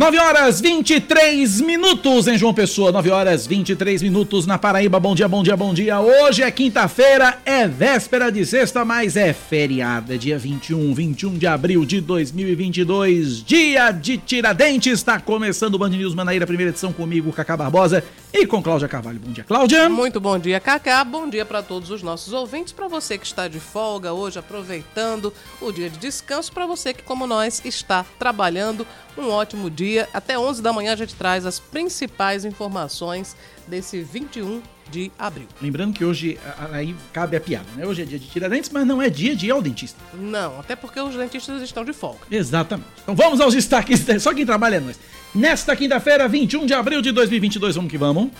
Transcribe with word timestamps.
9 0.00 0.18
horas 0.18 0.62
23 0.62 1.60
minutos 1.60 2.26
em 2.26 2.38
João 2.38 2.54
Pessoa, 2.54 2.90
9 2.90 3.10
horas 3.10 3.46
23 3.46 4.00
minutos 4.00 4.46
na 4.46 4.56
Paraíba. 4.56 4.98
Bom 4.98 5.14
dia, 5.14 5.28
bom 5.28 5.42
dia, 5.42 5.54
bom 5.54 5.74
dia. 5.74 6.00
Hoje 6.00 6.42
é 6.42 6.50
quinta-feira, 6.50 7.38
é 7.44 7.68
véspera 7.68 8.32
de 8.32 8.46
sexta, 8.46 8.82
mas 8.82 9.14
é 9.14 9.34
feriada, 9.34 10.16
dia 10.16 10.38
21, 10.38 10.94
21 10.94 11.36
de 11.36 11.46
abril 11.46 11.84
de 11.84 12.00
2022, 12.00 13.44
dia 13.44 13.90
de 13.90 14.16
Tiradentes. 14.16 14.94
Está 14.94 15.20
começando 15.20 15.74
o 15.74 15.78
Band 15.78 15.90
News 15.90 16.14
Manaíra, 16.14 16.46
primeira 16.46 16.70
edição 16.70 16.94
comigo, 16.94 17.30
Cacá 17.30 17.54
Barbosa 17.54 18.02
e 18.32 18.46
com 18.46 18.62
Cláudia 18.62 18.88
Carvalho. 18.88 19.18
Bom 19.18 19.32
dia, 19.32 19.44
Cláudia. 19.44 19.88
Muito 19.88 20.20
bom 20.20 20.38
dia, 20.38 20.60
Cacá. 20.60 21.02
Bom 21.04 21.28
dia 21.28 21.44
para 21.44 21.62
todos 21.62 21.90
os 21.90 22.02
nossos 22.02 22.32
ouvintes, 22.32 22.72
para 22.72 22.88
você 22.88 23.18
que 23.18 23.26
está 23.26 23.48
de 23.48 23.58
folga 23.58 24.12
hoje, 24.12 24.38
aproveitando 24.38 25.32
o 25.60 25.72
dia 25.72 25.90
de 25.90 25.98
descanso, 25.98 26.52
para 26.52 26.66
você 26.66 26.94
que, 26.94 27.02
como 27.02 27.26
nós, 27.26 27.62
está 27.64 28.04
trabalhando. 28.18 28.86
Um 29.18 29.28
ótimo 29.28 29.68
dia. 29.68 30.08
Até 30.14 30.38
11 30.38 30.62
da 30.62 30.72
manhã 30.72 30.92
a 30.92 30.96
gente 30.96 31.14
traz 31.14 31.44
as 31.44 31.58
principais 31.58 32.44
informações 32.44 33.36
desse 33.66 34.00
21 34.02 34.62
de 34.90 35.10
abril. 35.18 35.46
Lembrando 35.60 35.94
que 35.94 36.04
hoje 36.04 36.38
aí 36.72 36.94
cabe 37.12 37.36
a 37.36 37.40
piada, 37.40 37.66
né? 37.76 37.86
Hoje 37.86 38.02
é 38.02 38.04
dia 38.04 38.18
de 38.18 38.26
Tiradentes, 38.26 38.70
mas 38.70 38.86
não 38.86 39.00
é 39.00 39.08
dia 39.08 39.36
de 39.36 39.46
ir 39.46 39.50
ao 39.50 39.62
dentista. 39.62 39.98
Não, 40.14 40.58
até 40.58 40.74
porque 40.74 41.00
os 41.00 41.14
dentistas 41.14 41.62
estão 41.62 41.84
de 41.84 41.92
folga. 41.92 42.20
Exatamente. 42.30 42.88
Então 43.02 43.14
vamos 43.14 43.40
aos 43.40 43.54
destaques, 43.54 44.04
só 44.20 44.34
quem 44.34 44.44
trabalha 44.44 44.76
é 44.76 44.80
nós. 44.80 44.98
Nesta 45.34 45.76
quinta-feira, 45.76 46.26
21 46.26 46.66
de 46.66 46.74
abril 46.74 47.00
de 47.00 47.12
2022, 47.12 47.76
vamos 47.76 47.88
que 47.88 47.96
vamos. 47.96 48.30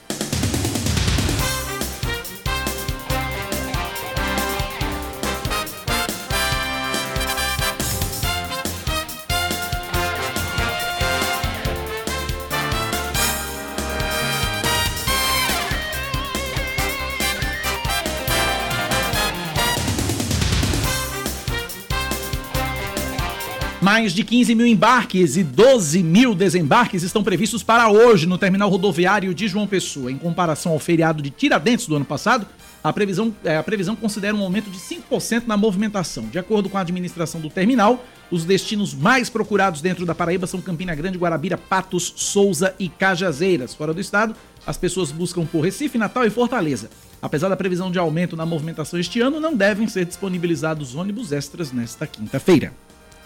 Mais 23.90 24.12
de 24.12 24.22
15 24.22 24.54
mil 24.54 24.68
embarques 24.68 25.36
e 25.36 25.42
12 25.42 26.00
mil 26.00 26.32
desembarques 26.32 27.02
estão 27.02 27.24
previstos 27.24 27.64
para 27.64 27.90
hoje 27.90 28.24
no 28.24 28.38
terminal 28.38 28.70
rodoviário 28.70 29.34
de 29.34 29.48
João 29.48 29.66
Pessoa. 29.66 30.12
Em 30.12 30.16
comparação 30.16 30.70
ao 30.70 30.78
feriado 30.78 31.20
de 31.20 31.28
Tiradentes 31.28 31.88
do 31.88 31.96
ano 31.96 32.04
passado, 32.04 32.46
a 32.84 32.92
previsão, 32.92 33.34
é, 33.42 33.56
a 33.56 33.62
previsão 33.64 33.96
considera 33.96 34.32
um 34.32 34.42
aumento 34.42 34.70
de 34.70 34.78
5% 34.78 35.48
na 35.48 35.56
movimentação. 35.56 36.22
De 36.28 36.38
acordo 36.38 36.68
com 36.68 36.78
a 36.78 36.82
administração 36.82 37.40
do 37.40 37.50
terminal, 37.50 38.04
os 38.30 38.44
destinos 38.44 38.94
mais 38.94 39.28
procurados 39.28 39.80
dentro 39.80 40.06
da 40.06 40.14
Paraíba 40.14 40.46
são 40.46 40.60
Campina 40.60 40.94
Grande, 40.94 41.18
Guarabira, 41.18 41.58
Patos, 41.58 42.12
Souza 42.14 42.72
e 42.78 42.88
Cajazeiras. 42.88 43.74
Fora 43.74 43.92
do 43.92 44.00
estado, 44.00 44.36
as 44.64 44.76
pessoas 44.76 45.10
buscam 45.10 45.44
por 45.44 45.62
Recife, 45.62 45.98
Natal 45.98 46.24
e 46.24 46.30
Fortaleza. 46.30 46.90
Apesar 47.20 47.48
da 47.48 47.56
previsão 47.56 47.90
de 47.90 47.98
aumento 47.98 48.36
na 48.36 48.46
movimentação 48.46 49.00
este 49.00 49.20
ano, 49.20 49.40
não 49.40 49.56
devem 49.56 49.88
ser 49.88 50.04
disponibilizados 50.04 50.94
ônibus 50.94 51.32
extras 51.32 51.72
nesta 51.72 52.06
quinta-feira. 52.06 52.72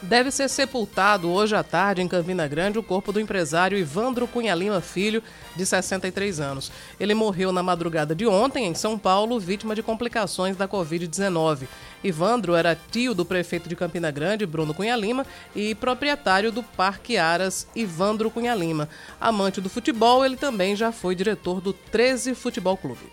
Deve 0.02 0.30
ser 0.30 0.48
sepultado 0.48 1.30
hoje 1.30 1.56
à 1.56 1.62
tarde 1.62 2.02
em 2.02 2.08
Campina 2.08 2.46
Grande 2.46 2.78
o 2.78 2.82
corpo 2.82 3.10
do 3.10 3.20
empresário 3.20 3.78
Ivandro 3.78 4.26
Cunha 4.26 4.54
Lima 4.54 4.80
Filho, 4.80 5.22
de 5.56 5.64
63 5.64 6.40
anos. 6.40 6.70
Ele 7.00 7.14
morreu 7.14 7.52
na 7.52 7.62
madrugada 7.62 8.14
de 8.14 8.26
ontem 8.26 8.66
em 8.66 8.74
São 8.74 8.98
Paulo, 8.98 9.40
vítima 9.40 9.74
de 9.74 9.82
complicações 9.82 10.56
da 10.56 10.68
Covid-19. 10.68 11.66
Ivandro 12.02 12.54
era 12.54 12.78
tio 12.90 13.14
do 13.14 13.24
prefeito 13.24 13.68
de 13.68 13.76
Campina 13.76 14.10
Grande, 14.10 14.44
Bruno 14.44 14.74
Cunha 14.74 14.96
Lima, 14.96 15.24
e 15.56 15.74
proprietário 15.74 16.52
do 16.52 16.62
Parque 16.62 17.16
Aras, 17.16 17.66
Ivandro 17.74 18.30
Cunha 18.30 18.54
Lima. 18.54 18.88
Amante 19.18 19.60
do 19.60 19.70
futebol, 19.70 20.24
ele 20.24 20.36
também 20.36 20.76
já 20.76 20.92
foi 20.92 21.14
diretor 21.14 21.60
do 21.60 21.72
13 21.72 22.34
Futebol 22.34 22.76
Clube. 22.76 23.10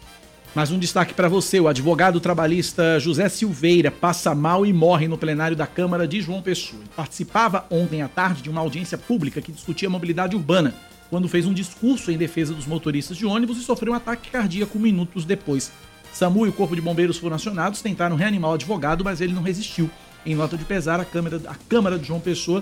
Mais 0.53 0.69
um 0.69 0.77
destaque 0.77 1.13
para 1.13 1.29
você: 1.29 1.61
o 1.61 1.67
advogado 1.69 2.19
trabalhista 2.19 2.99
José 2.99 3.29
Silveira 3.29 3.89
passa 3.89 4.35
mal 4.35 4.65
e 4.65 4.73
morre 4.73 5.07
no 5.07 5.17
plenário 5.17 5.55
da 5.55 5.65
Câmara 5.65 6.05
de 6.05 6.21
João 6.21 6.41
Pessoa. 6.41 6.81
Ele 6.81 6.89
participava 6.93 7.65
ontem 7.71 8.01
à 8.01 8.09
tarde 8.09 8.41
de 8.41 8.49
uma 8.49 8.59
audiência 8.59 8.97
pública 8.97 9.41
que 9.41 9.51
discutia 9.51 9.89
mobilidade 9.89 10.35
urbana, 10.35 10.75
quando 11.09 11.29
fez 11.29 11.45
um 11.45 11.53
discurso 11.53 12.11
em 12.11 12.17
defesa 12.17 12.53
dos 12.53 12.67
motoristas 12.67 13.15
de 13.15 13.25
ônibus 13.25 13.59
e 13.59 13.63
sofreu 13.63 13.93
um 13.93 13.95
ataque 13.95 14.29
cardíaco 14.29 14.77
minutos 14.77 15.23
depois. 15.23 15.71
SAMU 16.11 16.45
e 16.45 16.49
o 16.49 16.53
Corpo 16.53 16.75
de 16.75 16.81
Bombeiros 16.81 17.17
foram 17.17 17.37
acionados, 17.37 17.81
tentaram 17.81 18.17
reanimar 18.17 18.51
o 18.51 18.55
advogado, 18.55 19.05
mas 19.05 19.21
ele 19.21 19.31
não 19.31 19.41
resistiu. 19.41 19.89
Em 20.25 20.35
nota 20.35 20.57
de 20.57 20.65
pesar, 20.65 20.99
a 20.99 21.05
Câmara, 21.05 21.41
a 21.47 21.55
Câmara 21.69 21.97
de 21.97 22.07
João 22.07 22.19
Pessoa 22.19 22.61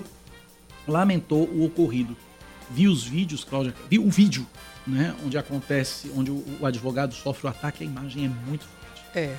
lamentou 0.86 1.42
o 1.52 1.64
ocorrido. 1.64 2.16
Vi 2.70 2.88
os 2.88 3.04
vídeos, 3.04 3.44
Cláudia, 3.44 3.74
vi 3.88 3.98
o 3.98 4.10
vídeo 4.10 4.46
né, 4.86 5.14
onde 5.24 5.36
acontece, 5.36 6.10
onde 6.16 6.30
o, 6.30 6.44
o, 6.60 6.66
advogado 6.66 7.14
sofre 7.14 7.46
o 7.46 7.50
ataque, 7.50 7.84
a 7.84 7.86
imagem 7.86 8.26
é 8.26 8.28
muito 8.28 8.64
forte. 8.64 9.02
É. 9.14 9.36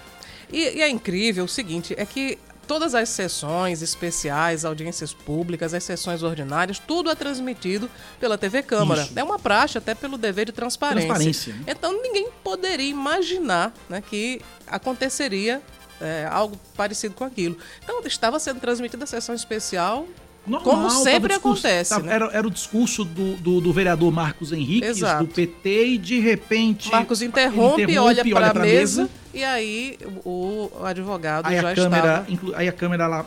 E, 0.51 0.77
e 0.77 0.81
é 0.81 0.89
incrível 0.89 1.45
o 1.45 1.47
seguinte, 1.47 1.93
é 1.97 2.05
que 2.05 2.37
todas 2.67 2.95
as 2.95 3.09
sessões 3.09 3.81
especiais, 3.81 4.63
audiências 4.63 5.13
públicas, 5.13 5.73
as 5.73 5.83
sessões 5.83 6.23
ordinárias, 6.23 6.79
tudo 6.79 7.09
é 7.09 7.15
transmitido 7.15 7.89
pela 8.19 8.37
TV 8.37 8.63
Câmara. 8.63 9.01
Isso. 9.01 9.13
É 9.17 9.23
uma 9.23 9.39
praxe 9.39 9.77
até 9.77 9.93
pelo 9.93 10.17
dever 10.17 10.45
de 10.45 10.51
transparência. 10.51 11.07
transparência 11.07 11.53
né? 11.53 11.63
Então 11.67 12.01
ninguém 12.01 12.29
poderia 12.43 12.89
imaginar 12.89 13.73
né, 13.89 14.01
que 14.01 14.41
aconteceria 14.67 15.61
é, 15.99 16.27
algo 16.31 16.57
parecido 16.75 17.13
com 17.13 17.23
aquilo. 17.23 17.57
Então 17.83 18.01
estava 18.05 18.39
sendo 18.39 18.59
transmitida 18.59 19.03
a 19.03 19.07
sessão 19.07 19.35
especial 19.35 20.07
Normal, 20.45 20.73
Como 20.73 20.89
sempre 20.89 21.33
discurso, 21.33 21.67
acontece. 21.67 21.89
Tava, 21.91 22.05
né? 22.07 22.15
era, 22.15 22.25
era 22.33 22.47
o 22.47 22.49
discurso 22.49 23.05
do, 23.05 23.35
do, 23.35 23.61
do 23.61 23.71
vereador 23.71 24.11
Marcos 24.11 24.51
Henrique, 24.51 24.87
do 25.19 25.27
PT, 25.27 25.85
e 25.85 25.97
de 25.97 26.19
repente. 26.19 26.89
Marcos 26.89 27.21
interrompe, 27.21 27.83
interrompe 27.83 27.99
olha 27.99 28.25
para 28.25 28.49
a 28.49 28.53
mesa, 28.53 29.03
mesa, 29.03 29.09
e 29.33 29.43
aí 29.43 29.99
o, 30.25 30.69
advogado 30.83 31.45
aí 31.45 31.61
já 31.61 31.71
a 31.71 31.75
câmera, 31.75 32.25
estava... 32.27 32.57
Aí 32.57 32.67
a 32.67 32.73
câmera 32.73 33.07
lá 33.07 33.25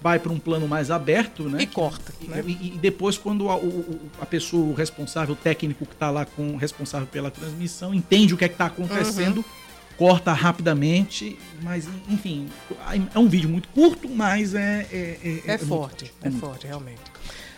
vai 0.00 0.18
para 0.18 0.32
um 0.32 0.38
plano 0.38 0.66
mais 0.66 0.90
aberto, 0.90 1.44
né? 1.44 1.62
E 1.62 1.66
corta. 1.66 2.12
Né? 2.26 2.42
E, 2.46 2.74
e, 2.74 2.78
depois, 2.80 3.18
quando 3.18 3.48
a, 3.50 3.56
o, 3.56 4.00
a 4.20 4.26
pessoa, 4.26 4.64
o 4.64 4.74
responsável, 4.74 5.34
o 5.34 5.36
técnico 5.36 5.84
que 5.84 5.92
está 5.92 6.10
lá 6.10 6.24
com 6.24 6.56
responsável 6.56 7.06
pela 7.06 7.30
transmissão, 7.30 7.94
entende 7.94 8.32
o 8.32 8.36
que 8.36 8.44
é 8.44 8.48
está 8.48 8.66
acontecendo. 8.66 9.38
Uhum 9.38 9.63
corta 9.96 10.32
rapidamente, 10.32 11.38
mas 11.62 11.88
enfim, 12.08 12.48
é 13.14 13.18
um 13.18 13.28
vídeo 13.28 13.48
muito 13.48 13.68
curto, 13.68 14.08
mas 14.08 14.54
é. 14.54 14.86
É, 14.90 14.96
é, 14.96 15.42
é, 15.46 15.54
é 15.54 15.58
forte, 15.58 16.12
é, 16.22 16.30
forte, 16.30 16.66
realmente. 16.66 17.13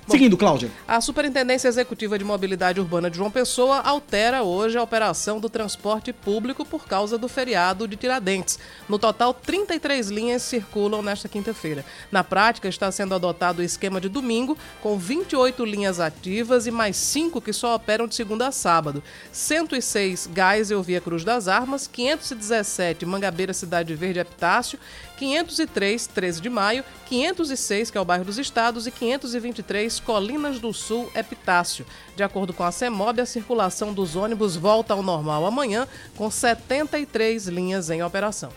Bom, 0.06 0.12
Seguindo, 0.12 0.36
Cláudia. 0.36 0.70
A 0.86 1.00
Superintendência 1.00 1.66
Executiva 1.66 2.16
de 2.16 2.24
Mobilidade 2.24 2.80
Urbana 2.80 3.10
de 3.10 3.16
João 3.16 3.28
Pessoa 3.28 3.80
altera 3.80 4.44
hoje 4.44 4.78
a 4.78 4.82
operação 4.82 5.40
do 5.40 5.50
transporte 5.50 6.12
público 6.12 6.64
por 6.64 6.86
causa 6.86 7.18
do 7.18 7.26
feriado 7.26 7.88
de 7.88 7.96
Tiradentes. 7.96 8.56
No 8.88 9.00
total, 9.00 9.34
33 9.34 10.08
linhas 10.08 10.42
circulam 10.42 11.02
nesta 11.02 11.28
quinta-feira. 11.28 11.84
Na 12.12 12.22
prática, 12.22 12.68
está 12.68 12.92
sendo 12.92 13.16
adotado 13.16 13.58
o 13.58 13.64
esquema 13.64 14.00
de 14.00 14.08
domingo, 14.08 14.56
com 14.80 14.96
28 14.96 15.64
linhas 15.64 15.98
ativas 15.98 16.68
e 16.68 16.70
mais 16.70 16.96
5 16.96 17.40
que 17.40 17.52
só 17.52 17.74
operam 17.74 18.06
de 18.06 18.14
segunda 18.14 18.46
a 18.46 18.52
sábado. 18.52 19.02
106 19.32 20.30
Geisel 20.32 20.84
via 20.84 21.00
Cruz 21.00 21.24
das 21.24 21.48
Armas, 21.48 21.88
517 21.88 23.04
Mangabeira 23.04 23.52
Cidade 23.52 23.92
Verde 23.96 24.20
Epitácio 24.20 24.78
503, 25.16 26.06
13 26.06 26.40
de 26.40 26.50
maio, 26.50 26.84
506, 27.08 27.90
que 27.90 27.98
é 27.98 28.00
o 28.00 28.04
bairro 28.04 28.24
dos 28.24 28.38
Estados, 28.38 28.86
e 28.86 28.90
523, 28.90 30.00
Colinas 30.00 30.58
do 30.58 30.72
Sul, 30.72 31.10
Epitácio. 31.14 31.86
De 32.14 32.22
acordo 32.22 32.52
com 32.52 32.62
a 32.62 32.72
CEMOB, 32.72 33.20
a 33.20 33.26
circulação 33.26 33.92
dos 33.92 34.16
ônibus 34.16 34.56
volta 34.56 34.94
ao 34.94 35.02
normal 35.02 35.46
amanhã, 35.46 35.86
com 36.14 36.30
73 36.30 37.46
linhas 37.48 37.90
em 37.90 38.02
operação. 38.02 38.50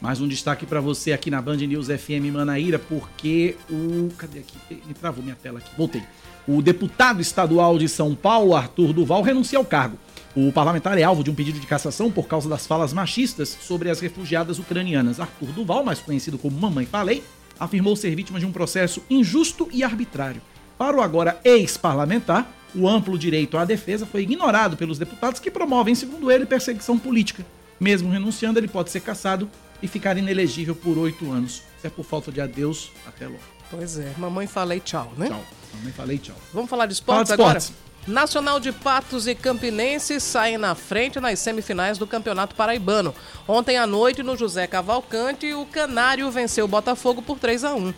Mais 0.00 0.20
um 0.20 0.28
destaque 0.28 0.66
para 0.66 0.80
você 0.80 1.12
aqui 1.12 1.30
na 1.30 1.40
Band 1.40 1.56
News 1.56 1.86
FM 1.88 2.30
Manaíra, 2.32 2.78
porque 2.78 3.56
o. 3.70 4.10
Cadê 4.18 4.40
aqui? 4.40 4.82
Me 4.86 4.92
travou 4.92 5.24
minha 5.24 5.36
tela 5.36 5.58
aqui. 5.58 5.70
Voltei. 5.76 6.02
O 6.46 6.60
deputado 6.60 7.20
estadual 7.20 7.78
de 7.78 7.88
São 7.88 8.14
Paulo, 8.14 8.54
Arthur 8.54 8.92
Duval, 8.92 9.22
renuncia 9.22 9.58
ao 9.58 9.64
cargo. 9.64 9.98
O 10.36 10.52
parlamentar 10.52 10.98
é 10.98 11.02
alvo 11.02 11.24
de 11.24 11.30
um 11.30 11.34
pedido 11.34 11.58
de 11.58 11.66
cassação 11.66 12.12
por 12.12 12.26
causa 12.26 12.46
das 12.46 12.66
falas 12.66 12.92
machistas 12.92 13.56
sobre 13.58 13.88
as 13.88 14.00
refugiadas 14.00 14.58
ucranianas. 14.58 15.18
Arthur 15.18 15.46
Duval, 15.46 15.82
mais 15.82 15.98
conhecido 15.98 16.36
como 16.36 16.60
Mamãe 16.60 16.84
Falei, 16.84 17.24
afirmou 17.58 17.96
ser 17.96 18.14
vítima 18.14 18.38
de 18.38 18.44
um 18.44 18.52
processo 18.52 19.02
injusto 19.08 19.66
e 19.72 19.82
arbitrário. 19.82 20.42
Para 20.76 20.94
o 20.94 21.00
agora 21.00 21.40
ex-parlamentar, 21.42 22.46
o 22.74 22.86
amplo 22.86 23.18
direito 23.18 23.56
à 23.56 23.64
defesa 23.64 24.04
foi 24.04 24.24
ignorado 24.24 24.76
pelos 24.76 24.98
deputados 24.98 25.40
que 25.40 25.50
promovem, 25.50 25.94
segundo 25.94 26.30
ele, 26.30 26.44
perseguição 26.44 26.98
política. 26.98 27.42
Mesmo 27.80 28.10
renunciando, 28.10 28.58
ele 28.58 28.68
pode 28.68 28.90
ser 28.90 29.00
cassado 29.00 29.48
e 29.82 29.88
ficar 29.88 30.18
inelegível 30.18 30.76
por 30.76 30.98
oito 30.98 31.32
anos. 31.32 31.62
Se 31.80 31.86
é 31.86 31.90
por 31.90 32.04
falta 32.04 32.30
de 32.30 32.42
adeus, 32.42 32.92
até 33.06 33.26
logo. 33.26 33.40
Pois 33.70 33.98
é, 33.98 34.12
mamãe 34.18 34.46
falei 34.46 34.80
tchau, 34.80 35.14
né? 35.16 35.28
Tchau. 35.28 35.44
Também 35.72 35.92
falei 35.94 36.18
tchau. 36.18 36.36
Vamos 36.52 36.68
falar 36.68 36.84
de 36.84 36.92
esportes, 36.92 37.34
Fala 37.34 37.36
de 37.36 37.42
agora? 37.42 37.85
Nacional 38.06 38.60
de 38.60 38.70
Patos 38.70 39.26
e 39.26 39.34
Campinense 39.34 40.20
saem 40.20 40.56
na 40.56 40.76
frente 40.76 41.18
nas 41.18 41.40
semifinais 41.40 41.98
do 41.98 42.06
Campeonato 42.06 42.54
Paraibano. 42.54 43.12
Ontem 43.48 43.76
à 43.76 43.84
noite, 43.84 44.22
no 44.22 44.36
José 44.36 44.64
Cavalcante, 44.68 45.52
o 45.52 45.66
Canário 45.66 46.30
venceu 46.30 46.66
o 46.66 46.68
Botafogo 46.68 47.20
por 47.20 47.36
3 47.36 47.64
a 47.64 47.74
1 47.74 47.92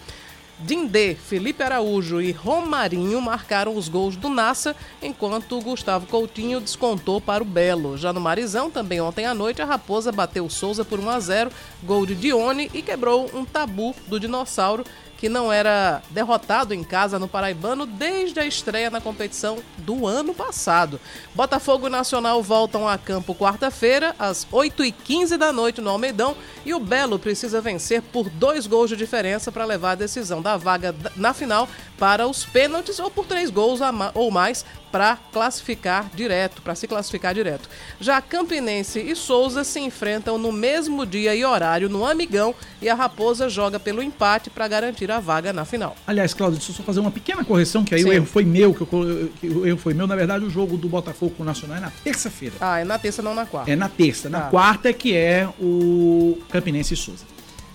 Dindê, 0.61 1.15
Felipe 1.15 1.63
Araújo 1.63 2.21
e 2.21 2.33
Romarinho 2.33 3.21
marcaram 3.21 3.77
os 3.77 3.89
gols 3.89 4.17
do 4.17 4.29
Nassa, 4.29 4.75
enquanto 5.01 5.61
Gustavo 5.61 6.07
Coutinho 6.07 6.61
descontou 6.61 7.21
para 7.21 7.45
o 7.45 7.47
Belo. 7.47 7.97
Já 7.97 8.13
no 8.13 8.21
Marizão, 8.21 8.69
também 8.69 9.01
ontem 9.01 9.25
à 9.25 9.33
noite, 9.33 9.63
a 9.63 9.65
Raposa 9.65 10.11
bateu 10.11 10.51
Souza 10.51 10.85
por 10.85 10.99
1 10.99 11.11
a 11.11 11.21
0 11.21 11.51
gol 11.85 12.05
de 12.05 12.17
Dione 12.17 12.69
e 12.75 12.83
quebrou 12.83 13.31
um 13.33 13.45
tabu 13.45 13.95
do 14.09 14.19
Dinossauro, 14.19 14.85
que 15.19 15.29
não 15.29 15.53
era 15.53 16.01
derrotado 16.11 16.73
em 16.73 16.85
casa 16.85 17.19
no 17.19 17.29
Paraibano 17.29 17.85
desde 17.85 18.39
a 18.39 18.47
estreia 18.47 18.89
na 18.89 19.01
competição 19.01 19.59
do 19.79 20.07
ano 20.07 20.33
passado. 20.33 21.01
Botafogo 21.35 21.89
e 21.89 21.91
Nacional 21.91 22.41
voltam 22.41 22.89
a 22.89 22.97
campo 22.97 23.35
quarta-feira, 23.35 24.15
às 24.17 24.47
8h15 24.47 25.37
da 25.37 25.53
noite 25.53 25.81
no 25.81 25.91
Almeidão, 25.91 26.37
e 26.65 26.73
o 26.73 26.79
Belo 26.79 27.19
precisa 27.19 27.61
vencer 27.61 28.01
por 28.01 28.31
dois 28.31 28.67
gols 28.67 28.89
de 28.89 28.97
diferença 28.97 29.51
para 29.51 29.65
levar 29.65 29.93
a 29.93 29.97
decisão 29.97 30.41
da 30.41 30.57
vaga 30.57 30.95
na 31.17 31.35
final 31.35 31.69
para 31.99 32.29
os 32.29 32.45
pênaltis 32.45 33.01
ou 33.01 33.11
por 33.11 33.27
três 33.27 33.51
gols 33.51 33.81
ou 34.15 34.31
mais 34.31 34.65
para 34.91 35.19
classificar 35.33 36.09
direto, 36.15 36.63
para 36.63 36.75
se 36.75 36.87
classificar 36.87 37.35
direto. 37.35 37.69
Já 38.01 38.23
Campinense 38.23 39.01
e 39.01 39.15
Souza 39.15 39.65
se 39.65 39.81
enfrentam 39.81 40.39
no 40.39 40.51
mesmo 40.51 41.05
dia 41.05 41.35
e 41.35 41.45
horário 41.45 41.89
no 41.89 42.07
Amigão 42.07 42.55
e 42.81 42.89
a 42.89 42.95
Raposa 42.95 43.49
joga 43.49 43.79
pelo 43.79 44.03
empate 44.03 44.49
para 44.49 44.69
garantir 44.69 45.08
a 45.17 45.21
vaga 45.21 45.53
na 45.53 45.65
final. 45.65 45.97
Aliás, 46.07 46.35
Cláudio, 46.35 46.59
deixa 46.59 46.73
eu 46.73 46.77
só 46.77 46.83
fazer 46.83 47.01
uma 47.01 47.11
pequena 47.11 47.45
correção, 47.45 47.85
que 47.85 47.95
aí 47.95 48.03
Sim. 48.03 48.09
o 48.09 48.13
erro 48.13 48.27
foi 48.27 48.45
meu, 48.45 48.75
que, 48.75 48.81
eu, 48.83 49.31
que 49.41 49.47
o 49.49 49.67
erro 49.67 49.79
foi 49.79 49.95
meu. 49.95 50.07
Na 50.07 50.17
verdade, 50.17 50.45
o 50.45 50.51
jogo 50.51 50.77
do 50.77 50.89
Botafogo 50.89 51.35
com 51.37 51.43
o 51.43 51.47
Nacional 51.47 51.77
é 51.77 51.81
na 51.81 51.91
terça-feira. 51.91 52.55
Ah, 52.61 52.79
é 52.81 52.85
na 52.85 52.99
terça, 52.99 53.23
não 53.23 53.35
na 53.35 53.47
quarta. 53.47 53.71
É 53.71 53.77
na 53.77 53.89
terça. 53.89 54.29
Na 54.29 54.43
Tá. 54.43 54.51
quarta 54.51 54.89
é 54.89 54.93
que 54.93 55.15
é 55.15 55.49
o 55.61 56.39
Campinense 56.51 56.95
e 56.95 56.97
Souza. 56.97 57.25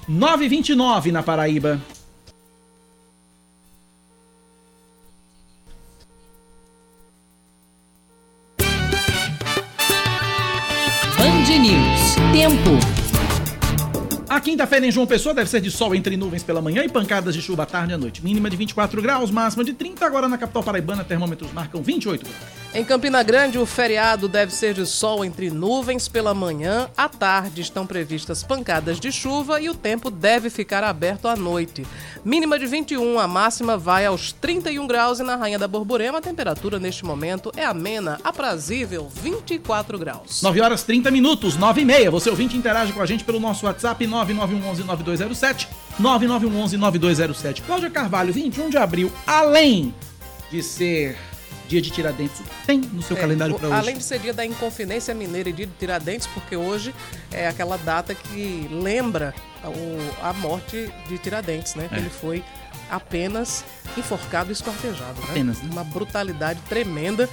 9h29 0.10 1.12
na 1.12 1.24
Paraíba. 1.24 1.80
Band 11.18 11.60
News. 11.60 12.16
Tempo. 12.32 12.93
A 14.34 14.40
quinta-feira 14.40 14.88
em 14.88 14.92
João 14.92 15.06
Pessoa 15.06 15.32
deve 15.32 15.48
ser 15.48 15.62
de 15.62 15.70
sol 15.70 15.94
entre 15.94 16.18
nuvens 16.18 16.42
pela 16.42 16.60
manhã 16.60 16.84
e 16.84 16.90
pancadas 16.90 17.36
de 17.36 17.40
chuva 17.40 17.62
à 17.62 17.66
tarde 17.68 17.92
e 17.92 17.94
à 17.94 18.00
noite. 18.00 18.24
Mínima 18.24 18.50
de 18.50 18.58
24 18.58 19.00
graus, 19.00 19.30
máxima 19.30 19.64
de 19.64 19.74
30. 19.74 20.04
Agora 20.04 20.28
na 20.28 20.40
capital 20.40 20.64
paraibana, 20.64 21.04
termômetros 21.04 21.54
marcam 21.54 21.84
28 21.84 22.26
graus. 22.26 22.64
Em 22.76 22.84
Campina 22.84 23.22
Grande, 23.22 23.60
o 23.60 23.68
feriado 23.68 24.28
deve 24.28 24.52
ser 24.52 24.74
de 24.74 24.84
sol 24.88 25.24
entre 25.24 25.52
nuvens 25.52 26.08
pela 26.08 26.34
manhã. 26.34 26.90
À 26.98 27.08
tarde 27.08 27.62
estão 27.62 27.86
previstas 27.86 28.42
pancadas 28.42 29.00
de 29.00 29.12
chuva 29.12 29.62
e 29.62 29.70
o 29.70 29.76
tempo 29.76 30.10
deve 30.10 30.50
ficar 30.50 30.84
aberto 30.84 31.28
à 31.28 31.36
noite. 31.36 31.86
Mínima 32.26 32.58
de 32.58 32.66
21, 32.66 33.20
a 33.20 33.28
máxima 33.28 33.78
vai 33.78 34.08
aos 34.08 34.32
31 34.32 34.88
graus 34.88 35.20
e 35.20 35.24
na 35.24 35.36
Rainha 35.36 35.60
da 35.60 35.68
Borborema 35.68 36.18
a 36.18 36.22
temperatura 36.22 36.80
neste 36.80 37.06
momento 37.06 37.52
é 37.56 37.64
amena, 37.64 38.20
aprazível, 38.24 39.08
24 39.22 40.00
graus. 40.00 40.42
9 40.42 40.60
horas 40.60 40.82
30 40.82 41.12
minutos, 41.12 41.56
9 41.56 41.82
e 41.82 41.86
meia. 41.86 42.10
Você 42.10 42.32
ouvinte 42.32 42.58
interage 42.58 42.92
com 42.92 43.02
a 43.04 43.06
gente 43.06 43.24
pelo 43.24 43.40
nosso 43.40 43.68
WhatsApp 43.68 44.04
9911-9207, 44.26 45.68
9911-9207. 46.00 47.62
Cláudia 47.66 47.90
Carvalho, 47.90 48.34
21 48.34 48.70
de 48.70 48.78
abril, 48.78 49.12
além 49.26 49.94
de 50.52 50.62
ser 50.64 51.18
dia 51.68 51.82
de 51.82 51.90
Tiradentes, 51.90 52.42
tem 52.68 52.80
no 52.80 53.02
seu 53.02 53.16
É, 53.18 53.20
calendário 53.20 53.56
para 53.56 53.68
hoje? 53.70 53.78
Além 53.78 53.98
de 53.98 54.04
ser 54.04 54.20
dia 54.20 54.34
da 54.34 54.46
Inconfidência 54.46 55.14
Mineira 55.16 55.50
e 55.50 55.54
dia 55.54 55.66
de 55.66 55.72
Tiradentes, 55.74 56.28
porque 56.28 56.56
hoje 56.56 56.94
é 57.32 57.48
aquela 57.48 57.78
data 57.78 58.14
que 58.14 58.68
lembra 58.72 59.34
o- 59.66 60.26
a 60.26 60.34
morte 60.34 60.92
de 61.08 61.18
Tiradentes, 61.18 61.74
né? 61.76 61.88
É. 61.92 61.98
ele 61.98 62.10
foi 62.10 62.44
apenas 62.92 63.64
enforcado 63.98 64.50
e 64.50 64.54
esquartejado. 64.54 65.20
né? 65.22 65.28
Apenas, 65.30 65.62
né? 65.62 65.70
Uma 65.72 65.84
brutalidade 65.84 66.60
tremenda. 66.70 67.28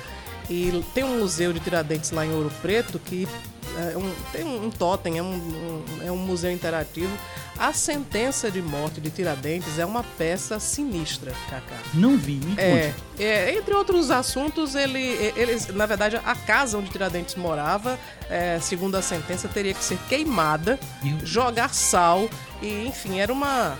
E 0.48 0.82
tem 0.94 1.04
um 1.04 1.18
museu 1.18 1.52
de 1.52 1.60
Tiradentes 1.60 2.10
lá 2.10 2.24
em 2.26 2.32
Ouro 2.32 2.50
Preto 2.62 2.98
que 2.98 3.28
é 3.78 3.96
um- 3.96 4.14
tem 4.32 4.44
um, 4.44 4.66
um 4.66 4.70
totem, 4.70 5.18
é 5.18 5.22
um, 5.22 5.32
um- 5.34 5.84
é 6.06 6.10
um 6.12 6.16
museu 6.16 6.50
interativo. 6.50 7.10
A 7.58 7.72
sentença 7.74 8.50
de 8.50 8.62
morte 8.62 9.00
de 9.02 9.10
Tiradentes 9.10 9.78
é 9.78 9.84
uma 9.84 10.02
peça 10.02 10.58
sinistra, 10.58 11.32
Cacá. 11.50 11.76
Não 11.92 12.16
vi, 12.16 12.34
me 12.42 12.54
É, 12.56 12.92
conte. 12.92 13.22
é, 13.22 13.54
entre 13.54 13.74
outros 13.74 14.10
assuntos, 14.10 14.74
ele, 14.74 14.98
eles, 15.36 15.66
na 15.68 15.84
verdade, 15.84 16.16
a 16.24 16.34
casa 16.34 16.78
onde 16.78 16.88
Tiradentes 16.90 17.34
morava, 17.34 17.98
é, 18.30 18.58
segundo 18.60 18.94
a 18.96 19.02
sentença, 19.02 19.46
teria 19.46 19.74
que 19.74 19.84
ser 19.84 19.98
queimada, 20.08 20.80
Meu 21.02 21.18
jogar 21.24 21.74
sal 21.74 22.28
e, 22.62 22.86
enfim, 22.86 23.18
era 23.20 23.32
uma 23.32 23.76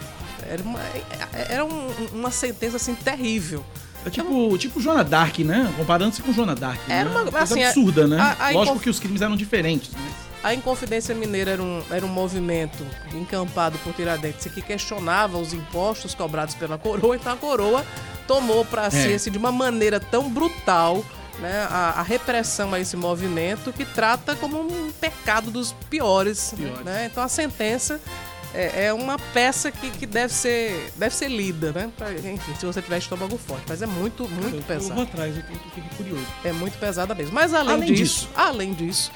era 0.49 0.63
uma, 0.63 0.81
era 1.49 1.65
um- 1.65 1.91
uma 2.13 2.31
sentença 2.31 2.77
assim 2.77 2.95
terrível. 2.95 3.65
É 4.05 4.11
tipo, 4.11 4.57
tipo 4.59 4.81
Joana 4.81 5.05
Dark, 5.05 5.39
né? 5.41 5.73
Comparando-se 5.77 6.23
com 6.23 6.33
Joana 6.33 6.55
Dark. 6.55 6.81
Era 6.89 7.09
né? 7.11 7.11
uma- 7.17 7.23
Coisa 7.31 7.39
assim, 7.41 7.63
absurda, 7.65 8.07
né? 8.07 8.19
a- 8.19 8.47
a 8.47 8.51
Lógico 8.51 8.63
inconf- 8.63 8.83
que 8.83 8.91
os 8.91 8.99
crimes 8.99 9.21
eram 9.23 9.37
diferentes, 9.37 9.91
mas... 9.95 10.31
A 10.43 10.55
Inconfidência 10.55 11.15
Mineira 11.15 11.51
era 11.51 11.63
um, 11.63 11.83
era 11.91 12.05
um 12.07 12.09
movimento 12.09 12.83
encampado 13.15 13.77
por 13.85 13.93
Tiradentes 13.93 14.51
que 14.51 14.63
questionava 14.63 15.37
os 15.37 15.53
impostos 15.53 16.15
cobrados 16.15 16.55
pela 16.55 16.79
coroa, 16.79 17.15
então 17.15 17.31
a 17.31 17.37
coroa 17.37 17.85
tomou 18.27 18.65
para 18.65 18.91
si 18.91 18.97
É. 19.09 19.13
esse, 19.13 19.31
de 19.31 19.37
uma 19.37 19.53
maneira 19.53 20.01
tão 20.01 20.31
brutal 20.31 21.05
né, 21.41 21.67
a, 21.71 22.01
a 22.01 22.03
repressão 22.03 22.73
a 22.73 22.81
esse 22.81 22.97
movimento 22.97 23.71
que 23.73 23.85
trata 23.85 24.35
como 24.35 24.61
um 24.61 24.91
pecado 24.99 25.51
dos 25.51 25.73
piores. 25.91 26.55
Piores. 26.57 26.81
Né? 26.87 27.09
Então 27.11 27.23
a 27.23 27.29
sentença 27.29 28.01
é, 28.55 28.87
é 28.87 28.93
uma 28.93 29.19
peça 29.19 29.71
que, 29.71 29.91
que 29.91 30.07
deve, 30.07 30.33
ser, 30.33 30.91
deve 30.97 31.15
ser 31.15 31.29
lida, 31.29 31.73
né? 31.73 31.91
Pra, 31.97 32.13
enfim, 32.13 32.55
se 32.59 32.67
você 32.67 32.83
tiver 32.83 32.99
estômago 32.99 33.37
forte. 33.39 33.65
Mas 33.69 33.83
é 33.83 33.87
muito, 33.87 34.29
muito 34.29 34.57
eu, 34.57 34.63
pesado. 34.63 34.91
Eu 34.91 34.95
vou 34.97 35.05
atrás, 35.05 35.37
eu 35.37 35.43
fiquei 35.43 35.83
curioso. 35.97 36.27
É 36.45 36.53
muito 36.53 36.79
pesada 36.79 37.15
mesmo. 37.15 37.33
Mas 37.33 37.55
além, 37.55 37.75
Além 37.75 37.93
disso, 37.93 38.21
disso. 38.27 38.29
além 38.35 38.73
disso, 38.75 39.13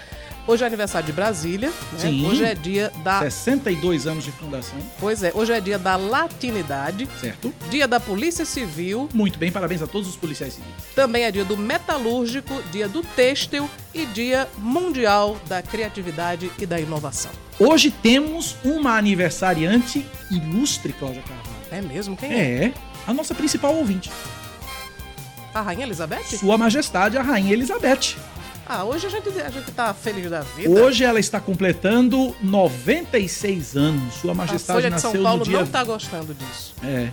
hoje 0.46 0.62
é 0.62 0.66
aniversário 0.66 1.06
de 1.06 1.12
Brasília. 1.12 1.68
né? 1.92 1.98
Sim. 1.98 2.26
Hoje 2.26 2.44
é 2.44 2.54
dia 2.54 2.92
da. 3.02 3.20
62 3.20 4.06
anos 4.06 4.24
de 4.24 4.30
fundação, 4.32 4.78
Pois 5.00 5.22
é, 5.22 5.32
hoje 5.34 5.52
é 5.52 5.60
dia 5.60 5.78
da 5.78 5.96
latinidade, 5.96 7.08
certo? 7.20 7.52
dia 7.70 7.86
da 7.88 7.98
Polícia 8.00 8.44
Civil, 8.44 9.08
Muito 9.12 9.38
bem, 9.38 9.50
parabéns 9.52 9.82
a 9.82 9.86
todos 9.86 10.08
os 10.08 10.16
policiais 10.16 10.54
civis. 10.54 10.68
também 10.94 11.24
é 11.24 11.30
dia 11.30 11.44
do 11.44 11.56
metalúrgico, 11.56 12.62
dia 12.72 12.88
do 12.88 13.02
têxtil 13.02 13.68
e 13.94 14.04
dia 14.06 14.48
mundial 14.58 15.36
da 15.46 15.62
criatividade 15.62 16.50
e 16.58 16.66
da 16.66 16.78
inovação. 16.80 17.30
Hoje 17.58 17.90
temos 17.90 18.56
uma 18.64 18.96
aniversariante 18.96 20.04
ilustre, 20.30 20.92
Cláudia 20.92 21.22
Carvalho. 21.22 21.54
É 21.70 21.80
mesmo? 21.80 22.16
Quem 22.16 22.32
é? 22.32 22.36
É, 22.66 22.72
a 23.06 23.12
nossa 23.12 23.34
principal 23.34 23.74
ouvinte. 23.76 24.10
A 25.54 25.60
Rainha 25.62 25.84
Elizabeth? 25.86 26.24
Sua 26.38 26.58
Majestade, 26.58 27.16
a 27.16 27.22
Rainha 27.22 27.52
Elizabeth. 27.52 28.16
Ah, 28.66 28.82
hoje 28.84 29.06
a 29.06 29.10
gente, 29.10 29.28
a 29.28 29.50
gente 29.50 29.70
tá 29.72 29.92
feliz 29.92 30.30
da 30.30 30.40
vida. 30.40 30.70
Hoje 30.70 31.04
ela 31.04 31.20
está 31.20 31.38
completando 31.38 32.34
96 32.42 33.76
anos. 33.76 34.14
Sua 34.14 34.32
a 34.32 34.34
Majestade 34.34 34.78
Folha 34.78 34.88
de 34.88 34.94
nasceu 34.94 35.12
São 35.12 35.22
Paulo 35.22 35.44
dia... 35.44 35.58
não 35.58 35.66
tá 35.66 35.84
gostando 35.84 36.34
disso. 36.34 36.74
É, 36.82 37.10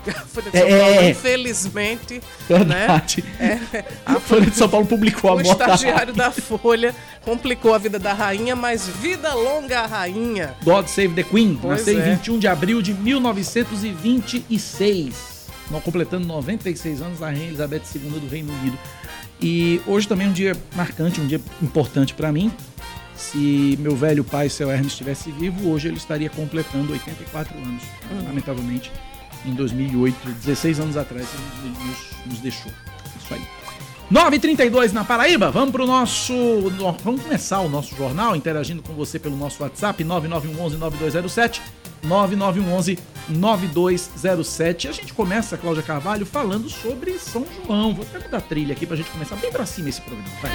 A 0.08 0.12
Folha 0.26 0.50
de 0.50 0.56
É, 0.56 0.60
São 0.60 0.68
Paulo, 0.78 0.94
é. 0.94 1.10
infelizmente, 1.10 2.20
verdade. 2.48 3.24
é, 3.38 3.84
A 4.04 4.18
Folha 4.18 4.50
de 4.50 4.56
São 4.56 4.68
Paulo 4.68 4.86
publicou 4.86 5.30
a 5.30 5.34
o 5.34 5.42
morte 5.42 5.58
da 5.58 5.64
estagiário 5.66 6.12
da 6.12 6.30
Folha 6.30 6.94
complicou 7.24 7.74
a 7.74 7.78
vida 7.78 7.98
da 7.98 8.12
rainha, 8.12 8.54
mas 8.56 8.86
vida 8.88 9.32
longa 9.34 9.80
a 9.80 9.86
rainha. 9.86 10.54
God 10.64 10.86
Save 10.86 11.14
the 11.14 11.22
Queen. 11.22 11.58
Pois 11.60 11.86
Nasceu 11.86 12.00
é. 12.00 12.08
em 12.08 12.14
21 12.16 12.38
de 12.38 12.48
abril 12.48 12.80
de 12.82 12.92
1926. 12.94 15.30
Não 15.70 15.80
completando 15.80 16.26
96 16.26 17.00
anos, 17.02 17.22
a 17.22 17.26
Rainha 17.26 17.46
Elizabeth 17.46 17.82
II 17.94 18.00
do 18.18 18.28
Reino 18.28 18.52
Unido. 18.52 18.76
E 19.42 19.80
hoje 19.86 20.06
também 20.06 20.26
é 20.26 20.30
um 20.30 20.32
dia 20.32 20.56
marcante, 20.76 21.20
um 21.20 21.26
dia 21.26 21.40
importante 21.62 22.14
para 22.14 22.30
mim. 22.30 22.52
Se 23.16 23.76
meu 23.80 23.94
velho 23.96 24.24
pai, 24.24 24.48
seu 24.48 24.70
Hermes, 24.70 24.92
estivesse 24.92 25.30
vivo, 25.30 25.70
hoje 25.70 25.88
ele 25.88 25.96
estaria 25.98 26.30
completando 26.30 26.92
84 26.92 27.56
anos. 27.58 27.82
Uhum. 28.10 28.24
Lamentavelmente, 28.26 28.90
em 29.44 29.52
2008, 29.54 30.28
16 30.42 30.80
anos 30.80 30.96
atrás, 30.96 31.26
ele 31.62 31.74
nos, 31.86 31.98
nos 32.26 32.38
deixou. 32.40 32.72
Isso 33.22 33.34
aí. 33.34 33.42
9h32 34.10 34.92
na 34.92 35.04
Paraíba, 35.04 35.50
vamos 35.50 35.70
pro 35.70 35.86
nosso. 35.86 36.32
no- 36.32 36.92
Vamos 37.04 37.22
começar 37.22 37.60
o 37.60 37.68
nosso 37.68 37.94
jornal 37.96 38.34
interagindo 38.34 38.82
com 38.82 38.92
você 38.94 39.18
pelo 39.18 39.36
nosso 39.36 39.62
WhatsApp 39.62 40.02
9911-9207. 42.04 42.98
9911-9207. 43.30 44.88
A 44.88 44.92
gente 44.92 45.12
começa, 45.12 45.56
Cláudia 45.56 45.82
Carvalho, 45.82 46.26
falando 46.26 46.68
sobre 46.68 47.18
São 47.18 47.46
João. 47.64 47.94
Vou 47.94 48.04
até 48.04 48.18
mudar 48.18 48.38
a 48.38 48.40
trilha 48.40 48.72
aqui 48.72 48.86
pra 48.86 48.96
gente 48.96 49.10
começar 49.10 49.36
bem 49.36 49.50
pra 49.50 49.66
cima 49.66 49.88
esse 49.88 50.00
programa. 50.00 50.28
Vai. 50.40 50.50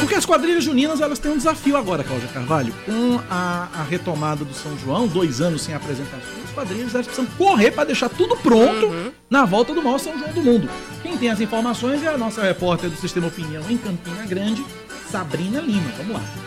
Porque 0.00 0.14
As 0.14 0.26
quadrilhas 0.26 0.64
juninas 0.64 1.00
elas 1.00 1.18
têm 1.18 1.32
um 1.32 1.36
desafio 1.36 1.76
agora, 1.76 2.04
Cláudia 2.04 2.28
Carvalho. 2.28 2.74
Com 2.84 3.20
a, 3.30 3.68
a 3.74 3.82
retomada 3.82 4.44
do 4.44 4.54
São 4.54 4.76
João, 4.78 5.06
dois 5.06 5.40
anos 5.40 5.62
sem 5.62 5.74
apresentações, 5.74 6.44
as 6.44 6.50
quadrilhas 6.52 6.94
elas 6.94 7.06
precisam 7.06 7.30
correr 7.36 7.70
para 7.72 7.84
deixar 7.84 8.08
tudo 8.08 8.36
pronto 8.36 8.86
uhum. 8.86 9.12
na 9.28 9.44
volta 9.44 9.74
do 9.74 9.82
maior 9.82 9.98
São 9.98 10.16
João 10.18 10.32
do 10.32 10.42
mundo. 10.42 10.68
Quem 11.02 11.16
tem 11.16 11.30
as 11.30 11.40
informações 11.40 12.02
é 12.02 12.08
a 12.08 12.18
nossa 12.18 12.42
repórter 12.42 12.90
do 12.90 12.96
Sistema 12.96 13.26
Opinião 13.26 13.62
em 13.68 13.76
Campina 13.76 14.24
Grande, 14.26 14.64
Sabrina 15.10 15.60
Lima. 15.60 15.90
Vamos 15.98 16.14
lá. 16.14 16.43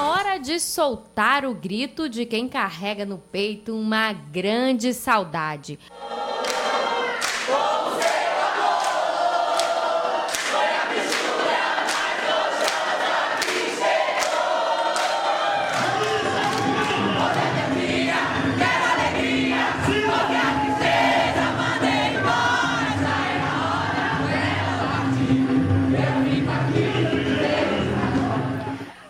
Hora 0.00 0.38
de 0.38 0.60
soltar 0.60 1.44
o 1.44 1.52
grito 1.52 2.08
de 2.08 2.24
quem 2.24 2.48
carrega 2.48 3.04
no 3.04 3.18
peito 3.18 3.74
uma 3.74 4.12
grande 4.12 4.94
saudade. 4.94 5.76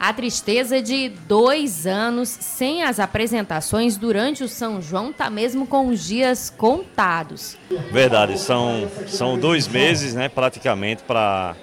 A 0.08 0.12
tristeza 0.14 0.80
de 0.80 1.10
dois 1.10 1.86
anos 1.86 2.30
sem 2.30 2.82
as 2.82 2.98
apresentações 2.98 3.98
durante 3.98 4.42
o 4.42 4.48
São 4.48 4.80
João 4.80 5.12
tá 5.12 5.28
mesmo 5.28 5.66
com 5.66 5.88
os 5.88 6.02
dias 6.02 6.48
contados. 6.48 7.58
Verdade, 7.92 8.38
são, 8.38 8.90
são 9.06 9.38
dois 9.38 9.68
meses, 9.68 10.14
né, 10.14 10.30
praticamente, 10.30 11.02
para 11.02 11.54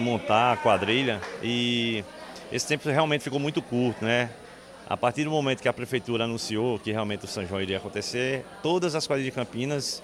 montar 0.00 0.54
a 0.54 0.56
quadrilha 0.56 1.20
e 1.42 2.02
esse 2.50 2.66
tempo 2.66 2.88
realmente 2.88 3.24
ficou 3.24 3.38
muito 3.38 3.60
curto, 3.60 4.02
né? 4.02 4.30
A 4.88 4.96
partir 4.96 5.24
do 5.24 5.30
momento 5.30 5.60
que 5.60 5.68
a 5.68 5.72
prefeitura 5.74 6.24
anunciou 6.24 6.78
que 6.78 6.92
realmente 6.92 7.26
o 7.26 7.28
São 7.28 7.44
João 7.44 7.60
iria 7.60 7.76
acontecer, 7.76 8.42
todas 8.62 8.94
as 8.94 9.06
quadrilhas 9.06 9.34
de 9.34 9.38
Campinas 9.38 10.02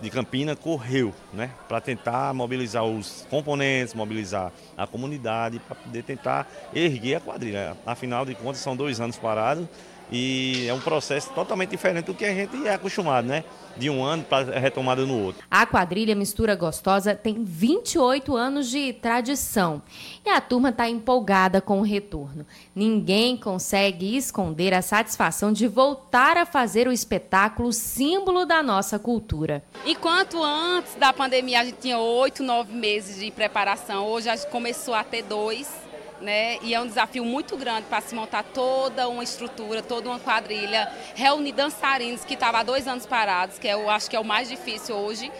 de 0.00 0.10
Campina 0.10 0.54
correu, 0.54 1.12
né, 1.32 1.50
para 1.68 1.80
tentar 1.80 2.32
mobilizar 2.32 2.84
os 2.84 3.26
componentes, 3.28 3.94
mobilizar 3.94 4.52
a 4.76 4.86
comunidade, 4.86 5.58
para 5.58 5.74
poder 5.74 6.02
tentar 6.02 6.48
erguer 6.74 7.16
a 7.16 7.20
quadrilha. 7.20 7.76
Afinal 7.84 8.24
de 8.24 8.34
contas, 8.34 8.58
são 8.58 8.76
dois 8.76 9.00
anos 9.00 9.16
parados 9.16 9.66
e 10.10 10.66
é 10.66 10.74
um 10.74 10.80
processo 10.80 11.30
totalmente 11.30 11.70
diferente 11.70 12.06
do 12.06 12.14
que 12.14 12.24
a 12.24 12.32
gente 12.32 12.66
é 12.66 12.74
acostumado, 12.74 13.26
né? 13.26 13.44
De 13.76 13.88
um 13.88 14.02
ano 14.02 14.24
para 14.24 14.58
retomada 14.58 15.04
no 15.06 15.22
outro. 15.22 15.44
A 15.50 15.64
quadrilha 15.64 16.14
Mistura 16.14 16.56
Gostosa 16.56 17.14
tem 17.14 17.44
28 17.44 18.36
anos 18.36 18.68
de 18.68 18.92
tradição 18.92 19.82
e 20.26 20.30
a 20.30 20.40
turma 20.40 20.70
está 20.70 20.88
empolgada 20.88 21.60
com 21.60 21.78
o 21.78 21.82
retorno. 21.82 22.44
Ninguém 22.74 23.36
consegue 23.36 24.16
esconder 24.16 24.74
a 24.74 24.82
satisfação 24.82 25.52
de 25.52 25.68
voltar 25.68 26.36
a 26.36 26.44
fazer 26.44 26.88
o 26.88 26.92
espetáculo 26.92 27.72
símbolo 27.72 28.44
da 28.44 28.62
nossa 28.62 28.98
cultura. 28.98 29.62
Enquanto 29.86 30.42
antes 30.42 30.94
da 30.96 31.12
pandemia 31.12 31.60
a 31.60 31.64
gente 31.64 31.78
tinha 31.78 31.98
oito, 31.98 32.42
nove 32.42 32.72
meses 32.72 33.20
de 33.20 33.30
preparação, 33.30 34.06
hoje 34.06 34.28
a 34.28 34.34
gente 34.34 34.50
começou 34.50 34.94
a 34.94 35.04
ter 35.04 35.22
dois 35.22 35.87
né? 36.20 36.58
E 36.62 36.74
é 36.74 36.80
um 36.80 36.86
desafio 36.86 37.24
muito 37.24 37.56
grande 37.56 37.86
para 37.88 38.00
se 38.00 38.14
montar 38.14 38.42
toda 38.42 39.08
uma 39.08 39.22
estrutura, 39.22 39.82
toda 39.82 40.08
uma 40.08 40.18
quadrilha, 40.18 40.90
reunir 41.14 41.52
dançarinos 41.52 42.24
que 42.24 42.34
estavam 42.34 42.60
há 42.60 42.62
dois 42.62 42.86
anos 42.86 43.06
parados, 43.06 43.58
que 43.58 43.68
é, 43.68 43.74
eu 43.74 43.88
acho 43.88 44.08
que 44.10 44.16
é 44.16 44.20
o 44.20 44.24
mais 44.24 44.48
difícil 44.48 44.96
hoje. 44.96 45.30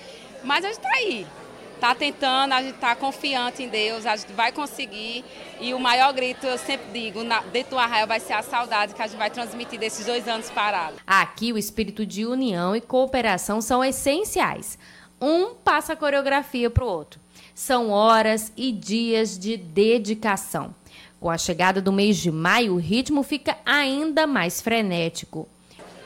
Mas 0.44 0.64
a 0.64 0.68
gente 0.68 0.78
está 0.78 0.94
aí, 0.94 1.26
está 1.74 1.94
tentando, 1.94 2.52
a 2.52 2.62
gente 2.62 2.74
está 2.74 2.94
confiante 2.94 3.62
em 3.62 3.68
Deus, 3.68 4.06
a 4.06 4.16
gente 4.16 4.32
vai 4.32 4.52
conseguir. 4.52 5.24
E 5.60 5.74
o 5.74 5.80
maior 5.80 6.12
grito, 6.12 6.46
eu 6.46 6.58
sempre 6.58 6.86
digo, 6.92 7.24
na, 7.24 7.40
dentro 7.40 7.70
do 7.70 7.78
arraio 7.78 8.06
vai 8.06 8.20
ser 8.20 8.34
a 8.34 8.42
saudade 8.42 8.94
que 8.94 9.02
a 9.02 9.06
gente 9.06 9.18
vai 9.18 9.30
transmitir 9.30 9.78
desses 9.78 10.06
dois 10.06 10.28
anos 10.28 10.50
parados. 10.50 11.00
Aqui 11.06 11.52
o 11.52 11.58
espírito 11.58 12.06
de 12.06 12.26
união 12.26 12.76
e 12.76 12.80
cooperação 12.80 13.60
são 13.60 13.84
essenciais. 13.84 14.78
Um 15.20 15.54
passa 15.54 15.94
a 15.94 15.96
coreografia 15.96 16.70
para 16.70 16.84
o 16.84 16.86
outro. 16.86 17.20
São 17.58 17.90
horas 17.90 18.52
e 18.56 18.70
dias 18.70 19.36
de 19.36 19.56
dedicação. 19.56 20.72
Com 21.18 21.28
a 21.28 21.36
chegada 21.36 21.82
do 21.82 21.92
mês 21.92 22.16
de 22.16 22.30
maio, 22.30 22.74
o 22.74 22.78
ritmo 22.78 23.24
fica 23.24 23.58
ainda 23.66 24.28
mais 24.28 24.60
frenético. 24.60 25.48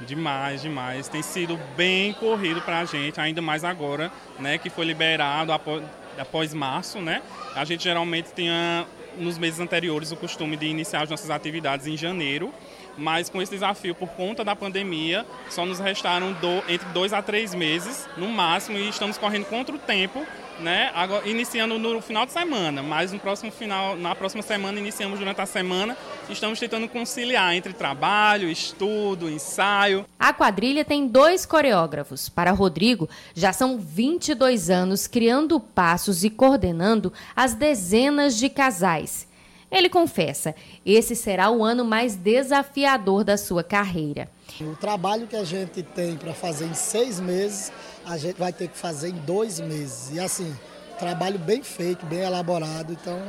Demais, 0.01 0.63
demais. 0.63 1.09
Tem 1.09 1.21
sido 1.21 1.61
bem 1.77 2.15
corrido 2.15 2.63
para 2.63 2.79
a 2.79 2.85
gente, 2.87 3.21
ainda 3.21 3.43
mais 3.43 3.65
agora, 3.65 4.11
né, 4.39 4.57
que 4.57 4.71
foi 4.71 4.87
liberado 4.87 5.53
após, 5.53 5.85
após 6.17 6.55
março, 6.55 7.01
né? 7.01 7.21
A 7.55 7.67
gente 7.67 7.85
geralmente 7.85 8.33
tinha 8.35 8.87
nos 9.19 9.37
meses 9.37 9.61
anteriores 9.61 10.11
o 10.11 10.17
costume 10.17 10.57
de 10.57 10.65
iniciar 10.65 11.03
as 11.03 11.11
nossas 11.11 11.29
atividades 11.29 11.87
em 11.87 11.99
janeiro, 11.99 12.51
mas 12.97 13.29
com 13.29 13.43
esse 13.43 13.53
desafio 13.53 13.95
por 13.95 14.09
conta 14.09 14.43
da 14.43 14.57
pandemia, 14.57 15.27
só 15.51 15.67
nos 15.67 15.79
restaram 15.79 16.33
do, 16.33 16.63
entre 16.67 16.89
dois 16.95 17.13
a 17.13 17.21
três 17.21 17.55
meses 17.55 18.09
no 18.17 18.29
máximo 18.29 18.79
e 18.79 18.89
estamos 18.89 19.19
correndo 19.19 19.45
contra 19.45 19.77
o 19.77 19.79
tempo 19.79 20.27
né? 20.61 20.91
Agora, 20.95 21.29
iniciando 21.29 21.79
no 21.79 22.01
final 22.01 22.27
de 22.27 22.33
semana, 22.33 22.83
mas 22.83 23.13
no 23.13 23.19
próximo 23.19 23.51
final, 23.51 23.97
na 23.97 24.15
próxima 24.15 24.43
semana 24.43 24.79
iniciamos 24.79 25.19
durante 25.19 25.41
a 25.41 25.47
semana. 25.47 25.97
Estamos 26.29 26.59
tentando 26.59 26.89
conciliar 26.89 27.55
entre 27.55 27.73
trabalho, 27.73 28.49
estudo, 28.49 29.29
ensaio. 29.29 30.05
A 30.19 30.33
quadrilha 30.33 30.85
tem 30.85 31.07
dois 31.07 31.45
coreógrafos. 31.45 32.29
Para 32.29 32.51
Rodrigo, 32.53 33.09
já 33.35 33.53
são 33.53 33.79
22 33.79 34.71
anos 34.71 35.07
criando 35.07 35.59
passos 35.59 36.25
e 36.25 36.31
coordenando 36.31 37.13
as 37.35 37.55
dezenas 37.55 38.37
de 38.37 38.49
casais. 38.49 39.27
Ele 39.73 39.89
confessa, 39.89 40.55
esse 40.85 41.17
será 41.17 41.51
o 41.51 41.65
ano 41.65 41.83
mais 41.83 42.15
desafiador 42.15 43.25
da 43.25 43.39
sua 43.39 43.65
carreira. 43.65 44.29
O 44.61 44.77
trabalho 44.77 45.27
que 45.27 45.35
a 45.35 45.45
gente 45.45 45.83
tem 45.83 46.15
para 46.15 46.35
fazer 46.35 46.67
em 46.67 46.75
seis 46.75 47.19
meses 47.19 47.73
a 48.07 48.17
gente 48.17 48.39
vai 48.39 48.53
ter 48.53 48.69
que 48.69 48.77
fazer 48.77 49.09
em 49.09 49.17
dois 49.17 49.61
meses. 49.61 50.11
E 50.13 50.21
assim, 50.21 50.57
trabalho 50.99 51.39
bem 51.39 51.63
feito, 51.63 52.05
bem 52.07 52.21
elaborado, 52.21 52.93
então 52.93 53.21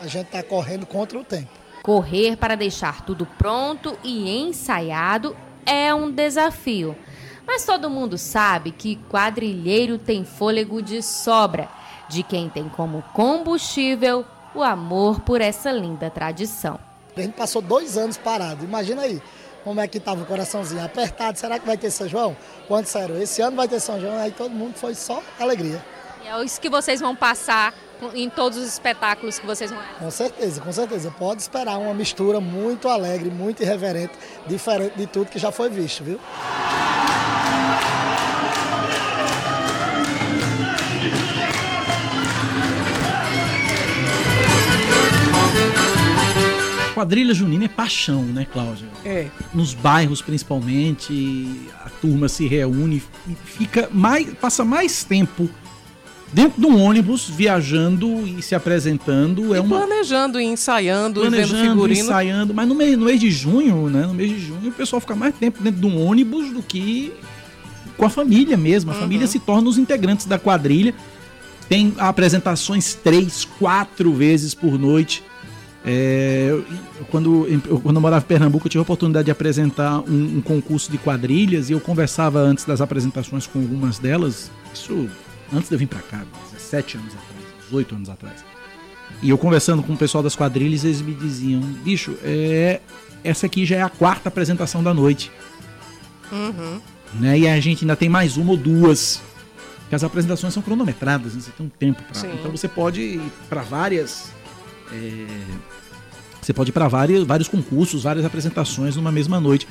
a 0.00 0.06
gente 0.06 0.26
está 0.26 0.42
correndo 0.42 0.86
contra 0.86 1.18
o 1.18 1.24
tempo. 1.24 1.50
Correr 1.82 2.36
para 2.36 2.54
deixar 2.54 3.04
tudo 3.04 3.26
pronto 3.26 3.98
e 4.04 4.30
ensaiado 4.30 5.36
é 5.66 5.92
um 5.94 6.10
desafio. 6.10 6.96
Mas 7.46 7.64
todo 7.64 7.90
mundo 7.90 8.16
sabe 8.16 8.70
que 8.70 8.96
quadrilheiro 9.10 9.98
tem 9.98 10.24
fôlego 10.24 10.80
de 10.80 11.02
sobra, 11.02 11.68
de 12.08 12.22
quem 12.22 12.48
tem 12.48 12.68
como 12.68 13.02
combustível 13.12 14.24
o 14.54 14.62
amor 14.62 15.20
por 15.20 15.40
essa 15.40 15.72
linda 15.72 16.08
tradição. 16.08 16.78
A 17.16 17.20
gente 17.20 17.34
passou 17.34 17.60
dois 17.60 17.98
anos 17.98 18.16
parado, 18.16 18.64
imagina 18.64 19.02
aí 19.02 19.20
como 19.64 19.80
é 19.80 19.88
que 19.88 19.98
estava 19.98 20.22
o 20.22 20.26
coraçãozinho 20.26 20.84
apertado. 20.84 21.38
Será 21.38 21.58
que 21.58 21.66
vai 21.66 21.76
ter 21.76 21.90
São 21.90 22.08
João? 22.08 22.36
Quando 22.68 22.84
disseram, 22.84 23.20
esse 23.20 23.40
ano 23.42 23.56
vai 23.56 23.68
ter 23.68 23.80
São 23.80 24.00
João, 24.00 24.18
aí 24.18 24.30
todo 24.30 24.50
mundo 24.50 24.74
foi 24.76 24.94
só 24.94 25.22
alegria. 25.38 25.82
E 26.24 26.28
é 26.28 26.44
isso 26.44 26.60
que 26.60 26.68
vocês 26.68 27.00
vão 27.00 27.16
passar 27.16 27.74
em 28.14 28.28
todos 28.28 28.58
os 28.58 28.66
espetáculos 28.66 29.38
que 29.38 29.46
vocês 29.46 29.70
vão. 29.70 29.80
Com 29.98 30.10
certeza, 30.10 30.60
com 30.60 30.72
certeza. 30.72 31.10
Pode 31.10 31.42
esperar 31.42 31.78
uma 31.78 31.94
mistura 31.94 32.40
muito 32.40 32.88
alegre, 32.88 33.30
muito 33.30 33.62
irreverente, 33.62 34.12
diferente 34.46 34.96
de 34.96 35.06
tudo 35.06 35.26
que 35.30 35.38
já 35.38 35.52
foi 35.52 35.68
visto, 35.68 36.02
viu? 36.02 36.18
Quadrilha 46.92 47.34
junina 47.34 47.64
é 47.64 47.68
paixão, 47.68 48.22
né, 48.22 48.46
Cláudia? 48.52 48.88
É. 49.04 49.28
Nos 49.52 49.74
bairros, 49.74 50.22
principalmente, 50.22 51.68
a 51.84 51.90
turma 51.90 52.28
se 52.28 52.46
reúne 52.46 53.02
e 53.28 53.34
fica 53.44 53.88
mais, 53.92 54.32
passa 54.34 54.64
mais 54.64 55.04
tempo 55.04 55.48
dentro 56.32 56.60
de 56.60 56.66
um 56.66 56.80
ônibus, 56.80 57.28
viajando 57.28 58.26
e 58.26 58.42
se 58.42 58.54
apresentando. 58.54 59.54
E 59.54 59.58
é 59.58 59.60
uma... 59.60 59.78
planejando 59.78 60.40
e 60.40 60.44
ensaiando, 60.44 61.20
planejando, 61.20 61.54
vendo 61.54 61.70
figurino. 61.70 62.00
ensaiando. 62.00 62.54
Mas 62.54 62.68
no 62.68 62.74
mês, 62.74 62.96
no 62.96 63.04
mês 63.04 63.20
de 63.20 63.30
junho, 63.30 63.88
né? 63.88 64.06
No 64.06 64.14
mês 64.14 64.30
de 64.30 64.40
junho, 64.40 64.70
o 64.70 64.72
pessoal 64.72 65.00
fica 65.00 65.14
mais 65.14 65.34
tempo 65.34 65.62
dentro 65.62 65.80
de 65.80 65.86
um 65.86 66.04
ônibus 66.04 66.50
do 66.50 66.62
que 66.62 67.12
com 67.96 68.06
a 68.06 68.10
família 68.10 68.56
mesmo. 68.56 68.90
A 68.90 68.94
uhum. 68.94 69.00
família 69.00 69.26
se 69.26 69.38
torna 69.38 69.68
os 69.68 69.78
integrantes 69.78 70.26
da 70.26 70.38
quadrilha. 70.38 70.94
Tem 71.68 71.94
apresentações 71.98 72.94
três, 72.94 73.44
quatro 73.58 74.12
vezes 74.12 74.54
por 74.54 74.78
noite. 74.78 75.22
É, 75.84 76.46
eu, 76.50 76.64
quando, 77.10 77.46
eu, 77.48 77.80
quando 77.80 77.96
eu 77.96 78.00
morava 78.00 78.24
em 78.24 78.28
Pernambuco, 78.28 78.66
eu 78.66 78.70
tive 78.70 78.78
a 78.78 78.82
oportunidade 78.82 79.24
de 79.24 79.30
apresentar 79.30 79.98
um, 80.00 80.36
um, 80.38 80.40
concurso 80.40 80.90
de 80.90 80.96
quadrilhas 80.96 81.70
e 81.70 81.72
eu 81.72 81.80
conversava 81.80 82.38
antes 82.38 82.64
das 82.64 82.80
apresentações 82.80 83.46
com 83.48 83.58
algumas 83.58 83.98
delas, 83.98 84.50
isso 84.72 85.08
antes 85.52 85.68
de 85.68 85.74
eu 85.74 85.78
vir 85.78 85.88
para 85.88 86.00
cá, 86.00 86.24
17 86.52 86.98
anos 86.98 87.12
atrás, 87.14 87.64
18 87.64 87.94
anos 87.96 88.08
atrás. 88.08 88.44
E 89.20 89.30
eu 89.30 89.36
conversando 89.36 89.82
com 89.82 89.92
o 89.92 89.96
pessoal 89.96 90.22
das 90.22 90.36
quadrilhas, 90.36 90.84
eles 90.84 91.02
me 91.02 91.14
diziam: 91.14 91.60
bicho, 91.60 92.16
é, 92.22 92.80
essa 93.24 93.46
aqui 93.46 93.66
já 93.66 93.76
é 93.76 93.82
a 93.82 93.88
quarta 93.88 94.28
apresentação 94.28 94.82
da 94.82 94.94
noite. 94.94 95.30
Uhum. 96.30 96.80
Né? 97.20 97.40
E 97.40 97.48
a 97.48 97.58
gente 97.60 97.84
ainda 97.84 97.96
tem 97.96 98.08
mais 98.08 98.36
uma 98.36 98.52
ou 98.52 98.56
duas. 98.56 99.20
Porque 99.80 99.96
as 99.96 100.04
apresentações 100.04 100.54
são 100.54 100.62
cronometradas, 100.62 101.34
né? 101.34 101.40
você 101.40 101.50
tem 101.50 101.66
um 101.66 101.68
tempo 101.68 102.02
para. 102.04 102.28
Então 102.28 102.50
você 102.50 102.66
pode 102.66 103.00
ir 103.00 103.32
para 103.48 103.62
várias 103.62 104.32
você 106.40 106.52
pode 106.52 106.70
ir 106.70 106.72
para 106.72 106.88
vários, 106.88 107.24
vários 107.26 107.48
concursos, 107.48 108.02
várias 108.02 108.24
apresentações 108.24 108.96
numa 108.96 109.12
mesma 109.12 109.40
noite. 109.40 109.66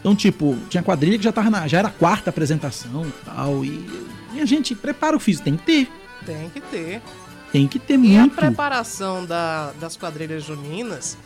Então, 0.00 0.14
tipo, 0.16 0.56
tinha 0.68 0.82
quadrilha 0.82 1.18
que 1.18 1.24
já, 1.24 1.32
tava 1.32 1.50
na, 1.50 1.66
já 1.68 1.78
era 1.78 1.88
a 1.88 1.90
quarta 1.90 2.30
apresentação 2.30 3.04
e 3.06 3.12
tal. 3.24 3.64
E, 3.64 3.86
e 4.34 4.40
a 4.40 4.46
gente 4.46 4.74
prepara 4.74 5.16
o 5.16 5.20
físico, 5.20 5.44
tem 5.44 5.56
que 5.56 5.64
ter. 5.64 5.88
Tem 6.24 6.48
que 6.50 6.60
ter. 6.60 7.02
Tem 7.52 7.66
que 7.66 7.78
ter 7.78 7.94
E 7.98 8.16
a 8.16 8.20
muito. 8.20 8.36
preparação 8.36 9.26
da- 9.26 9.72
das 9.80 9.96
quadrilhas 9.96 10.44
juninas, 10.44 11.18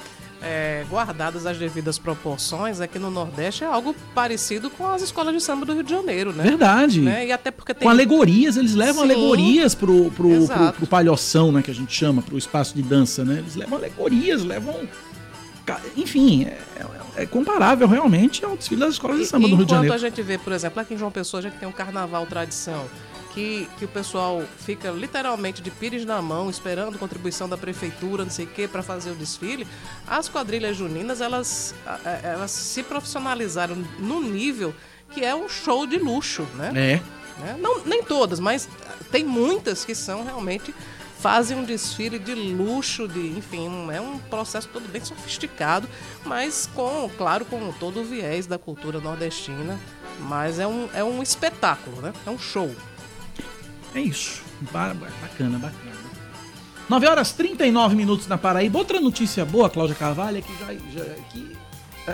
é, 0.42 0.84
guardadas 0.90 1.46
as 1.46 1.56
devidas 1.56 1.98
proporções, 1.98 2.80
aqui 2.80 2.98
no 2.98 3.10
Nordeste 3.10 3.64
é 3.64 3.66
algo 3.66 3.94
parecido 4.14 4.68
com 4.70 4.86
as 4.86 5.00
escolas 5.02 5.32
de 5.34 5.40
samba 5.40 5.64
do 5.64 5.72
Rio 5.72 5.82
de 5.82 5.90
Janeiro, 5.90 6.32
né? 6.32 6.42
Verdade. 6.44 7.00
Né? 7.00 7.26
E 7.28 7.32
até 7.32 7.50
porque 7.50 7.72
tem. 7.72 7.82
Com 7.86 7.90
alegorias, 7.90 8.56
eles 8.56 8.74
levam 8.74 9.04
Sim. 9.04 9.10
alegorias 9.10 9.74
pro, 9.74 10.10
pro, 10.10 10.46
pro, 10.46 10.72
pro 10.74 10.86
palhoção, 10.86 11.50
né? 11.50 11.62
Que 11.62 11.70
a 11.70 11.74
gente 11.74 11.94
chama, 11.94 12.20
pro 12.22 12.36
espaço 12.36 12.74
de 12.74 12.82
dança, 12.82 13.24
né? 13.24 13.38
Eles 13.38 13.56
levam 13.56 13.78
alegorias, 13.78 14.42
levam. 14.44 14.74
Enfim, 15.96 16.44
é, 16.44 16.58
é- 17.16 17.22
é 17.22 17.26
comparável 17.26 17.86
realmente 17.88 18.44
ao 18.44 18.56
desfile 18.56 18.80
das 18.80 18.94
escolas 18.94 19.16
de 19.18 19.22
E- 19.22 19.26
samba 19.26 19.48
do 19.48 19.54
Rio 19.54 19.64
de 19.64 19.72
enquanto 19.72 19.76
Janeiro. 19.88 19.94
a 19.94 19.98
gente 19.98 20.20
vê, 20.22 20.36
por 20.36 20.52
exemplo, 20.52 20.80
aqui 20.80 20.94
em 20.94 20.98
João 20.98 21.10
Pessoa 21.10 21.38
a 21.38 21.42
gente 21.42 21.54
tem 21.56 21.66
um 21.68 21.72
carnaval 21.72 22.26
tradição, 22.26 22.84
que, 23.34 23.68
que 23.78 23.84
o 23.84 23.88
pessoal 23.88 24.42
fica 24.58 24.90
literalmente 24.90 25.60
de 25.60 25.70
pires 25.70 26.04
na 26.04 26.22
mão, 26.22 26.48
esperando 26.48 26.98
contribuição 26.98 27.48
da 27.48 27.56
prefeitura, 27.56 28.22
não 28.24 28.30
sei 28.30 28.44
o 28.44 28.48
quê, 28.48 28.68
para 28.68 28.82
fazer 28.82 29.10
o 29.10 29.14
desfile. 29.14 29.66
As 30.06 30.28
quadrilhas 30.28 30.76
juninas, 30.76 31.20
elas, 31.20 31.74
elas 32.22 32.50
se 32.52 32.82
profissionalizaram 32.84 33.76
no 33.98 34.22
nível 34.22 34.74
que 35.10 35.24
é 35.24 35.34
um 35.34 35.48
show 35.48 35.86
de 35.86 35.98
luxo, 35.98 36.42
né? 36.54 36.70
É. 36.74 37.40
né? 37.40 37.56
Não, 37.60 37.84
nem 37.84 38.02
todas, 38.02 38.38
mas 38.40 38.68
tem 39.10 39.24
muitas 39.24 39.84
que 39.84 39.94
são 39.94 40.24
realmente 40.24 40.74
fazem 41.18 41.56
um 41.56 41.64
desfile 41.64 42.18
de 42.18 42.34
luxo, 42.34 43.08
de, 43.08 43.20
enfim, 43.38 43.68
um- 43.68 43.90
é 43.90 44.00
um 44.00 44.18
processo 44.18 44.68
todo 44.72 44.86
bem 44.88 45.02
sofisticado, 45.04 45.88
mas 46.24 46.68
com, 46.74 47.10
claro, 47.16 47.44
com 47.44 47.72
todo 47.72 48.00
o 48.00 48.04
viés 48.04 48.46
da 48.46 48.58
cultura 48.58 49.00
nordestina, 49.00 49.78
mas 50.20 50.58
é 50.58 50.66
um, 50.66 50.88
é 50.94 51.02
um 51.02 51.22
espetáculo, 51.22 52.00
né? 52.02 52.12
É 52.26 52.30
um 52.30 52.38
show. 52.38 52.70
É 53.94 54.00
isso. 54.00 54.42
Ba- 54.72 54.94
ba- 54.94 55.08
Bacana, 55.22 55.58
bacana. 55.58 55.94
9 56.88 57.06
horas 57.06 57.32
39 57.32 57.96
minutos 57.96 58.26
na 58.26 58.36
Paraíba. 58.36 58.78
Outra 58.78 59.00
notícia 59.00 59.44
boa, 59.44 59.70
Cláudia 59.70 59.94
Carvalho, 59.96 60.38
é 60.38 60.40
que 60.42 60.52
já, 60.58 60.74
já- 61.04 61.14
que 61.30 61.56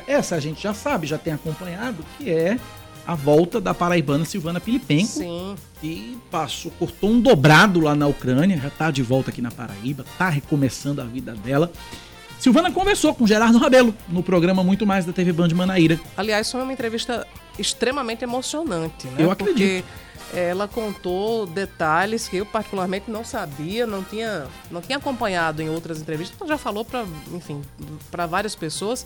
essa 0.07 0.37
a 0.37 0.41
gente 0.41 0.63
já 0.63 0.73
sabe, 0.73 1.07
já 1.07 1.19
tem 1.19 1.33
acompanhado, 1.33 2.05
que 2.17 2.31
é 2.31 2.57
a 3.07 3.15
volta 3.15 3.61
da 3.61 3.75
paraibana 3.75 4.25
Silvana 4.25 4.61
Pilipenko, 4.61 5.07
Sim. 5.09 5.57
que 5.81 6.17
passou, 6.31 6.71
cortou 6.79 7.11
um 7.11 7.21
dobrado 7.21 7.81
lá 7.81 7.95
na 7.97 8.07
Ucrânia, 8.07 8.57
já 8.63 8.71
tá 8.71 8.91
de 8.93 9.03
volta 9.03 9.31
aqui 9.31 9.43
na 9.43 9.51
Paraíba, 9.51 10.05
tá 10.17 10.29
recomeçando 10.29 11.01
a 11.01 11.05
vida 11.05 11.35
dela. 11.35 11.73
Silvana 12.39 12.71
conversou 12.71 13.13
com 13.15 13.27
Gerardo 13.27 13.59
Rabelo 13.59 13.95
no 14.09 14.23
programa 14.23 14.63
Muito 14.63 14.87
Mais 14.87 15.05
da 15.05 15.13
TV 15.13 15.33
Band 15.33 15.49
de 15.49 15.55
Manaíra. 15.55 15.99
Aliás, 16.17 16.51
foi 16.51 16.63
uma 16.63 16.73
entrevista 16.73 17.27
extremamente 17.59 18.23
emocionante, 18.23 19.07
né? 19.09 19.15
Eu 19.19 19.31
acredito. 19.31 19.57
Porque 19.57 19.85
ela 20.35 20.69
contou 20.69 21.47
detalhes 21.47 22.29
que 22.29 22.37
eu 22.37 22.47
particularmente 22.47 23.11
não 23.11 23.25
sabia, 23.25 23.87
não 23.87 24.03
tinha, 24.03 24.47
não 24.71 24.81
tinha 24.81 24.99
acompanhado 24.99 25.61
em 25.63 25.69
outras 25.69 26.01
entrevistas. 26.01 26.35
Então 26.37 26.47
já 26.49 26.57
falou 26.59 26.85
para, 26.85 27.05
enfim, 27.33 27.63
para 28.11 28.27
várias 28.27 28.55
pessoas. 28.55 29.05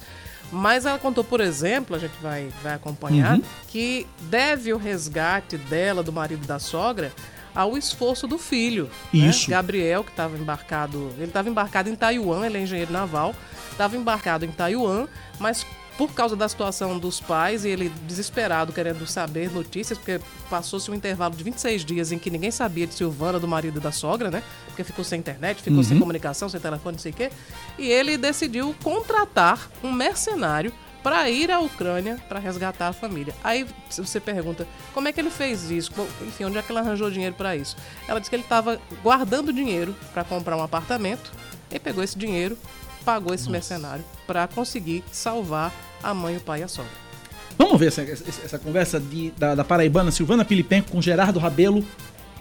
Mas 0.52 0.84
ela 0.86 0.98
contou, 0.98 1.24
por 1.24 1.40
exemplo, 1.40 1.96
a 1.96 1.98
gente 1.98 2.14
vai, 2.22 2.48
vai 2.62 2.74
acompanhar, 2.74 3.36
Uhum. 3.38 3.42
que 3.68 4.06
deve 4.22 4.72
o 4.72 4.76
resgate 4.76 5.56
dela, 5.56 6.02
do 6.02 6.12
marido 6.12 6.46
da 6.46 6.58
sogra, 6.58 7.10
ao 7.54 7.78
esforço 7.78 8.26
do 8.26 8.36
filho. 8.38 8.90
né? 9.12 9.20
Isso. 9.28 9.48
Gabriel, 9.50 10.04
que 10.04 10.10
estava 10.10 10.36
embarcado. 10.36 11.10
Ele 11.16 11.24
estava 11.24 11.48
embarcado 11.48 11.88
em 11.88 11.96
Taiwan, 11.96 12.44
ele 12.46 12.58
é 12.58 12.60
engenheiro 12.62 12.92
naval, 12.92 13.34
estava 13.70 13.96
embarcado 13.96 14.44
em 14.44 14.50
Taiwan, 14.52 15.06
mas 15.38 15.64
por 15.96 16.12
causa 16.12 16.34
da 16.34 16.48
situação 16.48 16.98
dos 16.98 17.20
pais 17.20 17.64
e 17.64 17.68
ele 17.68 17.88
desesperado 18.06 18.72
querendo 18.72 19.06
saber 19.06 19.50
notícias, 19.50 19.98
porque 19.98 20.20
passou-se 20.50 20.90
um 20.90 20.94
intervalo 20.94 21.34
de 21.36 21.44
26 21.44 21.84
dias 21.84 22.12
em 22.12 22.18
que 22.18 22.30
ninguém 22.30 22.50
sabia 22.50 22.86
de 22.86 22.94
Silvana, 22.94 23.38
do 23.38 23.46
marido 23.46 23.78
e 23.78 23.82
da 23.82 23.92
sogra, 23.92 24.30
né? 24.30 24.42
Porque 24.66 24.82
ficou 24.82 25.04
sem 25.04 25.20
internet, 25.20 25.62
ficou 25.62 25.84
sem 25.84 25.98
comunicação, 25.98 26.48
sem 26.48 26.58
telefone, 26.60 26.96
não 26.96 27.02
sei 27.02 27.12
o 27.12 27.14
quê. 27.14 27.30
E 27.78 27.88
ele 27.88 28.16
decidiu 28.16 28.74
contratar 28.82 29.70
um 29.82 29.92
mercenário 29.92 30.72
para 31.04 31.28
ir 31.28 31.50
à 31.50 31.60
Ucrânia 31.60 32.18
para 32.28 32.38
resgatar 32.38 32.88
a 32.88 32.92
família. 32.92 33.34
Aí 33.44 33.66
você 33.90 34.18
pergunta, 34.18 34.66
como 34.94 35.06
é 35.06 35.12
que 35.12 35.20
ele 35.20 35.28
fez 35.28 35.70
isso? 35.70 35.92
Enfim, 36.22 36.44
onde 36.44 36.56
é 36.56 36.62
que 36.62 36.72
ele 36.72 36.78
arranjou 36.78 37.10
dinheiro 37.10 37.34
para 37.34 37.54
isso? 37.54 37.76
Ela 38.08 38.18
disse 38.18 38.30
que 38.30 38.36
ele 38.36 38.42
estava 38.42 38.80
guardando 39.02 39.52
dinheiro 39.52 39.94
para 40.14 40.24
comprar 40.24 40.56
um 40.56 40.62
apartamento 40.62 41.30
e 41.70 41.78
pegou 41.78 42.02
esse 42.02 42.16
dinheiro, 42.16 42.56
pagou 43.04 43.34
esse 43.34 43.50
mercenário 43.50 44.04
para 44.26 44.46
conseguir 44.48 45.04
salvar 45.12 45.72
a 46.02 46.12
mãe, 46.14 46.36
o 46.36 46.40
pai 46.40 46.60
e 46.60 46.62
a 46.62 46.68
sogra. 46.68 46.90
Vamos 47.58 47.78
ver 47.78 47.86
essa, 47.88 48.02
essa- 48.02 48.24
essa 48.44 48.58
conversa 48.58 48.98
de- 48.98 49.30
da, 49.38 49.54
da 49.54 49.64
paraibana 49.64 50.10
Silvana 50.10 50.44
Pilipenko 50.44 50.90
com 50.90 51.00
Gerardo 51.00 51.38
Rabelo 51.38 51.84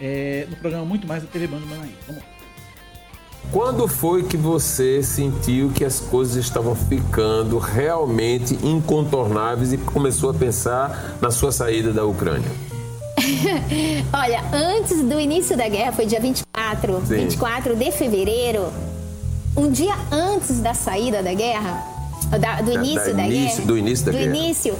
é, 0.02 0.47
no 0.49 0.56
programa 0.56 0.86
Muito 0.86 1.06
Mais 1.08 1.21
da 1.21 1.30
TV 1.30 1.45
Band 1.47 1.60
de 1.60 1.65
Manaíra. 1.67 1.95
Vamos 2.08 2.21
lá. 2.23 2.28
Quando 3.52 3.88
foi 3.88 4.23
que 4.23 4.38
você 4.38 5.04
sentiu 5.04 5.69
que 5.69 5.84
as 5.84 5.99
coisas 5.99 6.38
estavam 6.38 6.73
ficando 6.76 7.58
realmente 7.60 8.56
incontornáveis 8.65 9.73
e 9.73 9.78
começou 9.78 10.30
a 10.32 10.34
pensar 10.34 11.17
na 11.21 11.30
sua 11.30 11.52
saída 11.52 11.91
da 11.91 12.06
Ucrânia? 12.06 12.49
Olha, 14.13 14.41
antes 14.54 15.02
do 15.04 15.19
início 15.19 15.56
da 15.58 15.67
guerra, 15.67 15.91
foi 15.91 16.06
dia 16.06 16.19
24, 16.19 17.02
Sim. 17.06 17.15
24 17.28 17.76
de 17.76 17.91
fevereiro, 17.91 18.71
um 19.56 19.70
dia 19.72 19.94
antes 20.12 20.60
da 20.60 20.74
saída 20.74 21.22
da 21.22 21.34
guerra, 21.34 21.84
da- 22.39 22.62
do 22.62 22.72
Da- 22.74 22.84
início 22.84 23.12
da 23.12 23.13
da, 23.24 23.28
início- 23.28 23.56
guerra, 23.58 23.68
do 23.68 23.78
início 23.78 24.06
da 24.06 24.12
do 24.12 24.18
guerra. 24.18 24.36
início, 24.36 24.76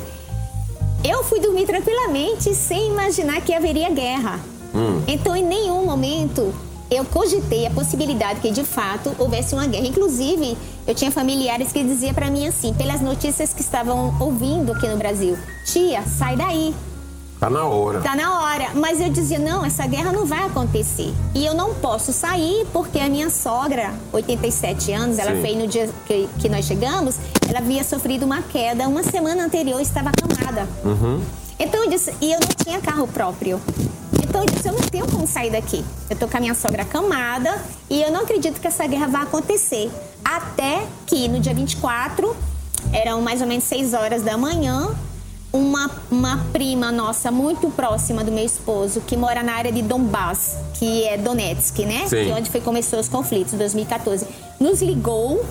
eu 1.04 1.24
fui 1.24 1.40
dormir 1.40 1.66
tranquilamente 1.66 2.54
sem 2.56 2.90
imaginar 2.90 3.42
que 3.42 3.54
haveria 3.54 3.90
guerra. 3.90 4.40
Hum. 4.74 5.02
Então, 5.08 5.36
em 5.36 5.44
nenhum 5.46 5.86
momento 5.86 6.54
eu 6.90 7.04
cogitei 7.06 7.66
a 7.66 7.72
possibilidade 7.72 8.40
que 8.40 8.52
de 8.52 8.64
fato 8.64 9.16
houvesse 9.20 9.54
uma 9.56 9.66
guerra. 9.68 9.86
Inclusive, 9.88 10.58
eu 10.88 10.94
tinha 10.96 11.12
familiares 11.12 11.72
que 11.72 11.84
diziam 11.84 12.14
para 12.14 12.30
mim 12.30 12.48
assim, 12.48 12.74
pelas 12.74 13.02
notícias 13.02 13.54
que 13.54 13.62
estavam 13.62 14.16
ouvindo 14.20 14.72
aqui 14.72 14.88
no 14.88 14.98
Brasil: 14.98 15.38
"Tia, 15.66 16.04
sai 16.04 16.36
daí, 16.36 16.74
Tá 17.44 17.50
na 17.50 17.66
hora. 17.66 18.00
Tá 18.00 18.16
na 18.16 18.42
hora. 18.42 18.70
Mas 18.74 19.02
eu 19.02 19.10
dizia, 19.10 19.38
não, 19.38 19.66
essa 19.66 19.86
guerra 19.86 20.14
não 20.14 20.26
vai 20.26 20.46
acontecer. 20.46 21.14
E 21.36 21.46
eu 21.46 21.54
não 21.54 21.74
posso 21.74 22.14
sair 22.14 22.66
porque 22.72 22.98
a 22.98 23.10
minha 23.10 23.30
sogra, 23.30 23.94
87 24.14 24.94
anos, 24.94 25.20
ela 25.20 25.32
fez 25.42 25.58
no 25.58 25.68
dia 25.68 25.90
que, 26.06 26.30
que 26.40 26.48
nós 26.48 26.64
chegamos, 26.64 27.18
ela 27.46 27.60
havia 27.60 27.84
sofrido 27.84 28.26
uma 28.26 28.42
queda. 28.42 28.88
Uma 28.88 29.04
semana 29.04 29.44
anterior 29.44 29.82
estava 29.82 30.12
acamada. 30.12 30.70
Então 31.60 31.84
eu 31.84 31.90
disse, 31.90 32.14
e 32.22 32.32
eu 32.32 32.40
não 32.40 32.48
tinha 32.64 32.80
carro 32.80 33.06
próprio. 33.10 33.60
Então 34.24 34.40
eu 34.40 34.48
disse, 34.48 34.70
eu 34.70 34.74
não 34.74 34.82
tenho 34.82 35.06
como 35.12 35.28
sair 35.28 35.52
daqui. 35.52 35.84
Eu 36.10 36.16
tô 36.16 36.30
com 36.30 36.38
a 36.38 36.40
minha 36.40 36.56
sogra 36.56 36.84
acamada 36.84 37.62
e 37.90 38.02
eu 38.02 38.10
não 38.10 38.22
acredito 38.22 38.62
que 38.62 38.68
essa 38.68 38.88
guerra 38.88 39.08
vai 39.08 39.24
acontecer. 39.24 39.92
Até 40.24 40.88
que 41.06 41.28
no 41.28 41.42
dia 41.42 41.54
24, 41.54 42.34
eram 42.94 43.22
mais 43.22 43.42
ou 43.42 43.48
menos 43.48 43.66
6 43.66 43.94
horas 43.94 44.22
da 44.22 44.38
manhã, 44.38 44.96
uma, 45.54 45.90
uma 46.10 46.38
prima 46.52 46.92
nossa 46.92 47.32
muito 47.32 47.70
próxima 47.70 48.24
do 48.24 48.32
meu 48.32 48.44
esposo, 48.44 49.02
que 49.02 49.16
mora 49.16 49.44
na 49.44 49.54
área 49.54 49.72
de 49.72 49.84
Donbass, 49.84 50.58
que 50.74 51.04
é 51.04 51.16
Donetsk, 51.16 51.78
né? 51.86 52.08
Sim. 52.08 52.26
Que 52.26 52.32
é 52.32 52.34
onde 52.34 52.50
foi 52.50 52.60
começou 52.60 53.00
os 53.00 53.08
conflitos, 53.08 53.54
2014. 53.54 54.26
Nos 54.60 54.82
ligou 54.82 55.46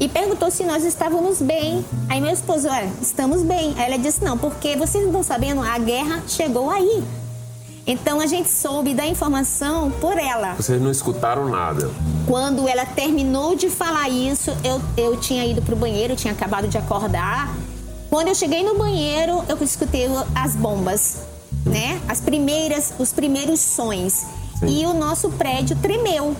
e 0.00 0.08
perguntou 0.08 0.50
se 0.50 0.64
nós 0.64 0.84
estávamos 0.84 1.40
bem. 1.40 1.84
Aí 2.08 2.20
meu 2.20 2.32
esposo, 2.32 2.68
é, 2.68 2.90
estamos 3.00 3.42
bem. 3.42 3.74
Aí 3.78 3.86
ela 3.86 3.98
disse, 3.98 4.24
não, 4.24 4.36
porque 4.36 4.76
vocês 4.76 5.04
não 5.04 5.10
estão 5.10 5.22
sabendo, 5.22 5.62
a 5.62 5.78
guerra 5.78 6.22
chegou 6.26 6.68
aí. 6.68 7.04
Então 7.86 8.20
a 8.20 8.26
gente 8.26 8.50
soube 8.50 8.92
da 8.92 9.06
informação 9.06 9.90
por 9.92 10.18
ela. 10.18 10.54
Vocês 10.54 10.80
não 10.82 10.90
escutaram 10.90 11.48
nada. 11.48 11.90
Quando 12.26 12.68
ela 12.68 12.84
terminou 12.84 13.54
de 13.54 13.70
falar 13.70 14.10
isso, 14.10 14.50
eu, 14.62 14.82
eu 14.96 15.16
tinha 15.16 15.46
ido 15.46 15.62
pro 15.62 15.74
banheiro, 15.74 16.12
eu 16.12 16.16
tinha 16.16 16.34
acabado 16.34 16.68
de 16.68 16.76
acordar. 16.76 17.56
Quando 18.10 18.28
eu 18.28 18.34
cheguei 18.34 18.62
no 18.62 18.74
banheiro, 18.74 19.44
eu 19.48 19.62
escutei 19.62 20.06
as 20.34 20.56
bombas, 20.56 21.18
né? 21.66 22.00
As 22.08 22.20
primeiras, 22.20 22.94
os 22.98 23.12
primeiros 23.12 23.60
sons. 23.60 24.24
E 24.66 24.86
o 24.86 24.94
nosso 24.94 25.28
prédio 25.30 25.76
tremeu, 25.76 26.34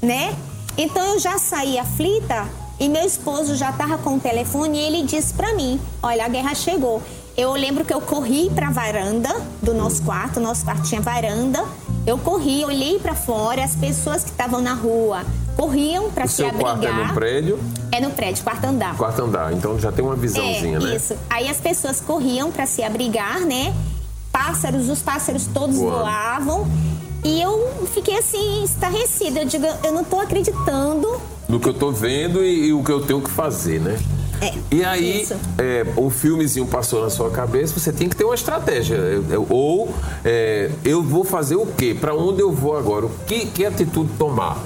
né? 0.00 0.34
Então 0.78 1.04
eu 1.04 1.18
já 1.20 1.38
saí 1.38 1.78
aflita 1.78 2.48
e 2.80 2.88
meu 2.88 3.04
esposo 3.06 3.54
já 3.54 3.68
estava 3.68 3.98
com 3.98 4.16
o 4.16 4.20
telefone 4.20 4.78
e 4.78 4.80
ele 4.80 5.02
disse 5.02 5.34
para 5.34 5.54
mim: 5.54 5.78
"Olha, 6.02 6.24
a 6.24 6.28
guerra 6.28 6.54
chegou". 6.54 7.02
Eu 7.36 7.52
lembro 7.52 7.84
que 7.84 7.92
eu 7.92 8.00
corri 8.00 8.48
para 8.48 8.68
a 8.68 8.70
varanda 8.70 9.28
do 9.60 9.74
nosso 9.74 10.02
quarto, 10.04 10.40
nosso 10.40 10.64
quarto 10.64 10.88
tinha 10.88 11.00
varanda. 11.02 11.62
Eu 12.06 12.18
corri, 12.18 12.64
olhei 12.64 12.98
para 12.98 13.14
fora, 13.14 13.64
as 13.64 13.74
pessoas 13.74 14.22
que 14.22 14.30
estavam 14.30 14.60
na 14.60 14.74
rua 14.74 15.22
corriam 15.56 16.10
para 16.10 16.26
se 16.26 16.34
seu 16.34 16.50
quarto 16.52 16.84
é 16.84 16.88
abrigar. 16.88 17.08
no 17.08 17.14
prédio, 17.14 17.58
É 17.92 18.00
no 18.00 18.10
prédio, 18.10 18.44
quarto 18.44 18.64
andar. 18.64 18.96
quarto 18.96 19.22
andar. 19.22 19.52
Então 19.52 19.78
já 19.78 19.90
tem 19.90 20.04
uma 20.04 20.16
visãozinha, 20.16 20.76
é, 20.76 20.80
né? 20.80 20.96
Isso. 20.96 21.14
Aí 21.30 21.48
as 21.48 21.58
pessoas 21.58 22.00
corriam 22.00 22.50
para 22.52 22.66
se 22.66 22.82
abrigar, 22.82 23.40
né? 23.40 23.74
Pássaros, 24.30 24.88
os 24.90 25.00
pássaros 25.00 25.46
todos 25.46 25.76
voavam. 25.76 26.66
E 27.24 27.40
eu 27.40 27.86
fiquei 27.94 28.18
assim, 28.18 28.64
estarrecida. 28.64 29.40
Eu 29.40 29.46
digo, 29.46 29.64
eu 29.82 29.92
não 29.92 30.04
tô 30.04 30.20
acreditando 30.20 31.08
No 31.48 31.54
no 31.54 31.60
que 31.60 31.68
eu 31.68 31.74
tô 31.74 31.90
vendo 31.90 32.44
e, 32.44 32.66
e 32.66 32.72
o 32.74 32.82
que 32.84 32.92
eu 32.92 33.00
tenho 33.06 33.22
que 33.22 33.30
fazer, 33.30 33.80
né? 33.80 33.98
É, 34.40 34.52
E 34.70 34.84
aí, 34.84 35.26
é, 35.58 35.86
um 35.96 36.10
filmezinho 36.10 36.66
passou 36.66 37.02
na 37.02 37.10
sua 37.10 37.30
cabeça, 37.30 37.78
você 37.78 37.92
tem 37.92 38.08
que 38.08 38.16
ter 38.16 38.24
uma 38.24 38.34
estratégia. 38.34 38.98
Ou 39.48 39.92
é, 40.24 40.70
eu 40.84 41.02
vou 41.02 41.24
fazer 41.24 41.56
o 41.56 41.66
quê? 41.66 41.96
Para 41.98 42.14
onde 42.14 42.40
eu 42.40 42.52
vou 42.52 42.76
agora? 42.76 43.06
O 43.06 43.10
que, 43.26 43.46
que 43.46 43.64
atitude 43.64 44.10
tomar? 44.18 44.58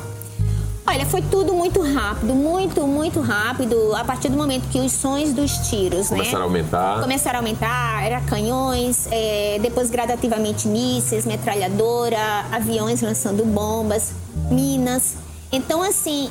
Olha, 0.91 1.05
foi 1.05 1.21
tudo 1.21 1.53
muito 1.53 1.83
rápido, 1.83 2.35
muito, 2.35 2.87
muito 2.87 3.21
rápido, 3.21 3.95
a 3.95 4.03
partir 4.05 4.31
do 4.31 4.39
momento 4.39 4.67
que 4.71 4.81
os 4.81 4.91
sons 4.91 5.35
dos 5.35 5.51
tiros, 5.69 6.09
Começaram 6.09 6.39
né? 6.39 6.41
a 6.41 6.45
aumentar. 6.45 7.01
Começaram 7.03 7.37
a 7.39 7.43
aumentar, 7.43 8.03
era 8.07 8.21
canhões, 8.23 9.07
é, 9.11 9.59
depois 9.61 9.91
gradativamente 9.91 10.67
mísseis, 10.67 11.27
metralhadora, 11.27 12.47
aviões 12.51 13.03
lançando 13.03 13.45
bombas, 13.45 14.13
minas. 14.51 15.17
Então, 15.53 15.83
assim, 15.83 16.31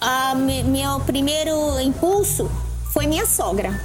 a 0.00 0.36
me- 0.36 0.62
meu 0.62 1.00
primeiro 1.00 1.80
impulso 1.80 2.48
foi 2.96 3.06
minha 3.06 3.26
sogra, 3.26 3.78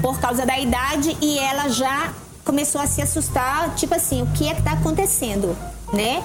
por 0.00 0.18
causa 0.18 0.46
da 0.46 0.58
idade, 0.58 1.14
e 1.20 1.38
ela 1.38 1.68
já 1.68 2.10
começou 2.42 2.80
a 2.80 2.86
se 2.86 3.02
assustar, 3.02 3.74
tipo 3.74 3.94
assim, 3.94 4.22
o 4.22 4.26
que 4.28 4.48
é 4.48 4.54
que 4.54 4.60
está 4.60 4.72
acontecendo, 4.72 5.54
né? 5.92 6.22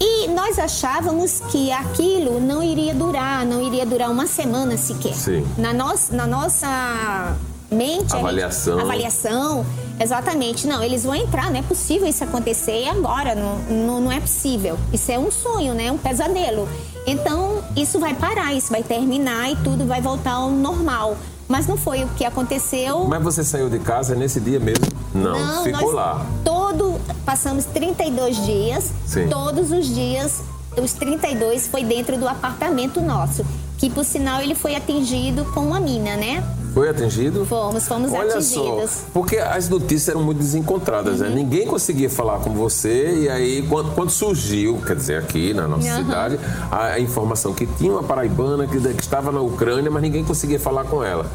E 0.00 0.26
nós 0.28 0.58
achávamos 0.58 1.38
que 1.52 1.70
aquilo 1.70 2.40
não 2.40 2.60
iria 2.60 2.92
durar, 2.92 3.46
não 3.46 3.62
iria 3.64 3.86
durar 3.86 4.10
uma 4.10 4.26
semana 4.26 4.76
sequer. 4.76 5.14
Sim. 5.14 5.46
Na, 5.56 5.72
nossa, 5.72 6.12
na 6.16 6.26
nossa 6.26 7.36
mente. 7.70 8.06
a 8.06 8.08
gente- 8.08 8.14
Avaliação. 8.16 8.80
avaliação, 8.80 9.66
exatamente. 10.00 10.66
Não, 10.66 10.82
eles 10.82 11.04
vão 11.04 11.14
entrar, 11.14 11.52
não 11.52 11.60
é 11.60 11.62
possível 11.62 12.08
isso 12.08 12.24
acontecer 12.24 12.88
agora, 12.88 13.36
não, 13.36 13.58
não, 13.86 14.00
não 14.00 14.10
é 14.10 14.18
possível. 14.18 14.76
Isso 14.92 15.12
é 15.12 15.18
um 15.20 15.30
sonho, 15.30 15.72
né? 15.72 15.92
Um 15.92 15.98
pesadelo. 15.98 16.68
Então, 17.06 17.62
isso 17.76 18.00
vai 18.00 18.12
parar, 18.14 18.52
isso 18.54 18.72
vai 18.72 18.82
terminar 18.82 19.52
e 19.52 19.56
tudo 19.56 19.86
vai 19.86 20.00
voltar 20.00 20.32
ao 20.32 20.50
normal. 20.50 21.16
Mas 21.50 21.66
não 21.66 21.76
foi 21.76 22.04
o 22.04 22.08
que 22.10 22.24
aconteceu. 22.24 23.04
Mas 23.06 23.20
você 23.20 23.42
saiu 23.42 23.68
de 23.68 23.80
casa 23.80 24.14
nesse 24.14 24.38
dia 24.38 24.60
mesmo? 24.60 24.86
Não, 25.12 25.64
ficou 25.64 25.86
nós 25.86 25.94
lá. 25.94 26.26
Todo, 26.44 27.00
passamos 27.26 27.64
32 27.64 28.46
dias. 28.46 28.92
Sim. 29.04 29.28
Todos 29.28 29.72
os 29.72 29.84
dias, 29.92 30.44
os 30.80 30.92
32 30.92 31.66
foi 31.66 31.82
dentro 31.82 32.16
do 32.16 32.28
apartamento 32.28 33.00
nosso. 33.00 33.44
Que, 33.78 33.90
por 33.90 34.04
sinal, 34.04 34.40
ele 34.40 34.54
foi 34.54 34.76
atingido 34.76 35.44
com 35.46 35.62
uma 35.62 35.80
mina, 35.80 36.16
né? 36.16 36.40
Foi 36.72 36.88
atingido? 36.88 37.44
Fomos, 37.44 37.86
fomos 37.86 38.12
Olha 38.12 38.34
atingidos. 38.34 38.56
Uhum. 38.56 38.86
só, 38.86 39.02
porque 39.12 39.36
as 39.38 39.68
notícias 39.68 40.08
eram 40.08 40.22
muito 40.22 40.38
desencontradas, 40.38 41.20
né? 41.20 41.28
Ninguém 41.28 41.66
conseguia 41.66 42.08
falar 42.08 42.38
com 42.40 42.50
você 42.50 43.22
e 43.22 43.28
aí 43.28 43.62
quando, 43.68 43.94
quando 43.94 44.10
surgiu, 44.10 44.80
quer 44.86 44.96
dizer, 44.96 45.18
aqui 45.18 45.52
na 45.52 45.66
nossa 45.66 45.88
Aham. 45.88 46.04
cidade, 46.04 46.40
a, 46.70 46.84
a 46.92 47.00
informação 47.00 47.52
que 47.52 47.66
tinha 47.66 47.92
uma 47.92 48.02
paraibana 48.02 48.66
que, 48.66 48.78
que 48.78 49.02
estava 49.02 49.32
na 49.32 49.40
Ucrânia, 49.40 49.90
mas 49.90 50.02
ninguém 50.02 50.24
conseguia 50.24 50.60
falar 50.60 50.84
com 50.84 51.02
ela. 51.02 51.26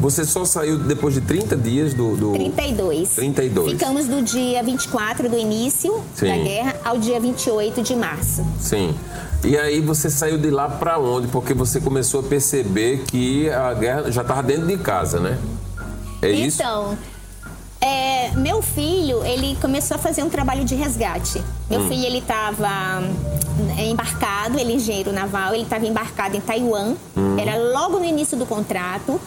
Você 0.00 0.24
só 0.24 0.44
saiu 0.44 0.78
depois 0.78 1.14
de 1.14 1.20
30 1.22 1.56
dias 1.56 1.94
do... 1.94 2.16
do... 2.16 2.32
32. 2.32 3.10
32. 3.10 3.72
Ficamos 3.72 4.06
do 4.06 4.22
dia 4.22 4.62
24 4.62 5.28
do 5.28 5.38
início 5.38 6.02
Sim. 6.14 6.28
da 6.28 6.36
guerra 6.36 6.76
ao 6.84 6.98
dia 6.98 7.18
28 7.18 7.82
de 7.82 7.96
março. 7.96 8.44
Sim. 8.60 8.94
E 9.44 9.58
aí 9.58 9.80
você 9.80 10.08
saiu 10.08 10.38
de 10.38 10.50
lá 10.50 10.68
pra 10.68 10.98
onde? 10.98 11.26
Porque 11.28 11.52
você 11.52 11.80
começou 11.80 12.20
a 12.20 12.22
perceber 12.22 13.04
que 13.08 13.50
a 13.50 13.74
guerra 13.74 14.10
já 14.10 14.22
estava 14.22 14.42
dentro 14.42 14.66
de 14.66 14.76
casa, 14.78 15.18
né? 15.18 15.38
É 16.20 16.30
isso? 16.30 16.62
Então, 16.62 16.96
é, 17.80 18.30
meu 18.36 18.62
filho, 18.62 19.24
ele 19.24 19.56
começou 19.60 19.96
a 19.96 19.98
fazer 19.98 20.22
um 20.22 20.30
trabalho 20.30 20.64
de 20.64 20.76
resgate. 20.76 21.42
Meu 21.68 21.80
Hum. 21.80 21.88
filho, 21.88 22.04
ele 22.06 22.18
estava 22.18 23.02
embarcado, 23.78 24.58
ele 24.58 24.72
é 24.72 24.76
engenheiro 24.76 25.12
naval, 25.12 25.52
ele 25.54 25.64
estava 25.64 25.84
embarcado 25.86 26.36
em 26.36 26.40
Taiwan. 26.40 26.94
Hum. 27.16 27.36
Era 27.36 27.56
logo 27.58 27.98
no 27.98 28.04
início 28.04 28.36
do 28.36 28.46
contrato. 28.46 29.20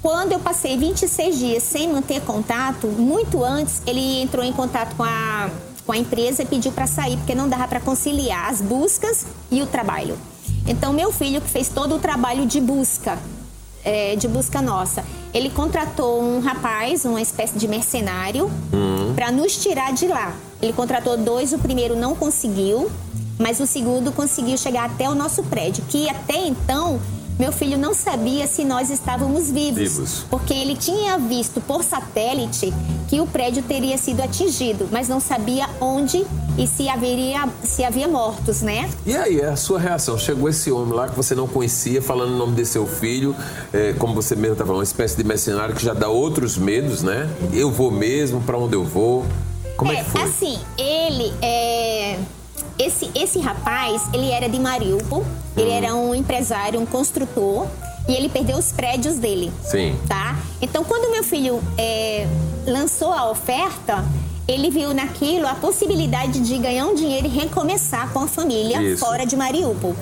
Quando 0.00 0.32
eu 0.32 0.38
passei 0.38 0.78
26 0.78 1.38
dias 1.38 1.62
sem 1.64 1.92
manter 1.92 2.20
contato, 2.22 2.86
muito 2.86 3.44
antes, 3.44 3.82
ele 3.86 4.22
entrou 4.22 4.44
em 4.44 4.52
contato 4.52 4.94
com 4.96 5.02
a, 5.02 5.50
com 5.90 5.94
a 5.94 5.98
empresa 5.98 6.44
e 6.44 6.46
pediu 6.46 6.70
para 6.70 6.86
sair, 6.86 7.16
porque 7.16 7.34
não 7.34 7.48
dava 7.48 7.66
para 7.66 7.80
conciliar 7.80 8.48
as 8.48 8.60
buscas 8.60 9.26
e 9.50 9.60
o 9.60 9.66
trabalho. 9.66 10.16
Então, 10.64 10.92
meu 10.92 11.10
filho, 11.10 11.40
que 11.40 11.50
fez 11.50 11.68
todo 11.68 11.96
o 11.96 11.98
trabalho 11.98 12.46
de 12.46 12.60
busca, 12.60 13.18
é, 13.84 14.14
de 14.14 14.28
busca 14.28 14.62
nossa, 14.62 15.04
ele 15.34 15.50
contratou 15.50 16.22
um 16.22 16.38
rapaz, 16.38 17.04
uma 17.04 17.20
espécie 17.20 17.58
de 17.58 17.66
mercenário, 17.66 18.48
para 19.16 19.32
nos 19.32 19.56
tirar 19.56 19.92
de 19.92 20.06
lá. 20.06 20.32
Ele 20.62 20.72
contratou 20.72 21.16
dois, 21.16 21.52
o 21.52 21.58
primeiro 21.58 21.96
não 21.96 22.14
conseguiu, 22.14 22.88
mas 23.36 23.58
o 23.58 23.66
segundo 23.66 24.12
conseguiu 24.12 24.56
chegar 24.56 24.84
até 24.84 25.10
o 25.10 25.14
nosso 25.16 25.42
prédio, 25.42 25.82
que 25.88 26.08
até 26.08 26.46
então 26.46 27.00
meu 27.40 27.52
filho 27.52 27.78
não 27.78 27.94
sabia 27.94 28.46
se 28.46 28.66
nós 28.66 28.90
estávamos 28.90 29.50
vivos, 29.50 29.78
Vivos. 29.78 30.26
porque 30.28 30.52
ele 30.52 30.76
tinha 30.76 31.16
visto 31.16 31.58
por 31.58 31.82
satélite 31.82 32.70
que 33.08 33.18
o 33.18 33.26
prédio 33.26 33.62
teria 33.62 33.96
sido 33.96 34.20
atingido, 34.20 34.86
mas 34.92 35.08
não 35.08 35.18
sabia 35.18 35.66
onde 35.80 36.22
e 36.58 36.66
se 36.66 36.86
haveria 36.86 37.48
se 37.64 37.82
havia 37.82 38.06
mortos, 38.06 38.60
né? 38.60 38.90
E 39.06 39.16
aí, 39.16 39.42
a 39.42 39.56
sua 39.56 39.78
reação? 39.80 40.18
Chegou 40.18 40.50
esse 40.50 40.70
homem 40.70 40.92
lá 40.92 41.08
que 41.08 41.16
você 41.16 41.34
não 41.34 41.48
conhecia, 41.48 42.02
falando 42.02 42.34
o 42.34 42.36
nome 42.36 42.54
de 42.54 42.66
seu 42.66 42.86
filho, 42.86 43.34
é, 43.72 43.94
como 43.94 44.14
você 44.14 44.36
mesmo 44.36 44.52
estava 44.52 44.68
falando, 44.68 44.80
uma 44.80 44.84
espécie 44.84 45.16
de 45.16 45.24
mercenário 45.24 45.74
que 45.74 45.82
já 45.82 45.94
dá 45.94 46.08
outros 46.10 46.58
medos, 46.58 47.02
né? 47.02 47.26
Eu 47.54 47.70
vou 47.70 47.90
mesmo, 47.90 48.42
pra 48.42 48.58
onde 48.58 48.74
eu 48.76 48.84
vou? 48.84 49.24
Como 49.78 49.90
é, 49.90 50.04
que 50.04 50.10
foi? 50.10 50.22
Assim, 50.22 50.58
ele 50.76 51.32
é. 51.40 52.18
Esse, 52.82 53.10
esse 53.14 53.38
rapaz, 53.38 54.02
ele 54.14 54.30
era 54.30 54.48
de 54.48 54.58
Mariupol, 54.58 55.22
ele 55.54 55.70
era 55.70 55.94
um 55.94 56.14
empresário, 56.14 56.80
um 56.80 56.86
construtor, 56.86 57.66
e 58.08 58.12
ele 58.14 58.28
perdeu 58.30 58.56
os 58.56 58.72
prédios 58.72 59.16
dele. 59.16 59.52
Sim. 59.62 59.98
Tá? 60.08 60.38
Então, 60.62 60.82
quando 60.82 61.10
meu 61.10 61.22
filho 61.22 61.62
é, 61.76 62.26
lançou 62.66 63.12
a 63.12 63.30
oferta, 63.30 64.02
ele 64.48 64.70
viu 64.70 64.94
naquilo 64.94 65.46
a 65.46 65.54
possibilidade 65.54 66.40
de 66.40 66.56
ganhar 66.56 66.86
um 66.86 66.94
dinheiro 66.94 67.26
e 67.26 67.30
recomeçar 67.30 68.10
com 68.12 68.20
a 68.20 68.26
família 68.26 68.80
Isso. 68.82 69.04
fora 69.04 69.26
de 69.26 69.36
Mariupol. 69.36 69.94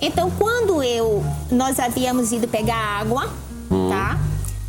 Então, 0.00 0.30
quando 0.30 0.80
eu 0.82 1.24
nós 1.50 1.80
havíamos 1.80 2.30
ido 2.30 2.46
pegar 2.46 2.76
água, 3.00 3.28
Hum. 3.70 3.88
tá? 3.90 4.18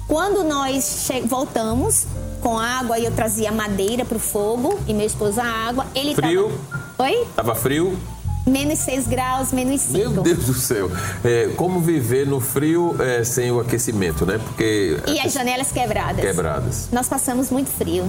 Quando 0.08 0.44
nós 0.44 1.08
voltamos 1.26 2.06
com 2.42 2.58
água 2.58 2.98
e 3.00 3.06
eu 3.06 3.12
trazia 3.12 3.52
madeira 3.52 4.04
pro 4.06 4.20
fogo 4.20 4.80
e 4.88 4.94
meu 4.94 5.06
esposo 5.06 5.40
a 5.40 5.46
água, 5.46 5.86
ele 5.96 6.14
Frio? 6.16 6.50
tava 6.70 6.83
Oi? 7.04 7.28
Tava 7.36 7.54
frio? 7.54 8.00
Menos 8.48 8.80
6 8.80 9.08
graus, 9.08 9.52
menos 9.52 9.82
5. 9.82 9.98
Meu 9.98 10.24
Deus 10.24 10.46
do 10.46 10.54
céu. 10.54 10.90
É, 11.22 11.50
como 11.58 11.82
viver 11.82 12.26
no 12.26 12.40
frio 12.40 12.96
é, 12.98 13.26
sem 13.26 13.52
o 13.52 13.60
aquecimento, 13.60 14.26
né? 14.26 14.38
Porque... 14.38 14.98
E 15.08 15.20
as 15.20 15.34
janelas 15.34 15.70
quebradas. 15.70 16.24
Quebradas. 16.24 16.88
Nós 16.94 17.10
passamos 17.10 17.50
muito 17.50 17.70
frio. 17.70 18.06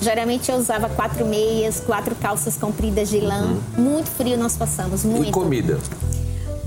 Geralmente 0.00 0.52
eu 0.52 0.56
usava 0.56 0.88
quatro 0.88 1.26
meias, 1.26 1.80
quatro 1.80 2.14
calças 2.14 2.56
compridas 2.56 3.08
de 3.08 3.18
lã. 3.18 3.56
Muito 3.76 4.08
frio 4.08 4.38
nós 4.38 4.56
passamos, 4.56 5.02
muito. 5.02 5.22
Uhum. 5.22 5.28
E 5.28 5.32
comida? 5.32 5.78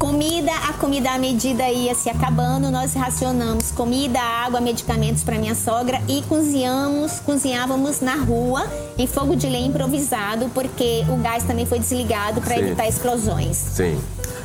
Comida, 0.01 0.51
a 0.67 0.73
comida 0.73 1.11
à 1.11 1.19
medida 1.19 1.69
ia 1.69 1.93
se 1.93 2.09
acabando, 2.09 2.71
nós 2.71 2.95
racionamos 2.95 3.69
comida, 3.69 4.19
água, 4.19 4.59
medicamentos 4.59 5.23
para 5.23 5.37
minha 5.37 5.53
sogra 5.53 6.01
e 6.07 6.23
cozinhamos, 6.23 7.19
cozinhávamos 7.19 8.01
na 8.01 8.15
rua 8.15 8.65
em 8.97 9.05
fogo 9.05 9.35
de 9.35 9.47
lenha 9.47 9.67
improvisado, 9.67 10.49
porque 10.55 11.05
o 11.07 11.17
gás 11.17 11.43
também 11.43 11.67
foi 11.67 11.77
desligado 11.77 12.41
para 12.41 12.57
evitar 12.57 12.87
explosões. 12.87 13.55
Sim. 13.55 14.01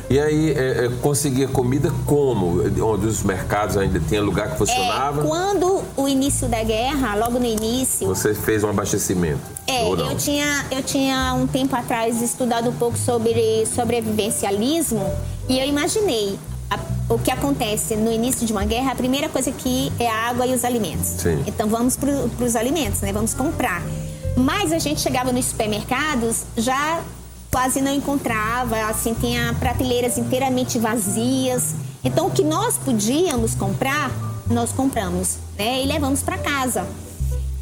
E 0.09 0.17
aí, 0.19 0.51
é, 0.51 0.85
é, 0.85 0.89
conseguia 1.01 1.47
comida 1.49 1.91
como? 2.05 2.61
Onde 2.81 3.05
os 3.07 3.23
mercados 3.23 3.75
ainda 3.75 3.99
tinha 3.99 4.21
lugar 4.21 4.51
que 4.51 4.57
funcionava? 4.57 5.21
É, 5.21 5.25
quando 5.27 5.83
o 5.97 6.07
início 6.07 6.47
da 6.47 6.63
guerra, 6.63 7.13
logo 7.15 7.37
no 7.39 7.45
início, 7.45 8.07
Você 8.07 8.33
fez 8.33 8.63
um 8.63 8.69
abastecimento? 8.69 9.41
É, 9.67 9.85
eu 9.85 10.15
tinha, 10.15 10.65
eu 10.71 10.81
tinha 10.81 11.33
um 11.33 11.45
tempo 11.45 11.75
atrás 11.75 12.21
estudado 12.21 12.69
um 12.69 12.73
pouco 12.73 12.97
sobre 12.97 13.65
sobrevivencialismo 13.65 15.03
e 15.49 15.59
eu 15.59 15.65
imaginei 15.67 16.39
a- 16.69 16.79
o 17.09 17.19
que 17.19 17.29
acontece 17.29 17.97
no 17.97 18.09
início 18.11 18.45
de 18.47 18.53
uma 18.53 18.63
guerra. 18.63 18.93
A 18.93 18.95
primeira 18.95 19.27
coisa 19.27 19.51
que 19.51 19.91
é 19.99 20.07
a 20.07 20.29
água 20.29 20.45
e 20.47 20.53
os 20.55 20.63
alimentos. 20.63 21.07
Sim. 21.07 21.43
Então 21.45 21.67
vamos 21.67 21.97
para 21.97 22.09
os 22.45 22.55
alimentos, 22.55 23.01
né? 23.01 23.11
Vamos 23.11 23.33
comprar. 23.33 23.81
Mas 24.37 24.71
a 24.71 24.79
gente 24.79 25.01
chegava 25.01 25.33
nos 25.33 25.45
supermercados 25.47 26.43
já 26.55 27.01
quase 27.51 27.81
não 27.81 27.93
encontrava, 27.93 28.77
assim 28.89 29.13
tinha 29.13 29.53
prateleiras 29.59 30.17
inteiramente 30.17 30.77
vazias. 30.77 31.75
Então 32.03 32.27
o 32.27 32.31
que 32.31 32.43
nós 32.43 32.77
podíamos 32.77 33.55
comprar, 33.55 34.11
nós 34.49 34.71
compramos, 34.71 35.37
né? 35.57 35.81
E 35.83 35.85
levamos 35.85 36.21
para 36.21 36.37
casa. 36.37 36.87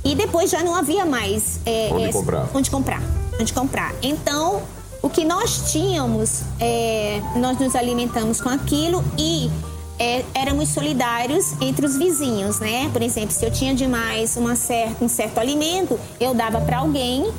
E 0.04 0.14
depois 0.14 0.52
já 0.52 0.64
não 0.64 0.76
havia 0.76 1.06
mais 1.06 1.60
é, 1.66 1.90
Onde 1.92 2.06
é, 2.06 2.12
comprar. 2.12 2.50
onde 2.54 2.70
comprar, 2.70 3.02
onde 3.40 3.54
comprar. 3.54 3.96
Então, 4.04 4.62
o 5.02 5.10
que 5.10 5.24
nós 5.24 5.72
tínhamos, 5.72 6.42
é, 6.60 7.22
nós 7.38 7.58
nos 7.58 7.76
alimentamos 7.76 8.40
com 8.40 8.50
aquilo 8.50 9.04
e 9.18 9.50
é, 9.98 10.24
éramos 10.34 10.70
solidários 10.70 11.54
entre 11.62 11.86
os 11.86 11.98
vizinhos, 11.98 12.60
né? 12.60 12.90
Por 12.92 13.02
exemplo, 13.02 13.32
se 13.32 13.46
eu 13.46 13.52
tinha 13.52 13.74
demais 13.74 14.36
uma 14.38 14.56
cer 14.56 14.90
um 15.02 15.08
certo 15.08 15.40
alimento, 15.40 16.00
eu 16.20 16.34
dava 16.34 16.62
para 16.62 16.80
alguém 16.80 17.32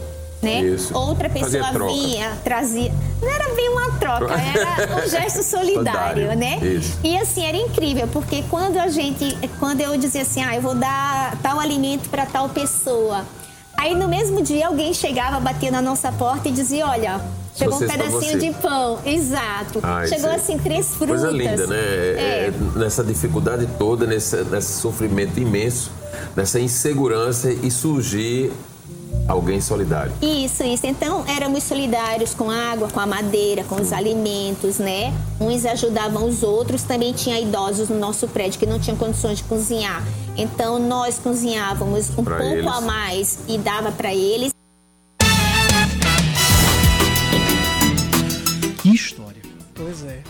né? 0.42 0.60
Isso. 0.60 0.96
Outra 0.96 1.28
pessoa 1.28 1.72
vinha, 1.88 2.36
trazia. 2.44 2.92
Não 3.20 3.28
era 3.28 3.54
bem 3.54 3.68
uma 3.70 3.90
troca, 3.92 4.34
era 4.38 5.04
um 5.04 5.08
gesto 5.08 5.42
solidário, 5.42 6.36
né? 6.36 6.58
isso. 6.62 6.98
E 7.02 7.16
assim, 7.16 7.44
era 7.44 7.56
incrível, 7.56 8.06
porque 8.08 8.44
quando 8.50 8.76
a 8.78 8.88
gente, 8.88 9.36
quando 9.58 9.80
eu 9.80 9.96
dizia 9.96 10.22
assim, 10.22 10.42
ah, 10.42 10.54
eu 10.54 10.62
vou 10.62 10.74
dar 10.74 11.36
tal 11.42 11.58
alimento 11.58 12.08
para 12.08 12.26
tal 12.26 12.48
pessoa. 12.48 13.24
Aí 13.76 13.94
no 13.94 14.08
mesmo 14.08 14.42
dia 14.42 14.68
alguém 14.68 14.94
chegava, 14.94 15.38
batia 15.38 15.70
na 15.70 15.82
nossa 15.82 16.10
porta 16.10 16.48
e 16.48 16.52
dizia, 16.52 16.86
olha, 16.86 17.20
chegou 17.54 17.76
um 17.76 17.86
pedacinho 17.86 18.38
de 18.38 18.50
pão. 18.54 18.98
Exato. 19.04 19.80
Ah, 19.82 20.02
chegou 20.06 20.16
isso 20.16 20.26
é 20.28 20.34
assim, 20.34 20.58
três 20.58 20.94
frutas. 20.94 21.20
Coisa 21.20 21.30
linda, 21.30 21.66
né? 21.66 21.76
É. 21.76 22.52
É, 22.52 22.78
nessa 22.78 23.04
dificuldade 23.04 23.68
toda, 23.78 24.06
nesse, 24.06 24.36
nesse 24.44 24.80
sofrimento 24.80 25.38
imenso, 25.38 25.92
nessa 26.34 26.58
insegurança 26.58 27.50
e 27.50 27.70
surgir 27.70 28.50
alguém 29.28 29.60
solidário. 29.60 30.12
Isso, 30.22 30.62
isso. 30.64 30.86
Então, 30.86 31.24
éramos 31.28 31.62
solidários 31.64 32.34
com 32.34 32.50
a 32.50 32.72
água, 32.72 32.88
com 32.88 33.00
a 33.00 33.06
madeira, 33.06 33.64
com 33.64 33.76
os 33.80 33.92
alimentos, 33.92 34.78
né? 34.78 35.12
Uns 35.40 35.64
ajudavam 35.66 36.28
os 36.28 36.42
outros. 36.42 36.82
Também 36.82 37.12
tinha 37.12 37.40
idosos 37.40 37.88
no 37.88 37.98
nosso 37.98 38.28
prédio 38.28 38.58
que 38.58 38.66
não 38.66 38.78
tinham 38.78 38.96
condições 38.96 39.38
de 39.38 39.44
cozinhar. 39.44 40.02
Então, 40.36 40.78
nós 40.78 41.18
cozinhávamos 41.18 42.10
um 42.16 42.22
Pra 42.24 42.36
pouco 42.36 42.54
eles. 42.54 42.66
a 42.66 42.80
mais 42.80 43.38
e 43.48 43.58
dava 43.58 43.90
para 43.90 44.14
eles. 44.14 44.52
Que 48.82 48.90
história. 48.94 49.42
Pois 49.74 50.04
é. 50.04 50.22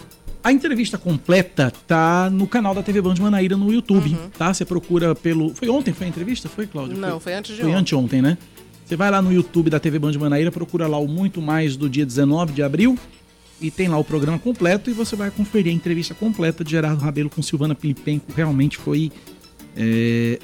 A 0.42 0.53
entrevista 0.53 0.96
completa 0.96 1.72
tá 1.88 2.31
no 2.31 2.46
canal 2.46 2.72
da 2.72 2.81
TV 2.83 3.01
Band 3.03 3.16
Manaíra 3.18 3.57
no 3.57 3.72
YouTube, 3.72 4.16
tá? 4.38 4.55
Você 4.55 4.64
procura 4.64 5.12
pelo. 5.14 5.53
Foi 5.55 5.68
ontem 5.68 5.92
foi 5.92 6.07
a 6.07 6.09
entrevista? 6.09 6.49
Foi, 6.49 6.68
Cláudio? 6.68 6.96
Não, 6.96 7.18
foi 7.18 7.35
antes 7.35 7.57
de 7.57 7.62
Foi 7.62 7.70
ontem. 7.70 7.81
anteontem, 7.81 8.22
né? 8.22 8.38
Você 8.87 8.94
vai 8.94 9.11
lá 9.11 9.20
no 9.20 9.33
YouTube 9.33 9.68
da 9.68 9.81
TV 9.81 9.99
Band 9.99 10.12
Manaíra, 10.12 10.53
procura 10.53 10.87
lá 10.87 10.96
o 10.96 11.09
Muito 11.09 11.42
Mais 11.42 11.77
do 11.77 11.90
dia 11.90 12.07
19 12.07 12.53
de 12.53 12.62
abril 12.62 12.96
e 13.61 13.68
tem 13.68 13.88
lá 13.88 13.99
o 13.99 14.05
programa 14.05 14.38
completo 14.38 14.88
e 14.88 14.92
você 14.92 15.16
vai 15.16 15.29
conferir 15.29 15.72
a 15.72 15.75
entrevista 15.75 16.14
completa 16.14 16.62
de 16.62 16.70
Gerardo 16.70 17.03
Rabelo 17.03 17.29
com 17.29 17.42
Silvana 17.42 17.75
Pilipenko. 17.75 18.33
Realmente 18.33 18.77
foi 18.77 19.11
é, 19.77 20.38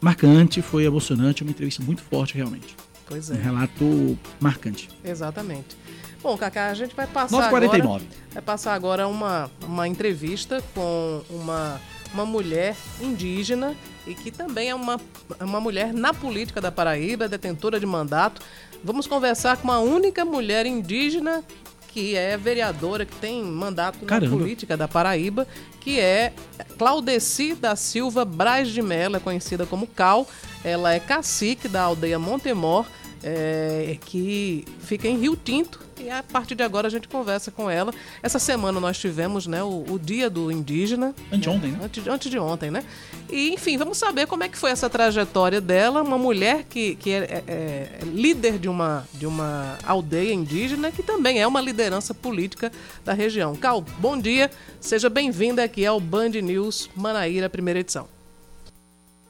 marcante, 0.00 0.62
foi 0.62 0.84
emocionante, 0.84 1.42
uma 1.42 1.50
entrevista 1.50 1.82
muito 1.82 2.02
forte, 2.02 2.36
realmente. 2.36 2.76
Pois 3.04 3.30
Um 3.30 3.34
é. 3.34 3.42
relato 3.42 4.16
marcante. 4.38 4.88
Exatamente. 5.04 5.76
Bom, 6.22 6.36
Cacá, 6.36 6.68
a 6.68 6.74
gente 6.74 6.94
vai 6.94 7.08
passar 7.08 7.50
9h49. 7.50 7.80
agora... 7.80 8.02
Vai 8.32 8.42
passar 8.42 8.74
agora 8.74 9.08
uma, 9.08 9.50
uma 9.66 9.88
entrevista 9.88 10.62
com 10.72 11.20
uma, 11.28 11.80
uma 12.12 12.26
mulher 12.26 12.76
indígena 13.00 13.74
e 14.06 14.14
que 14.14 14.30
também 14.30 14.70
é 14.70 14.74
uma, 14.74 15.00
uma 15.40 15.60
mulher 15.60 15.92
na 15.92 16.12
política 16.12 16.60
da 16.60 16.72
Paraíba, 16.72 17.28
detentora 17.28 17.78
de 17.78 17.86
mandato. 17.86 18.42
Vamos 18.82 19.06
conversar 19.06 19.56
com 19.56 19.64
uma 19.64 19.78
única 19.78 20.24
mulher 20.24 20.66
indígena 20.66 21.44
que 21.92 22.16
é 22.16 22.36
vereadora, 22.38 23.04
que 23.04 23.14
tem 23.16 23.42
mandato 23.44 24.04
Caramba. 24.06 24.32
na 24.32 24.38
política 24.38 24.76
da 24.76 24.88
Paraíba, 24.88 25.46
que 25.78 26.00
é 26.00 26.32
Claudeci 26.78 27.54
da 27.54 27.76
Silva 27.76 28.24
Braz 28.24 28.70
de 28.70 28.80
Mello, 28.80 29.16
é 29.16 29.20
conhecida 29.20 29.66
como 29.66 29.86
Cal. 29.86 30.26
Ela 30.64 30.94
é 30.94 31.00
cacique 31.00 31.68
da 31.68 31.82
aldeia 31.82 32.18
Montemor, 32.18 32.86
é, 33.22 33.98
que 34.06 34.64
fica 34.80 35.06
em 35.06 35.18
Rio 35.18 35.36
Tinto. 35.36 35.80
E 36.02 36.10
a 36.10 36.20
partir 36.20 36.56
de 36.56 36.64
agora 36.64 36.88
a 36.88 36.90
gente 36.90 37.06
conversa 37.06 37.52
com 37.52 37.70
ela. 37.70 37.92
Essa 38.22 38.40
semana 38.40 38.80
nós 38.80 38.98
tivemos 38.98 39.46
né, 39.46 39.62
o, 39.62 39.84
o 39.88 39.98
Dia 40.00 40.28
do 40.28 40.50
Indígena. 40.50 41.14
Anteontem, 41.32 41.70
né? 41.70 41.78
Antes, 41.84 42.06
antes 42.08 42.28
de 42.30 42.38
ontem, 42.40 42.72
né? 42.72 42.82
E, 43.30 43.54
enfim, 43.54 43.78
vamos 43.78 43.98
saber 43.98 44.26
como 44.26 44.42
é 44.42 44.48
que 44.48 44.58
foi 44.58 44.72
essa 44.72 44.90
trajetória 44.90 45.60
dela. 45.60 46.02
Uma 46.02 46.18
mulher 46.18 46.64
que, 46.68 46.96
que 46.96 47.12
é, 47.12 47.18
é- 47.18 47.42
é 47.46 47.88
líder 48.04 48.58
de 48.58 48.68
uma, 48.68 49.06
de 49.14 49.26
uma 49.26 49.78
aldeia 49.86 50.32
indígena, 50.34 50.90
que 50.90 51.04
também 51.04 51.40
é 51.40 51.46
uma 51.46 51.60
liderança 51.60 52.12
política 52.12 52.72
da 53.04 53.12
região. 53.12 53.54
Cal, 53.54 53.80
bom 53.98 54.18
dia. 54.18 54.50
Seja 54.80 55.08
bem-vinda 55.08 55.62
aqui 55.62 55.86
ao 55.86 56.00
Band 56.00 56.30
News 56.30 56.90
Manaíra, 56.96 57.48
primeira 57.48 57.78
edição. 57.78 58.08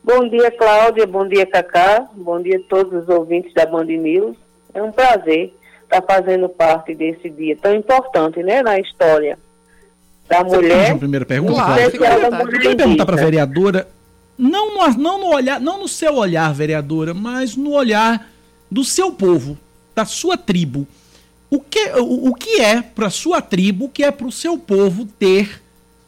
Bom 0.03 0.27
dia, 0.27 0.51
Cláudia. 0.51 1.07
Bom 1.07 1.29
dia, 1.29 1.45
Cacá. 1.45 2.09
Bom 2.15 2.41
dia 2.41 2.57
a 2.57 2.69
todos 2.69 3.03
os 3.03 3.09
ouvintes 3.11 3.53
da 3.53 3.67
Band 3.67 3.85
News. 3.85 4.37
É 4.73 4.83
um 4.83 4.91
prazer 4.91 5.55
estar 5.97 6.03
fazendo 6.03 6.49
parte 6.49 6.95
desse 6.95 7.29
dia 7.29 7.57
tão 7.57 7.75
importante, 7.75 8.43
né, 8.43 8.63
na 8.63 8.79
história 8.79 9.39
da 10.29 10.43
Você 10.43 10.57
mulher. 10.57 10.91
uma 10.93 10.99
primeira 10.99 11.27
pergunta? 11.27 11.53
Claro, 11.53 11.73
Cláudio? 11.75 11.91
fica 11.91 12.07
Eu 12.07 12.49
queria 12.49 12.77
perguntar 12.77 13.07
para 13.07 13.21
a 13.21 13.25
vereadora, 13.25 13.89
não 14.39 14.75
no, 14.75 14.89
não 14.97 15.19
no 15.21 15.35
olhar, 15.35 15.61
não 15.61 15.79
no 15.81 15.89
seu 15.89 16.15
olhar, 16.15 16.53
vereadora, 16.55 17.13
mas 17.13 17.57
no 17.57 17.73
olhar 17.73 18.31
do 18.71 18.83
seu 18.83 19.13
povo, 19.13 19.59
da 19.95 20.05
sua 20.05 20.37
tribo. 20.37 20.87
O 21.51 21.61
que, 21.61 21.91
o, 21.99 22.31
o 22.31 22.35
que 22.35 22.61
é 22.63 22.81
para 22.81 23.11
sua 23.11 23.43
tribo, 23.43 23.85
o 23.85 23.89
que 23.89 24.03
é 24.03 24.11
para 24.11 24.27
o 24.27 24.33
seu 24.33 24.57
povo 24.57 25.05
ter 25.05 25.61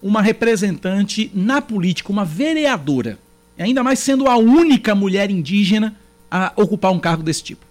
uma 0.02 0.22
representante 0.22 1.30
na 1.34 1.60
política, 1.60 2.10
uma 2.10 2.24
vereadora? 2.24 3.18
Ainda 3.58 3.82
mais 3.82 3.98
sendo 3.98 4.26
a 4.26 4.36
única 4.36 4.94
mulher 4.94 5.30
indígena 5.30 5.94
a 6.30 6.50
ocupar 6.56 6.90
um 6.92 6.98
cargo 6.98 7.22
desse 7.22 7.42
tipo. 7.42 7.63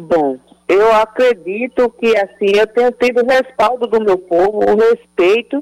Bom, 0.00 0.38
eu 0.68 0.94
acredito 0.94 1.90
que 1.90 2.16
assim 2.16 2.56
eu 2.56 2.68
tenho 2.68 2.92
tido 2.92 3.20
o 3.20 3.26
respaldo 3.26 3.84
do 3.88 4.00
meu 4.00 4.16
povo, 4.16 4.60
o 4.60 4.76
respeito 4.76 5.60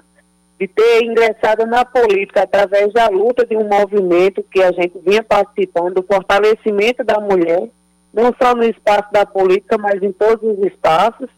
de 0.60 0.68
ter 0.68 1.04
ingressado 1.04 1.64
na 1.64 1.86
política 1.86 2.42
através 2.42 2.92
da 2.92 3.08
luta 3.08 3.46
de 3.46 3.56
um 3.56 3.66
movimento 3.66 4.44
que 4.52 4.62
a 4.62 4.70
gente 4.72 4.98
vinha 4.98 5.22
participando, 5.22 5.94
do 5.94 6.02
fortalecimento 6.02 7.02
da 7.02 7.18
mulher, 7.18 7.70
não 8.12 8.30
só 8.40 8.54
no 8.54 8.64
espaço 8.64 9.10
da 9.10 9.24
política, 9.24 9.78
mas 9.78 10.02
em 10.02 10.12
todos 10.12 10.42
os 10.42 10.66
espaços. 10.66 11.30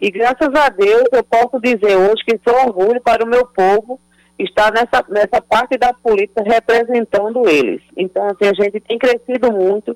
E 0.00 0.10
graças 0.10 0.48
a 0.54 0.70
Deus 0.70 1.04
eu 1.12 1.22
posso 1.22 1.60
dizer 1.60 1.96
hoje 1.98 2.24
que 2.26 2.40
sou 2.48 2.58
orgulho 2.64 3.00
para 3.02 3.26
o 3.26 3.28
meu 3.28 3.44
povo 3.44 4.00
estar 4.38 4.72
nessa, 4.72 5.04
nessa 5.10 5.42
parte 5.42 5.76
da 5.76 5.92
política 5.92 6.42
representando 6.42 7.46
eles. 7.46 7.82
Então, 7.94 8.24
assim, 8.24 8.48
a 8.48 8.54
gente 8.54 8.80
tem 8.80 8.98
crescido 8.98 9.52
muito, 9.52 9.94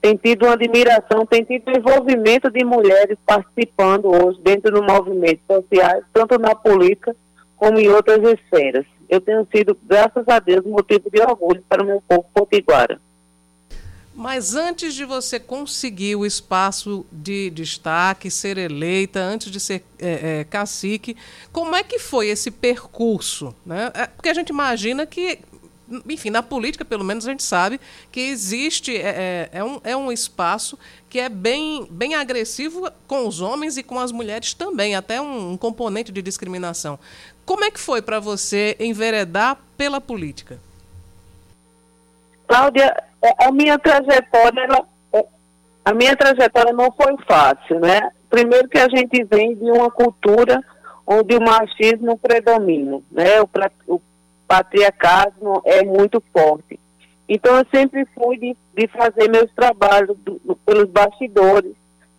tem 0.00 0.16
tido 0.16 0.44
uma 0.44 0.52
admiração, 0.52 1.26
tem 1.26 1.44
tido 1.44 1.70
envolvimento 1.70 2.50
de 2.50 2.64
mulheres 2.64 3.18
participando 3.26 4.06
hoje 4.06 4.40
dentro 4.42 4.70
do 4.72 4.82
movimento 4.82 5.40
social, 5.46 6.02
tanto 6.12 6.38
na 6.38 6.54
política 6.54 7.14
como 7.56 7.78
em 7.78 7.88
outras 7.88 8.22
esferas. 8.22 8.86
Eu 9.08 9.20
tenho 9.20 9.46
sido, 9.54 9.76
graças 9.84 10.26
a 10.28 10.38
Deus, 10.38 10.64
motivo 10.64 11.10
de 11.10 11.20
orgulho 11.20 11.62
para 11.68 11.82
o 11.82 11.86
meu 11.86 12.02
povo 12.06 12.26
potiguara. 12.34 13.00
Mas 14.16 14.54
antes 14.54 14.94
de 14.94 15.04
você 15.04 15.38
conseguir 15.38 16.16
o 16.16 16.24
espaço 16.24 17.04
de 17.12 17.50
destaque, 17.50 18.30
ser 18.30 18.56
eleita, 18.56 19.20
antes 19.20 19.50
de 19.50 19.60
ser 19.60 19.84
é, 19.98 20.40
é, 20.40 20.44
cacique, 20.44 21.14
como 21.52 21.76
é 21.76 21.82
que 21.82 21.98
foi 21.98 22.28
esse 22.28 22.50
percurso? 22.50 23.54
Né? 23.64 23.92
É, 23.94 24.06
porque 24.06 24.30
a 24.30 24.34
gente 24.34 24.48
imagina 24.48 25.04
que, 25.04 25.40
enfim, 26.08 26.30
na 26.30 26.42
política, 26.42 26.84
pelo 26.84 27.04
menos, 27.04 27.26
a 27.26 27.30
gente 27.30 27.42
sabe 27.42 27.80
que 28.10 28.20
existe, 28.20 28.96
é, 28.96 29.48
é, 29.52 29.58
é 29.58 29.64
um, 29.64 29.80
é 29.84 29.96
um 29.96 30.10
espaço 30.10 30.78
que 31.08 31.20
é 31.20 31.28
bem, 31.28 31.86
bem 31.90 32.14
agressivo 32.14 32.90
com 33.06 33.26
os 33.26 33.40
homens 33.40 33.76
e 33.76 33.82
com 33.82 33.98
as 33.98 34.10
mulheres 34.12 34.52
também, 34.54 34.96
até 34.96 35.20
um, 35.20 35.52
um 35.52 35.56
componente 35.56 36.10
de 36.10 36.20
discriminação. 36.20 36.98
Como 37.44 37.64
é 37.64 37.70
que 37.70 37.78
foi 37.78 38.02
para 38.02 38.18
você 38.18 38.76
enveredar 38.80 39.58
pela 39.76 40.00
política? 40.00 40.58
Cláudia, 42.48 42.94
é, 43.22 43.46
a 43.46 43.52
minha 43.52 43.78
trajetória, 43.78 44.60
ela- 44.62 44.86
é, 45.12 45.24
a 45.84 45.94
minha 45.94 46.16
trajetória 46.16 46.72
não 46.72 46.90
foi 46.92 47.16
fácil, 47.26 47.80
né? 47.80 48.10
Primeiro 48.28 48.68
que 48.68 48.78
a 48.78 48.88
gente 48.88 49.24
vem 49.24 49.54
de 49.54 49.70
uma 49.70 49.90
cultura 49.90 50.60
onde 51.06 51.36
o 51.36 51.40
machismo 51.40 52.18
predomina, 52.18 53.00
né? 53.10 53.40
O, 53.40 53.48
o 53.94 54.00
patriarcado 54.46 55.62
é 55.64 55.84
muito 55.84 56.22
forte. 56.32 56.78
Então 57.28 57.56
eu 57.56 57.66
sempre 57.74 58.04
fui 58.14 58.36
de, 58.38 58.56
de 58.76 58.86
fazer 58.88 59.28
meus 59.28 59.50
trabalhos 59.52 60.16
do- 60.18 60.40
do- 60.44 60.56
pelos 60.56 60.88
bastidores, 60.88 61.74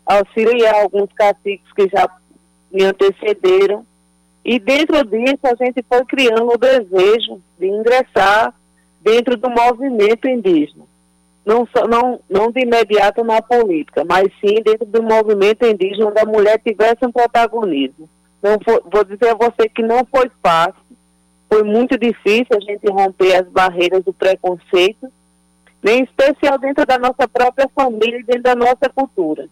auxiliar 0.05 0.75
alguns 0.75 1.11
caciques 1.13 1.71
que 1.73 1.87
já 1.87 2.09
me 2.71 2.83
antecederam. 2.83 3.85
E 4.43 4.59
dentro 4.59 5.03
disso 5.05 5.39
a 5.43 5.55
gente 5.65 5.83
foi 5.87 6.03
criando 6.05 6.51
o 6.53 6.57
desejo 6.57 7.41
de 7.57 7.67
ingressar 7.67 8.53
dentro 9.01 9.37
do 9.37 9.49
movimento 9.49 10.27
indígena. 10.27 10.83
Não, 11.45 11.65
não, 11.89 12.19
não 12.29 12.51
de 12.51 12.61
imediato 12.61 13.23
na 13.23 13.41
política, 13.41 14.03
mas 14.03 14.27
sim 14.41 14.61
dentro 14.61 14.85
do 14.85 15.01
movimento 15.01 15.65
indígena 15.65 16.07
onde 16.07 16.19
a 16.19 16.25
mulher 16.25 16.59
tivesse 16.59 17.05
um 17.05 17.11
protagonismo. 17.11 18.09
Não 18.43 18.57
foi- 18.63 18.81
vou 18.91 19.03
dizer 19.05 19.29
a 19.29 19.33
você 19.35 19.69
que 19.69 19.81
não 19.81 20.05
foi 20.05 20.29
fácil, 20.43 20.81
foi 21.49 21.63
muito 21.63 21.97
difícil 21.97 22.47
a 22.55 22.59
gente 22.59 22.85
romper 22.91 23.35
as 23.35 23.47
barreiras 23.47 24.03
do 24.03 24.13
preconceito, 24.13 25.11
em 25.85 26.03
especial 26.03 26.57
dentro 26.57 26.85
da 26.85 26.97
nossa 26.97 27.27
própria 27.27 27.69
família 27.73 28.19
e 28.19 28.23
dentro 28.23 28.43
da 28.43 28.55
nossa 28.55 28.89
cultura. 28.93 29.47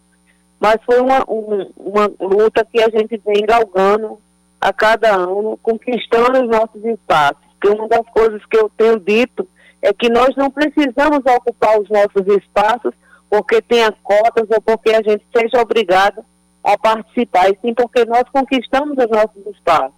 Mas 0.59 0.77
foi 0.85 0.99
uma, 0.99 1.23
um- 1.29 1.71
uma 1.77 2.11
luta 2.19 2.65
que 2.69 2.81
a 2.81 2.89
gente 2.89 3.17
vem 3.25 3.45
galgando 3.45 4.19
a 4.59 4.73
cada 4.73 5.13
ano, 5.15 5.57
conquistando 5.61 6.41
os 6.43 6.49
nossos 6.49 6.83
espaços. 6.83 7.43
Porque 7.59 7.77
uma 7.77 7.87
das 7.87 8.05
coisas 8.09 8.43
que 8.45 8.57
eu 8.57 8.69
tenho 8.75 8.99
dito 8.99 9.47
é 9.81 9.93
que 9.93 10.09
nós 10.09 10.35
não 10.35 10.49
precisamos 10.49 11.19
ocupar 11.25 11.79
os 11.79 11.87
nossos 11.89 12.25
espaços 12.35 12.93
porque 13.29 13.61
tenha 13.61 13.91
cotas 14.03 14.47
ou 14.49 14.61
porque 14.61 14.89
a 14.91 15.01
gente 15.01 15.23
seja 15.35 15.61
obrigado 15.61 16.23
a 16.63 16.77
participar, 16.77 17.49
e 17.49 17.57
sim 17.61 17.73
porque 17.75 18.03
nós 18.05 18.23
conquistamos 18.31 18.97
os 18.97 19.09
nossos 19.09 19.45
espaços 19.55 19.93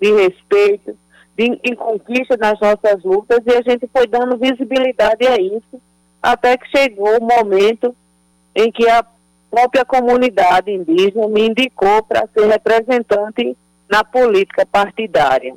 de 0.00 0.10
respeito, 0.12 0.96
de, 1.38 1.56
de 1.62 1.76
conquista 1.76 2.36
nas 2.36 2.58
nossas 2.58 3.04
lutas, 3.04 3.38
e 3.46 3.50
a 3.52 3.62
gente 3.62 3.88
foi 3.92 4.08
dando 4.08 4.36
visibilidade 4.36 5.24
a 5.24 5.36
isso, 5.36 5.80
até 6.20 6.56
que 6.56 6.68
chegou 6.76 7.16
o 7.16 7.24
momento 7.24 7.94
em 8.52 8.72
que 8.72 8.88
a 8.88 9.06
própria 9.48 9.84
comunidade 9.84 10.72
indígena 10.72 11.28
me 11.28 11.46
indicou 11.46 12.02
para 12.02 12.26
ser 12.34 12.44
representante 12.46 13.56
na 13.88 14.02
política 14.02 14.66
partidária. 14.66 15.54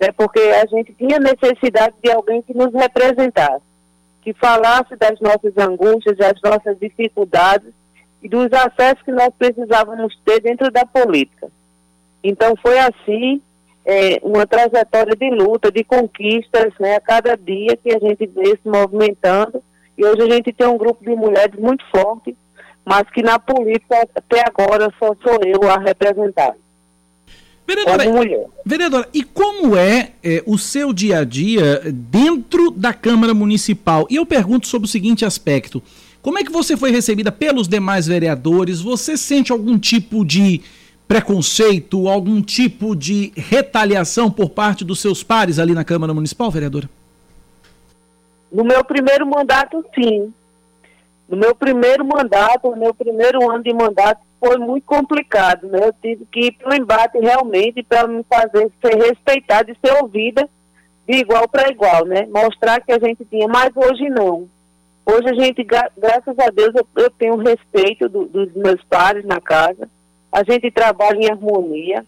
Né, 0.00 0.12
porque 0.16 0.40
a 0.40 0.64
gente 0.64 0.94
tinha 0.94 1.18
necessidade 1.18 1.94
de 2.02 2.10
alguém 2.10 2.40
que 2.40 2.54
nos 2.54 2.72
representasse, 2.72 3.64
que 4.22 4.32
falasse 4.32 4.96
das 4.96 5.20
nossas 5.20 5.56
angústias, 5.58 6.16
das 6.16 6.40
nossas 6.42 6.78
dificuldades 6.78 7.68
e 8.22 8.28
dos 8.28 8.50
acessos 8.52 9.02
que 9.02 9.12
nós 9.12 9.30
precisávamos 9.36 10.16
ter 10.24 10.40
dentro 10.40 10.70
da 10.70 10.86
política. 10.86 11.50
Então 12.24 12.54
foi 12.62 12.78
assim 12.78 13.42
é, 13.88 14.20
uma 14.22 14.46
trajetória 14.46 15.16
de 15.16 15.30
luta, 15.30 15.72
de 15.72 15.82
conquistas, 15.82 16.74
né, 16.78 16.96
a 16.96 17.00
cada 17.00 17.34
dia 17.38 17.74
que 17.74 17.90
a 17.90 17.98
gente 17.98 18.26
vê 18.26 18.50
se 18.50 18.68
movimentando. 18.68 19.62
E 19.96 20.04
hoje 20.04 20.20
a 20.20 20.34
gente 20.34 20.52
tem 20.52 20.66
um 20.66 20.76
grupo 20.76 21.02
de 21.02 21.16
mulheres 21.16 21.58
muito 21.58 21.82
forte, 21.90 22.36
mas 22.84 23.08
que 23.08 23.22
na 23.22 23.38
política 23.38 24.06
até 24.14 24.44
agora 24.46 24.92
só 24.98 25.16
sou 25.22 25.40
eu 25.42 25.66
a 25.70 25.78
representar. 25.78 26.54
Vereadora, 27.66 28.46
vereadora, 28.64 29.08
e 29.12 29.22
como 29.22 29.76
é, 29.76 30.12
é, 30.22 30.42
o 30.46 30.58
seu 30.58 30.92
dia 30.92 31.20
a 31.20 31.24
dia 31.24 31.82
dentro 31.92 32.70
da 32.70 32.92
Câmara 32.92 33.34
Municipal? 33.34 34.06
E 34.10 34.16
eu 34.16 34.24
pergunto 34.26 34.66
sobre 34.66 34.86
o 34.86 34.90
seguinte 34.90 35.24
aspecto: 35.24 35.82
como 36.22 36.38
é 36.38 36.44
que 36.44 36.52
você 36.52 36.76
foi 36.76 36.90
recebida 36.90 37.32
pelos 37.32 37.68
demais 37.68 38.06
vereadores? 38.06 38.80
Você 38.80 39.16
sente 39.16 39.52
algum 39.52 39.78
tipo 39.78 40.24
de 40.24 40.62
preconceito, 41.08 42.06
algum 42.06 42.42
tipo 42.42 42.94
de 42.94 43.32
retaliação 43.34 44.30
por 44.30 44.50
parte 44.50 44.84
dos 44.84 45.00
seus 45.00 45.22
pares 45.22 45.58
ali 45.58 45.72
na 45.72 45.82
Câmara 45.82 46.12
Municipal, 46.12 46.50
vereadora? 46.50 46.88
No 48.52 48.62
meu 48.62 48.84
primeiro 48.84 49.26
mandato, 49.26 49.82
sim. 49.94 50.32
No 51.26 51.36
meu 51.36 51.54
primeiro 51.54 52.04
mandato, 52.04 52.70
no 52.70 52.76
meu 52.76 52.94
primeiro 52.94 53.50
ano 53.50 53.62
de 53.62 53.72
mandato, 53.72 54.20
foi 54.38 54.58
muito 54.58 54.84
complicado, 54.84 55.66
né? 55.66 55.88
Eu 55.88 55.92
tive 55.94 56.26
que 56.30 56.40
ir 56.46 56.52
para 56.52 56.70
o 56.70 56.74
embate 56.74 57.18
realmente 57.18 57.82
para 57.82 58.06
me 58.06 58.22
fazer 58.24 58.70
ser 58.80 58.96
respeitada 58.96 59.70
e 59.70 59.76
ser 59.84 59.94
ouvida 60.00 60.48
de 61.06 61.16
igual 61.16 61.48
para 61.48 61.70
igual, 61.70 62.04
né? 62.04 62.26
Mostrar 62.30 62.80
que 62.82 62.92
a 62.92 62.98
gente 62.98 63.24
tinha, 63.24 63.48
mas 63.48 63.70
hoje 63.74 64.08
não. 64.10 64.46
Hoje 65.06 65.28
a 65.28 65.34
gente, 65.34 65.64
graças 65.64 66.38
a 66.38 66.50
Deus, 66.50 66.74
eu, 66.74 66.86
eu 67.02 67.10
tenho 67.10 67.36
respeito 67.36 68.08
do, 68.08 68.26
dos 68.26 68.52
meus 68.52 68.82
pares 68.84 69.24
na 69.24 69.40
casa. 69.40 69.88
A 70.30 70.42
gente 70.44 70.70
trabalha 70.70 71.18
em 71.18 71.30
harmonia. 71.30 72.04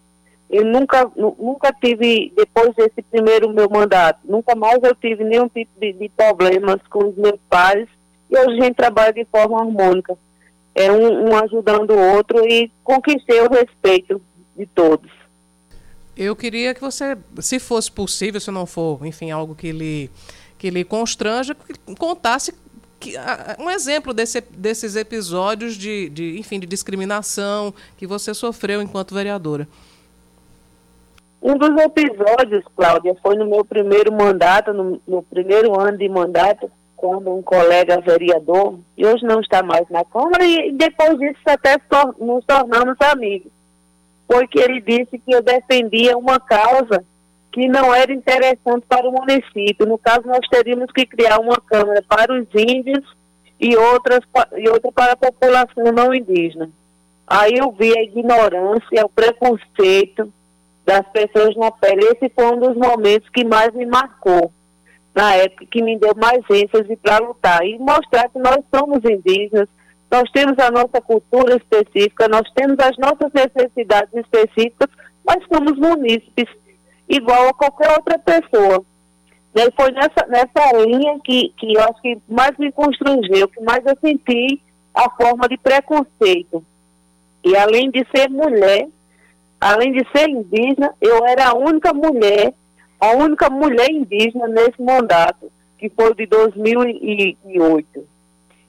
Eu 0.48 0.64
nunca, 0.64 1.10
nunca 1.16 1.72
tive, 1.72 2.32
depois 2.36 2.74
desse 2.74 3.02
primeiro 3.02 3.48
meu 3.50 3.70
mandato, 3.70 4.18
nunca 4.24 4.54
mais 4.56 4.82
eu 4.82 4.94
tive 4.96 5.22
nenhum 5.22 5.48
tipo 5.48 5.70
de, 5.80 5.92
de 5.92 6.08
problemas 6.08 6.80
com 6.90 7.08
os 7.08 7.16
meus 7.16 7.38
pares. 7.48 7.88
E 8.28 8.36
hoje 8.36 8.58
a 8.60 8.64
gente 8.64 8.74
trabalha 8.74 9.12
de 9.12 9.24
forma 9.26 9.60
harmônica 9.60 10.16
é 10.74 10.90
um, 10.90 11.30
um 11.30 11.36
ajudando 11.36 11.90
o 11.90 12.16
outro 12.16 12.46
e 12.46 12.70
conquistei 12.82 13.40
o 13.40 13.50
respeito 13.50 14.20
de 14.56 14.66
todos. 14.66 15.10
Eu 16.16 16.36
queria 16.36 16.74
que 16.74 16.80
você, 16.80 17.16
se 17.38 17.58
fosse 17.58 17.90
possível, 17.90 18.40
se 18.40 18.50
não 18.50 18.66
for, 18.66 19.04
enfim, 19.06 19.30
algo 19.30 19.54
que 19.54 19.72
lhe, 19.72 20.10
que 20.58 20.70
lhe 20.70 20.84
constranja, 20.84 21.56
contasse 21.98 22.54
que, 23.00 23.14
um 23.58 23.70
exemplo 23.70 24.12
desse, 24.12 24.40
desses 24.40 24.94
episódios 24.94 25.74
de, 25.74 26.10
de, 26.10 26.38
enfim, 26.38 26.60
de 26.60 26.66
discriminação 26.66 27.74
que 27.96 28.06
você 28.06 28.34
sofreu 28.34 28.82
enquanto 28.82 29.14
vereadora. 29.14 29.66
Um 31.42 31.56
dos 31.56 31.74
episódios, 31.80 32.62
Cláudia, 32.76 33.16
foi 33.22 33.34
no 33.34 33.46
meu 33.46 33.64
primeiro 33.64 34.12
mandato, 34.12 34.74
no, 34.74 35.00
no 35.08 35.22
primeiro 35.22 35.80
ano 35.80 35.96
de 35.96 36.06
mandato, 36.06 36.70
quando 36.94 37.34
um 37.34 37.40
colega 37.40 37.98
vereador, 37.98 38.78
e 38.94 39.06
hoje 39.06 39.24
não 39.24 39.40
está 39.40 39.62
mais 39.62 39.88
na 39.88 40.04
Câmara, 40.04 40.44
e 40.44 40.70
depois 40.72 41.18
disso 41.18 41.40
até 41.46 41.80
nos 42.18 42.44
tornamos 42.44 42.94
amigos, 43.00 43.50
porque 44.28 44.60
ele 44.60 44.82
disse 44.82 45.18
que 45.18 45.34
eu 45.34 45.42
defendia 45.42 46.18
uma 46.18 46.38
causa 46.38 47.02
que 47.52 47.68
não 47.68 47.94
era 47.94 48.12
interessante 48.12 48.84
para 48.88 49.08
o 49.08 49.12
município. 49.12 49.86
No 49.86 49.98
caso, 49.98 50.22
nós 50.26 50.46
teríamos 50.50 50.90
que 50.92 51.04
criar 51.06 51.38
uma 51.38 51.60
Câmara 51.60 52.02
para 52.08 52.32
os 52.32 52.46
índios 52.54 53.04
e, 53.58 53.76
outras, 53.76 54.20
e 54.56 54.68
outra 54.68 54.92
para 54.92 55.12
a 55.12 55.16
população 55.16 55.92
não 55.92 56.14
indígena. 56.14 56.70
Aí 57.26 57.54
eu 57.54 57.70
vi 57.70 57.96
a 57.96 58.02
ignorância, 58.02 59.04
o 59.04 59.08
preconceito 59.08 60.32
das 60.84 61.06
pessoas 61.08 61.54
na 61.56 61.70
pele. 61.70 62.04
Esse 62.06 62.28
foi 62.34 62.46
um 62.46 62.58
dos 62.58 62.76
momentos 62.76 63.28
que 63.28 63.44
mais 63.44 63.72
me 63.72 63.86
marcou 63.86 64.52
na 65.14 65.34
época 65.34 65.66
que 65.66 65.82
me 65.82 65.98
deu 65.98 66.14
mais 66.16 66.42
ênfase 66.50 66.96
para 66.96 67.18
lutar 67.18 67.64
e 67.66 67.78
mostrar 67.78 68.28
que 68.28 68.38
nós 68.38 68.58
somos 68.74 69.04
indígenas, 69.04 69.68
nós 70.10 70.28
temos 70.32 70.58
a 70.58 70.70
nossa 70.70 71.00
cultura 71.00 71.56
específica, 71.56 72.28
nós 72.28 72.48
temos 72.54 72.78
as 72.78 72.96
nossas 72.96 73.32
necessidades 73.32 74.12
específicas, 74.14 74.88
mas 75.24 75.44
somos 75.52 75.76
munícipes, 75.78 76.48
igual 77.10 77.48
a 77.48 77.54
qualquer 77.54 77.90
outra 77.90 78.18
pessoa. 78.18 78.82
E 79.54 79.70
foi 79.72 79.90
nessa, 79.90 80.26
nessa 80.28 80.76
linha 80.78 81.18
que, 81.22 81.52
que 81.58 81.74
eu 81.74 81.82
acho 81.82 82.00
que 82.00 82.18
mais 82.28 82.56
me 82.56 82.72
constrangeu, 82.72 83.48
que 83.48 83.60
mais 83.62 83.84
eu 83.84 83.96
senti 84.00 84.62
a 84.94 85.10
forma 85.10 85.48
de 85.48 85.58
preconceito. 85.58 86.64
E 87.44 87.56
além 87.56 87.90
de 87.90 88.06
ser 88.14 88.30
mulher, 88.30 88.88
além 89.60 89.92
de 89.92 90.06
ser 90.14 90.28
indígena, 90.28 90.94
eu 91.00 91.26
era 91.26 91.48
a 91.48 91.54
única 91.54 91.92
mulher 91.92 92.54
a 93.00 93.12
única 93.12 93.48
mulher 93.48 93.90
indígena 93.90 94.46
nesse 94.46 94.80
mandato, 94.80 95.50
que 95.78 95.88
foi 95.88 96.14
de 96.14 96.26
2008. 96.26 98.06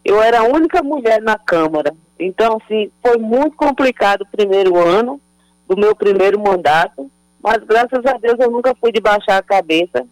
Eu 0.05 0.21
era 0.21 0.39
a 0.39 0.43
única 0.43 0.81
mulher 0.81 1.21
na 1.21 1.37
Câmara. 1.37 1.93
Então, 2.17 2.57
assim, 2.63 2.89
foi 3.03 3.17
muito 3.17 3.57
complicado 3.57 4.21
o 4.21 4.25
primeiro 4.25 4.77
ano 4.77 5.19
do 5.67 5.75
meu 5.75 5.93
primeiro 5.93 6.39
mandato, 6.39 7.11
mas 7.43 7.63
graças 7.63 8.05
a 8.05 8.17
Deus 8.17 8.39
eu 8.39 8.51
nunca 8.51 8.75
fui 8.75 8.91
de 8.91 9.01
baixar 9.01 9.37
a 9.37 9.43
cabeça 9.43 10.05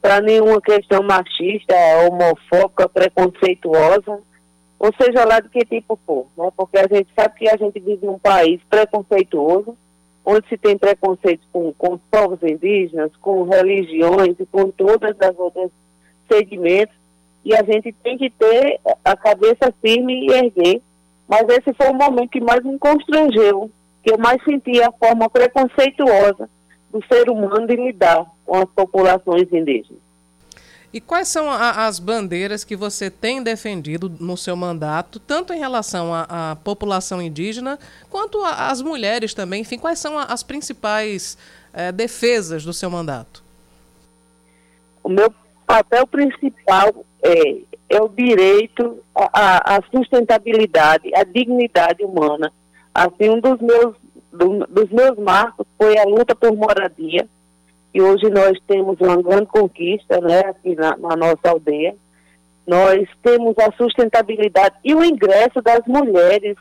para 0.00 0.20
nenhuma 0.20 0.60
questão 0.60 1.02
machista, 1.02 1.74
homofóbica, 2.06 2.88
preconceituosa, 2.88 4.18
ou 4.78 4.90
seja 5.00 5.24
lá 5.24 5.38
de 5.38 5.48
que 5.48 5.64
tipo 5.64 5.98
for, 6.04 6.26
né? 6.36 6.50
Porque 6.56 6.78
a 6.78 6.88
gente 6.88 7.08
sabe 7.14 7.38
que 7.38 7.48
a 7.48 7.56
gente 7.56 7.78
vive 7.78 8.04
num 8.04 8.18
país 8.18 8.60
preconceituoso, 8.68 9.76
onde 10.24 10.48
se 10.48 10.56
tem 10.56 10.76
preconceito 10.76 11.42
com, 11.52 11.72
com 11.74 11.94
os 11.94 12.00
povos 12.10 12.42
indígenas, 12.42 13.12
com 13.20 13.44
religiões 13.44 14.34
e 14.40 14.46
com 14.46 14.70
todas 14.70 15.14
as 15.20 15.38
outras 15.38 15.70
segmentos, 16.30 16.96
e 17.44 17.54
a 17.54 17.62
gente 17.62 17.92
tem 17.92 18.16
que 18.16 18.30
ter 18.30 18.80
a 19.04 19.16
cabeça 19.16 19.72
firme 19.80 20.26
e 20.26 20.32
erguer. 20.32 20.80
Mas 21.28 21.46
esse 21.48 21.72
foi 21.74 21.88
o 21.88 21.94
momento 21.94 22.30
que 22.30 22.40
mais 22.40 22.62
me 22.64 22.78
constrangeu, 22.78 23.70
que 24.02 24.12
eu 24.12 24.18
mais 24.18 24.42
senti 24.44 24.82
a 24.82 24.90
forma 24.92 25.30
preconceituosa 25.30 26.48
do 26.92 27.02
ser 27.06 27.30
humano 27.30 27.66
de 27.66 27.76
lidar 27.76 28.26
com 28.44 28.56
as 28.56 28.68
populações 28.70 29.50
indígenas. 29.52 30.02
E 30.92 31.00
quais 31.00 31.28
são 31.28 31.50
a, 31.50 31.86
as 31.86 31.98
bandeiras 31.98 32.64
que 32.64 32.76
você 32.76 33.10
tem 33.10 33.42
defendido 33.42 34.12
no 34.20 34.36
seu 34.36 34.54
mandato, 34.54 35.18
tanto 35.18 35.54
em 35.54 35.58
relação 35.58 36.12
à, 36.12 36.54
população 36.62 37.22
indígena, 37.22 37.78
quanto 38.10 38.44
às 38.44 38.82
mulheres 38.82 39.32
também? 39.32 39.62
Enfim, 39.62 39.78
quais 39.78 39.98
são 39.98 40.18
as 40.18 40.42
principais 40.42 41.38
é, 41.72 41.90
defesas 41.90 42.62
do 42.62 42.74
seu 42.74 42.90
mandato? 42.90 43.42
O 45.02 45.08
meu 45.08 45.32
papel 45.66 46.06
principal 46.06 47.06
é, 47.22 47.56
é 47.88 48.02
o 48.02 48.08
direito 48.08 49.02
à, 49.14 49.76
à, 49.76 49.82
sustentabilidade, 49.90 51.10
à 51.14 51.24
dignidade 51.24 52.04
humana. 52.04 52.52
Assim, 52.94 53.30
um 53.30 53.40
dos 53.40 53.58
meus, 53.60 53.96
do, 54.30 54.66
dos 54.66 54.90
meus 54.90 55.18
marcos 55.18 55.66
foi 55.82 55.98
a 55.98 56.04
luta 56.04 56.32
por 56.32 56.54
moradia 56.54 57.26
e 57.92 58.00
hoje 58.00 58.30
nós 58.30 58.56
temos 58.68 59.00
uma 59.00 59.20
grande 59.20 59.46
conquista 59.46 60.20
né, 60.20 60.38
aqui 60.46 60.76
na, 60.76 60.96
na 60.96 61.16
nossa 61.16 61.50
aldeia. 61.50 61.96
Nós 62.64 63.08
temos 63.20 63.58
a 63.58 63.72
sustentabilidade 63.72 64.76
e 64.84 64.94
o 64.94 65.04
ingresso 65.04 65.60
das 65.60 65.84
mulheres 65.88 66.56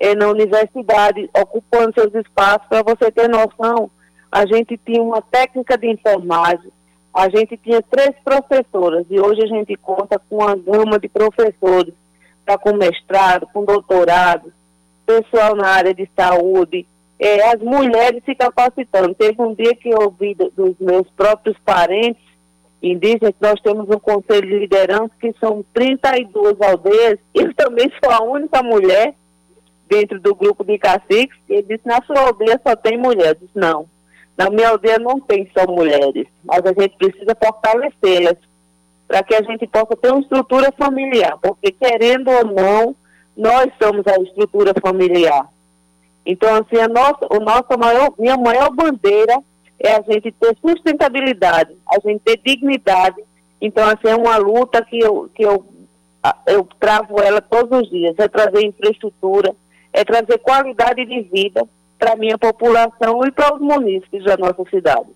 eh, 0.00 0.14
na 0.14 0.28
universidade, 0.28 1.28
ocupando 1.38 1.92
seus 1.92 2.14
espaços. 2.14 2.66
Para 2.66 2.82
você 2.82 3.10
ter 3.10 3.28
noção, 3.28 3.90
a 4.30 4.46
gente 4.46 4.78
tinha 4.78 5.02
uma 5.02 5.20
técnica 5.20 5.76
de 5.76 5.88
enfermagem, 5.88 6.72
a 7.12 7.28
gente 7.28 7.58
tinha 7.58 7.82
três 7.82 8.16
professoras 8.24 9.04
e 9.10 9.20
hoje 9.20 9.42
a 9.42 9.46
gente 9.48 9.76
conta 9.76 10.18
com 10.18 10.36
uma 10.36 10.56
gama 10.56 10.98
de 10.98 11.10
professores, 11.10 11.92
tá 12.46 12.56
com 12.56 12.74
mestrado, 12.74 13.46
com 13.52 13.66
doutorado, 13.66 14.50
pessoal 15.04 15.54
na 15.54 15.68
área 15.68 15.92
de 15.92 16.08
saúde, 16.16 16.86
é, 17.22 17.48
as 17.50 17.60
mulheres 17.60 18.20
se 18.24 18.34
capacitando. 18.34 19.14
Teve 19.14 19.40
um 19.40 19.54
dia 19.54 19.76
que 19.76 19.90
eu 19.90 19.98
ouvi 20.02 20.34
do, 20.34 20.50
dos 20.50 20.76
meus 20.80 21.08
próprios 21.10 21.56
parentes 21.64 22.20
indígena, 22.82 23.32
nós 23.40 23.60
temos 23.60 23.88
um 23.88 24.00
conselho 24.00 24.48
de 24.48 24.58
liderança 24.58 25.12
que 25.20 25.32
são 25.38 25.64
32 25.72 26.60
aldeias, 26.60 27.20
eu 27.32 27.54
também 27.54 27.88
sou 28.02 28.12
a 28.12 28.24
única 28.24 28.60
mulher 28.60 29.14
dentro 29.88 30.18
do 30.18 30.34
grupo 30.34 30.64
de 30.64 30.76
caciques, 30.78 31.38
que 31.46 31.52
ele 31.52 31.62
disse, 31.62 31.86
na 31.86 32.02
sua 32.02 32.26
aldeia 32.26 32.60
só 32.66 32.74
tem 32.74 32.98
mulheres. 32.98 33.48
não, 33.54 33.86
na 34.36 34.50
minha 34.50 34.70
aldeia 34.70 34.98
não 34.98 35.20
tem 35.20 35.48
só 35.56 35.70
mulheres, 35.70 36.26
mas 36.42 36.60
a 36.64 36.72
gente 36.72 36.96
precisa 36.96 37.36
fortalecê-las 37.40 38.36
para 39.06 39.22
que 39.22 39.34
a 39.36 39.42
gente 39.42 39.64
possa 39.68 39.94
ter 39.94 40.10
uma 40.10 40.22
estrutura 40.22 40.72
familiar, 40.72 41.38
porque 41.40 41.70
querendo 41.70 42.30
ou 42.30 42.46
não, 42.46 42.96
nós 43.36 43.70
somos 43.80 44.04
a 44.08 44.16
estrutura 44.22 44.72
familiar. 44.80 45.46
Então, 46.24 46.54
assim, 46.54 46.80
a 46.80 46.88
nossa, 46.88 47.26
o 47.30 47.40
nosso 47.40 47.78
maior, 47.78 48.12
minha 48.18 48.36
maior 48.36 48.70
bandeira 48.70 49.38
é 49.78 49.96
a 49.96 50.02
gente 50.02 50.30
ter 50.32 50.56
sustentabilidade, 50.60 51.76
a 51.88 51.98
gente 51.98 52.20
ter 52.20 52.40
dignidade. 52.44 53.22
Então, 53.60 53.84
assim, 53.84 54.08
é 54.08 54.16
uma 54.16 54.36
luta 54.36 54.84
que 54.84 54.98
eu, 54.98 55.28
que 55.34 55.44
eu, 55.44 55.64
eu 56.46 56.68
travo 56.78 57.20
ela 57.20 57.40
todos 57.40 57.80
os 57.80 57.90
dias, 57.90 58.14
é 58.18 58.28
trazer 58.28 58.64
infraestrutura, 58.64 59.54
é 59.92 60.04
trazer 60.04 60.38
qualidade 60.38 61.04
de 61.04 61.22
vida 61.22 61.66
para 61.98 62.12
a 62.12 62.16
minha 62.16 62.38
população 62.38 63.24
e 63.26 63.30
para 63.30 63.54
os 63.54 63.60
munícipes 63.60 64.24
da 64.24 64.36
nossa 64.36 64.64
cidade. 64.70 65.08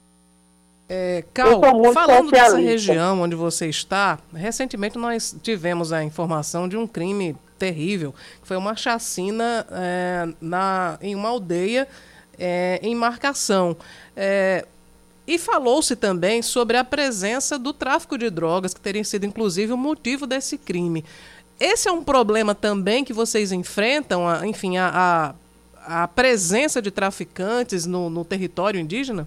É, 0.89 1.25
Cal, 1.35 1.61
falando 1.93 2.31
dessa 2.31 2.59
região 2.59 3.21
onde 3.21 3.35
você 3.35 3.69
está, 3.69 4.21
recentemente 4.33 4.97
nós 4.97 5.37
tivemos 5.43 5.93
a 5.93 6.05
informação 6.05 6.69
de 6.69 6.77
um 6.77 6.87
crime 6.87 7.37
terrível, 7.59 8.15
que 8.41 8.47
foi 8.47 8.57
uma 8.57 8.77
chacina 8.77 9.67
é, 9.71 10.29
na, 10.41 10.99
em 11.01 11.15
uma 11.15 11.29
aldeia 11.29 11.89
é, 12.39 12.79
em 12.83 12.95
marcação. 12.95 13.77
É, 14.17 14.65
e 15.27 15.39
falou-se 15.39 15.97
também 15.97 16.41
sobre 16.41 16.77
a 16.77 16.85
presença 16.85 17.59
do 17.59 17.73
tráfico 17.73 18.17
de 18.17 18.31
drogas, 18.31 18.73
que 18.73 18.81
teria 18.81 19.03
sido 19.03 19.27
inclusive 19.27 19.73
o 19.73 19.77
motivo 19.77 20.27
desse 20.27 20.57
crime. 20.57 21.05
Esse 21.59 21.89
é 21.89 21.93
um 21.93 22.05
problema 22.05 22.55
também 22.55 23.03
que 23.03 23.13
vocês 23.13 23.51
enfrentam, 23.51 24.29
a, 24.29 24.47
enfim, 24.47 24.77
a, 24.77 25.35
a, 25.85 26.03
a, 26.03 26.09
presença 26.09 26.81
de 26.83 26.91
traficantes 26.91 27.87
no, 27.87 28.11
no 28.11 28.25
território 28.25 28.79
indígena? 28.79 29.27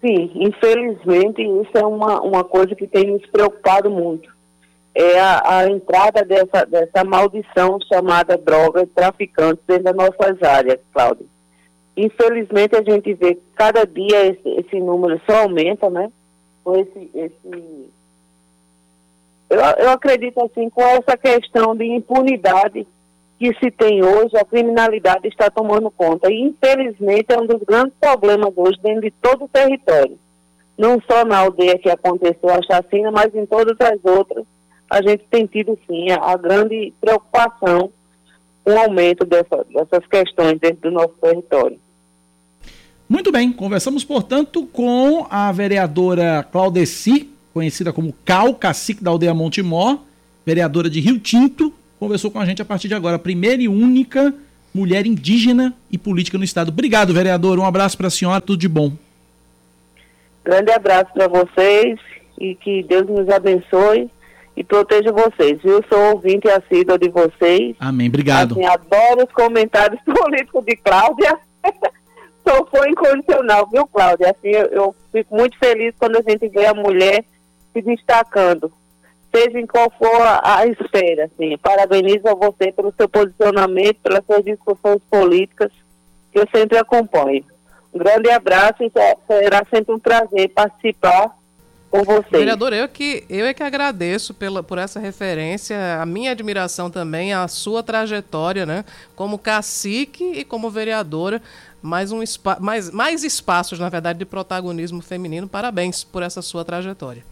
Sim, 0.00 0.30
infelizmente 0.34 1.40
isso 1.40 1.78
é 1.78 1.86
uma, 1.86 2.20
uma 2.20 2.44
coisa 2.44 2.74
que 2.74 2.86
tem 2.86 3.12
nos 3.12 3.24
preocupado 3.26 3.88
muito. 3.88 4.33
É 4.94 5.18
a, 5.18 5.58
a 5.58 5.68
entrada 5.68 6.24
dessa, 6.24 6.64
dessa 6.64 7.02
maldição 7.04 7.78
chamada 7.92 8.38
droga 8.38 8.82
e 8.82 8.86
traficantes 8.86 9.64
dentro 9.66 9.84
das 9.84 9.96
nossas 9.96 10.40
áreas, 10.42 10.78
Cláudio. 10.92 11.26
Infelizmente 11.96 12.76
a 12.76 12.82
gente 12.82 13.12
vê 13.14 13.34
que 13.34 13.42
cada 13.56 13.84
dia 13.84 14.26
esse, 14.26 14.48
esse 14.48 14.80
número 14.80 15.20
só 15.26 15.42
aumenta, 15.42 15.90
né? 15.90 16.10
Com 16.62 16.76
esse, 16.76 17.10
esse 17.14 17.90
eu, 19.54 19.60
eu 19.60 19.90
acredito 19.90 20.42
assim, 20.44 20.68
com 20.70 20.82
essa 20.82 21.16
questão 21.16 21.76
de 21.76 21.84
impunidade 21.84 22.86
que 23.38 23.54
se 23.54 23.70
tem 23.70 24.02
hoje, 24.02 24.36
a 24.36 24.44
criminalidade 24.44 25.28
está 25.28 25.50
tomando 25.50 25.90
conta. 25.90 26.32
E, 26.32 26.40
infelizmente, 26.40 27.26
é 27.32 27.38
um 27.38 27.46
dos 27.46 27.62
grandes 27.62 27.94
problemas 28.00 28.52
hoje 28.56 28.78
dentro 28.82 29.02
de 29.02 29.10
todo 29.10 29.44
o 29.44 29.48
território. 29.48 30.18
Não 30.78 31.00
só 31.08 31.24
na 31.24 31.38
aldeia 31.38 31.78
que 31.78 31.90
aconteceu 31.90 32.50
a 32.50 32.62
chacina, 32.62 33.10
mas 33.10 33.34
em 33.34 33.46
todas 33.46 33.76
as 33.80 34.04
outras, 34.04 34.44
a 34.90 35.02
gente 35.02 35.24
tem 35.30 35.46
tido, 35.46 35.78
sim, 35.86 36.10
a, 36.10 36.36
grande 36.36 36.92
preocupação 37.00 37.90
com 38.62 38.72
o 38.72 38.78
aumento 38.78 39.24
dessa, 39.24 39.64
dessas 39.72 40.06
questões 40.06 40.58
dentro 40.58 40.90
do 40.90 40.90
nosso 40.90 41.14
território. 41.20 41.78
Muito 43.08 43.30
bem, 43.30 43.52
conversamos, 43.52 44.04
portanto, 44.04 44.66
com 44.66 45.26
a 45.30 45.52
vereadora 45.52 46.46
Claudeci 46.50 47.34
conhecida 47.54 47.92
como 47.92 48.12
Cal, 48.24 48.52
cacique 48.52 49.02
da 49.02 49.12
aldeia 49.12 49.32
Montemor, 49.32 50.00
vereadora 50.44 50.90
de 50.90 50.98
Rio 50.98 51.20
Tinto, 51.20 51.72
conversou 52.00 52.28
com 52.28 52.40
a 52.40 52.44
gente 52.44 52.60
a 52.60 52.64
partir 52.64 52.88
de 52.88 52.94
agora. 52.94 53.16
Primeira 53.16 53.62
e 53.62 53.68
única 53.68 54.34
mulher 54.74 55.06
indígena 55.06 55.72
e 55.90 55.96
política 55.96 56.36
no 56.36 56.42
estado. 56.42 56.70
Obrigado, 56.70 57.14
vereador. 57.14 57.56
Um 57.60 57.64
abraço 57.64 57.96
para 57.96 58.08
a 58.08 58.10
senhora, 58.10 58.40
tudo 58.40 58.58
de 58.58 58.68
bom. 58.68 58.92
Grande 60.44 60.72
abraço 60.72 61.12
para 61.14 61.28
vocês 61.28 61.98
e 62.38 62.56
que 62.56 62.82
Deus 62.82 63.06
nos 63.06 63.28
abençoe 63.28 64.10
e 64.56 64.62
proteja 64.62 65.12
vocês. 65.12 65.58
Eu 65.64 65.82
sou 65.88 66.14
ouvinte 66.14 66.48
assídua 66.48 66.98
de 66.98 67.08
vocês. 67.08 67.76
Amém, 67.80 68.08
obrigado. 68.08 68.52
Assim, 68.52 68.66
adoro 68.66 69.24
os 69.26 69.32
comentários 69.32 70.00
políticos 70.06 70.64
de 70.64 70.76
Cláudia. 70.76 71.38
Sou 72.46 72.66
fã 72.66 72.86
incondicional, 72.86 73.66
viu, 73.72 73.86
Cláudia? 73.86 74.30
Assim, 74.30 74.50
eu, 74.50 74.66
eu, 74.66 74.96
fico 75.10 75.34
muito 75.34 75.58
feliz 75.58 75.94
quando 75.98 76.18
a 76.18 76.30
gente 76.30 76.46
vê 76.48 76.66
a 76.66 76.74
mulher 76.74 77.24
se 77.72 77.80
destacando, 77.80 78.70
seja 79.34 79.58
em 79.58 79.66
qual 79.66 79.90
for 79.98 80.20
a, 80.20 80.58
a 80.58 80.66
esfera. 80.66 81.24
Assim. 81.24 81.56
Parabenizo 81.56 82.28
a 82.28 82.34
você 82.34 82.70
pelo 82.70 82.92
seu 82.98 83.08
posicionamento, 83.08 83.96
pelas 84.02 84.24
suas 84.26 84.44
discussões 84.44 85.00
políticas, 85.10 85.72
que 86.30 86.38
eu 86.38 86.46
sempre 86.54 86.76
acompanho. 86.76 87.46
Um 87.94 87.98
grande 87.98 88.30
abraço 88.30 88.82
e 88.82 88.92
será 89.26 89.64
sempre 89.70 89.94
um 89.94 89.98
prazer 89.98 90.50
participar 90.50 91.34
com 91.94 92.02
vocês. 92.02 92.26
Vereador, 92.30 92.72
eu 92.72 92.88
que, 92.88 93.24
eu 93.30 93.46
é 93.46 93.54
que 93.54 93.62
agradeço 93.62 94.34
pela, 94.34 94.62
por 94.64 94.78
essa 94.78 94.98
referência, 94.98 95.76
a 96.00 96.04
minha 96.04 96.32
admiração 96.32 96.90
também, 96.90 97.32
a 97.32 97.46
sua 97.46 97.84
trajetória, 97.84 98.66
né? 98.66 98.84
Como 99.14 99.38
cacique 99.38 100.24
e 100.24 100.44
como 100.44 100.68
vereadora, 100.70 101.40
mais, 101.80 102.10
um 102.10 102.20
mais, 102.58 102.90
mais 102.90 103.22
espaços, 103.22 103.78
na 103.78 103.88
verdade, 103.88 104.18
de 104.18 104.24
protagonismo 104.24 105.00
feminino. 105.00 105.46
Parabéns 105.46 106.02
por 106.02 106.24
essa 106.24 106.42
sua 106.42 106.64
trajetória. 106.64 107.24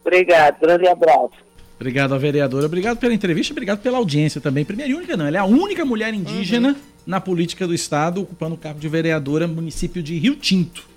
Obrigado, 0.00 0.60
grande 0.60 0.88
abraço. 0.88 1.44
Obrigado, 1.76 2.18
vereadora. 2.18 2.64
Obrigado 2.64 2.96
pela 2.96 3.12
entrevista, 3.12 3.52
obrigado 3.52 3.80
pela 3.80 3.98
audiência 3.98 4.40
também. 4.40 4.64
Primeira 4.64 4.90
e 4.90 4.94
única, 4.94 5.16
não. 5.16 5.26
Ela 5.26 5.36
é 5.36 5.40
a 5.40 5.44
única 5.44 5.84
mulher 5.84 6.14
indígena 6.14 6.70
uhum. 6.70 6.76
na 7.06 7.20
política 7.20 7.66
do 7.66 7.74
Estado, 7.74 8.22
ocupando 8.22 8.54
o 8.54 8.58
cargo 8.58 8.80
de 8.80 8.88
vereadora 8.88 9.46
no 9.46 9.54
município 9.54 10.02
de 10.02 10.16
Rio 10.18 10.36
Tinto, 10.36 10.93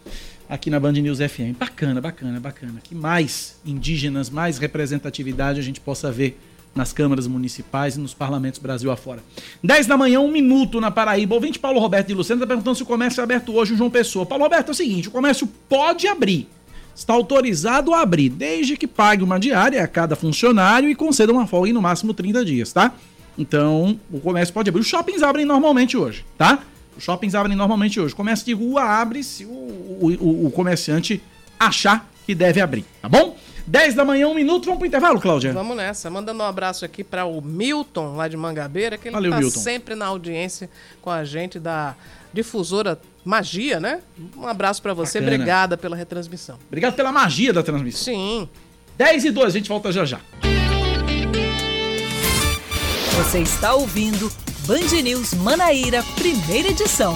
aqui 0.49 0.69
na 0.69 0.79
Band 0.79 0.93
News 0.93 1.19
FM. 1.19 1.57
Bacana, 1.57 1.99
bacana, 2.01 2.39
bacana. 2.39 2.79
Que 2.83 2.95
mais 2.95 3.59
indígenas, 3.65 4.29
mais 4.29 4.57
representatividade 4.57 5.59
a 5.59 5.63
gente 5.63 5.79
possa 5.79 6.11
ver 6.11 6.39
nas 6.75 6.93
câmaras 6.93 7.27
municipais 7.27 7.95
e 7.95 7.99
nos 7.99 8.13
parlamentos 8.13 8.59
Brasil 8.59 8.91
afora. 8.91 9.23
10 9.63 9.87
da 9.87 9.97
manhã, 9.97 10.19
um 10.19 10.31
minuto 10.31 10.79
na 10.79 10.91
Paraíba. 10.91 11.35
Ouvinte 11.35 11.57
Paulo 11.57 11.79
Roberto 11.79 12.07
de 12.07 12.13
Lucena 12.13 12.37
está 12.37 12.47
perguntando 12.47 12.75
se 12.75 12.83
o 12.83 12.85
comércio 12.85 13.19
é 13.19 13.23
aberto 13.23 13.53
hoje 13.53 13.73
em 13.73 13.77
João 13.77 13.89
Pessoa. 13.89 14.25
Paulo 14.25 14.43
Roberto, 14.43 14.69
é 14.69 14.71
o 14.71 14.75
seguinte: 14.75 15.07
o 15.07 15.11
comércio 15.11 15.47
pode 15.67 16.07
abrir 16.07 16.47
está 16.97 17.13
autorizado 17.13 17.93
a 17.93 18.01
abrir, 18.01 18.27
desde 18.27 18.75
que 18.75 18.87
pague 18.87 19.23
uma 19.23 19.39
diária 19.39 19.83
a 19.83 19.87
cada 19.87 20.15
funcionário 20.15 20.89
e 20.89 20.95
conceda 20.95 21.31
uma 21.31 21.45
folga 21.45 21.69
em 21.69 21.73
no 21.73 21.79
máximo 21.79 22.11
30 22.11 22.43
dias, 22.43 22.73
tá? 22.73 22.91
Então, 23.37 23.99
o 24.11 24.19
comércio 24.19 24.51
pode 24.51 24.69
abrir. 24.69 24.81
Os 24.81 24.87
shoppings 24.87 25.21
abrem 25.21 25.45
normalmente 25.45 25.95
hoje, 25.95 26.25
tá? 26.35 26.63
Os 26.97 27.03
shoppings 27.03 27.35
abrem 27.35 27.55
normalmente 27.55 27.99
hoje. 27.99 28.13
O 28.13 28.17
comércio 28.17 28.45
de 28.45 28.53
rua 28.53 28.83
abre 28.83 29.23
se 29.23 29.45
o, 29.45 29.49
o, 29.49 30.47
o 30.47 30.51
comerciante 30.51 31.21
achar 31.59 32.09
que 32.25 32.35
deve 32.35 32.59
abrir, 32.59 32.85
tá 33.01 33.07
bom? 33.07 33.37
10 33.67 33.95
da 33.95 34.05
manhã, 34.05 34.27
um 34.29 34.33
minuto. 34.33 34.65
Vamos 34.65 34.79
pro 34.79 34.87
intervalo, 34.87 35.19
Cláudia? 35.19 35.51
Vamos 35.51 35.75
nessa. 35.75 36.09
Mandando 36.09 36.41
um 36.41 36.45
abraço 36.45 36.85
aqui 36.85 37.03
para 37.03 37.25
o 37.25 37.41
Milton, 37.41 38.15
lá 38.15 38.27
de 38.27 38.37
Mangabeira, 38.37 38.97
que 38.97 39.09
ele 39.09 39.15
Valeu, 39.15 39.31
tá 39.31 39.39
Milton. 39.39 39.59
sempre 39.59 39.93
na 39.93 40.05
audiência 40.05 40.69
com 41.01 41.09
a 41.09 41.23
gente 41.25 41.59
da 41.59 41.95
difusora 42.33 42.99
Magia, 43.25 43.77
né? 43.77 43.99
Um 44.37 44.47
abraço 44.47 44.81
para 44.81 44.93
você. 44.93 45.19
Bacana. 45.19 45.35
Obrigada 45.35 45.77
pela 45.77 45.97
retransmissão. 45.97 46.57
Obrigado 46.67 46.95
pela 46.95 47.11
magia 47.11 47.51
da 47.51 47.61
transmissão. 47.61 48.13
Sim. 48.13 48.49
10 48.97 49.25
e 49.25 49.31
2, 49.31 49.47
a 49.47 49.57
gente 49.57 49.67
volta 49.67 49.91
já 49.91 50.05
já. 50.05 50.21
Você 53.17 53.39
está 53.39 53.75
ouvindo 53.75 54.31
Band 54.67 55.01
News 55.01 55.33
Manaíra, 55.33 56.03
primeira 56.17 56.67
edição. 56.67 57.15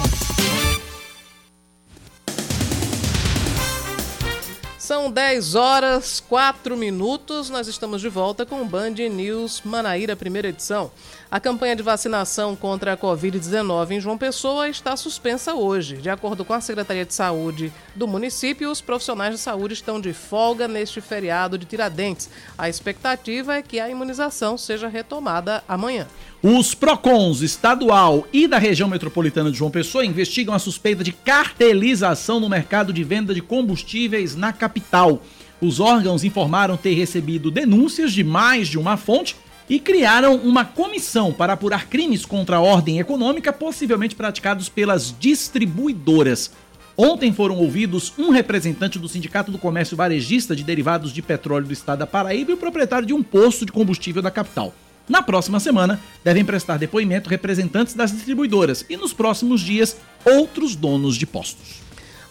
São 4.78 5.10
10 5.10 5.54
horas 5.54 6.18
4 6.30 6.74
minutos. 6.78 7.50
Nós 7.50 7.68
estamos 7.68 8.00
de 8.00 8.08
volta 8.08 8.46
com 8.46 8.62
o 8.62 8.64
Band 8.64 8.94
News 9.10 9.60
Manaíra, 9.66 10.16
primeira 10.16 10.48
edição. 10.48 10.90
A 11.30 11.38
campanha 11.38 11.76
de 11.76 11.82
vacinação 11.82 12.56
contra 12.56 12.94
a 12.94 12.96
Covid-19 12.96 13.90
em 13.90 14.00
João 14.00 14.16
Pessoa 14.16 14.70
está 14.70 14.96
suspensa 14.96 15.54
hoje. 15.54 15.98
De 15.98 16.08
acordo 16.08 16.46
com 16.46 16.54
a 16.54 16.60
Secretaria 16.60 17.04
de 17.04 17.12
Saúde 17.12 17.70
do 17.94 18.08
município, 18.08 18.70
os 18.70 18.80
profissionais 18.80 19.34
de 19.34 19.40
saúde 19.40 19.74
estão 19.74 20.00
de 20.00 20.14
folga 20.14 20.66
neste 20.66 21.02
feriado 21.02 21.58
de 21.58 21.66
Tiradentes. 21.66 22.30
A 22.56 22.68
expectativa 22.70 23.56
é 23.56 23.62
que 23.62 23.78
a 23.78 23.90
imunização 23.90 24.56
seja 24.56 24.88
retomada 24.88 25.62
amanhã. 25.68 26.08
Os 26.44 26.74
PROCONs 26.74 27.40
estadual 27.40 28.26
e 28.32 28.48
da 28.48 28.58
região 28.58 28.88
metropolitana 28.88 29.48
de 29.48 29.56
João 29.56 29.70
Pessoa 29.70 30.04
investigam 30.04 30.52
a 30.52 30.58
suspeita 30.58 31.04
de 31.04 31.12
cartelização 31.12 32.40
no 32.40 32.48
mercado 32.48 32.92
de 32.92 33.04
venda 33.04 33.32
de 33.32 33.40
combustíveis 33.40 34.34
na 34.34 34.52
capital. 34.52 35.22
Os 35.60 35.78
órgãos 35.78 36.24
informaram 36.24 36.76
ter 36.76 36.94
recebido 36.94 37.48
denúncias 37.48 38.12
de 38.12 38.24
mais 38.24 38.66
de 38.66 38.76
uma 38.76 38.96
fonte 38.96 39.36
e 39.70 39.78
criaram 39.78 40.34
uma 40.34 40.64
comissão 40.64 41.32
para 41.32 41.52
apurar 41.52 41.86
crimes 41.86 42.26
contra 42.26 42.56
a 42.56 42.60
ordem 42.60 42.98
econômica 42.98 43.52
possivelmente 43.52 44.16
praticados 44.16 44.68
pelas 44.68 45.14
distribuidoras. 45.16 46.50
Ontem 46.96 47.32
foram 47.32 47.56
ouvidos 47.56 48.12
um 48.18 48.30
representante 48.30 48.98
do 48.98 49.08
Sindicato 49.08 49.52
do 49.52 49.58
Comércio 49.58 49.96
Varejista 49.96 50.56
de 50.56 50.64
Derivados 50.64 51.12
de 51.12 51.22
Petróleo 51.22 51.68
do 51.68 51.72
Estado 51.72 52.00
da 52.00 52.06
Paraíba 52.06 52.50
e 52.50 52.54
o 52.54 52.58
proprietário 52.58 53.06
de 53.06 53.14
um 53.14 53.22
posto 53.22 53.64
de 53.64 53.70
combustível 53.70 54.20
da 54.20 54.30
capital. 54.32 54.74
Na 55.08 55.22
próxima 55.22 55.58
semana, 55.58 56.00
devem 56.22 56.44
prestar 56.44 56.78
depoimento 56.78 57.28
representantes 57.28 57.94
das 57.94 58.12
distribuidoras 58.12 58.84
e 58.88 58.96
nos 58.96 59.12
próximos 59.12 59.60
dias, 59.60 59.96
outros 60.24 60.76
donos 60.76 61.16
de 61.16 61.26
postos. 61.26 61.82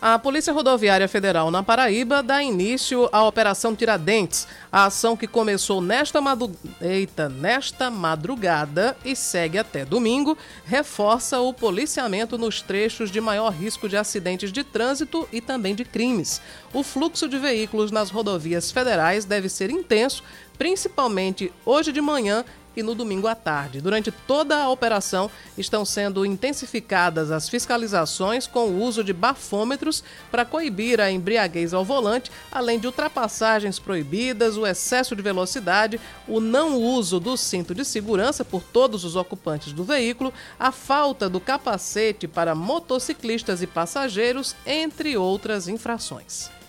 A 0.02 0.18
Polícia 0.18 0.52
Rodoviária 0.52 1.08
Federal 1.08 1.52
na 1.52 1.62
Paraíba 1.62 2.24
dá 2.24 2.42
início 2.42 3.08
à 3.12 3.24
Operação 3.24 3.76
Tiradentes, 3.76 4.48
a 4.72 4.86
ação 4.86 5.16
que 5.16 5.28
começou 5.28 5.80
nesta, 5.80 6.20
madu... 6.20 6.52
Eita, 6.82 7.30
nesta 7.30 7.92
madrugada 7.92 8.98
e 9.06 9.16
segue 9.16 9.60
até 9.60 9.86
domingo, 9.86 10.36
reforça 10.66 11.40
o 11.40 11.54
policiamento 11.54 12.36
nos 12.36 12.64
trechos 12.64 13.12
de 13.12 13.22
maior 13.22 13.52
risco 13.52 13.88
de 13.88 13.96
acidentes 13.96 14.52
de 14.52 14.64
trânsito 14.64 15.30
e 15.32 15.40
também 15.40 15.76
de 15.76 15.86
crimes. 15.86 16.42
O 16.74 16.82
fluxo 16.82 17.30
de 17.30 17.38
veículos 17.38 17.92
nas 17.92 18.10
rodovias 18.10 18.72
federais 18.72 19.24
deve 19.24 19.50
ser 19.50 19.70
intenso, 19.70 20.24
principalmente 20.58 21.54
hoje 21.64 21.92
de 21.92 22.02
manhã 22.02 22.44
e 22.76 22.84
no 22.84 22.96
domingo 22.96 23.28
à 23.28 23.36
tarde. 23.36 23.82
Durante 23.82 24.12
toda 24.12 24.58
a 24.58 24.70
operação, 24.70 25.30
estão 25.58 25.84
sendo 25.84 26.26
intensificadas 26.26 27.32
as 27.32 27.50
fiscalizações 27.50 28.48
com 28.48 28.68
o 28.68 28.82
uso 28.82 29.04
de 29.04 29.14
bafômetros 29.14 30.04
para 30.30 30.46
coibir 30.46 31.00
a 31.00 31.12
embriaguez 31.12 31.74
ao 31.74 31.84
volante, 31.84 32.32
além 32.52 32.80
de 32.80 32.88
ultrapassagens 32.88 33.80
proibidas, 33.80 34.58
o 34.58 34.66
excesso 34.66 35.16
de 35.16 35.22
velocidade, 35.22 36.00
o 36.28 36.40
não 36.40 36.78
uso 36.78 37.20
do 37.20 37.36
cinto 37.36 37.76
de 37.76 37.84
segurança 37.84 38.46
por 38.46 38.64
todos 38.64 39.04
os 39.04 39.16
ocupantes 39.16 39.74
do 39.74 39.84
veículo, 39.84 40.34
a 40.60 40.72
falta 40.72 41.30
do 41.30 41.40
capacete 41.40 42.28
para 42.28 42.56
motociclistas 42.56 43.62
e 43.62 43.68
passageiros, 43.68 44.56
entre 44.66 45.18
outras 45.18 45.68
infrações. 45.68 46.61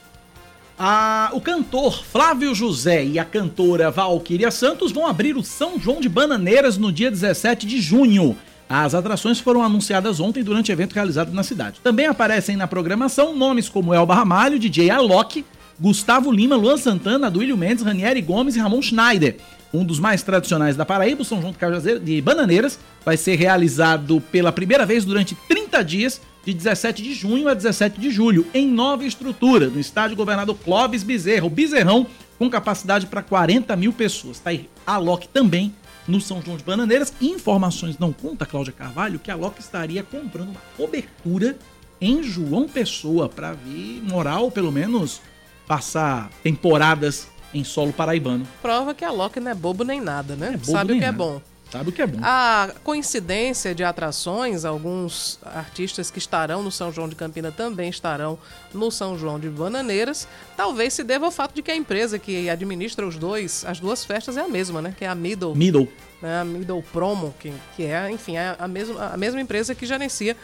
A- 0.84 1.30
o 1.32 1.40
cantor 1.40 2.02
Flávio 2.04 2.52
José 2.56 3.04
e 3.04 3.16
a 3.16 3.24
cantora 3.24 3.88
Valquíria 3.88 4.50
Santos 4.50 4.90
vão 4.90 5.06
abrir 5.06 5.36
o 5.36 5.42
São 5.44 5.78
João 5.78 6.00
de 6.00 6.08
Bananeiras 6.08 6.76
no 6.76 6.90
dia 6.90 7.08
17 7.08 7.64
de 7.68 7.80
junho. 7.80 8.36
As 8.68 8.92
atrações 8.92 9.38
foram 9.38 9.62
anunciadas 9.62 10.18
ontem 10.18 10.42
durante 10.42 10.72
evento 10.72 10.94
realizado 10.94 11.32
na 11.32 11.44
cidade. 11.44 11.78
Também 11.84 12.06
aparecem 12.06 12.56
na 12.56 12.66
programação 12.66 13.32
nomes 13.36 13.68
como 13.68 13.94
Elba 13.94 14.12
Ramalho, 14.16 14.58
DJ 14.58 14.90
Alok, 14.90 15.44
Gustavo 15.78 16.32
Lima, 16.32 16.56
Luan 16.56 16.76
Santana, 16.76 17.30
Duílio 17.30 17.56
Mendes, 17.56 17.84
Ranieri 17.84 18.20
Gomes 18.20 18.56
e 18.56 18.58
Ramon 18.58 18.82
Schneider. 18.82 19.36
Um 19.72 19.84
dos 19.84 20.00
mais 20.00 20.24
tradicionais 20.24 20.74
da 20.74 20.84
Paraíba, 20.84 21.22
o 21.22 21.24
São 21.24 21.40
João 21.40 21.54
de 21.54 21.98
de 22.00 22.20
Bananeiras, 22.20 22.76
vai 23.04 23.16
ser 23.16 23.36
realizado 23.36 24.20
pela 24.32 24.50
primeira 24.50 24.84
vez 24.84 25.04
durante 25.04 25.36
30 25.48 25.80
dias, 25.84 26.20
de 26.44 26.52
17 26.52 27.02
de 27.02 27.14
junho 27.14 27.48
a 27.48 27.54
17 27.54 28.00
de 28.00 28.10
julho, 28.10 28.46
em 28.52 28.66
nova 28.66 29.04
estrutura, 29.04 29.68
no 29.68 29.78
estádio 29.78 30.16
Governador 30.16 30.56
Clóvis 30.56 31.02
Bezerra, 31.02 31.46
o 31.46 31.50
Bezerrão, 31.50 32.06
com 32.38 32.50
capacidade 32.50 33.06
para 33.06 33.22
40 33.22 33.76
mil 33.76 33.92
pessoas. 33.92 34.40
Tá 34.40 34.50
aí 34.50 34.68
a 34.86 34.98
Loki 34.98 35.28
também 35.28 35.72
no 36.08 36.20
São 36.20 36.42
João 36.42 36.56
de 36.56 36.64
Bananeiras. 36.64 37.12
Informações 37.20 37.98
não 37.98 38.12
conta, 38.12 38.44
Cláudia 38.44 38.72
Carvalho, 38.72 39.18
que 39.18 39.30
a 39.30 39.36
Loki 39.36 39.60
estaria 39.60 40.02
comprando 40.02 40.50
uma 40.50 40.60
cobertura 40.76 41.56
em 42.00 42.22
João 42.22 42.66
Pessoa 42.66 43.28
para 43.28 43.52
vir 43.52 44.02
morar 44.02 44.40
ou 44.40 44.50
pelo 44.50 44.72
menos 44.72 45.20
passar 45.68 46.30
temporadas 46.42 47.28
em 47.54 47.62
solo 47.62 47.92
paraibano. 47.92 48.46
Prova 48.60 48.92
que 48.92 49.04
a 49.04 49.10
Loki 49.10 49.38
não 49.38 49.52
é 49.52 49.54
bobo 49.54 49.84
nem 49.84 50.00
nada, 50.00 50.34
né? 50.34 50.52
bobo 50.52 50.72
Sabe 50.72 50.94
o 50.94 50.98
que 50.98 51.04
é 51.04 51.12
nada. 51.12 51.18
bom. 51.18 51.40
Sabe 51.72 51.88
o 51.88 51.92
que 51.92 52.02
é 52.02 52.06
bom? 52.06 52.18
A 52.22 52.70
coincidência 52.84 53.74
de 53.74 53.82
atrações, 53.82 54.66
alguns 54.66 55.38
artistas 55.42 56.10
que 56.10 56.18
estarão 56.18 56.62
no 56.62 56.70
São 56.70 56.92
João 56.92 57.08
de 57.08 57.16
Campina 57.16 57.50
também 57.50 57.88
estarão 57.88 58.38
no 58.74 58.90
São 58.90 59.16
João 59.16 59.40
de 59.40 59.48
Bananeiras, 59.48 60.28
talvez 60.54 60.92
se 60.92 61.02
deva 61.02 61.24
ao 61.24 61.30
fato 61.30 61.54
de 61.54 61.62
que 61.62 61.70
a 61.70 61.74
empresa 61.74 62.18
que 62.18 62.50
administra 62.50 63.06
os 63.06 63.16
dois, 63.16 63.64
as 63.64 63.80
duas 63.80 64.04
festas 64.04 64.36
é 64.36 64.42
a 64.42 64.48
mesma, 64.48 64.82
né? 64.82 64.94
Que 64.98 65.06
é 65.06 65.08
a 65.08 65.14
Middle. 65.14 65.56
Middle. 65.56 65.88
né, 66.20 66.40
a 66.40 66.44
Middle 66.44 66.82
Promo, 66.92 67.34
que, 67.40 67.50
que 67.74 67.84
é, 67.84 68.10
enfim, 68.10 68.36
é 68.36 68.54
a 68.58 68.68
mesma, 68.68 69.06
a 69.06 69.16
mesma 69.16 69.40
empresa 69.40 69.74
que 69.74 69.86
gerencia 69.86 70.36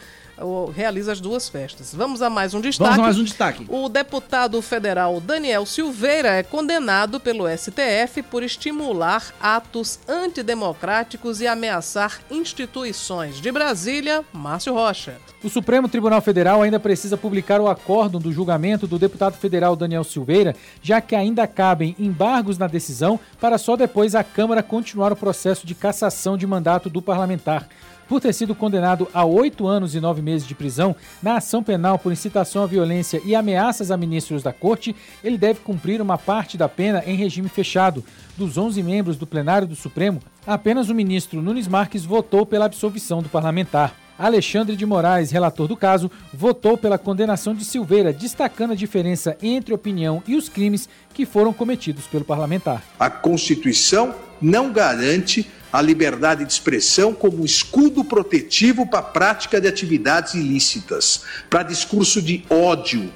realiza 0.75 1.13
as 1.13 1.21
duas 1.21 1.49
festas. 1.49 1.95
Vamos 1.95 2.23
a 2.23 2.31
mais 2.31 2.55
um 2.55 2.61
destaque. 2.61 2.91
Vamos 2.91 2.99
a 2.99 3.03
mais 3.03 3.19
um 3.19 3.25
destaque. 3.25 3.67
O 3.69 3.89
deputado 3.89 4.61
federal 4.63 5.21
Daniel 5.21 5.67
Silveira 5.67 6.29
é 6.31 6.43
condenado 6.43 7.19
pelo 7.19 7.49
STF 7.49 8.23
por 8.23 8.43
estimular 8.43 9.35
atos 9.41 9.99
antidemocráticos 10.09 11.41
e 11.41 11.47
ameaçar 11.47 12.21
instituições. 12.31 13.41
De 13.41 13.51
Brasília, 13.51 14.25
Márcio 14.33 14.75
Rocha. 14.75 15.17
O 15.43 15.49
Supremo 15.49 15.89
Tribunal 15.89 16.21
Federal 16.21 16.63
ainda 16.63 16.81
precisa 16.81 17.17
publicar 17.17 17.61
o 17.61 17.69
acórdão 17.69 18.21
do 18.21 18.33
julgamento 18.33 18.89
do 18.89 18.99
deputado 18.99 19.35
federal 19.35 19.77
Daniel 19.77 20.03
Silveira, 20.03 20.55
já 20.83 21.01
que 21.01 21.15
ainda 21.15 21.47
cabem 21.47 21.95
embargos 21.99 22.59
na 22.59 22.67
decisão 22.67 23.21
para 23.41 23.57
só 23.57 23.77
depois 23.77 24.17
a 24.17 24.25
Câmara 24.25 24.65
continuar 24.65 25.13
o 25.13 25.17
processo 25.17 25.65
de 25.65 25.77
cassação 25.77 26.37
de 26.37 26.47
mandato 26.47 26.91
do 26.91 27.01
parlamentar. 27.01 27.69
Por 28.09 28.21
ter 28.23 28.33
sido 28.33 28.55
condenado 28.55 29.07
a 29.13 29.25
oito 29.25 29.67
anos 29.67 29.95
e 29.95 30.01
nove 30.01 30.23
meses 30.23 30.49
de 30.49 30.55
prisão 30.55 30.97
na 31.23 31.37
ação 31.37 31.63
penal 31.63 31.99
por 31.99 32.11
incitação 32.11 32.63
à 32.63 32.67
violência 32.67 33.21
e 33.23 33.35
ameaças 33.35 33.91
a 33.91 33.99
ministros 33.99 34.43
da 34.43 34.53
Corte, 34.53 34.97
ele 35.23 35.37
deve 35.37 35.61
cumprir 35.61 36.01
uma 36.01 36.17
parte 36.17 36.57
da 36.57 36.69
pena 36.71 37.03
em 37.07 37.17
regime 37.17 37.51
fechado. 37.51 38.03
Dos 38.35 38.57
11 38.57 38.83
membros 38.83 39.17
do 39.19 39.27
plenário 39.27 39.69
do 39.69 39.77
Supremo, 39.77 40.23
apenas 40.47 40.89
o 40.89 40.95
ministro 40.95 41.43
Nunes 41.43 41.69
Marques 41.69 42.05
votou 42.05 42.47
pela 42.47 42.65
absolvição 42.65 43.21
do 43.21 43.29
parlamentar. 43.29 43.95
Alexandre 44.19 44.75
de 44.75 44.85
Moraes, 44.85 45.31
relator 45.31 45.69
do 45.69 45.77
caso, 45.77 46.11
votou 46.33 46.77
pela 46.77 46.99
condenação 46.99 47.55
de 47.55 47.65
Silveira, 47.65 48.13
destacando 48.13 48.73
a 48.73 48.77
diferença 48.77 49.37
entre 49.41 49.73
opinião 49.73 50.23
e 50.27 50.35
os 50.35 50.49
crimes 50.49 50.89
que 51.15 51.25
foram 51.25 51.53
cometidos 51.53 52.07
pelo 52.07 52.25
parlamentar. 52.25 52.83
A 52.99 53.09
Constituição 53.09 54.15
não 54.41 54.73
garante 54.73 55.49
a 55.73 55.83
liberdade 55.83 56.45
de 56.45 56.53
expressão 56.53 57.13
como 57.13 57.45
escudo 57.45 58.05
protetivo 58.05 58.87
para 58.87 59.01
a 59.01 59.03
prática 59.03 59.61
de 59.61 59.69
atividades 59.69 60.35
ilícitas, 60.35 61.23
para 61.51 61.63
discurso 61.63 62.23
de 62.23 62.45
ódio. 62.49 63.13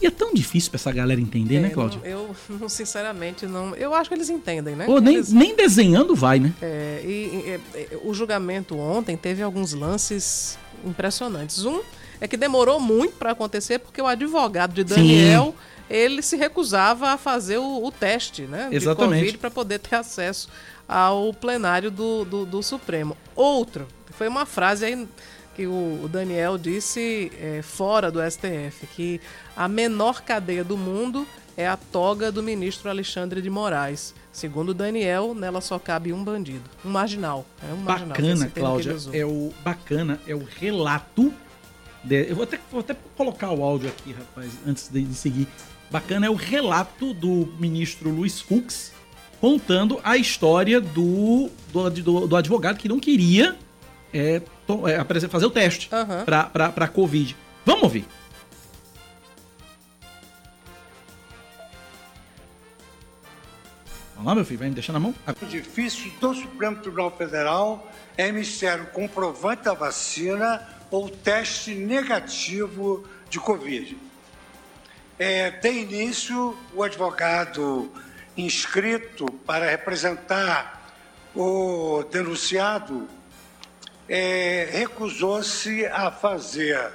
E 0.00 0.06
é 0.06 0.10
tão 0.10 0.32
difícil 0.32 0.70
pra 0.70 0.76
essa 0.76 0.92
galera 0.92 1.20
entender, 1.20 1.60
né, 1.60 1.70
Cláudia? 1.70 2.00
Eu, 2.04 2.34
não, 2.48 2.68
sinceramente, 2.68 3.46
não. 3.46 3.74
Eu 3.74 3.94
acho 3.94 4.08
que 4.08 4.14
eles 4.14 4.30
entendem, 4.30 4.76
né? 4.76 4.86
Ou 4.88 5.00
nem, 5.00 5.16
Eles- 5.16 5.32
nem 5.32 5.56
desenhando 5.56 6.14
vai, 6.14 6.38
né? 6.38 6.52
É, 6.62 7.02
e, 7.04 7.08
e, 7.08 7.60
é, 7.74 7.98
o 8.04 8.14
julgamento 8.14 8.76
ontem 8.78 9.16
teve 9.16 9.42
alguns 9.42 9.72
lances 9.72 10.56
impressionantes. 10.84 11.64
Um 11.64 11.80
é 12.20 12.28
que 12.28 12.36
demorou 12.36 12.80
muito 12.80 13.16
para 13.16 13.32
acontecer 13.32 13.78
porque 13.80 14.00
o 14.00 14.06
advogado 14.06 14.72
de 14.72 14.84
Daniel 14.84 15.54
ele 15.90 16.20
se 16.20 16.36
recusava 16.36 17.10
a 17.10 17.18
fazer 17.18 17.58
o, 17.58 17.84
o 17.84 17.90
teste, 17.90 18.42
né? 18.42 18.68
Exatamente. 18.70 19.14
De 19.14 19.20
Covid 19.20 19.38
para 19.38 19.50
poder 19.50 19.78
ter 19.78 19.96
acesso 19.96 20.48
ao 20.88 21.32
plenário 21.34 21.90
do, 21.90 22.24
do, 22.24 22.46
do 22.46 22.62
Supremo. 22.62 23.16
Outro 23.36 23.86
foi 24.12 24.26
uma 24.26 24.46
frase 24.46 24.84
aí 24.86 25.08
que 25.54 25.66
o 25.66 26.08
Daniel 26.10 26.56
disse 26.56 27.30
é, 27.38 27.60
fora 27.62 28.10
do 28.10 28.20
STF 28.28 28.86
que 28.94 29.20
a 29.56 29.68
menor 29.68 30.22
cadeia 30.22 30.64
do 30.64 30.76
mundo 30.78 31.26
é 31.56 31.66
a 31.66 31.76
toga 31.76 32.30
do 32.30 32.40
ministro 32.42 32.88
Alexandre 32.88 33.42
de 33.42 33.50
Moraes. 33.50 34.14
Segundo 34.32 34.68
o 34.68 34.74
Daniel, 34.74 35.34
nela 35.34 35.60
só 35.60 35.76
cabe 35.76 36.12
um 36.12 36.22
bandido, 36.22 36.62
um 36.84 36.90
marginal. 36.90 37.44
É 37.68 37.72
um 37.72 37.78
marginal. 37.78 38.08
Bacana, 38.10 38.36
termo 38.36 38.52
que 38.52 38.60
Cláudia. 38.60 38.96
É 39.12 39.26
o 39.26 39.52
bacana 39.64 40.20
é 40.28 40.34
o 40.36 40.44
relato. 40.44 41.34
de- 42.04 42.28
eu 42.30 42.36
vou 42.36 42.44
até, 42.44 42.60
vou 42.70 42.78
até 42.80 42.96
colocar 43.16 43.50
o 43.50 43.64
áudio 43.64 43.88
aqui, 43.88 44.12
rapaz, 44.12 44.52
antes 44.64 44.88
de, 44.88 45.02
de 45.02 45.14
seguir. 45.14 45.48
Bacana 45.90 46.26
é 46.26 46.30
o 46.30 46.34
relato 46.34 47.12
do 47.12 47.52
ministro 47.58 48.08
Luiz 48.10 48.40
Fux 48.40 48.92
contando 49.40 50.00
a 50.02 50.16
história 50.16 50.80
do, 50.80 51.50
do, 51.72 51.90
do- 51.90 52.26
do 52.28 52.36
advogado 52.36 52.76
que 52.78 52.88
não 52.88 52.98
queria 52.98 53.56
é, 54.12 54.40
to- 54.66 54.86
é, 54.88 55.04
fazer 55.28 55.46
o 55.46 55.50
teste 55.50 55.88
Aham. 55.92 56.24
pra, 56.24 56.44
pra, 56.44 56.68
pra 56.70 56.88
Covid. 56.88 57.36
Vamos 57.64 57.82
ouvir. 57.84 58.04
Vamos 64.14 64.26
lá, 64.26 64.34
meu 64.34 64.44
filho, 64.44 64.58
vai 64.58 64.68
me 64.68 64.74
deixar 64.74 64.92
na 64.92 64.98
mão? 65.00 65.14
O 65.40 65.46
difícil 65.46 66.10
do 66.20 66.34
Supremo 66.34 66.76
Tribunal 66.76 67.10
Federal 67.16 67.88
é 68.16 68.28
emitir 68.28 68.82
o 68.82 68.86
comprovante 68.86 69.62
da 69.62 69.74
vacina 69.74 70.66
ou 70.90 71.08
teste 71.08 71.74
negativo 71.74 73.04
de 73.30 73.38
Covid. 73.38 73.96
É, 75.18 75.50
tem 75.50 75.82
início 75.82 76.56
o 76.74 76.82
advogado 76.82 77.92
inscrito 78.38 79.26
para 79.44 79.68
representar 79.68 80.92
o 81.34 82.04
denunciado 82.10 83.08
é, 84.08 84.68
recusou-se 84.72 85.84
a 85.86 86.10
fazer 86.10 86.90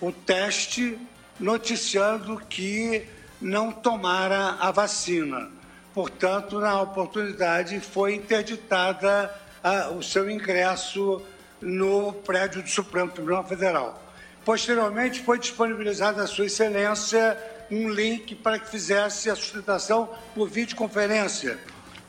o 0.00 0.12
teste, 0.12 0.98
noticiando 1.40 2.38
que 2.48 3.06
não 3.40 3.72
tomara 3.72 4.56
a 4.60 4.70
vacina. 4.70 5.50
Portanto, 5.94 6.60
na 6.60 6.82
oportunidade, 6.82 7.80
foi 7.80 8.14
interditada 8.14 9.34
ah, 9.64 9.90
o 9.90 10.02
seu 10.02 10.30
ingresso 10.30 11.22
no 11.60 12.12
prédio 12.12 12.62
do 12.62 12.68
Supremo 12.68 13.10
Tribunal 13.10 13.44
Federal. 13.44 14.02
Posteriormente, 14.44 15.22
foi 15.22 15.38
disponibilizado 15.38 16.20
à 16.20 16.26
Sua 16.26 16.46
Excelência 16.46 17.36
um 17.70 17.88
link 17.88 18.34
para 18.34 18.58
que 18.58 18.68
fizesse 18.68 19.30
a 19.30 19.36
sustentação 19.36 20.08
por 20.34 20.48
videoconferência, 20.48 21.58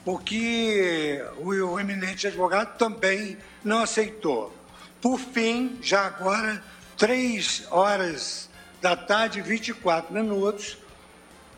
o 0.06 0.18
que 0.18 1.22
o 1.40 1.80
eminente 1.80 2.28
advogado 2.28 2.78
também 2.78 3.38
não 3.64 3.80
aceitou. 3.80 4.56
Por 5.02 5.20
fim, 5.20 5.78
já 5.82 6.06
agora, 6.06 6.64
três 6.98 7.68
horas 7.70 8.50
da 8.82 8.96
tarde, 8.96 9.42
24 9.42 10.14
minutos, 10.14 10.78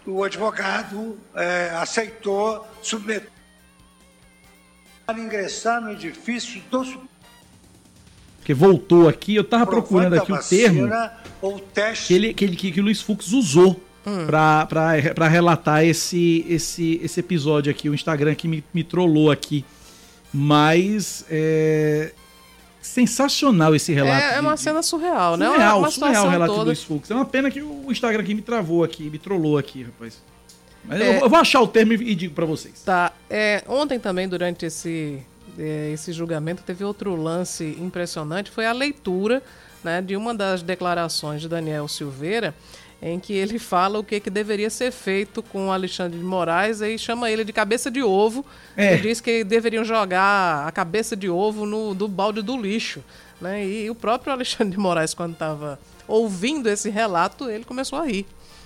o 0.06 0.24
advogado 0.24 1.18
é, 1.36 1.72
aceitou 1.76 2.68
submeter 2.82 3.30
para 5.06 5.20
ingressar 5.20 5.82
no 5.82 5.92
edifício 5.92 6.62
do 6.70 7.10
porque 8.50 8.54
voltou 8.56 9.08
aqui, 9.08 9.36
eu 9.36 9.44
tava 9.44 9.68
procurando 9.68 10.16
aqui 10.16 10.32
o 10.32 10.38
termo 10.40 10.90
que, 12.08 12.14
ele, 12.16 12.34
que, 12.34 12.46
ele, 12.46 12.56
que, 12.56 12.72
que 12.72 12.80
o 12.80 12.84
Luiz 12.84 13.00
Fux 13.00 13.32
usou 13.32 13.80
hum. 14.06 14.26
para 14.28 15.28
relatar 15.28 15.84
esse, 15.84 16.46
esse, 16.48 17.00
esse 17.04 17.20
episódio 17.20 17.72
aqui. 17.72 17.90
O 17.90 17.94
Instagram 17.94 18.36
que 18.36 18.48
me, 18.48 18.64
me 18.74 18.84
trollou 18.84 19.32
aqui. 19.32 19.66
Mas 20.32 21.26
é, 21.30 22.12
sensacional 22.82 23.76
esse 23.76 23.94
relato. 23.94 24.24
É, 24.24 24.38
é 24.38 24.42
uma 24.42 24.58
cena 24.58 24.82
surreal, 24.82 25.38
né? 25.38 25.48
Surreal, 25.48 25.80
uma 25.80 25.92
surreal 25.92 26.28
o 26.28 26.30
relato 26.30 26.52
toda. 26.52 26.64
do 26.64 26.68
Luiz 26.68 26.84
Fux. 26.84 27.12
É 27.12 27.16
uma 27.16 27.26
pena 27.26 27.50
que 27.50 27.62
o 27.62 27.92
Instagram 27.92 28.22
aqui 28.22 28.34
me 28.34 28.42
travou 28.42 28.84
aqui, 28.84 29.10
me 29.10 29.18
trollou 29.18 29.58
aqui, 29.58 29.84
rapaz. 29.84 30.22
Mas 30.84 31.02
é, 31.02 31.22
eu, 31.22 31.30
vou 31.30 31.40
achar 31.40 31.62
o 31.62 31.68
termo 31.68 31.94
e 31.94 32.16
digo 32.16 32.34
para 32.34 32.46
vocês. 32.46 32.82
Tá. 32.84 33.12
É, 33.30 33.64
ontem 33.68 34.00
também, 34.00 34.28
durante 34.28 34.66
esse, 34.66 35.20
é, 35.58 35.92
esse 35.94 36.14
julgamento, 36.14 36.64
teve 36.64 36.84
outro 36.84 37.16
lance 37.16 37.78
impressionante, 37.80 38.50
foi 38.50 38.66
a 38.66 38.72
leitura 38.72 39.44
né, 39.84 40.02
de 40.02 40.16
uma 40.16 40.34
das 40.34 40.62
declarações 40.62 41.42
de 41.42 41.48
Daniel 41.48 41.88
Silveira, 41.88 42.56
em 43.02 43.20
que 43.20 43.34
ele 43.34 43.58
fala 43.58 44.00
o 44.00 44.04
que, 44.04 44.20
que 44.20 44.30
deveria 44.30 44.70
ser 44.70 44.92
feito 44.92 45.42
com 45.42 45.68
o 45.68 45.72
Alexandre 45.72 46.18
de 46.18 46.24
Moraes 46.24 46.82
e 46.82 46.98
chama 46.98 47.32
ele 47.32 47.44
de 47.44 47.54
cabeça 47.54 47.90
de 47.90 48.04
ovo. 48.04 48.46
É. 48.76 48.94
Ele 48.94 49.04
diz 49.04 49.22
que 49.22 49.44
deveriam 49.44 49.86
jogar 49.86 50.68
a 50.68 50.72
cabeça 50.72 51.16
de 51.16 51.30
ovo 51.30 51.66
no 51.66 51.94
do 51.94 52.08
balde 52.08 52.42
do 52.42 52.58
lixo. 52.58 53.04
Né? 53.40 53.66
E 53.66 53.90
o 53.90 53.96
próprio 53.96 54.34
Alexandre 54.34 54.72
de 54.72 54.78
Moraes, 54.78 55.14
quando 55.14 55.34
estava 55.34 55.80
ouvindo 56.08 56.68
esse 56.68 56.90
relato, 56.90 57.50
ele 57.50 57.64
começou 57.64 58.00
a 58.00 58.06
rir. 58.06 58.26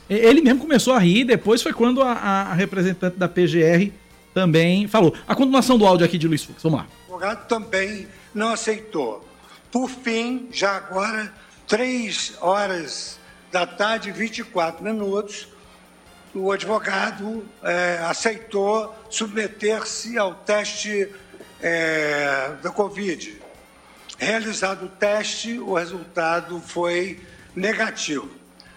Ele 0.09 0.41
mesmo 0.41 0.59
começou 0.59 0.93
a 0.93 0.99
rir, 0.99 1.23
depois 1.23 1.61
foi 1.61 1.71
quando 1.71 2.01
a, 2.01 2.11
a 2.11 2.53
representante 2.53 3.17
da 3.17 3.27
PGR 3.27 3.91
também 4.33 4.87
falou. 4.87 5.13
A 5.27 5.35
continuação 5.35 5.77
do 5.77 5.85
áudio 5.85 6.05
aqui 6.05 6.17
de 6.17 6.27
Luiz 6.27 6.43
Fux, 6.43 6.61
vamos 6.61 6.79
lá. 6.79 6.87
O 7.07 7.15
advogado 7.15 7.47
também 7.47 8.07
não 8.33 8.49
aceitou. 8.49 9.25
Por 9.71 9.89
fim, 9.89 10.47
já 10.51 10.75
agora, 10.75 11.31
três 11.67 12.33
horas 12.41 13.17
da 13.53 13.67
tarde, 13.67 14.11
24 14.11 14.83
minutos, 14.83 15.47
o 16.33 16.51
advogado 16.51 17.47
é, 17.61 17.99
aceitou 18.03 18.95
submeter-se 19.11 20.17
ao 20.17 20.33
teste 20.33 21.07
é, 21.61 22.53
da 22.63 22.71
Covid. 22.71 23.39
Realizado 24.17 24.85
o 24.85 24.89
teste, 24.89 25.59
o 25.59 25.75
resultado 25.75 26.59
foi 26.61 27.21
negativo. 27.55 28.27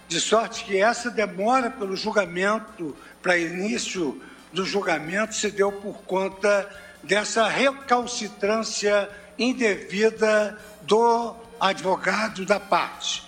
De 0.07 0.21
sorte 0.21 0.63
que 0.63 0.77
essa 0.77 1.09
demora 1.09 1.71
pelo 1.71 1.95
julgamento, 1.95 2.95
para 3.19 3.35
início 3.35 4.21
do 4.53 4.63
julgamento, 4.63 5.33
se 5.33 5.49
deu 5.49 5.71
por 5.71 6.03
conta 6.03 6.69
dessa 7.01 7.47
recalcitrância 7.47 9.09
indevida 9.39 10.55
do 10.83 11.35
advogado 11.59 12.45
da 12.45 12.59
parte. 12.59 13.26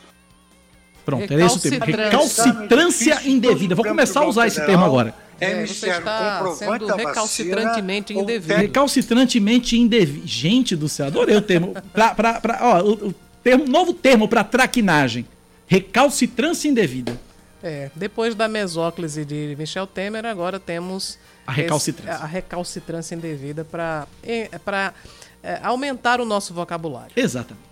Pronto, 1.06 1.32
era 1.32 1.46
esse 1.46 1.58
o 1.58 1.62
termo. 1.62 1.86
Recalcitrância 1.86 3.22
indevida. 3.26 3.76
Vou 3.76 3.86
começar 3.86 4.22
a 4.22 4.28
usar 4.28 4.48
esse 4.48 4.64
termo 4.66 4.86
agora. 4.86 5.14
É, 5.40 5.66
você 5.66 5.90
está 5.90 6.54
sendo 6.54 6.88
recalcitrantemente 6.88 8.14
indevido. 8.14 8.60
Recalcitrantemente 8.60 9.78
indevido. 9.78 10.28
Gente 10.28 10.76
do 10.76 10.90
céu, 10.90 11.08
adorei 11.08 11.36
o 11.36 11.42
termo. 11.42 11.74
Pra, 11.94 12.14
pra, 12.14 12.42
pra, 12.42 12.60
ó, 12.62 12.82
o, 12.82 13.08
o 13.10 13.16
termo, 13.42 13.66
novo 13.66 13.94
termo 13.94 14.28
para 14.28 14.44
traquinagem. 14.44 15.26
Recalcitrância 15.66 16.68
indevida. 16.68 17.20
É, 17.62 17.90
depois 17.96 18.36
da 18.36 18.48
mesóclise 18.48 19.26
de 19.26 19.56
Michel 19.58 19.86
Temer, 19.86 20.26
agora 20.26 20.60
temos 20.60 21.18
a 21.46 21.52
recalcitrância, 21.52 22.14
esse, 22.14 22.24
a 22.24 22.26
recalcitrância 22.26 23.16
indevida 23.16 23.66
para 23.66 24.08
é, 24.24 24.50
é, 25.44 25.60
aumentar 25.62 26.22
o 26.22 26.26
nosso 26.26 26.54
vocabulário. 26.54 27.12
Exatamente. 27.16 27.69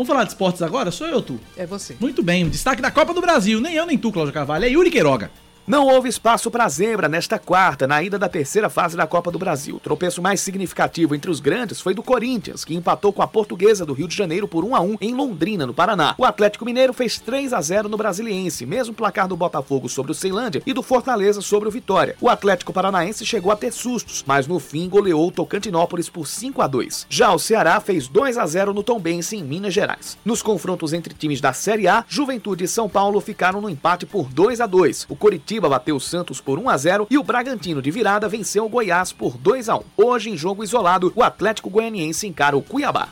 Vamos 0.00 0.08
falar 0.08 0.24
de 0.24 0.30
esportes 0.30 0.62
agora? 0.62 0.90
Sou 0.90 1.06
eu, 1.06 1.20
tu? 1.20 1.38
É 1.54 1.66
você. 1.66 1.94
Muito 2.00 2.22
bem, 2.22 2.48
destaque 2.48 2.80
da 2.80 2.90
Copa 2.90 3.12
do 3.12 3.20
Brasil. 3.20 3.60
Nem 3.60 3.74
eu, 3.74 3.84
nem 3.84 3.98
tu, 3.98 4.10
Cláudio 4.10 4.32
Carvalho. 4.32 4.64
É 4.64 4.68
Yuri 4.70 4.90
Queiroga. 4.90 5.30
Não 5.66 5.86
houve 5.86 6.08
espaço 6.08 6.50
para 6.50 6.68
zebra 6.68 7.08
nesta 7.08 7.38
quarta, 7.38 7.86
na 7.86 8.02
ida 8.02 8.18
da 8.18 8.28
terceira 8.28 8.68
fase 8.68 8.96
da 8.96 9.06
Copa 9.06 9.30
do 9.30 9.38
Brasil. 9.38 9.76
O 9.76 9.80
tropeço 9.80 10.20
mais 10.20 10.40
significativo 10.40 11.14
entre 11.14 11.30
os 11.30 11.38
grandes 11.38 11.80
foi 11.80 11.94
do 11.94 12.02
Corinthians, 12.02 12.64
que 12.64 12.74
empatou 12.74 13.12
com 13.12 13.22
a 13.22 13.28
Portuguesa 13.28 13.86
do 13.86 13.92
Rio 13.92 14.08
de 14.08 14.16
Janeiro 14.16 14.48
por 14.48 14.64
1 14.64 14.74
a 14.74 14.80
1 14.80 14.96
em 15.00 15.14
Londrina, 15.14 15.66
no 15.66 15.74
Paraná. 15.74 16.14
O 16.18 16.24
Atlético 16.24 16.64
Mineiro 16.64 16.92
fez 16.92 17.20
3 17.20 17.52
a 17.52 17.60
0 17.60 17.88
no 17.88 17.96
Brasiliense, 17.96 18.66
mesmo 18.66 18.94
placar 18.94 19.28
do 19.28 19.36
Botafogo 19.36 19.88
sobre 19.88 20.10
o 20.10 20.14
Ceilândia 20.14 20.62
e 20.66 20.72
do 20.72 20.82
Fortaleza 20.82 21.40
sobre 21.40 21.68
o 21.68 21.70
Vitória. 21.70 22.16
O 22.20 22.28
Atlético 22.28 22.72
Paranaense 22.72 23.24
chegou 23.24 23.52
a 23.52 23.56
ter 23.56 23.72
sustos, 23.72 24.24
mas 24.26 24.48
no 24.48 24.58
fim 24.58 24.88
goleou 24.88 25.28
o 25.28 25.32
Tocantinópolis 25.32 26.08
por 26.08 26.26
5 26.26 26.62
a 26.62 26.66
2. 26.66 27.06
Já 27.08 27.32
o 27.32 27.38
Ceará 27.38 27.78
fez 27.80 28.08
2 28.08 28.38
a 28.38 28.46
0 28.46 28.74
no 28.74 28.82
Tombense 28.82 29.36
em 29.36 29.44
Minas 29.44 29.74
Gerais. 29.74 30.18
Nos 30.24 30.42
confrontos 30.42 30.92
entre 30.92 31.14
times 31.14 31.40
da 31.40 31.52
Série 31.52 31.86
A, 31.86 32.04
Juventude 32.08 32.64
e 32.64 32.68
São 32.68 32.88
Paulo 32.88 33.20
ficaram 33.20 33.60
no 33.60 33.70
empate 33.70 34.04
por 34.04 34.28
2 34.32 34.60
a 34.60 34.66
2. 34.66 35.06
O 35.08 35.14
Coritiba 35.14 35.49
bateu 35.58 35.96
o 35.96 36.00
Santos 36.00 36.40
por 36.40 36.58
1 36.58 36.68
a 36.68 36.76
0 36.76 37.06
e 37.10 37.18
o 37.18 37.24
Bragantino 37.24 37.82
de 37.82 37.90
virada 37.90 38.28
venceu 38.28 38.66
o 38.66 38.68
Goiás 38.68 39.10
por 39.10 39.36
2 39.36 39.68
a 39.68 39.76
1. 39.76 39.82
Hoje, 39.96 40.30
em 40.30 40.36
jogo 40.36 40.62
isolado, 40.62 41.12
o 41.16 41.22
Atlético 41.22 41.70
Goianiense 41.70 42.26
encara 42.26 42.56
o 42.56 42.62
Cuiabá. 42.62 43.08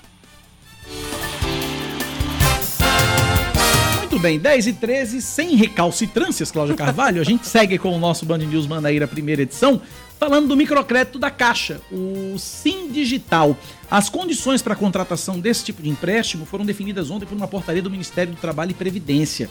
Muito 4.18 4.18
bem, 4.20 4.38
10 4.38 4.66
e 4.66 4.72
13, 4.72 5.22
sem 5.22 5.54
recalcitrâncias, 5.54 6.50
Cláudio 6.50 6.74
Carvalho. 6.74 7.20
A 7.20 7.24
gente 7.24 7.46
segue 7.48 7.78
com 7.78 7.94
o 7.94 8.00
nosso 8.00 8.26
Band 8.26 8.38
News 8.38 8.66
Manaíra, 8.66 9.06
primeira 9.06 9.42
edição, 9.42 9.80
falando 10.18 10.48
do 10.48 10.56
microcrédito 10.56 11.18
da 11.18 11.30
Caixa, 11.30 11.80
o 11.92 12.36
Sim 12.36 12.90
Digital. 12.90 13.56
As 13.88 14.08
condições 14.08 14.60
para 14.60 14.72
a 14.72 14.76
contratação 14.76 15.38
desse 15.38 15.64
tipo 15.64 15.80
de 15.80 15.88
empréstimo 15.88 16.44
foram 16.44 16.66
definidas 16.66 17.10
ontem 17.10 17.26
por 17.26 17.36
uma 17.36 17.46
portaria 17.46 17.80
do 17.80 17.90
Ministério 17.90 18.34
do 18.34 18.40
Trabalho 18.40 18.72
e 18.72 18.74
Previdência. 18.74 19.48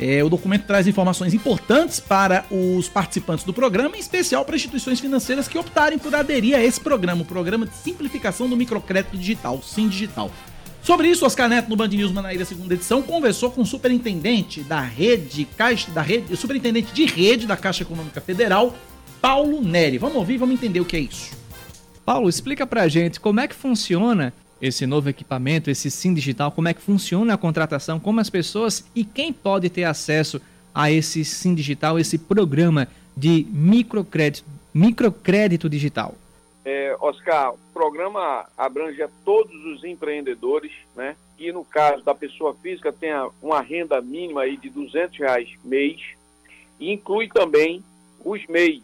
É, 0.00 0.22
o 0.22 0.28
documento 0.28 0.64
traz 0.64 0.86
informações 0.86 1.34
importantes 1.34 1.98
para 1.98 2.44
os 2.50 2.88
participantes 2.88 3.44
do 3.44 3.52
programa, 3.52 3.96
em 3.96 4.00
especial 4.00 4.44
para 4.44 4.54
instituições 4.54 5.00
financeiras 5.00 5.48
que 5.48 5.58
optarem 5.58 5.98
por 5.98 6.14
aderir 6.14 6.54
a 6.56 6.62
esse 6.62 6.80
programa, 6.80 7.22
o 7.22 7.24
Programa 7.24 7.66
de 7.66 7.74
Simplificação 7.74 8.48
do 8.48 8.56
Microcrédito 8.56 9.16
Digital, 9.16 9.60
Sim 9.62 9.88
Digital. 9.88 10.30
Sobre 10.82 11.08
isso, 11.08 11.26
Oscar 11.26 11.48
Neto, 11.48 11.68
no 11.68 11.76
Band 11.76 11.88
News 11.88 12.12
Manaíra, 12.12 12.44
segunda 12.44 12.74
edição, 12.74 13.02
conversou 13.02 13.50
com 13.50 13.62
o 13.62 13.66
superintendente 13.66 14.62
da 14.62 14.80
rede, 14.80 15.44
Caixa, 15.44 15.90
da 15.90 16.00
rede, 16.00 16.36
superintendente 16.36 16.92
de 16.92 17.04
rede 17.04 17.46
da 17.46 17.56
Caixa 17.56 17.82
Econômica 17.82 18.20
Federal, 18.20 18.74
Paulo 19.20 19.60
Neri. 19.60 19.98
Vamos 19.98 20.16
ouvir, 20.16 20.38
vamos 20.38 20.54
entender 20.54 20.80
o 20.80 20.84
que 20.84 20.96
é 20.96 21.00
isso. 21.00 21.36
Paulo, 22.04 22.28
explica 22.28 22.66
pra 22.66 22.88
gente 22.88 23.18
como 23.18 23.40
é 23.40 23.48
que 23.48 23.54
funciona 23.54 24.32
esse 24.60 24.86
novo 24.86 25.08
equipamento, 25.08 25.70
esse 25.70 25.90
SIM 25.90 26.12
digital, 26.12 26.50
como 26.50 26.68
é 26.68 26.74
que 26.74 26.80
funciona 26.80 27.34
a 27.34 27.38
contratação, 27.38 28.00
como 28.00 28.20
as 28.20 28.28
pessoas 28.28 28.84
e 28.94 29.04
quem 29.04 29.32
pode 29.32 29.70
ter 29.70 29.84
acesso 29.84 30.40
a 30.74 30.90
esse 30.90 31.24
SIM 31.24 31.54
digital, 31.54 31.98
esse 31.98 32.18
programa 32.18 32.88
de 33.16 33.46
microcrédito, 33.50 34.44
microcrédito 34.72 35.68
digital. 35.68 36.14
É, 36.64 36.96
Oscar, 37.00 37.54
o 37.54 37.58
programa 37.72 38.46
abrange 38.56 39.02
a 39.02 39.08
todos 39.24 39.54
os 39.64 39.84
empreendedores, 39.84 40.72
né? 40.94 41.16
E 41.38 41.50
no 41.50 41.64
caso 41.64 42.04
da 42.04 42.14
pessoa 42.14 42.54
física 42.54 42.92
tem 42.92 43.10
uma 43.40 43.60
renda 43.60 44.00
mínima 44.00 44.42
aí 44.42 44.56
de 44.56 44.68
200 44.68 45.18
reais 45.18 45.48
mês 45.64 46.00
e 46.78 46.92
inclui 46.92 47.28
também 47.28 47.82
os 48.24 48.44
MEIs. 48.46 48.82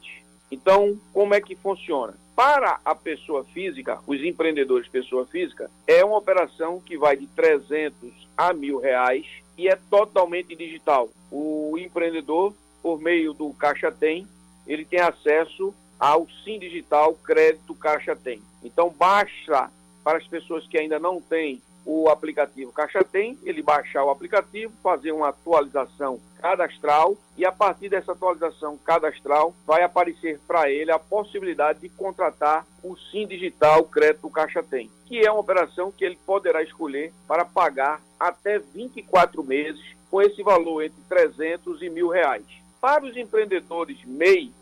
Então, 0.51 0.99
como 1.13 1.35
é 1.35 1.41
que 1.41 1.55
funciona? 1.57 2.15
Para 2.35 2.81
a 2.85 2.95
pessoa 2.95 3.45
física, 3.45 4.01
os 4.07 4.21
empreendedores 4.23 4.89
pessoa 4.89 5.25
física, 5.25 5.71
é 5.87 6.05
uma 6.05 6.19
operação 6.19 6.81
que 6.81 6.99
vai 6.99 7.17
de 7.17 7.27
300 7.29 7.95
a 8.37 8.53
mil 8.53 8.81
reais 8.81 9.25
e 9.57 9.69
é 9.69 9.77
totalmente 9.89 10.57
digital. 10.57 11.09
O 11.31 11.77
empreendedor, 11.79 12.53
por 12.83 13.01
meio 13.01 13.33
do 13.33 13.53
Caixa 13.55 13.93
Tem, 13.93 14.27
ele 14.67 14.85
tem 14.85 15.01
acesso 15.01 15.73
ao 15.99 16.27
Sim 16.45 16.59
Digital 16.59 17.15
Crédito 17.15 17.75
Caixa 17.75 18.17
Tem. 18.17 18.43
Então 18.65 18.91
basta 18.91 19.71
para 20.03 20.19
as 20.19 20.27
pessoas 20.27 20.67
que 20.67 20.77
ainda 20.77 20.99
não 20.99 21.21
têm 21.21 21.63
o 21.85 22.09
aplicativo 22.09 22.73
Caixa 22.73 23.05
Tem, 23.05 23.39
ele 23.43 23.63
baixar 23.63 24.05
o 24.05 24.11
aplicativo, 24.11 24.73
fazer 24.83 25.13
uma 25.13 25.29
atualização 25.29 26.21
cadastral 26.39 27.17
e 27.37 27.45
a 27.45 27.53
partir 27.53 27.89
dessa 27.89 28.13
atualização 28.13 28.77
cadastral 28.79 29.55
vai 29.67 29.83
aparecer 29.83 30.39
para 30.47 30.71
ele 30.71 30.91
a 30.91 30.99
possibilidade 30.99 31.81
de 31.81 31.89
contratar 31.89 32.67
o 32.83 32.97
Sim 32.97 33.27
Digital 33.27 33.85
Crédito 33.85 34.31
Caixa 34.31 34.63
Tem, 34.63 34.91
que 35.07 35.25
é 35.25 35.31
uma 35.31 35.41
operação 35.41 35.93
que 35.93 36.05
ele 36.05 36.19
poderá 36.27 36.63
escolher 36.63 37.13
para 37.27 37.45
pagar 37.45 38.01
até 38.19 38.59
24 38.59 39.43
meses 39.43 39.83
com 40.11 40.23
esse 40.23 40.43
valor 40.43 40.83
entre 40.83 41.03
300 41.09 41.83
e 41.83 41.91
mil 41.91 42.09
reais. 42.09 42.45
Para 42.81 43.05
os 43.05 43.17
empreendedores 43.17 44.05
MEI, 44.05 44.53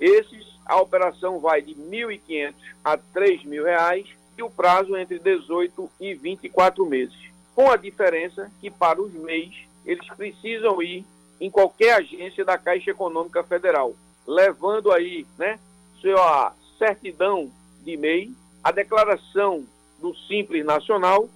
esses 0.00 0.54
a 0.66 0.80
operação 0.80 1.38
vai 1.40 1.60
de 1.60 1.74
1.500 1.74 2.54
a 2.82 2.96
3 2.96 3.44
mil 3.44 3.64
reais 3.64 4.06
e 4.36 4.42
o 4.42 4.50
prazo 4.50 4.96
entre 4.96 5.18
18 5.18 5.90
e 6.00 6.14
24 6.14 6.84
meses. 6.86 7.16
Com 7.54 7.70
a 7.70 7.76
diferença 7.76 8.50
que 8.60 8.70
para 8.70 9.00
os 9.00 9.12
MEIs 9.12 9.66
eles 9.84 10.06
precisam 10.16 10.82
ir 10.82 11.04
em 11.40 11.50
qualquer 11.50 11.94
agência 11.94 12.44
da 12.44 12.56
Caixa 12.58 12.90
Econômica 12.90 13.42
Federal, 13.42 13.94
levando 14.26 14.90
aí, 14.90 15.26
né, 15.38 15.58
sua 16.00 16.54
certidão 16.78 17.50
de 17.82 17.96
MEI, 17.96 18.32
a 18.62 18.70
declaração 18.70 19.64
do 20.00 20.14
Simples 20.14 20.64
Nacional 20.64 21.28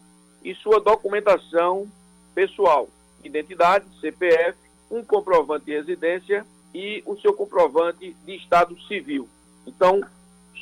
e 0.43 0.55
sua 0.55 0.81
documentação 0.81 1.91
pessoal, 2.35 2.89
identidade, 3.23 3.85
CPF, 4.01 4.57
um 4.91 5.05
comprovante 5.05 5.67
de 5.67 5.73
residência 5.73 6.47
e 6.75 7.03
o 7.07 7.17
seu 7.17 7.33
comprovante 7.33 8.15
de 8.25 8.37
estado 8.37 8.79
civil. 8.83 9.29
Então, 9.67 10.01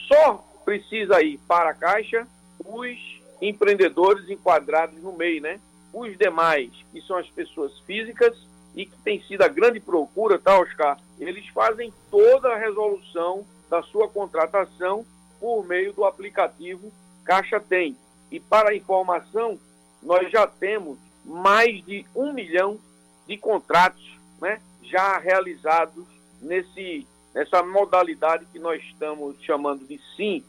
só 0.08 0.45
precisa 0.66 1.22
ir 1.22 1.38
para 1.46 1.70
a 1.70 1.74
Caixa 1.74 2.26
os 2.64 2.98
empreendedores 3.40 4.28
enquadrados 4.28 5.00
no 5.00 5.12
MEI, 5.12 5.40
né? 5.40 5.60
Os 5.92 6.18
demais, 6.18 6.70
que 6.92 7.00
são 7.02 7.16
as 7.16 7.28
pessoas 7.30 7.78
físicas 7.80 8.36
e 8.74 8.84
que 8.84 8.98
tem 8.98 9.22
sido 9.22 9.42
a 9.42 9.48
grande 9.48 9.78
procura, 9.78 10.38
tá, 10.38 10.58
Oscar? 10.58 10.98
Eles 11.20 11.46
fazem 11.48 11.92
toda 12.10 12.52
a 12.52 12.58
resolução 12.58 13.46
da 13.70 13.80
sua 13.82 14.08
contratação 14.08 15.06
por 15.40 15.64
meio 15.64 15.92
do 15.92 16.04
aplicativo 16.04 16.92
Caixa 17.24 17.60
Tem. 17.60 17.96
E 18.30 18.40
para 18.40 18.74
informação, 18.74 19.58
nós 20.02 20.30
já 20.30 20.46
temos 20.46 20.98
mais 21.24 21.84
de 21.84 22.04
um 22.14 22.32
milhão 22.32 22.78
de 23.26 23.36
contratos 23.38 24.18
né, 24.40 24.60
já 24.82 25.18
realizados 25.18 26.04
nesse, 26.40 27.06
nessa 27.32 27.62
modalidade 27.62 28.46
que 28.52 28.58
nós 28.58 28.82
estamos 28.82 29.36
chamando 29.42 29.86
de 29.86 30.00
SIM, 30.16 30.44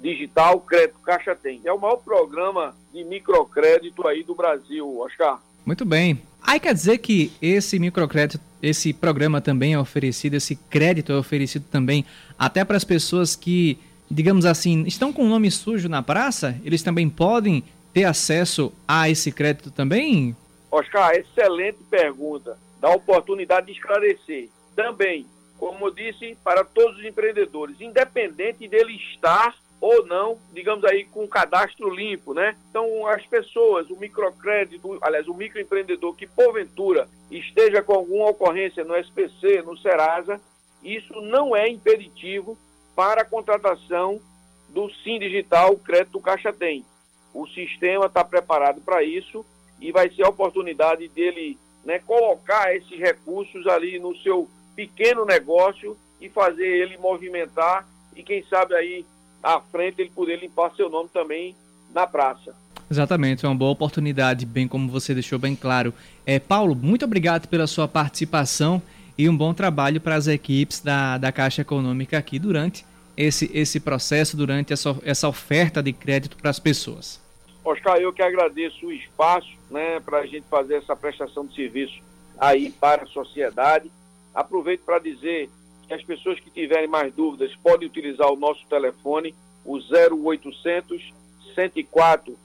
Digital 0.00 0.60
Crédito 0.60 0.98
Caixa 1.00 1.34
Tem. 1.34 1.60
É 1.64 1.72
o 1.72 1.78
maior 1.78 1.96
programa 1.96 2.74
de 2.92 3.04
microcrédito 3.04 4.06
aí 4.06 4.22
do 4.22 4.34
Brasil, 4.34 4.98
Oscar. 5.00 5.40
Muito 5.66 5.84
bem. 5.84 6.20
Aí 6.42 6.58
quer 6.60 6.72
dizer 6.72 6.98
que 6.98 7.32
esse 7.42 7.78
microcrédito, 7.78 8.42
esse 8.62 8.92
programa 8.92 9.40
também 9.40 9.74
é 9.74 9.78
oferecido, 9.78 10.34
esse 10.34 10.56
crédito 10.56 11.12
é 11.12 11.16
oferecido 11.16 11.66
também 11.70 12.04
até 12.38 12.64
para 12.64 12.76
as 12.76 12.84
pessoas 12.84 13.36
que, 13.36 13.78
digamos 14.10 14.46
assim, 14.46 14.84
estão 14.86 15.12
com 15.12 15.24
o 15.24 15.28
nome 15.28 15.50
sujo 15.50 15.88
na 15.88 16.02
praça? 16.02 16.58
Eles 16.64 16.82
também 16.82 17.08
podem 17.08 17.62
ter 17.92 18.04
acesso 18.04 18.72
a 18.86 19.10
esse 19.10 19.32
crédito 19.32 19.70
também? 19.70 20.36
Oscar, 20.70 21.14
excelente 21.14 21.78
pergunta. 21.90 22.56
Dá 22.80 22.90
oportunidade 22.90 23.66
de 23.66 23.72
esclarecer. 23.72 24.48
Também, 24.76 25.26
como 25.58 25.88
eu 25.88 25.90
disse, 25.90 26.36
para 26.44 26.62
todos 26.62 26.98
os 26.98 27.04
empreendedores, 27.04 27.80
independente 27.80 28.68
dele 28.68 28.94
estar 28.94 29.54
ou 29.80 30.04
não, 30.06 30.38
digamos 30.52 30.84
aí, 30.84 31.04
com 31.04 31.26
cadastro 31.28 31.88
limpo, 31.88 32.34
né? 32.34 32.56
Então, 32.70 33.06
as 33.06 33.24
pessoas, 33.26 33.88
o 33.90 33.96
microcrédito, 33.96 34.98
aliás, 35.00 35.28
o 35.28 35.34
microempreendedor 35.34 36.14
que 36.14 36.26
porventura 36.26 37.08
esteja 37.30 37.82
com 37.82 37.94
alguma 37.94 38.30
ocorrência 38.30 38.84
no 38.84 38.96
SPC, 38.96 39.62
no 39.62 39.76
Serasa, 39.78 40.40
isso 40.82 41.20
não 41.20 41.54
é 41.54 41.68
impeditivo 41.68 42.58
para 42.94 43.22
a 43.22 43.24
contratação 43.24 44.20
do 44.68 44.90
Sim 44.90 45.18
Digital 45.18 45.76
Crédito 45.76 46.20
Caixa 46.20 46.52
Tem. 46.52 46.84
O 47.32 47.46
sistema 47.46 48.06
está 48.06 48.24
preparado 48.24 48.80
para 48.80 49.02
isso 49.02 49.44
e 49.80 49.92
vai 49.92 50.10
ser 50.10 50.24
a 50.24 50.28
oportunidade 50.28 51.06
dele 51.08 51.56
né, 51.84 52.00
colocar 52.00 52.74
esses 52.74 52.98
recursos 52.98 53.66
ali 53.66 53.98
no 53.98 54.16
seu 54.16 54.48
pequeno 54.74 55.24
negócio 55.24 55.96
e 56.20 56.28
fazer 56.28 56.66
ele 56.66 56.98
movimentar 56.98 57.88
e 58.14 58.22
quem 58.22 58.42
sabe 58.44 58.74
aí 58.74 59.06
à 59.42 59.60
frente 59.60 60.00
ele 60.00 60.10
poder 60.10 60.40
limpar 60.40 60.74
seu 60.74 60.88
nome 60.88 61.08
também 61.12 61.54
na 61.94 62.06
praça. 62.06 62.54
Exatamente, 62.90 63.44
é 63.44 63.48
uma 63.48 63.54
boa 63.54 63.70
oportunidade, 63.70 64.46
bem 64.46 64.66
como 64.66 64.90
você 64.90 65.12
deixou 65.12 65.38
bem 65.38 65.54
claro. 65.54 65.92
É, 66.24 66.38
Paulo, 66.38 66.74
muito 66.74 67.04
obrigado 67.04 67.46
pela 67.46 67.66
sua 67.66 67.86
participação 67.86 68.80
e 69.16 69.28
um 69.28 69.36
bom 69.36 69.52
trabalho 69.52 70.00
para 70.00 70.14
as 70.14 70.26
equipes 70.26 70.80
da, 70.80 71.18
da 71.18 71.30
Caixa 71.30 71.62
Econômica 71.62 72.16
aqui 72.16 72.38
durante 72.38 72.86
esse, 73.16 73.50
esse 73.52 73.80
processo, 73.80 74.36
durante 74.36 74.72
essa, 74.72 74.96
essa 75.02 75.28
oferta 75.28 75.82
de 75.82 75.92
crédito 75.92 76.36
para 76.36 76.50
as 76.50 76.58
pessoas. 76.58 77.20
Oscar, 77.64 77.98
eu 77.98 78.12
que 78.12 78.22
agradeço 78.22 78.86
o 78.86 78.92
espaço 78.92 79.50
né, 79.70 80.00
para 80.00 80.20
a 80.20 80.26
gente 80.26 80.44
fazer 80.48 80.76
essa 80.76 80.96
prestação 80.96 81.44
de 81.44 81.54
serviço 81.54 82.00
aí 82.38 82.70
para 82.70 83.02
a 83.02 83.06
sociedade. 83.06 83.90
Aproveito 84.34 84.82
para 84.82 84.98
dizer 85.00 85.50
que 85.88 85.94
as 85.94 86.04
pessoas 86.04 86.38
que 86.38 86.50
tiverem 86.50 86.86
mais 86.86 87.12
dúvidas 87.14 87.56
podem 87.56 87.88
utilizar 87.88 88.30
o 88.30 88.36
nosso 88.36 88.64
telefone, 88.66 89.34
o 89.64 89.78
0800 89.78 91.14
104 91.54 92.38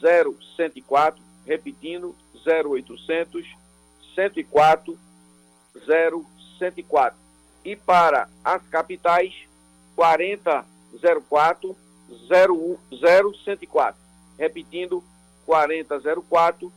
0104, 0.00 1.22
repetindo, 1.44 2.16
0800 2.44 3.46
104 4.14 4.98
0104. 5.86 7.18
E 7.64 7.76
para 7.76 8.28
as 8.42 8.62
capitais, 8.68 9.34
4004 9.94 11.76
0104. 12.28 14.00
Repetindo, 14.38 15.04
4004 15.44 16.72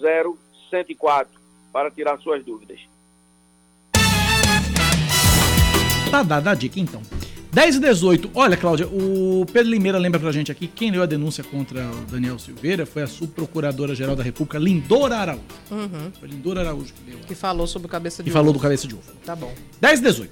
0104, 0.00 1.40
para 1.72 1.90
tirar 1.90 2.18
suas 2.18 2.44
dúvidas. 2.44 2.93
Tá 6.14 6.22
dada 6.22 6.52
a 6.52 6.54
dica 6.54 6.78
então. 6.78 7.02
10 7.52 7.74
e 7.74 7.80
18. 7.80 8.30
Olha, 8.36 8.56
Cláudia, 8.56 8.86
o 8.86 9.44
Pedro 9.52 9.68
Limeira 9.72 9.98
lembra 9.98 10.20
pra 10.20 10.30
gente 10.30 10.52
aqui 10.52 10.68
quem 10.68 10.92
leu 10.92 11.02
a 11.02 11.06
denúncia 11.06 11.42
contra 11.42 11.84
o 11.90 12.04
Daniel 12.08 12.38
Silveira 12.38 12.86
foi 12.86 13.02
a 13.02 13.06
subprocuradora-geral 13.08 14.14
da 14.14 14.22
República, 14.22 14.56
Lindora 14.56 15.16
Araújo. 15.16 15.42
Uhum. 15.72 16.12
Foi 16.20 16.28
Lindora 16.28 16.60
Araújo 16.60 16.92
que 16.94 17.10
leu. 17.10 17.18
Que 17.26 17.34
falou 17.34 17.66
sobre 17.66 17.88
o 17.88 17.90
cabeça 17.90 18.22
de 18.22 18.28
E 18.28 18.30
ovo. 18.30 18.38
falou 18.38 18.52
do 18.52 18.60
cabeça 18.60 18.86
de 18.86 18.94
ovo. 18.94 19.02
Tá 19.24 19.34
bom. 19.34 19.52
10 19.80 19.98
e 19.98 20.02
18. 20.04 20.30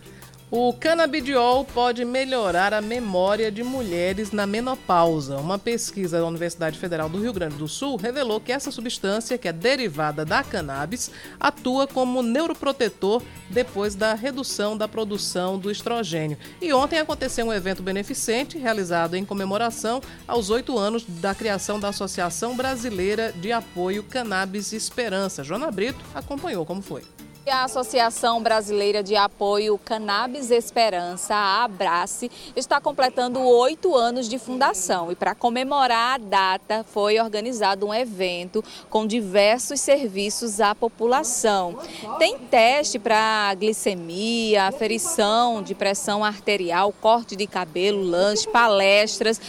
O 0.54 0.70
canabidiol 0.74 1.64
pode 1.64 2.04
melhorar 2.04 2.74
a 2.74 2.82
memória 2.82 3.50
de 3.50 3.62
mulheres 3.62 4.32
na 4.32 4.46
menopausa. 4.46 5.38
Uma 5.38 5.58
pesquisa 5.58 6.18
da 6.18 6.26
Universidade 6.26 6.78
Federal 6.78 7.08
do 7.08 7.18
Rio 7.18 7.32
Grande 7.32 7.56
do 7.56 7.66
Sul 7.66 7.96
revelou 7.96 8.38
que 8.38 8.52
essa 8.52 8.70
substância, 8.70 9.38
que 9.38 9.48
é 9.48 9.52
derivada 9.52 10.26
da 10.26 10.44
cannabis, 10.44 11.10
atua 11.40 11.86
como 11.86 12.22
neuroprotetor 12.22 13.22
depois 13.48 13.94
da 13.94 14.12
redução 14.12 14.76
da 14.76 14.86
produção 14.86 15.58
do 15.58 15.70
estrogênio. 15.70 16.36
E 16.60 16.70
ontem 16.70 16.98
aconteceu 16.98 17.46
um 17.46 17.52
evento 17.52 17.82
beneficente 17.82 18.58
realizado 18.58 19.14
em 19.14 19.24
comemoração 19.24 20.02
aos 20.28 20.50
oito 20.50 20.78
anos 20.78 21.02
da 21.08 21.34
criação 21.34 21.80
da 21.80 21.88
Associação 21.88 22.54
Brasileira 22.54 23.32
de 23.32 23.52
Apoio 23.52 24.02
Cannabis 24.02 24.74
Esperança. 24.74 25.42
Joana 25.42 25.70
Brito 25.70 26.04
acompanhou 26.14 26.66
como 26.66 26.82
foi. 26.82 27.04
A 27.44 27.64
Associação 27.64 28.40
Brasileira 28.40 29.02
de 29.02 29.16
Apoio 29.16 29.76
Cannabis 29.76 30.50
Esperança, 30.50 31.34
a 31.34 31.64
Abrace, 31.64 32.30
está 32.54 32.80
completando 32.80 33.40
oito 33.40 33.96
anos 33.96 34.28
de 34.28 34.38
fundação 34.38 35.10
e 35.10 35.16
para 35.16 35.34
comemorar 35.34 36.14
a 36.14 36.18
data 36.18 36.84
foi 36.84 37.18
organizado 37.18 37.84
um 37.84 37.92
evento 37.92 38.62
com 38.88 39.06
diversos 39.06 39.80
serviços 39.80 40.60
à 40.60 40.72
população. 40.72 41.76
Tem 42.16 42.38
teste 42.38 42.98
para 42.98 43.52
glicemia, 43.54 44.64
aferição 44.64 45.62
de 45.62 45.74
pressão 45.74 46.24
arterial, 46.24 46.94
corte 47.00 47.34
de 47.34 47.46
cabelo, 47.48 48.02
lanche, 48.02 48.48
palestras. 48.48 49.40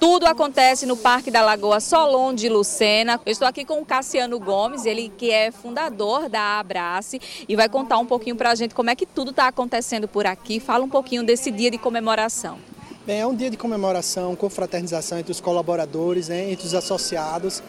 Tudo 0.00 0.24
acontece 0.24 0.86
no 0.86 0.96
Parque 0.96 1.30
da 1.30 1.42
Lagoa 1.42 1.78
Solon 1.78 2.32
de 2.32 2.48
Lucena. 2.48 3.20
Eu 3.26 3.30
estou 3.30 3.46
aqui 3.46 3.66
com 3.66 3.82
o 3.82 3.84
Cassiano 3.84 4.40
Gomes, 4.40 4.86
ele 4.86 5.12
que 5.14 5.30
é 5.30 5.50
fundador 5.50 6.26
da 6.26 6.58
Abrace 6.58 7.20
e 7.46 7.54
vai 7.54 7.68
contar 7.68 7.98
um 7.98 8.06
pouquinho 8.06 8.34
para 8.34 8.50
a 8.50 8.54
gente 8.54 8.74
como 8.74 8.88
é 8.88 8.96
que 8.96 9.04
tudo 9.04 9.30
está 9.30 9.46
acontecendo 9.46 10.08
por 10.08 10.26
aqui. 10.26 10.58
Fala 10.58 10.82
um 10.82 10.88
pouquinho 10.88 11.22
desse 11.22 11.50
dia 11.50 11.70
de 11.70 11.76
comemoração. 11.76 12.56
Bem, 13.06 13.20
é 13.20 13.26
um 13.26 13.34
dia 13.34 13.50
de 13.50 13.58
comemoração, 13.58 14.34
confraternização 14.34 15.18
entre 15.18 15.32
os 15.32 15.40
colaboradores, 15.40 16.28
né, 16.28 16.50
entre 16.50 16.66
os 16.66 16.74
associados 16.74 17.62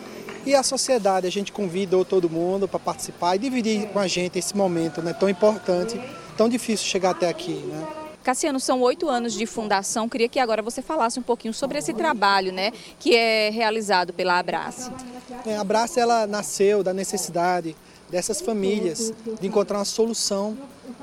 e 0.46 0.56
a 0.56 0.64
sociedade. 0.64 1.28
A 1.28 1.32
gente 1.32 1.52
convida 1.52 2.04
todo 2.06 2.30
mundo 2.30 2.66
para 2.66 2.80
participar 2.80 3.36
e 3.36 3.40
dividir 3.40 3.88
com 3.88 4.00
a 4.00 4.08
gente 4.08 4.40
esse 4.40 4.56
momento 4.56 5.02
né, 5.02 5.12
tão 5.12 5.28
importante, 5.28 6.00
tão 6.38 6.48
difícil 6.48 6.88
chegar 6.88 7.10
até 7.10 7.28
aqui. 7.28 7.56
Né? 7.56 8.01
Cassiano, 8.24 8.60
são 8.60 8.82
oito 8.82 9.10
anos 9.10 9.34
de 9.34 9.46
fundação. 9.46 10.08
Queria 10.08 10.30
que 10.30 10.40
agora 10.40 10.62
você 10.62 10.82
falasse 10.82 11.20
um 11.20 11.24
pouquinho 11.24 11.54
sobre 11.54 11.78
esse 11.78 11.94
trabalho 11.94 12.52
né, 12.52 12.72
que 13.00 13.16
é 13.16 13.50
realizado 13.50 14.14
pela 14.14 14.38
Abrace. 14.38 14.92
É, 15.46 15.58
a 15.58 15.62
Abrace 15.62 16.00
ela 16.00 16.28
nasceu 16.28 16.84
da 16.84 16.94
necessidade 16.94 17.76
dessas 18.10 18.42
famílias 18.42 19.14
de 19.40 19.48
encontrar 19.48 19.80
uma 19.80 19.86
solução 19.86 20.58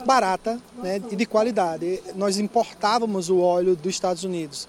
barata 0.05 0.61
né, 0.83 1.01
e 1.11 1.17
de 1.17 1.27
qualidade. 1.27 2.03
Nós 2.15 2.39
importávamos 2.39 3.31
o 3.31 3.39
óleo 3.41 3.75
dos 3.75 3.95
Estados 3.95 4.25
Unidos 4.25 4.69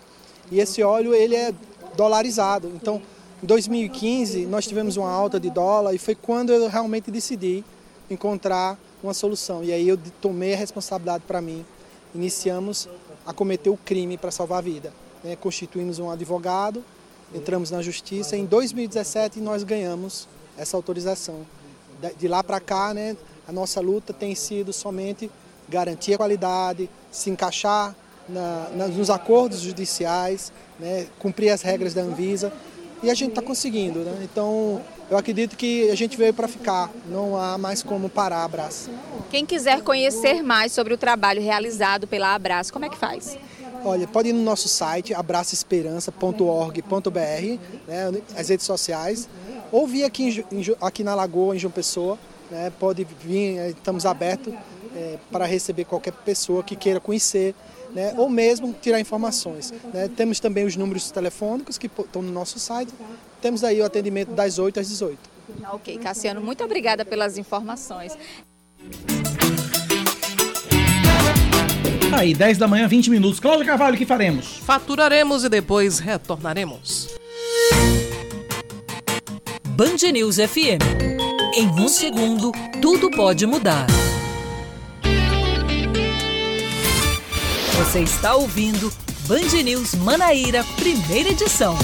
e 0.51 0.59
esse 0.59 0.81
óleo 0.81 1.13
ele 1.13 1.35
é 1.35 1.53
dolarizado. 1.95 2.71
Então 2.75 3.01
Em 3.41 3.45
2015, 3.45 4.45
nós 4.47 4.67
tivemos 4.67 4.97
uma 4.97 5.09
alta 5.09 5.39
de 5.39 5.49
dólar 5.49 5.93
e 5.93 5.97
foi 5.97 6.13
quando 6.13 6.51
eu 6.51 6.67
realmente 6.67 7.09
decidi 7.09 7.63
encontrar 8.09 8.77
uma 9.01 9.13
solução. 9.13 9.63
E 9.63 9.71
aí 9.71 9.87
eu 9.87 9.97
tomei 10.19 10.53
a 10.53 10.57
responsabilidade 10.57 11.23
para 11.25 11.39
mim. 11.39 11.65
Iniciamos 12.13 12.89
a 13.25 13.33
cometer 13.33 13.69
o 13.69 13.77
crime 13.77 14.17
para 14.17 14.31
salvar 14.31 14.59
a 14.59 14.61
vida. 14.61 14.93
Né? 15.23 15.35
Constituímos 15.35 15.99
um 15.99 16.09
advogado, 16.09 16.83
entramos 17.33 17.71
na 17.71 17.81
justiça. 17.81 18.35
Em 18.35 18.45
2017 18.45 19.39
nós 19.39 19.63
ganhamos 19.63 20.27
essa 20.57 20.75
autorização. 20.75 21.45
De 22.17 22.27
lá 22.27 22.43
para 22.43 22.59
cá, 22.59 22.93
né, 22.93 23.15
a 23.47 23.51
nossa 23.51 23.81
luta 23.81 24.13
tem 24.13 24.33
sido 24.33 24.71
somente 24.71 25.29
garantir 25.67 26.13
a 26.13 26.17
qualidade, 26.17 26.89
se 27.11 27.29
encaixar 27.29 27.95
na, 28.27 28.69
na, 28.75 28.87
nos 28.87 29.09
acordos 29.09 29.59
judiciais, 29.59 30.51
né, 30.79 31.07
cumprir 31.19 31.49
as 31.49 31.61
regras 31.61 31.93
da 31.93 32.01
Anvisa 32.01 32.53
e 33.03 33.09
a 33.09 33.13
gente 33.13 33.31
está 33.31 33.41
conseguindo. 33.41 33.99
Né? 33.99 34.21
Então, 34.23 34.81
eu 35.09 35.17
acredito 35.17 35.57
que 35.57 35.89
a 35.89 35.95
gente 35.95 36.15
veio 36.15 36.33
para 36.33 36.47
ficar, 36.47 36.91
não 37.07 37.35
há 37.35 37.57
mais 37.57 37.81
como 37.81 38.09
parar 38.09 38.37
a 38.37 38.43
Abraço. 38.43 38.91
Quem 39.29 39.45
quiser 39.45 39.81
conhecer 39.81 40.43
mais 40.43 40.71
sobre 40.71 40.93
o 40.93 40.97
trabalho 40.97 41.41
realizado 41.41 42.07
pela 42.07 42.35
Abraço, 42.35 42.71
como 42.71 42.85
é 42.85 42.89
que 42.89 42.97
faz? 42.97 43.37
Olha, 43.83 44.07
pode 44.07 44.29
ir 44.29 44.33
no 44.33 44.43
nosso 44.43 44.67
site 44.67 45.11
abraçoesperança.org.br, 45.13 47.59
né, 47.87 48.21
as 48.35 48.49
redes 48.49 48.65
sociais, 48.65 49.29
ou 49.71 49.87
vir 49.87 50.03
aqui, 50.03 50.45
em, 50.51 50.75
aqui 50.81 51.03
na 51.03 51.15
Lagoa, 51.15 51.55
em 51.55 51.59
João 51.59 51.71
Pessoa, 51.71 52.19
né, 52.51 52.71
pode 52.79 53.07
vir, 53.21 53.57
eh, 53.57 53.69
estamos 53.69 54.05
abertos 54.05 54.53
é, 54.95 55.17
para 55.31 55.45
receber 55.45 55.85
qualquer 55.85 56.11
pessoa 56.11 56.63
que 56.63 56.75
queira 56.75 56.99
conhecer 56.99 57.55
né, 57.93 58.13
ou 58.17 58.29
mesmo 58.29 58.73
tirar 58.81 58.99
informações. 58.99 59.73
Né. 59.93 60.09
Temos 60.15 60.39
também 60.39 60.65
os 60.65 60.75
números 60.75 61.11
telefônicos 61.11 61.77
que 61.77 61.87
estão 61.87 62.21
no 62.21 62.31
nosso 62.31 62.59
site. 62.59 62.93
Temos 63.41 63.63
aí 63.63 63.81
o 63.81 63.85
atendimento 63.85 64.31
das 64.31 64.59
8 64.59 64.79
às 64.79 64.87
18. 64.87 65.17
Ok, 65.73 65.97
Cassiano, 65.97 66.41
muito 66.41 66.63
obrigada 66.63 67.03
pelas 67.03 67.37
informações. 67.37 68.17
Aí, 72.11 72.33
10 72.33 72.57
da 72.57 72.67
manhã, 72.67 72.87
20 72.87 73.09
minutos. 73.09 73.39
Cláudia 73.39 73.65
Carvalho, 73.65 73.95
o 73.95 73.97
que 73.97 74.05
faremos? 74.05 74.57
Faturaremos 74.57 75.43
e 75.43 75.49
depois 75.49 75.99
retornaremos. 75.99 77.07
Band 79.67 80.11
News 80.11 80.37
FM. 80.37 80.83
Em 81.55 81.67
um 81.67 81.87
segundo, 81.87 82.51
tudo 82.81 83.09
pode 83.11 83.45
mudar. 83.45 83.87
Você 87.79 88.01
está 88.01 88.35
ouvindo 88.35 88.91
Band 89.25 89.63
News 89.63 89.95
Manaíra, 89.95 90.65
primeira 90.75 91.29
edição. 91.29 91.77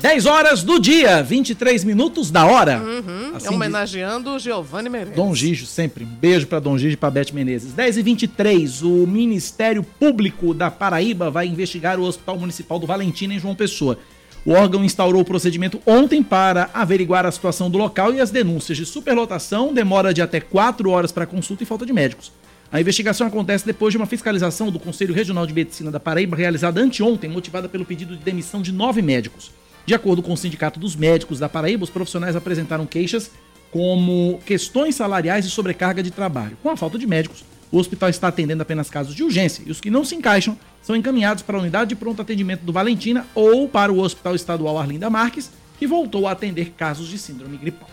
10 0.00 0.24
horas 0.24 0.62
do 0.62 0.78
dia, 0.78 1.22
23 1.22 1.84
minutos 1.84 2.30
da 2.30 2.46
hora. 2.46 2.80
Uhum, 2.80 3.36
assim 3.36 3.54
homenageando 3.54 4.32
diz... 4.32 4.44
Giovanni 4.44 4.88
Menezes. 4.88 5.14
Dom 5.16 5.34
Gijo, 5.34 5.66
sempre. 5.66 6.02
Um 6.02 6.06
beijo 6.08 6.46
para 6.46 6.58
Dom 6.58 6.78
Gijo 6.78 6.94
e 6.94 6.96
para 6.96 7.10
Beth 7.10 7.30
Menezes. 7.34 7.74
10 7.74 7.98
e 7.98 8.02
23 8.02 8.82
o 8.82 9.06
Ministério 9.06 9.82
Público 9.82 10.54
da 10.54 10.70
Paraíba 10.70 11.30
vai 11.30 11.46
investigar 11.46 12.00
o 12.00 12.04
Hospital 12.04 12.38
Municipal 12.38 12.78
do 12.78 12.86
Valentina 12.86 13.34
em 13.34 13.38
João 13.38 13.54
Pessoa. 13.54 13.98
O 14.46 14.52
órgão 14.52 14.82
instaurou 14.82 15.20
o 15.20 15.26
procedimento 15.26 15.78
ontem 15.84 16.22
para 16.22 16.70
averiguar 16.72 17.26
a 17.26 17.30
situação 17.30 17.70
do 17.70 17.76
local 17.76 18.14
e 18.14 18.20
as 18.20 18.30
denúncias 18.30 18.78
de 18.78 18.86
superlotação, 18.86 19.74
demora 19.74 20.14
de 20.14 20.22
até 20.22 20.40
4 20.40 20.88
horas 20.88 21.12
para 21.12 21.26
consulta 21.26 21.62
e 21.62 21.66
falta 21.66 21.84
de 21.84 21.92
médicos. 21.92 22.32
A 22.74 22.80
investigação 22.80 23.28
acontece 23.28 23.64
depois 23.64 23.92
de 23.92 23.96
uma 23.96 24.04
fiscalização 24.04 24.68
do 24.68 24.80
Conselho 24.80 25.14
Regional 25.14 25.46
de 25.46 25.54
Medicina 25.54 25.92
da 25.92 26.00
Paraíba 26.00 26.36
realizada 26.36 26.80
anteontem, 26.80 27.30
motivada 27.30 27.68
pelo 27.68 27.84
pedido 27.84 28.16
de 28.16 28.24
demissão 28.24 28.60
de 28.60 28.72
nove 28.72 29.00
médicos. 29.00 29.52
De 29.86 29.94
acordo 29.94 30.20
com 30.20 30.32
o 30.32 30.36
Sindicato 30.36 30.80
dos 30.80 30.96
Médicos 30.96 31.38
da 31.38 31.48
Paraíba, 31.48 31.84
os 31.84 31.90
profissionais 31.90 32.34
apresentaram 32.34 32.84
queixas 32.84 33.30
como 33.70 34.40
questões 34.44 34.96
salariais 34.96 35.46
e 35.46 35.50
sobrecarga 35.50 36.02
de 36.02 36.10
trabalho. 36.10 36.58
Com 36.64 36.68
a 36.68 36.76
falta 36.76 36.98
de 36.98 37.06
médicos, 37.06 37.44
o 37.70 37.78
hospital 37.78 38.08
está 38.08 38.26
atendendo 38.26 38.62
apenas 38.62 38.90
casos 38.90 39.14
de 39.14 39.22
urgência 39.22 39.62
e 39.64 39.70
os 39.70 39.80
que 39.80 39.88
não 39.88 40.04
se 40.04 40.16
encaixam 40.16 40.58
são 40.82 40.96
encaminhados 40.96 41.44
para 41.44 41.56
a 41.56 41.60
unidade 41.60 41.90
de 41.90 41.94
pronto 41.94 42.22
atendimento 42.22 42.62
do 42.62 42.72
Valentina 42.72 43.24
ou 43.36 43.68
para 43.68 43.92
o 43.92 44.00
Hospital 44.00 44.34
Estadual 44.34 44.80
Arlinda 44.80 45.08
Marques, 45.08 45.48
que 45.78 45.86
voltou 45.86 46.26
a 46.26 46.32
atender 46.32 46.70
casos 46.70 47.06
de 47.06 47.18
síndrome 47.18 47.56
gripal. 47.56 47.88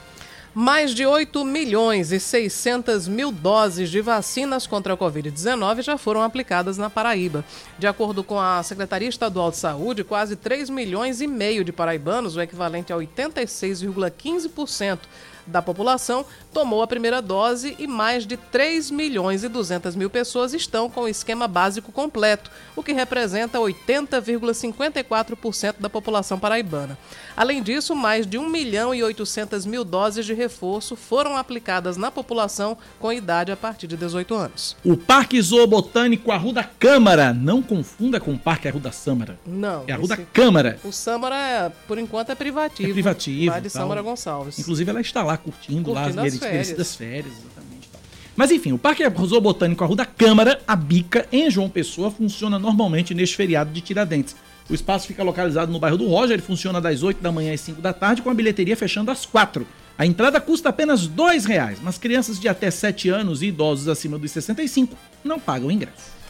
Mais 0.54 0.94
de 0.94 1.06
8 1.06 1.46
milhões 1.46 2.12
e 2.12 2.20
600 2.20 3.08
mil 3.08 3.32
doses 3.32 3.90
de 3.90 4.02
vacinas 4.02 4.68
contra 4.68 4.96
a 4.96 4.98
Covid-19 4.98 5.82
já 5.82 5.98
foram 5.98 6.22
aplicadas 6.22 6.78
na 6.78 6.90
Paraíba. 6.90 7.46
De 7.80 7.88
acordo 7.88 8.22
com 8.22 8.38
a 8.38 8.62
Secretaria 8.62 9.08
Estadual 9.08 9.50
de 9.50 9.56
Saúde, 9.56 10.04
quase 10.04 10.36
3 10.36 10.70
milhões 10.70 11.22
e 11.22 11.28
meio 11.28 11.64
de 11.64 11.72
paraibanos, 11.72 12.36
o 12.36 12.42
equivalente 12.42 12.92
a 12.92 12.98
86,15%, 12.98 15.00
da 15.48 15.62
população 15.62 16.26
tomou 16.54 16.82
a 16.82 16.88
primeira 16.88 17.22
dose 17.22 17.76
e 17.80 17.88
mais 17.88 18.26
de 18.26 18.38
3 18.38 18.92
milhões 18.92 19.44
e 19.44 19.50
200 19.50 19.96
mil 19.96 20.10
pessoas 20.10 20.54
estão 20.54 20.90
com 20.90 21.02
o 21.02 21.08
esquema 21.08 21.48
básico 21.48 21.92
completo, 21.92 22.52
o 22.76 22.84
que 22.84 22.94
representa 22.94 23.60
80,54% 23.60 25.76
da 25.80 25.90
população 25.90 26.40
paraibana. 26.40 26.98
Além 27.36 27.64
disso, 27.64 27.96
mais 27.96 28.28
de 28.28 28.38
1 28.38 28.50
milhão 28.50 28.94
e 28.94 29.02
800 29.02 29.66
mil 29.66 29.84
doses 29.84 30.26
de 30.26 30.34
reforço 30.34 30.96
foram 30.96 31.36
aplicadas 31.38 31.98
na 31.98 32.12
população 32.12 32.78
com 33.00 33.12
idade 33.12 33.52
a 33.52 33.58
partir 33.58 33.88
de 33.88 33.98
18 33.98 34.36
anos. 34.36 34.76
O 34.84 34.98
Parque 34.98 35.42
Zoobotânico 35.42 36.32
Arruda 36.32 36.64
Câmara, 36.64 37.34
não 37.34 37.62
confunda 37.62 38.20
com 38.20 38.34
o 38.34 38.38
Parque 38.38 38.68
Arruda 38.68 38.92
Sâmara. 38.92 39.40
Não. 39.46 39.86
É 39.88 39.94
Arruda 39.94 40.16
esse... 40.16 40.26
Câmara. 40.26 40.78
O 40.84 40.92
Sâmara, 40.92 41.72
por 41.88 41.98
enquanto, 41.98 42.32
é 42.32 42.36
privativo. 42.36 42.90
É 42.90 42.94
privativo. 42.94 43.52
Lá 43.52 43.60
de 43.60 43.70
Sâmara 43.70 44.02
Gonçalves. 44.02 44.60
Inclusive, 44.60 44.90
ela 44.90 45.02
está 45.02 45.24
lá 45.24 45.38
curtindo, 45.38 45.92
curtindo 45.92 45.94
lá 45.94 46.08
as, 46.08 46.34
as 46.34 46.40
férias. 46.48 46.96
férias, 46.96 47.34
exatamente. 47.40 47.90
Mas 48.36 48.50
enfim, 48.52 48.72
o 48.72 48.78
Parque 48.78 49.04
Zoobotânico 49.26 49.84
Arruda 49.84 50.06
Câmara, 50.06 50.62
a 50.68 50.76
Bica, 50.76 51.28
em 51.32 51.50
João 51.50 51.70
Pessoa, 51.70 52.10
funciona 52.10 52.58
normalmente 52.58 53.14
neste 53.14 53.36
feriado 53.36 53.72
de 53.72 53.82
Tiradentes. 53.82 54.36
O 54.70 54.74
espaço 54.74 55.06
fica 55.06 55.22
localizado 55.22 55.72
no 55.72 55.80
bairro 55.80 55.98
do 55.98 56.08
Roger, 56.08 56.34
ele 56.34 56.42
funciona 56.42 56.80
das 56.80 57.04
8 57.04 57.22
da 57.22 57.32
manhã 57.32 57.54
às 57.54 57.62
5 57.62 57.82
da 57.82 57.92
tarde, 57.92 58.22
com 58.22 58.30
a 58.30 58.34
bilheteria 58.34 58.78
fechando 58.78 59.12
às 59.12 59.26
4. 59.26 59.68
A 59.98 60.06
entrada 60.06 60.40
custa 60.40 60.70
apenas 60.70 61.06
R$ 61.06 61.12
reais, 61.46 61.80
mas 61.82 61.98
crianças 61.98 62.40
de 62.40 62.48
até 62.48 62.72
7 62.72 63.10
anos 63.10 63.42
e 63.42 63.48
idosos 63.48 63.88
acima 63.88 64.18
dos 64.18 64.32
65 64.32 64.96
não 65.24 65.40
pagam 65.40 65.70
ingresso. 65.70 66.22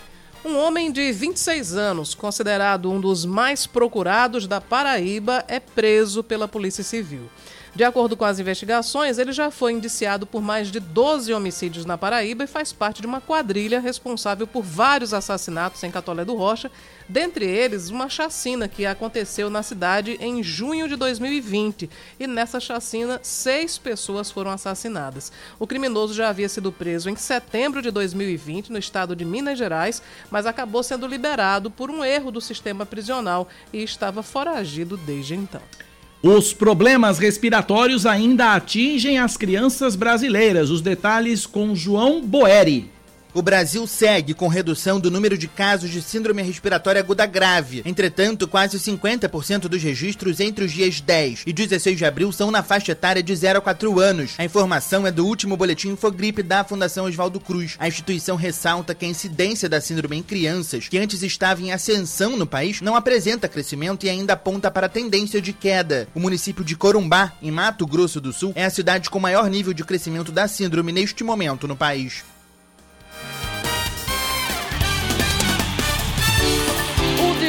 Um 0.44 0.58
homem 0.58 0.92
de 0.92 1.12
26 1.12 1.78
anos, 1.78 2.16
considerado 2.16 2.92
um 2.92 3.00
dos 3.00 3.26
mais 3.26 3.68
procurados 3.68 4.48
da 4.48 4.60
Paraíba, 4.60 5.46
é 5.48 5.60
preso 5.60 6.24
pela 6.24 6.48
Polícia 6.48 6.84
Civil. 6.84 7.30
De 7.74 7.86
acordo 7.86 8.18
com 8.18 8.26
as 8.26 8.38
investigações, 8.38 9.18
ele 9.18 9.32
já 9.32 9.50
foi 9.50 9.72
indiciado 9.72 10.28
por 10.28 10.42
mais 10.42 10.70
de 10.70 10.78
12 10.78 11.34
homicídios 11.34 11.86
na 11.86 11.98
Paraíba 11.98 12.44
e 12.44 12.48
faz 12.48 12.74
parte 12.74 13.00
de 13.00 13.08
uma 13.08 13.22
quadrilha 13.22 13.80
responsável 13.80 14.46
por 14.46 14.62
vários 14.62 15.14
assassinatos 15.14 15.82
em 15.82 15.90
Catolé 15.90 16.26
do 16.26 16.36
Rocha, 16.36 16.70
dentre 17.08 17.46
eles 17.46 17.90
uma 17.90 18.10
chacina 18.10 18.68
que 18.68 18.86
aconteceu 18.86 19.50
na 19.50 19.64
cidade 19.64 20.18
em 20.20 20.44
junho 20.44 20.86
de 20.90 20.98
2020. 20.98 21.90
E 22.20 22.28
nessa 22.28 22.60
chacina, 22.60 23.22
seis 23.24 23.78
pessoas 23.78 24.30
foram 24.30 24.52
assassinadas. 24.52 25.32
O 25.58 25.66
criminoso 25.66 26.14
já 26.14 26.28
havia 26.28 26.50
sido 26.50 26.74
preso 26.74 27.10
em 27.10 27.16
setembro 27.16 27.82
de 27.82 27.90
2020 27.90 28.70
no 28.70 28.80
estado 28.80 29.16
de 29.16 29.24
Minas 29.24 29.58
Gerais, 29.58 30.02
mas 30.30 30.46
acabou 30.46 30.84
sendo 30.84 31.08
liberado 31.08 31.72
por 31.72 31.90
um 31.90 32.04
erro 32.04 32.32
do 32.32 32.42
sistema 32.42 32.86
prisional 32.86 33.48
e 33.72 33.82
estava 33.82 34.22
foragido 34.22 34.98
desde 34.98 35.36
então. 35.36 35.62
Os 36.24 36.54
problemas 36.54 37.18
respiratórios 37.18 38.06
ainda 38.06 38.54
atingem 38.54 39.18
as 39.18 39.36
crianças 39.36 39.96
brasileiras. 39.96 40.70
Os 40.70 40.80
detalhes 40.80 41.48
com 41.48 41.76
João 41.76 42.22
Boeri. 42.22 42.92
O 43.34 43.42
Brasil 43.42 43.88
segue 43.88 44.34
com 44.34 44.50
redução 44.50 45.00
do 45.00 45.10
número 45.10 45.38
de 45.38 45.48
casos 45.48 45.90
de 45.90 46.02
síndrome 46.02 46.42
respiratória 46.42 47.00
aguda 47.00 47.26
grave. 47.26 47.82
Entretanto, 47.86 48.46
quase 48.46 48.78
50% 48.78 49.70
dos 49.70 49.82
registros 49.82 50.42
entre 50.42 50.66
os 50.66 50.72
dias 50.72 51.00
10 51.00 51.44
e 51.48 51.54
16 51.54 51.98
de 51.98 52.04
abril 52.04 52.30
são 52.34 52.52
na 52.52 52.62
faixa 52.62 52.92
etária 52.92 53.24
de 53.24 53.34
0 53.34 53.60
a 53.60 53.62
4 53.62 54.00
anos. 54.02 54.34
A 54.38 54.44
informação 54.44 55.08
é 55.08 55.12
do 55.12 55.26
último 55.26 55.56
boletim 55.56 55.92
Infogripe 55.92 56.44
da 56.44 56.66
Fundação 56.66 57.06
Oswaldo 57.06 57.40
Cruz. 57.40 57.78
A 57.80 57.88
instituição 57.88 58.36
ressalta 58.36 58.94
que 58.94 59.06
a 59.06 59.10
incidência 59.10 59.70
da 59.70 59.80
síndrome 59.80 60.18
em 60.18 60.24
crianças, 60.24 60.90
que 60.90 60.98
antes 60.98 61.24
estava 61.24 61.62
em 61.62 61.72
ascensão 61.72 62.36
no 62.36 62.46
país, 62.46 62.82
não 62.82 62.98
apresenta 62.98 63.48
crescimento 63.48 64.06
e 64.06 64.10
ainda 64.10 64.34
aponta 64.34 64.70
para 64.70 64.88
a 64.88 64.90
tendência 64.90 65.42
de 65.42 65.54
queda. 65.54 66.06
O 66.14 66.20
município 66.20 66.66
de 66.66 66.76
Corumbá, 66.76 67.32
em 67.42 67.50
Mato 67.50 67.88
Grosso 67.88 68.20
do 68.20 68.34
Sul, 68.34 68.52
é 68.56 68.66
a 68.66 68.70
cidade 68.70 69.10
com 69.10 69.22
maior 69.22 69.50
nível 69.50 69.74
de 69.74 69.86
crescimento 69.86 70.34
da 70.34 70.50
síndrome 70.50 70.92
neste 70.92 71.24
momento 71.24 71.66
no 71.66 71.78
país. 71.78 72.26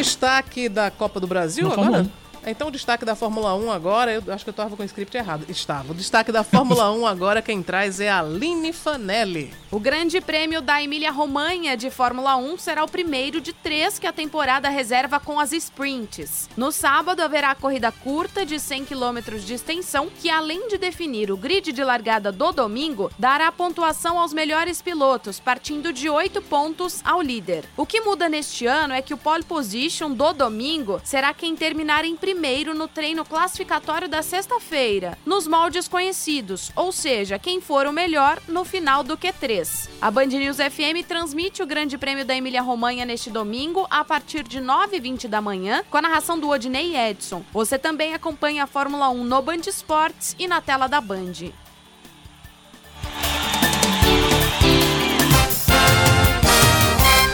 Destaque 0.02 0.68
da 0.68 0.90
Copa 0.90 1.20
do 1.20 1.26
Brasil 1.26 1.66
agora? 1.66 1.82
Fórmula 1.84 2.02
1. 2.02 2.31
Então 2.44 2.68
o 2.68 2.70
destaque 2.72 3.04
da 3.04 3.14
Fórmula 3.14 3.54
1 3.54 3.70
agora, 3.70 4.12
eu 4.12 4.22
acho 4.32 4.44
que 4.44 4.50
eu 4.50 4.52
estava 4.52 4.76
com 4.76 4.82
o 4.82 4.86
script 4.86 5.16
errado. 5.16 5.46
Estava. 5.48 5.92
O 5.92 5.94
destaque 5.94 6.32
da 6.32 6.42
Fórmula 6.42 6.90
1 6.90 7.06
agora 7.06 7.40
quem 7.40 7.62
traz 7.62 8.00
é 8.00 8.10
a 8.10 8.18
Aline 8.18 8.72
Fanelli. 8.72 9.54
O 9.70 9.78
Grande 9.78 10.20
Prêmio 10.20 10.60
da 10.60 10.82
Emília-Romanha 10.82 11.76
de 11.76 11.88
Fórmula 11.88 12.36
1 12.36 12.58
será 12.58 12.82
o 12.84 12.88
primeiro 12.88 13.40
de 13.40 13.52
três 13.52 13.98
que 13.98 14.06
a 14.06 14.12
temporada 14.12 14.68
reserva 14.68 15.20
com 15.20 15.38
as 15.38 15.52
sprints. 15.52 16.48
No 16.56 16.72
sábado 16.72 17.20
haverá 17.20 17.52
a 17.52 17.54
corrida 17.54 17.92
curta 17.92 18.44
de 18.44 18.58
100 18.58 18.86
km 18.86 19.38
de 19.38 19.54
extensão, 19.54 20.10
que 20.20 20.28
além 20.28 20.68
de 20.68 20.76
definir 20.76 21.30
o 21.30 21.36
grid 21.36 21.72
de 21.72 21.84
largada 21.84 22.32
do 22.32 22.52
domingo, 22.52 23.10
dará 23.18 23.50
pontuação 23.52 24.18
aos 24.18 24.32
melhores 24.32 24.82
pilotos, 24.82 25.38
partindo 25.38 25.92
de 25.92 26.10
oito 26.10 26.42
pontos 26.42 27.00
ao 27.04 27.22
líder. 27.22 27.64
O 27.76 27.86
que 27.86 28.00
muda 28.00 28.28
neste 28.28 28.66
ano 28.66 28.92
é 28.92 29.00
que 29.00 29.14
o 29.14 29.18
pole 29.18 29.44
position 29.44 30.10
do 30.10 30.32
domingo 30.32 31.00
será 31.04 31.32
quem 31.32 31.54
terminar 31.54 32.04
em 32.04 32.16
primeiro 32.16 32.31
primeiro 32.32 32.72
no 32.74 32.88
treino 32.88 33.26
classificatório 33.26 34.08
da 34.08 34.22
sexta-feira, 34.22 35.18
nos 35.26 35.46
moldes 35.46 35.86
conhecidos, 35.86 36.72
ou 36.74 36.90
seja, 36.90 37.38
quem 37.38 37.60
for 37.60 37.86
o 37.86 37.92
melhor 37.92 38.40
no 38.48 38.64
final 38.64 39.04
do 39.04 39.18
Q3. 39.18 39.90
A 40.00 40.10
Band 40.10 40.28
News 40.28 40.56
FM 40.56 41.06
transmite 41.06 41.62
o 41.62 41.66
Grande 41.66 41.98
Prêmio 41.98 42.24
da 42.24 42.34
Emília-Romanha 42.34 43.04
neste 43.04 43.28
domingo 43.28 43.86
a 43.90 44.02
partir 44.02 44.44
de 44.44 44.62
9h20 44.62 45.28
da 45.28 45.42
manhã, 45.42 45.84
com 45.90 45.98
a 45.98 46.02
narração 46.02 46.40
do 46.40 46.48
Odinei 46.48 46.96
Edson. 46.96 47.44
Você 47.52 47.78
também 47.78 48.14
acompanha 48.14 48.64
a 48.64 48.66
Fórmula 48.66 49.10
1 49.10 49.24
no 49.24 49.42
Band 49.42 49.60
Esportes 49.66 50.34
e 50.38 50.48
na 50.48 50.62
tela 50.62 50.86
da 50.86 51.02
Band. 51.02 51.52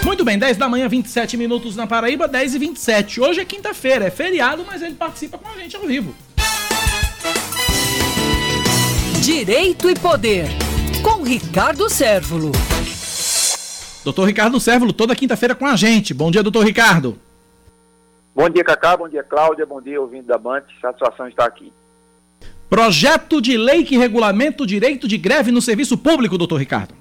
Muito 0.09 0.25
bem, 0.25 0.39
10 0.39 0.57
da 0.57 0.71
manhã, 0.71 0.89
27 0.89 1.37
minutos 1.37 1.77
na 1.77 1.87
Paraíba, 1.87 2.27
10 2.27 2.55
e 2.55 2.59
27. 2.59 3.21
Hoje 3.21 3.41
é 3.41 3.45
quinta-feira, 3.45 4.07
é 4.07 4.11
feriado, 4.11 4.65
mas 4.67 4.81
ele 4.81 4.95
participa 4.95 5.37
com 5.37 5.47
a 5.47 5.53
gente 5.53 5.77
ao 5.77 5.83
vivo. 5.83 6.15
Direito 9.23 9.91
e 9.91 9.95
Poder, 9.95 10.47
com 11.03 11.23
Ricardo 11.23 11.91
Sérvulo. 11.91 12.53
Doutor 14.03 14.25
Ricardo 14.25 14.59
Sérvulo, 14.59 14.95
toda 14.95 15.15
quinta-feira 15.15 15.55
com 15.55 15.67
a 15.67 15.77
gente. 15.77 16.15
Bom 16.15 16.31
dia, 16.31 16.43
doutor 16.43 16.65
Ricardo. 16.65 17.19
Bom 18.35 18.49
dia, 18.49 18.65
Cacá. 18.65 18.97
Bom 18.97 19.11
dia, 19.11 19.23
Cláudia. 19.23 19.67
Bom 19.67 19.83
dia, 19.83 20.01
ouvindo 20.01 20.25
da 20.25 20.39
Band. 20.39 20.63
Satisfação 20.81 21.29
estar 21.29 21.45
aqui. 21.45 21.71
Projeto 22.71 23.43
de 23.43 23.59
lei 23.59 23.85
que 23.85 23.99
regulamenta 23.99 24.63
o 24.63 24.67
direito 24.67 25.07
de 25.07 25.19
greve 25.19 25.53
no 25.53 25.61
serviço 25.61 25.99
público, 25.99 26.39
doutor 26.39 26.57
Ricardo. 26.57 26.95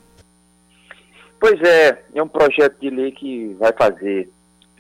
Pois 1.40 1.62
é, 1.62 2.04
é 2.16 2.24
um 2.24 2.28
projeto 2.28 2.80
de 2.80 2.90
lei 2.90 3.12
que 3.12 3.54
vai 3.60 3.72
fazer, 3.72 4.30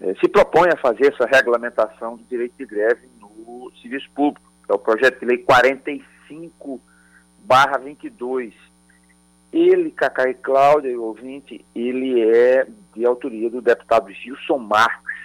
é, 0.01 0.15
se 0.15 0.27
propõe 0.27 0.69
a 0.69 0.77
fazer 0.77 1.13
essa 1.13 1.25
regulamentação 1.25 2.17
do 2.17 2.23
direito 2.23 2.55
de 2.57 2.65
greve 2.65 3.07
no 3.19 3.71
serviço 3.81 4.09
público. 4.15 4.47
É 4.67 4.73
o 4.73 4.79
projeto 4.79 5.19
de 5.19 5.25
lei 5.25 5.37
45 5.37 6.81
barra 7.43 7.77
22. 7.77 8.53
Ele, 9.53 9.91
Cacá 9.91 10.29
e 10.29 10.33
Cláudia, 10.33 10.99
o 10.99 11.03
ouvinte, 11.03 11.63
ele 11.73 12.21
é 12.21 12.67
de 12.93 13.05
autoria 13.05 13.49
do 13.49 13.61
deputado 13.61 14.11
Gilson 14.11 14.57
Marques, 14.57 15.15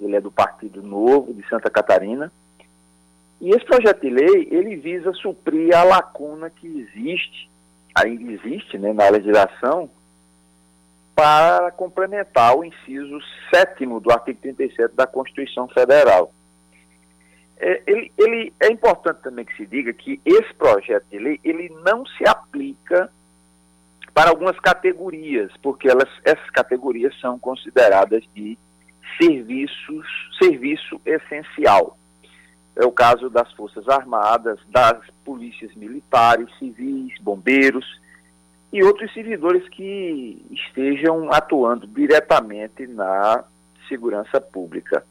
ele 0.00 0.16
é 0.16 0.20
do 0.20 0.30
Partido 0.30 0.82
Novo 0.82 1.32
de 1.32 1.48
Santa 1.48 1.70
Catarina. 1.70 2.30
E 3.40 3.50
esse 3.50 3.64
projeto 3.64 4.00
de 4.00 4.10
lei, 4.10 4.48
ele 4.50 4.76
visa 4.76 5.12
suprir 5.14 5.74
a 5.74 5.84
lacuna 5.84 6.50
que 6.50 6.66
existe, 6.66 7.50
ainda 7.94 8.30
existe 8.30 8.78
né, 8.78 8.92
na 8.92 9.08
legislação, 9.08 9.88
para 11.14 11.70
complementar 11.72 12.56
o 12.56 12.64
inciso 12.64 13.18
7 13.54 13.86
do 14.00 14.10
artigo 14.10 14.40
37 14.40 14.94
da 14.94 15.06
Constituição 15.06 15.68
Federal. 15.68 16.32
É, 17.58 17.82
ele, 17.86 18.12
ele, 18.18 18.52
é 18.60 18.72
importante 18.72 19.20
também 19.22 19.44
que 19.44 19.56
se 19.56 19.66
diga 19.66 19.92
que 19.92 20.20
esse 20.24 20.52
projeto 20.54 21.04
de 21.10 21.18
lei 21.18 21.40
ele 21.44 21.68
não 21.84 22.04
se 22.04 22.28
aplica 22.28 23.10
para 24.12 24.30
algumas 24.30 24.58
categorias, 24.58 25.50
porque 25.62 25.88
elas, 25.88 26.08
essas 26.24 26.50
categorias 26.50 27.18
são 27.20 27.38
consideradas 27.38 28.24
de 28.34 28.58
serviços, 29.20 30.06
serviço 30.38 31.00
essencial. 31.06 31.96
É 32.74 32.84
o 32.84 32.90
caso 32.90 33.28
das 33.30 33.52
Forças 33.52 33.88
Armadas, 33.88 34.58
das 34.68 34.98
polícias 35.24 35.74
militares, 35.74 36.48
civis, 36.58 37.14
bombeiros, 37.20 38.00
e 38.72 38.82
outros 38.82 39.12
servidores 39.12 39.68
que 39.68 40.44
estejam 40.50 41.30
atuando 41.30 41.86
diretamente 41.86 42.86
na 42.86 43.44
segurança 43.88 44.40
pública. 44.40 45.04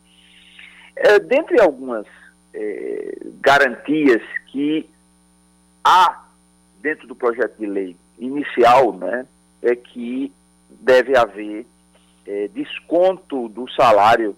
É, 0.95 1.20
dentre 1.20 1.62
algumas 1.62 2.07
é, 2.53 3.18
garantias 3.39 4.22
que 4.47 4.89
há 5.84 6.26
dentro 6.82 7.07
do 7.07 7.16
projeto 7.16 7.57
de 7.57 7.68
lei 7.68 7.95
inicial, 8.18 8.93
né, 8.93 9.26
é 9.62 9.76
que 9.76 10.34
deve 10.70 11.16
haver 11.16 11.66
é, 12.26 12.47
desconto 12.47 13.47
do 13.49 13.70
salário, 13.70 14.36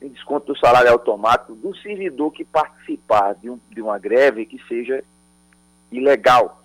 desconto 0.00 0.52
do 0.52 0.58
salário 0.58 0.90
automático 0.92 1.54
do 1.54 1.74
servidor 1.76 2.32
que 2.32 2.44
participar 2.44 3.34
de, 3.34 3.50
um, 3.50 3.58
de 3.70 3.82
uma 3.82 3.98
greve 3.98 4.46
que 4.46 4.62
seja 4.68 5.02
ilegal. 5.90 6.59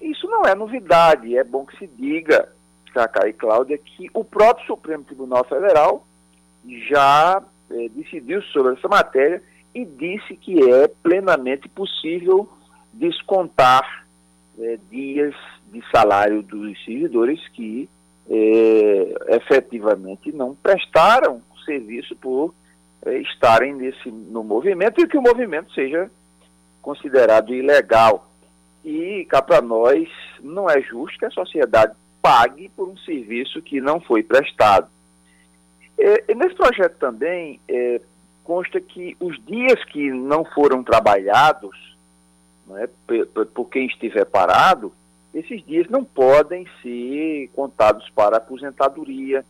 Isso 0.00 0.26
não 0.28 0.42
é 0.44 0.54
novidade, 0.54 1.36
é 1.36 1.44
bom 1.44 1.64
que 1.64 1.76
se 1.76 1.86
diga, 1.86 2.48
Cacá 2.92 3.28
e 3.28 3.32
Cláudia, 3.32 3.78
que 3.78 4.08
o 4.14 4.24
próprio 4.24 4.66
Supremo 4.66 5.04
Tribunal 5.04 5.44
Federal 5.44 6.06
já 6.88 7.42
é, 7.70 7.88
decidiu 7.90 8.42
sobre 8.42 8.74
essa 8.74 8.88
matéria 8.88 9.42
e 9.74 9.84
disse 9.84 10.36
que 10.36 10.70
é 10.70 10.88
plenamente 10.88 11.68
possível 11.68 12.48
descontar 12.92 14.06
é, 14.58 14.78
dias 14.90 15.34
de 15.70 15.82
salário 15.90 16.42
dos 16.42 16.84
servidores 16.84 17.46
que 17.48 17.88
é, 18.28 19.36
efetivamente 19.36 20.32
não 20.32 20.54
prestaram 20.54 21.40
serviço 21.70 22.16
por 22.16 22.54
estarem 23.22 23.74
nesse, 23.74 24.10
no 24.10 24.42
movimento 24.42 25.00
e 25.00 25.06
que 25.06 25.16
o 25.16 25.22
movimento 25.22 25.72
seja 25.72 26.10
considerado 26.82 27.54
ilegal. 27.54 28.29
E 28.84 29.26
cá 29.28 29.42
para 29.42 29.60
nós 29.60 30.08
não 30.40 30.68
é 30.68 30.80
justo 30.80 31.18
que 31.18 31.26
a 31.26 31.30
sociedade 31.30 31.94
pague 32.22 32.68
por 32.70 32.88
um 32.88 32.96
serviço 32.98 33.60
que 33.62 33.80
não 33.80 34.00
foi 34.00 34.22
prestado. 34.22 34.88
É, 35.98 36.24
e 36.28 36.34
nesse 36.34 36.54
projeto 36.54 36.96
também 36.98 37.60
é, 37.68 38.00
consta 38.44 38.80
que 38.80 39.16
os 39.20 39.38
dias 39.44 39.84
que 39.84 40.10
não 40.10 40.44
foram 40.44 40.82
trabalhados 40.82 41.96
né, 42.66 42.88
por 43.54 43.68
quem 43.68 43.86
estiver 43.86 44.24
parado, 44.24 44.92
esses 45.34 45.64
dias 45.64 45.88
não 45.88 46.04
podem 46.04 46.66
ser 46.82 47.48
contados 47.54 48.08
para 48.10 48.38
aposentadoria, 48.38 49.44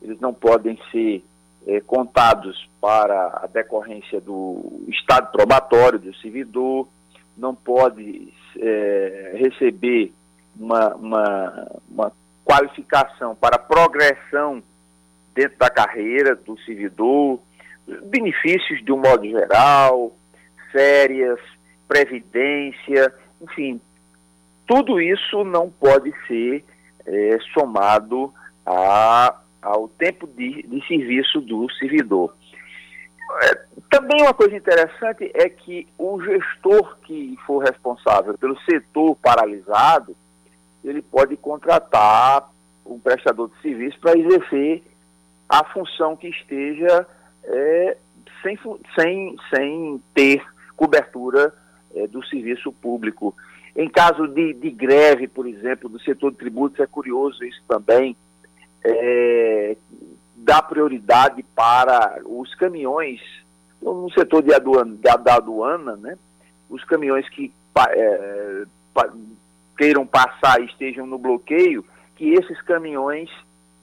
eles 0.00 0.20
não 0.20 0.32
podem 0.32 0.78
ser 0.92 1.24
é, 1.66 1.80
contados 1.80 2.68
para 2.80 3.40
a 3.42 3.46
decorrência 3.46 4.20
do 4.20 4.84
estado 4.88 5.32
probatório 5.32 5.98
do 5.98 6.14
servidor, 6.16 6.86
não 7.36 7.54
pode 7.54 8.32
é, 8.58 9.32
receber 9.36 10.12
uma, 10.58 10.94
uma, 10.94 11.68
uma 11.90 12.12
qualificação 12.44 13.34
para 13.34 13.58
progressão 13.58 14.62
dentro 15.34 15.56
da 15.58 15.70
carreira 15.70 16.34
do 16.34 16.58
servidor, 16.60 17.40
benefícios 18.06 18.84
de 18.84 18.92
um 18.92 18.98
modo 18.98 19.28
geral, 19.28 20.12
férias, 20.72 21.38
previdência, 21.86 23.12
enfim, 23.40 23.80
tudo 24.66 25.00
isso 25.00 25.44
não 25.44 25.70
pode 25.70 26.12
ser 26.26 26.64
é, 27.06 27.38
somado 27.54 28.32
a, 28.66 29.34
ao 29.62 29.88
tempo 29.88 30.26
de, 30.26 30.62
de 30.62 30.86
serviço 30.86 31.40
do 31.40 31.70
servidor. 31.72 32.34
É, 33.42 33.62
também 33.90 34.22
uma 34.22 34.34
coisa 34.34 34.56
interessante 34.56 35.30
é 35.34 35.48
que 35.48 35.86
o 35.98 36.20
gestor 36.22 36.96
que 37.02 37.36
for 37.46 37.62
responsável 37.62 38.36
pelo 38.38 38.58
setor 38.60 39.16
paralisado, 39.16 40.16
ele 40.82 41.02
pode 41.02 41.36
contratar 41.36 42.50
um 42.84 42.98
prestador 42.98 43.50
de 43.50 43.60
serviço 43.60 43.98
para 44.00 44.18
exercer 44.18 44.82
a 45.48 45.64
função 45.64 46.16
que 46.16 46.28
esteja 46.28 47.06
é, 47.44 47.96
sem, 48.42 48.58
sem, 48.94 49.36
sem 49.54 50.02
ter 50.14 50.42
cobertura 50.76 51.52
é, 51.94 52.06
do 52.06 52.24
serviço 52.26 52.72
público. 52.72 53.34
Em 53.76 53.88
caso 53.88 54.26
de, 54.26 54.54
de, 54.54 54.70
greve, 54.70 55.28
por 55.28 55.46
exemplo, 55.46 55.88
do 55.88 56.00
setor 56.00 56.32
de 56.32 56.38
tributos, 56.38 56.80
é 56.80 56.86
curioso 56.86 57.44
isso 57.44 57.62
também, 57.68 58.16
é, 58.84 59.76
dá 60.38 60.62
prioridade 60.62 61.42
para 61.54 62.20
os 62.24 62.54
caminhões, 62.54 63.20
no 63.80 64.10
setor 64.12 64.42
de 64.42 64.52
aduana, 64.54 64.96
da, 65.00 65.16
da 65.16 65.34
aduana, 65.34 65.96
né? 65.96 66.16
os 66.68 66.84
caminhões 66.84 67.28
que 67.28 67.52
é, 67.90 68.62
queiram 69.76 70.06
passar 70.06 70.60
e 70.60 70.66
estejam 70.66 71.06
no 71.06 71.18
bloqueio, 71.18 71.84
que 72.16 72.32
esses 72.34 72.60
caminhões 72.62 73.30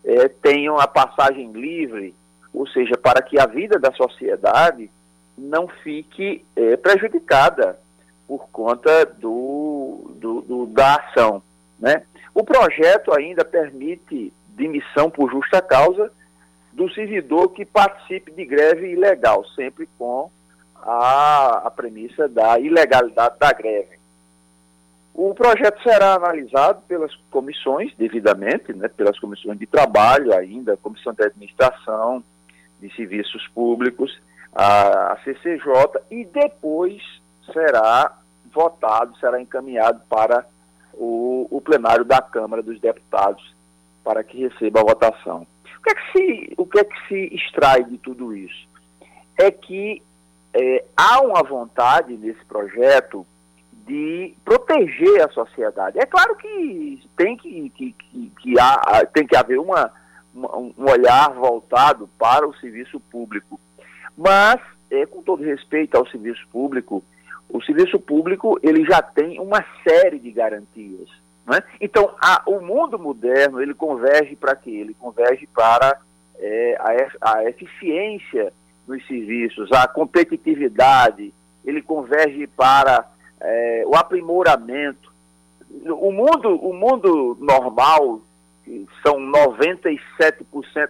é, 0.04 0.28
tenham 0.28 0.78
a 0.78 0.88
passagem 0.88 1.52
livre, 1.52 2.14
ou 2.54 2.68
seja, 2.68 2.98
para 2.98 3.22
que 3.22 3.40
a 3.40 3.46
vida 3.46 3.80
da 3.80 3.92
sociedade 3.94 4.90
não 5.38 5.68
fique 5.68 6.46
é, 6.56 6.78
prejudicada 6.78 7.80
por 8.28 8.48
conta 8.50 9.06
do, 9.06 10.12
do, 10.16 10.42
do, 10.42 10.66
da 10.68 10.96
ação. 10.96 11.42
Né? 11.80 12.04
O 12.34 12.44
projeto 12.44 13.14
ainda 13.14 13.44
permite 13.44 14.34
demissão 14.50 15.10
por 15.10 15.30
justa 15.30 15.62
causa 15.62 16.12
do 16.76 16.92
servidor 16.94 17.54
que 17.54 17.66
participe 17.66 18.32
de 18.32 18.46
greve 18.46 18.92
ilegal, 18.92 19.46
sempre 19.56 19.88
com 19.98 20.30
a, 20.76 21.62
a 21.66 21.72
premissa 21.72 22.28
da 22.28 22.60
ilegalidade 22.60 23.40
da 23.40 23.54
greve. 23.54 23.98
O 25.14 25.34
projeto 25.34 25.82
será 25.82 26.16
analisado 26.16 26.82
pelas 26.82 27.16
comissões, 27.32 27.96
devidamente, 27.96 28.74
né, 28.74 28.90
pelas 28.90 29.18
comissões 29.18 29.58
de 29.58 29.66
trabalho 29.66 30.36
ainda, 30.36 30.76
comissão 30.76 31.14
de 31.14 31.24
administração, 31.24 32.22
de 32.82 32.94
serviços 32.94 33.48
públicos, 33.48 34.22
a, 34.54 35.14
a 35.14 35.18
CCJ, 35.24 36.02
e 36.12 36.26
depois 36.26 37.02
será 37.54 38.18
votado, 38.54 39.18
será 39.18 39.42
encaminhado 39.42 40.02
para 40.10 40.46
o, 40.94 41.48
o 41.50 41.62
plenário 41.62 42.04
da 42.04 42.22
Câmara 42.22 42.62
dos 42.62 42.82
Deputados 42.82 43.56
para 44.04 44.22
que 44.26 44.46
receba 44.46 44.82
a 44.82 44.84
votação. 44.84 45.48
Que 45.86 45.92
é 45.92 45.94
que 45.94 46.12
se, 46.12 46.54
o 46.58 46.66
que 46.66 46.80
é 46.80 46.84
que 46.84 47.08
se 47.08 47.36
extrai 47.36 47.84
de 47.84 48.00
tudo 48.00 48.36
isso? 48.36 48.68
É 49.38 49.52
que 49.52 50.02
é, 50.52 50.84
há 50.98 51.22
uma 51.22 51.44
vontade 51.44 52.18
nesse 52.18 52.44
projeto 52.46 53.26
de 53.72 54.34
proteger 54.44 55.22
a 55.22 55.30
sociedade. 55.30 56.00
É 56.00 56.06
claro 56.08 56.36
que 56.38 57.08
tem 57.16 57.38
que, 57.38 57.70
que, 57.70 57.92
que, 57.92 58.32
que 58.42 58.60
há, 58.60 59.06
tem 59.14 59.28
que 59.28 59.36
haver 59.36 59.60
uma, 59.60 59.92
uma, 60.34 60.58
um 60.58 60.74
olhar 60.90 61.32
voltado 61.34 62.10
para 62.18 62.48
o 62.48 62.56
serviço 62.56 63.00
público. 63.00 63.60
Mas, 64.18 64.60
é, 64.90 65.06
com 65.06 65.22
todo 65.22 65.44
respeito 65.44 65.96
ao 65.96 66.08
serviço 66.08 66.48
público, 66.52 67.04
o 67.48 67.62
serviço 67.62 68.00
público 68.00 68.60
ele 68.64 68.84
já 68.86 69.04
tem 69.04 69.40
uma 69.40 69.64
série 69.88 70.18
de 70.18 70.32
garantias. 70.32 71.10
Né? 71.46 71.62
Então, 71.80 72.14
a, 72.20 72.42
o 72.48 72.60
mundo 72.60 72.98
moderno 72.98 73.62
ele 73.62 73.74
converge 73.74 74.36
para 74.36 74.56
quê? 74.56 74.72
Ele 74.72 74.94
converge 74.94 75.48
para 75.48 76.00
é, 76.40 76.78
a, 77.22 77.38
a 77.38 77.46
eficiência 77.46 78.52
nos 78.88 79.06
serviços, 79.08 79.72
a 79.72 79.88
competitividade, 79.88 81.34
ele 81.64 81.82
converge 81.82 82.46
para 82.48 83.06
é, 83.42 83.84
o 83.86 83.96
aprimoramento. 83.96 85.14
O 85.86 86.12
mundo, 86.12 86.56
o 86.56 86.74
mundo 86.74 87.38
normal, 87.40 88.22
que 88.64 88.88
são 89.04 89.18
97% 89.18 90.00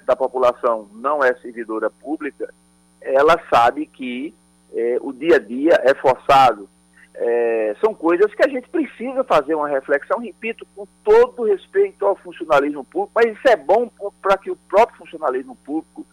da 0.05 0.15
população 0.15 0.87
não 0.93 1.23
é 1.23 1.33
servidora 1.35 1.89
pública, 1.89 2.53
ela 3.01 3.39
sabe 3.49 3.85
que 3.85 4.33
é, 4.73 4.97
o 5.01 5.13
dia 5.13 5.37
a 5.37 5.39
dia 5.39 5.81
é 5.83 5.93
forçado. 5.93 6.69
É, 7.17 7.75
são 7.79 7.93
coisas 7.93 8.33
que 8.33 8.43
a 8.43 8.49
gente 8.49 8.67
precisa 8.67 9.23
fazer 9.23 9.55
uma 9.55 9.69
reflexão, 9.69 10.19
repito, 10.19 10.67
com 10.75 10.85
todo 11.03 11.43
respeito 11.43 12.05
ao 12.05 12.15
funcionalismo 12.17 12.83
público, 12.83 13.13
mas 13.15 13.37
isso 13.37 13.47
é 13.47 13.55
bom 13.55 13.89
para 14.21 14.37
que 14.37 14.51
o 14.51 14.55
próprio 14.55 14.97
funcionalismo 14.97 15.55
público 15.55 16.05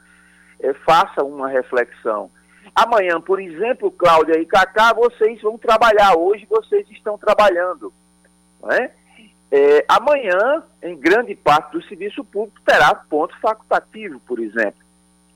é, 0.61 0.73
faça 0.75 1.25
uma 1.25 1.49
reflexão. 1.49 2.31
Amanhã, 2.75 3.21
por 3.21 3.41
exemplo, 3.41 3.91
Cláudia 3.91 4.39
e 4.39 4.47
Cacá, 4.47 4.93
vocês 4.93 5.41
vão 5.43 5.59
trabalhar. 5.59 6.17
Hoje 6.17 6.47
vocês 6.49 6.89
estão 6.91 7.19
trabalhando. 7.19 7.93
Né? 8.63 8.93
É, 9.51 9.85
amanhã, 9.89 10.63
em 10.83 10.97
grande 10.97 11.35
parte 11.35 11.73
do 11.73 11.83
serviço 11.83 12.25
público, 12.25 12.61
terá 12.65 12.95
ponto 12.95 13.39
facultativo, 13.41 14.21
por 14.21 14.39
exemplo. 14.39 14.81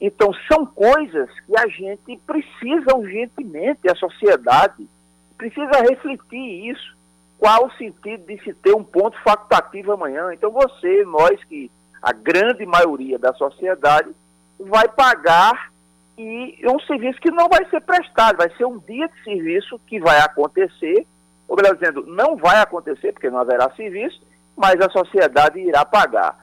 Então, 0.00 0.32
são 0.50 0.64
coisas 0.64 1.28
que 1.40 1.58
a 1.58 1.66
gente 1.66 2.16
precisa 2.26 2.94
urgentemente, 2.94 3.88
a 3.90 3.94
sociedade 3.94 4.88
precisa 5.36 5.82
refletir 5.88 6.70
isso. 6.70 6.96
Qual 7.38 7.66
o 7.66 7.72
sentido 7.72 8.26
de 8.26 8.42
se 8.42 8.54
ter 8.54 8.74
um 8.74 8.82
ponto 8.82 9.16
facultativo 9.22 9.92
amanhã? 9.92 10.32
Então, 10.32 10.50
você, 10.50 11.04
nós 11.04 11.42
que 11.44 11.70
a 12.02 12.12
grande 12.12 12.64
maioria 12.64 13.18
da 13.18 13.32
sociedade 13.34 14.10
vai 14.58 14.88
pagar 14.88 15.70
e 16.16 16.58
um 16.64 16.80
serviço 16.80 17.20
que 17.20 17.30
não 17.30 17.48
vai 17.48 17.68
ser 17.68 17.80
prestado, 17.82 18.38
vai 18.38 18.48
ser 18.56 18.64
um 18.64 18.78
dia 18.78 19.06
de 19.08 19.22
serviço 19.22 19.78
que 19.86 20.00
vai 20.00 20.18
acontecer, 20.20 21.06
ou 21.46 21.56
melhor 21.56 21.74
dizendo, 21.76 22.06
não 22.06 22.36
vai 22.36 22.58
acontecer 22.60 23.12
porque 23.12 23.28
não 23.28 23.38
haverá 23.38 23.70
serviço, 23.72 24.20
mas 24.56 24.80
a 24.80 24.88
sociedade 24.88 25.60
irá 25.60 25.84
pagar. 25.84 26.38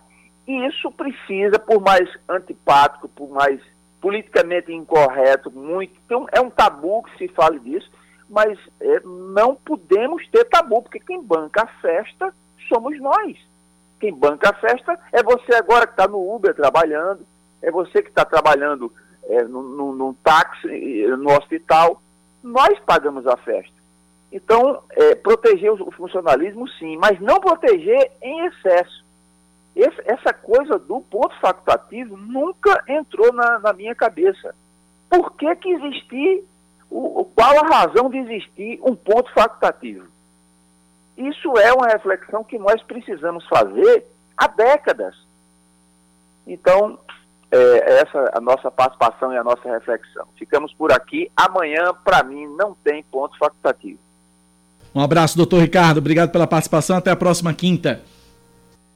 E 0.47 0.67
isso 0.67 0.91
precisa, 0.91 1.57
por 1.57 1.81
mais 1.81 2.07
antipático, 2.29 3.07
por 3.09 3.29
mais 3.29 3.59
politicamente 3.99 4.71
incorreto, 4.71 5.49
muito, 5.49 5.93
então, 6.05 6.27
é 6.31 6.39
um 6.39 6.49
tabu 6.49 7.03
que 7.03 7.17
se 7.17 7.27
fale 7.29 7.57
disso, 7.59 7.89
mas 8.33 8.57
é, 8.81 8.99
não 9.01 9.53
podemos 9.53 10.27
ter 10.29 10.43
tabu, 10.45 10.81
porque 10.81 10.99
quem 10.99 11.21
banca 11.21 11.61
a 11.61 11.67
festa 11.79 12.33
somos 12.67 12.99
nós. 12.99 13.37
Quem 13.99 14.11
banca 14.11 14.49
a 14.49 14.53
festa 14.53 14.99
é 15.11 15.21
você 15.21 15.53
agora 15.53 15.85
que 15.85 15.93
está 15.93 16.07
no 16.07 16.35
Uber 16.35 16.55
trabalhando, 16.55 17.23
é 17.61 17.69
você 17.69 18.01
que 18.01 18.09
está 18.09 18.25
trabalhando 18.25 18.91
é, 19.25 19.43
num, 19.43 20.15
táxi, 20.23 20.67
no 21.15 21.31
hospital, 21.31 22.01
nós 22.41 22.79
pagamos 22.79 23.27
a 23.27 23.37
festa. 23.37 23.71
Então, 24.31 24.81
é, 24.89 25.13
proteger 25.13 25.71
o 25.71 25.91
funcionalismo, 25.91 26.67
sim, 26.67 26.97
mas 26.97 27.19
não 27.19 27.39
proteger 27.39 28.11
em 28.19 28.47
excesso. 28.47 29.05
Esse, 29.75 30.01
essa 30.05 30.33
coisa 30.33 30.79
do 30.79 31.01
ponto 31.01 31.39
facultativo 31.39 32.17
nunca 32.17 32.83
entrou 32.87 33.31
na, 33.31 33.59
na 33.59 33.73
minha 33.73 33.93
cabeça. 33.93 34.55
Por 35.07 35.33
que, 35.33 35.55
que 35.57 35.69
existir, 35.69 36.43
o, 36.93 37.25
qual 37.25 37.65
a 37.65 37.67
razão 37.67 38.09
de 38.09 38.17
existir 38.17 38.79
um 38.83 38.95
ponto 38.95 39.31
facultativo? 39.33 40.05
Isso 41.17 41.57
é 41.57 41.73
uma 41.73 41.87
reflexão 41.87 42.43
que 42.43 42.57
nós 42.57 42.81
precisamos 42.83 43.45
fazer 43.47 44.05
há 44.37 44.47
décadas. 44.47 45.15
Então, 46.45 46.99
é, 47.51 48.01
essa 48.01 48.31
a 48.33 48.41
nossa 48.41 48.69
participação 48.71 49.31
e 49.31 49.37
a 49.37 49.43
nossa 49.43 49.69
reflexão. 49.69 50.27
Ficamos 50.37 50.73
por 50.73 50.91
aqui. 50.91 51.31
Amanhã, 51.35 51.93
para 52.03 52.23
mim, 52.23 52.47
não 52.55 52.75
tem 52.75 53.03
ponto 53.03 53.37
facultativo. 53.37 53.99
Um 54.93 55.01
abraço, 55.01 55.37
doutor 55.37 55.61
Ricardo. 55.61 55.97
Obrigado 55.97 56.31
pela 56.31 56.47
participação. 56.47 56.97
Até 56.97 57.11
a 57.11 57.15
próxima 57.15 57.53
quinta. 57.53 58.01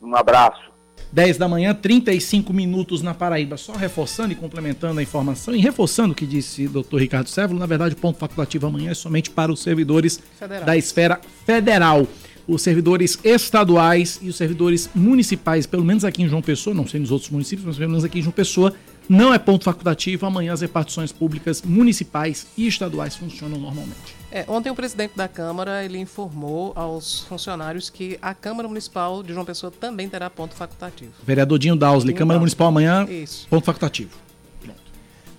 Um 0.02 0.16
abraço. 0.16 0.72
10 1.12 1.38
da 1.38 1.48
manhã, 1.48 1.74
35 1.74 2.54
minutos 2.54 3.02
na 3.02 3.14
Paraíba. 3.14 3.58
Só 3.58 3.74
reforçando 3.74 4.34
e 4.34 4.36
complementando 4.36 5.00
a 5.00 5.04
informação 5.04 5.56
e 5.56 5.60
reforçando 5.60 6.14
o 6.14 6.16
que 6.16 6.26
disse 6.26 6.66
o 6.66 6.70
doutor 6.70 7.02
Ricardo 7.02 7.30
Sévolo, 7.30 7.60
na 7.60 7.66
verdade, 7.66 7.94
o 7.94 7.98
ponto 7.98 8.20
facultativo 8.20 8.68
amanhã 8.68 8.92
é 8.92 8.94
somente 8.94 9.30
para 9.30 9.52
os 9.52 9.62
servidores 9.62 10.20
Federal. 10.38 10.66
da 10.66 10.78
esfera 10.78 11.20
federal 11.46 12.08
os 12.48 12.62
servidores 12.62 13.20
estaduais 13.24 14.20
e 14.22 14.30
os 14.30 14.38
servidores 14.38 14.90
municipais, 14.96 15.66
pelo 15.66 15.84
menos 15.84 16.06
aqui 16.06 16.24
em 16.24 16.30
João 16.30 16.42
Pessoa, 16.42 16.74
não 16.74 16.88
sei 16.88 17.00
nos 17.00 17.12
outros 17.12 17.30
municípios, 17.30 17.66
mas 17.66 17.78
pelo 17.78 17.90
menos 17.90 18.06
aqui 18.06 18.20
em 18.20 18.22
João 18.22 18.32
Pessoa, 18.32 18.74
não 19.10 19.34
é 19.34 19.38
ponto 19.38 19.66
facultativo. 19.66 20.26
Amanhã 20.26 20.54
as 20.54 20.62
repartições 20.62 21.12
públicas 21.12 21.62
municipais 21.62 22.48
e 22.58 22.66
estaduais 22.68 23.16
funcionam 23.16 23.60
normalmente. 23.60 24.17
É, 24.32 24.44
ontem 24.48 24.70
o 24.70 24.76
presidente 24.76 25.14
da 25.16 25.28
Câmara 25.28 25.86
ele 25.86 25.98
informou 25.98 26.74
aos 26.76 27.22
funcionários 27.22 27.90
que 27.90 28.20
a 28.22 28.34
Câmara 28.34 28.68
Municipal 28.68 29.24
de 29.24 29.34
João 29.34 29.46
Pessoa 29.46 29.72
também 29.72 30.10
terá 30.10 30.30
ponto 30.30 30.54
facultativo. 30.54 31.14
Vereador 31.24 31.58
Dinho 31.58 31.76
Dausley, 31.76 32.14
Câmara 32.14 32.40
Municipal 32.40 32.68
amanhã, 32.68 33.06
Isso. 33.10 33.48
ponto 33.50 33.64
facultativo. 33.64 34.28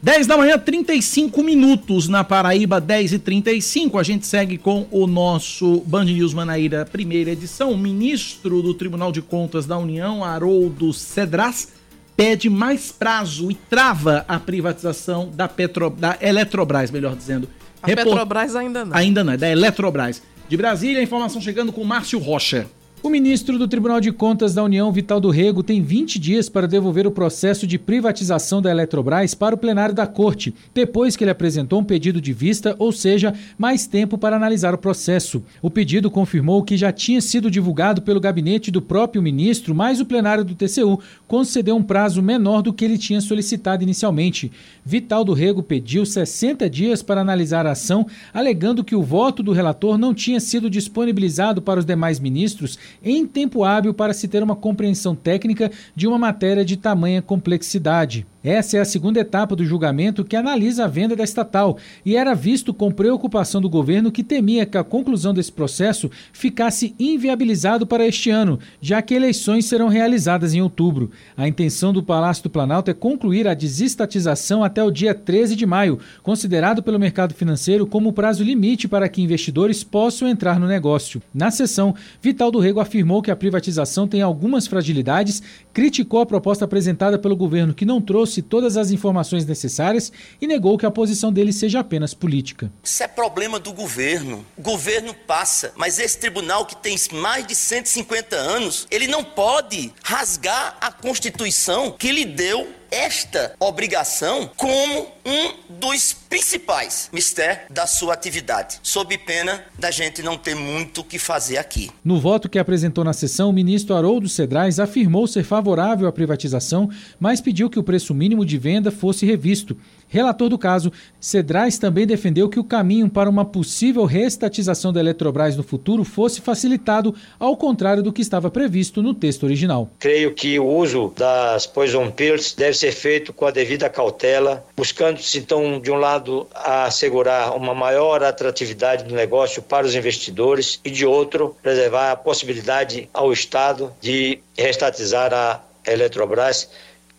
10 0.00 0.28
da 0.28 0.36
manhã, 0.36 0.56
35 0.56 1.42
minutos 1.42 2.06
na 2.06 2.22
Paraíba, 2.22 2.80
10 2.80 3.14
e 3.14 3.18
35 3.18 3.98
A 3.98 4.04
gente 4.04 4.28
segue 4.28 4.56
com 4.56 4.86
o 4.92 5.08
nosso 5.08 5.80
Band 5.80 6.04
News 6.04 6.32
Manaíra, 6.32 6.86
primeira 6.86 7.32
edição. 7.32 7.72
O 7.72 7.76
ministro 7.76 8.62
do 8.62 8.72
Tribunal 8.74 9.10
de 9.10 9.20
Contas 9.20 9.66
da 9.66 9.76
União, 9.76 10.22
Haroldo 10.22 10.92
Cedras, 10.92 11.70
pede 12.16 12.48
mais 12.48 12.92
prazo 12.92 13.50
e 13.50 13.54
trava 13.54 14.24
a 14.28 14.38
privatização 14.38 15.30
da, 15.34 15.48
Petro, 15.48 15.90
da 15.90 16.16
Eletrobras, 16.20 16.92
melhor 16.92 17.16
dizendo. 17.16 17.48
A. 17.82 17.86
Petrobras 17.86 18.56
ainda 18.56 18.84
não. 18.84 18.96
Ainda 18.96 19.24
não, 19.24 19.32
é 19.32 19.36
da 19.36 19.48
Eletrobras. 19.48 20.22
De 20.48 20.56
Brasília, 20.56 21.00
a 21.00 21.02
informação 21.02 21.40
chegando 21.40 21.72
com 21.72 21.84
Márcio 21.84 22.18
Rocha. 22.18 22.66
O 23.00 23.08
ministro 23.08 23.56
do 23.56 23.68
Tribunal 23.68 24.00
de 24.00 24.10
Contas 24.10 24.54
da 24.54 24.64
União, 24.64 24.90
Vital 24.90 25.20
do 25.20 25.30
Rego, 25.30 25.62
tem 25.62 25.80
20 25.80 26.18
dias 26.18 26.48
para 26.48 26.66
devolver 26.66 27.06
o 27.06 27.12
processo 27.12 27.64
de 27.64 27.78
privatização 27.78 28.60
da 28.60 28.72
Eletrobras 28.72 29.34
para 29.34 29.54
o 29.54 29.58
plenário 29.58 29.94
da 29.94 30.04
Corte, 30.04 30.52
depois 30.74 31.14
que 31.14 31.22
ele 31.22 31.30
apresentou 31.30 31.78
um 31.78 31.84
pedido 31.84 32.20
de 32.20 32.32
vista, 32.32 32.74
ou 32.76 32.90
seja, 32.90 33.32
mais 33.56 33.86
tempo 33.86 34.18
para 34.18 34.34
analisar 34.34 34.74
o 34.74 34.78
processo. 34.78 35.44
O 35.62 35.70
pedido 35.70 36.10
confirmou 36.10 36.64
que 36.64 36.76
já 36.76 36.90
tinha 36.90 37.20
sido 37.20 37.48
divulgado 37.48 38.02
pelo 38.02 38.18
gabinete 38.18 38.68
do 38.68 38.82
próprio 38.82 39.22
ministro, 39.22 39.76
mas 39.76 40.00
o 40.00 40.04
plenário 40.04 40.44
do 40.44 40.56
TCU 40.56 40.98
concedeu 41.28 41.76
um 41.76 41.82
prazo 41.84 42.20
menor 42.20 42.62
do 42.62 42.72
que 42.72 42.84
ele 42.84 42.98
tinha 42.98 43.20
solicitado 43.20 43.84
inicialmente. 43.84 44.50
Vital 44.84 45.24
do 45.24 45.34
Rego 45.34 45.62
pediu 45.62 46.04
60 46.04 46.68
dias 46.68 47.00
para 47.00 47.20
analisar 47.20 47.64
a 47.64 47.72
ação, 47.72 48.08
alegando 48.34 48.82
que 48.82 48.96
o 48.96 49.02
voto 49.04 49.40
do 49.40 49.52
relator 49.52 49.96
não 49.96 50.12
tinha 50.12 50.40
sido 50.40 50.68
disponibilizado 50.68 51.62
para 51.62 51.78
os 51.78 51.86
demais 51.86 52.18
ministros 52.18 52.76
em 53.02 53.26
tempo 53.26 53.64
hábil 53.64 53.92
para 53.94 54.12
se 54.12 54.28
ter 54.28 54.42
uma 54.42 54.56
compreensão 54.56 55.14
técnica 55.14 55.70
de 55.94 56.06
uma 56.06 56.18
matéria 56.18 56.64
de 56.64 56.76
tamanha 56.76 57.22
complexidade. 57.22 58.26
Essa 58.42 58.76
é 58.76 58.80
a 58.80 58.84
segunda 58.84 59.18
etapa 59.18 59.56
do 59.56 59.64
julgamento 59.64 60.24
que 60.24 60.36
analisa 60.36 60.84
a 60.84 60.88
venda 60.88 61.16
da 61.16 61.24
estatal 61.24 61.76
e 62.06 62.14
era 62.14 62.34
visto 62.34 62.72
com 62.72 62.88
preocupação 62.88 63.60
do 63.60 63.68
governo 63.68 64.12
que 64.12 64.22
temia 64.22 64.64
que 64.64 64.78
a 64.78 64.84
conclusão 64.84 65.34
desse 65.34 65.50
processo 65.50 66.08
ficasse 66.32 66.94
inviabilizado 67.00 67.84
para 67.84 68.06
este 68.06 68.30
ano, 68.30 68.60
já 68.80 69.02
que 69.02 69.12
eleições 69.12 69.64
serão 69.64 69.88
realizadas 69.88 70.54
em 70.54 70.62
outubro. 70.62 71.10
A 71.36 71.48
intenção 71.48 71.92
do 71.92 72.00
Palácio 72.00 72.44
do 72.44 72.50
Planalto 72.50 72.92
é 72.92 72.94
concluir 72.94 73.48
a 73.48 73.54
desestatização 73.54 74.62
até 74.62 74.84
o 74.84 74.90
dia 74.90 75.14
13 75.14 75.56
de 75.56 75.66
maio, 75.66 75.98
considerado 76.22 76.80
pelo 76.80 76.98
mercado 76.98 77.34
financeiro 77.34 77.88
como 77.88 78.12
prazo 78.12 78.44
limite 78.44 78.86
para 78.86 79.08
que 79.08 79.20
investidores 79.20 79.82
possam 79.82 80.28
entrar 80.28 80.60
no 80.60 80.68
negócio. 80.68 81.20
Na 81.34 81.50
sessão, 81.50 81.92
Vital 82.22 82.52
do 82.52 82.60
Rego 82.60 82.78
afirmou 82.78 83.20
que 83.20 83.32
a 83.32 83.36
privatização 83.36 84.06
tem 84.06 84.22
algumas 84.22 84.68
fragilidades, 84.68 85.42
criticou 85.72 86.20
a 86.20 86.26
proposta 86.26 86.64
apresentada 86.64 87.18
pelo 87.18 87.34
governo 87.34 87.74
que 87.74 87.84
não 87.84 88.00
trouxe 88.00 88.27
trouxe 88.28 88.42
todas 88.42 88.76
as 88.76 88.90
informações 88.90 89.46
necessárias 89.46 90.12
e 90.40 90.46
negou 90.46 90.76
que 90.76 90.84
a 90.84 90.90
posição 90.90 91.32
dele 91.32 91.52
seja 91.52 91.80
apenas 91.80 92.12
política. 92.12 92.70
Isso 92.84 93.02
é 93.02 93.08
problema 93.08 93.58
do 93.58 93.72
governo. 93.72 94.44
O 94.56 94.62
governo 94.62 95.14
passa, 95.26 95.72
mas 95.76 95.98
esse 95.98 96.18
tribunal 96.18 96.66
que 96.66 96.76
tem 96.76 96.96
mais 97.12 97.46
de 97.46 97.54
150 97.54 98.36
anos, 98.36 98.86
ele 98.90 99.06
não 99.06 99.24
pode 99.24 99.92
rasgar 100.02 100.76
a 100.80 100.92
Constituição 100.92 101.92
que 101.92 102.12
lhe 102.12 102.24
deu 102.24 102.68
esta 102.90 103.54
obrigação 103.60 104.50
como 104.56 105.06
um 105.24 105.52
dos 105.68 106.12
principais 106.28 107.08
mistérios 107.12 107.66
da 107.70 107.86
sua 107.86 108.14
atividade, 108.14 108.78
sob 108.82 109.16
pena 109.18 109.64
da 109.78 109.90
gente 109.90 110.22
não 110.22 110.36
ter 110.36 110.54
muito 110.54 111.02
o 111.02 111.04
que 111.04 111.18
fazer 111.18 111.58
aqui. 111.58 111.90
No 112.04 112.20
voto 112.20 112.48
que 112.48 112.58
apresentou 112.58 113.04
na 113.04 113.12
sessão, 113.12 113.50
o 113.50 113.52
ministro 113.52 113.94
Haroldo 113.94 114.28
Cedrais 114.28 114.80
afirmou 114.80 115.26
ser 115.26 115.44
favorável 115.44 116.08
à 116.08 116.12
privatização, 116.12 116.90
mas 117.18 117.40
pediu 117.40 117.70
que 117.70 117.78
o 117.78 117.82
preço 117.82 118.14
mínimo 118.14 118.44
de 118.44 118.58
venda 118.58 118.90
fosse 118.90 119.26
revisto. 119.26 119.76
Relator 120.08 120.48
do 120.48 120.58
caso, 120.58 120.90
Cedrais 121.20 121.78
também 121.78 122.06
defendeu 122.06 122.48
que 122.48 122.58
o 122.58 122.64
caminho 122.64 123.10
para 123.10 123.28
uma 123.28 123.44
possível 123.44 124.04
reestatização 124.04 124.92
da 124.92 125.00
Eletrobras 125.00 125.56
no 125.56 125.62
futuro 125.62 126.02
fosse 126.02 126.40
facilitado, 126.40 127.14
ao 127.38 127.56
contrário 127.56 128.02
do 128.02 128.12
que 128.12 128.22
estava 128.22 128.50
previsto 128.50 129.02
no 129.02 129.12
texto 129.12 129.44
original. 129.44 129.90
Creio 129.98 130.32
que 130.32 130.58
o 130.58 130.66
uso 130.66 131.12
das 131.16 131.66
poison 131.66 132.10
pills 132.10 132.54
deve 132.56 132.74
ser 132.74 132.92
feito 132.92 133.32
com 133.32 133.46
a 133.46 133.50
devida 133.50 133.88
cautela, 133.90 134.64
buscando-se 134.76 135.38
então, 135.38 135.78
de 135.78 135.90
um 135.90 135.96
lado, 135.96 136.46
assegurar 136.54 137.54
uma 137.54 137.74
maior 137.74 138.22
atratividade 138.22 139.04
do 139.04 139.14
negócio 139.14 139.62
para 139.62 139.86
os 139.86 139.94
investidores 139.94 140.80
e, 140.84 140.90
de 140.90 141.04
outro, 141.04 141.54
preservar 141.62 142.12
a 142.12 142.16
possibilidade 142.16 143.08
ao 143.12 143.32
Estado 143.32 143.92
de 144.00 144.40
reestatizar 144.56 145.34
a 145.34 145.60
Eletrobras 145.86 146.68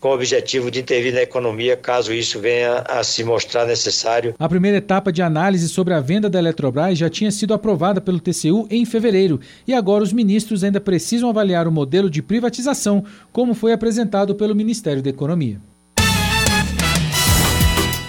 com 0.00 0.08
o 0.08 0.14
objetivo 0.14 0.70
de 0.70 0.80
intervir 0.80 1.12
na 1.12 1.20
economia 1.20 1.76
caso 1.76 2.12
isso 2.12 2.40
venha 2.40 2.78
a 2.88 3.04
se 3.04 3.22
mostrar 3.22 3.66
necessário. 3.66 4.34
A 4.38 4.48
primeira 4.48 4.78
etapa 4.78 5.12
de 5.12 5.20
análise 5.20 5.68
sobre 5.68 5.92
a 5.92 6.00
venda 6.00 6.30
da 6.30 6.38
Eletrobras 6.38 6.98
já 6.98 7.10
tinha 7.10 7.30
sido 7.30 7.52
aprovada 7.52 8.00
pelo 8.00 8.18
TCU 8.18 8.66
em 8.70 8.86
fevereiro 8.86 9.38
e 9.68 9.74
agora 9.74 10.02
os 10.02 10.12
ministros 10.12 10.64
ainda 10.64 10.80
precisam 10.80 11.28
avaliar 11.28 11.68
o 11.68 11.72
modelo 11.72 12.08
de 12.08 12.22
privatização, 12.22 13.04
como 13.30 13.52
foi 13.52 13.74
apresentado 13.74 14.34
pelo 14.34 14.54
Ministério 14.54 15.02
da 15.02 15.10
Economia. 15.10 15.60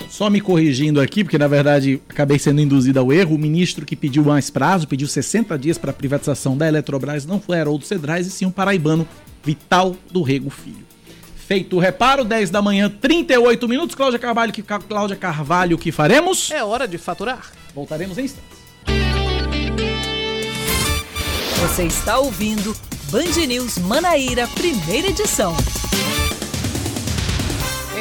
Só 0.09 0.29
me 0.29 0.39
corrigindo 0.39 1.01
aqui, 1.01 1.23
porque 1.23 1.37
na 1.37 1.47
verdade 1.47 1.99
acabei 2.07 2.37
sendo 2.37 2.61
induzido 2.61 2.99
ao 2.99 3.11
erro. 3.11 3.35
O 3.35 3.39
ministro 3.39 3.85
que 3.85 3.95
pediu 3.95 4.23
mais 4.23 4.49
prazo, 4.49 4.87
pediu 4.87 5.07
60 5.07 5.57
dias 5.57 5.77
para 5.77 5.89
a 5.89 5.93
privatização 5.93 6.55
da 6.55 6.67
Eletrobras, 6.67 7.25
não 7.25 7.41
foi 7.41 7.59
Haroldo 7.59 7.85
Cedrais, 7.85 8.27
e 8.27 8.29
sim 8.29 8.45
o 8.45 8.51
paraibano 8.51 9.07
Vital 9.43 9.95
do 10.11 10.21
Rego 10.21 10.51
Filho. 10.51 10.90
Feito 11.51 11.75
o 11.75 11.79
reparo, 11.79 12.23
10 12.23 12.49
da 12.49 12.61
manhã, 12.61 12.89
38 12.89 13.67
minutos. 13.67 13.93
Cláudia 13.93 14.17
Carvalho, 14.17 14.53
que, 14.53 14.63
Cláudia 14.63 15.17
Carvalho, 15.17 15.77
que 15.77 15.91
faremos? 15.91 16.49
É 16.49 16.63
hora 16.63 16.87
de 16.87 16.97
faturar. 16.97 17.51
Voltaremos 17.75 18.17
em 18.17 18.23
instantes. 18.23 18.57
Você 21.59 21.83
está 21.83 22.19
ouvindo 22.19 22.73
Band 23.11 23.45
News 23.45 23.79
Manaíra, 23.79 24.47
primeira 24.47 25.09
edição 25.09 25.53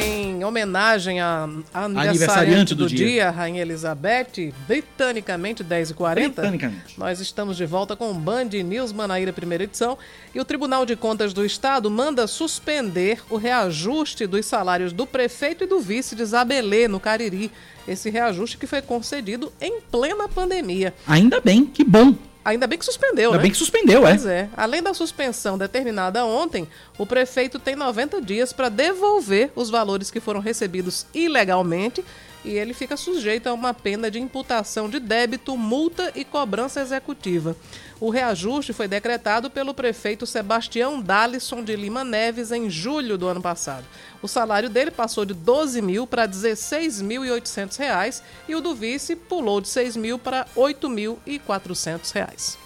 em 0.01 0.43
homenagem 0.45 1.21
à 1.21 1.43
aniversariante, 1.75 2.09
aniversariante 2.09 2.75
do, 2.75 2.85
do 2.85 2.89
dia. 2.89 3.07
dia, 3.07 3.31
Rainha 3.31 3.63
Elizabeth, 3.63 4.53
britanicamente 4.67 5.63
10h40. 5.63 6.15
Britanicamente. 6.15 6.99
Nós 6.99 7.21
estamos 7.21 7.57
de 7.57 7.67
volta 7.67 7.95
com 7.95 8.11
o 8.11 8.15
Band 8.15 8.49
News 8.65 8.93
Manaíra, 8.93 9.33
primeira 9.33 9.65
edição. 9.65 9.99
E 10.35 10.41
o 10.41 10.45
Tribunal 10.45 10.87
de 10.87 10.97
Contas 10.97 11.33
do 11.33 11.45
Estado 11.45 11.91
manda 11.91 12.27
suspender 12.27 13.23
o 13.29 13.37
reajuste 13.37 14.27
dos 14.27 14.47
salários 14.47 14.93
do 14.93 15.07
prefeito 15.07 15.65
e 15.65 15.67
do 15.67 15.81
vice 15.81 16.15
de 16.15 16.25
Zabelê, 16.25 16.89
no 16.89 16.99
Cariri. 16.99 17.51
Esse 17.87 18.09
reajuste 18.09 18.57
que 18.57 18.67
foi 18.67 18.81
concedido 18.81 19.53
em 19.61 19.81
plena 19.81 20.29
pandemia. 20.29 20.95
Ainda 21.07 21.41
bem, 21.41 21.67
que 21.67 21.85
bom. 21.85 22.15
Ainda 22.45 22.67
bem 22.67 22.79
que 22.79 22.85
suspendeu, 22.85 23.31
Ainda 23.31 23.37
né? 23.37 23.43
bem 23.43 23.51
que 23.51 23.57
suspendeu, 23.57 24.07
é. 24.07 24.11
Pois 24.11 24.27
é. 24.27 24.49
Além 24.57 24.83
da 24.83 24.95
suspensão 24.95 25.59
determinada 25.59 26.25
ontem, 26.25 26.67
o 26.97 27.05
prefeito 27.05 27.59
tem 27.59 27.77
90 27.77 28.21
dias 28.23 28.53
para 28.53 28.69
devolver 28.69 29.51
os 29.55 29.69
valores 29.69 30.11
que 30.11 30.21
foram 30.21 30.41
recebidos 30.41 31.07
ilegalmente 31.13 32.03
e 32.45 32.51
ele 32.51 32.73
fica 32.73 32.97
sujeito 32.97 33.47
a 33.47 33.53
uma 33.53 33.75
pena 33.75 34.11
de 34.11 34.19
imputação 34.19 34.89
de 34.89 34.99
débito, 34.99 35.57
multa 35.57 36.13
e 36.15 36.25
cobrança 36.25 36.81
executiva. 36.81 37.57
O 38.01 38.09
reajuste 38.09 38.73
foi 38.73 38.89
decretado 38.89 39.51
pelo 39.51 39.75
prefeito 39.75 40.27
Sebastião 40.27 41.03
Dalisson 41.03 41.63
de 41.63 41.77
Lima 41.77 42.03
Neves 42.03 42.51
em 42.51 42.71
julho 42.71 43.19
do 43.19 43.29
ano 43.29 43.43
passado. 43.43 43.85
O 44.23 44.29
salário 44.29 44.71
dele 44.71 44.91
passou 44.91 45.27
de 45.27 45.35
12 45.35 45.83
mil 45.83 46.07
para 46.07 46.27
16.800 46.27 47.79
reais 47.79 48.23
e 48.49 48.55
o 48.55 48.61
do 48.61 48.75
vice 48.75 49.15
pulou 49.15 49.61
de 49.61 49.69
6 49.69 49.97
mil 49.97 50.19
para 50.19 50.47
8.400 50.57 52.13
reais. 52.13 52.59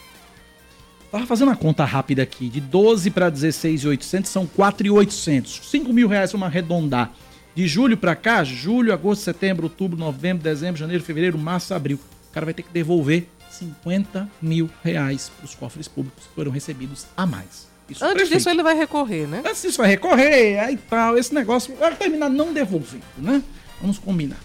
Tava 1.11 1.27
fazendo 1.27 1.53
a 1.53 1.57
conta 1.57 1.85
rápida 1.85 2.25
aqui, 2.25 2.49
de 2.49 2.61
12 2.61 3.09
para 3.11 3.31
16.800 3.31 4.27
são 4.27 4.47
4.800. 4.47 5.63
5 5.63 5.93
mil 5.93 6.09
reais 6.09 6.33
vamos 6.33 6.47
arredondar. 6.47 7.13
De 7.55 7.69
julho 7.69 7.97
para 7.97 8.17
cá, 8.17 8.43
julho, 8.43 8.93
agosto, 8.93 9.23
setembro, 9.23 9.65
outubro, 9.65 9.97
novembro, 9.97 10.43
dezembro, 10.43 10.77
janeiro, 10.77 11.05
fevereiro, 11.05 11.39
março, 11.39 11.73
abril. 11.73 11.99
O 12.31 12.35
cara 12.35 12.45
vai 12.45 12.53
ter 12.53 12.63
que 12.63 12.73
devolver 12.73 13.29
50 13.49 14.29
mil 14.43 14.69
reais 14.83 15.31
para 15.37 15.45
os 15.45 15.55
cofres 15.55 15.87
públicos 15.87 16.27
que 16.27 16.35
foram 16.35 16.51
recebidos 16.51 17.07
a 17.17 17.25
mais. 17.25 17.69
Isso 17.89 18.05
Antes 18.05 18.29
disso 18.29 18.49
ele 18.49 18.63
vai 18.63 18.75
recorrer, 18.75 19.29
né? 19.29 19.43
Antes 19.47 19.63
disso 19.63 19.79
vai 19.79 19.89
recorrer, 19.89 20.59
aí 20.59 20.77
tal, 20.77 21.17
esse 21.17 21.33
negócio 21.35 21.75
vai 21.77 21.95
terminar 21.95 22.29
não 22.29 22.53
devolvendo, 22.53 23.05
né? 23.19 23.43
Vamos 23.81 23.99
combinar. 23.99 24.39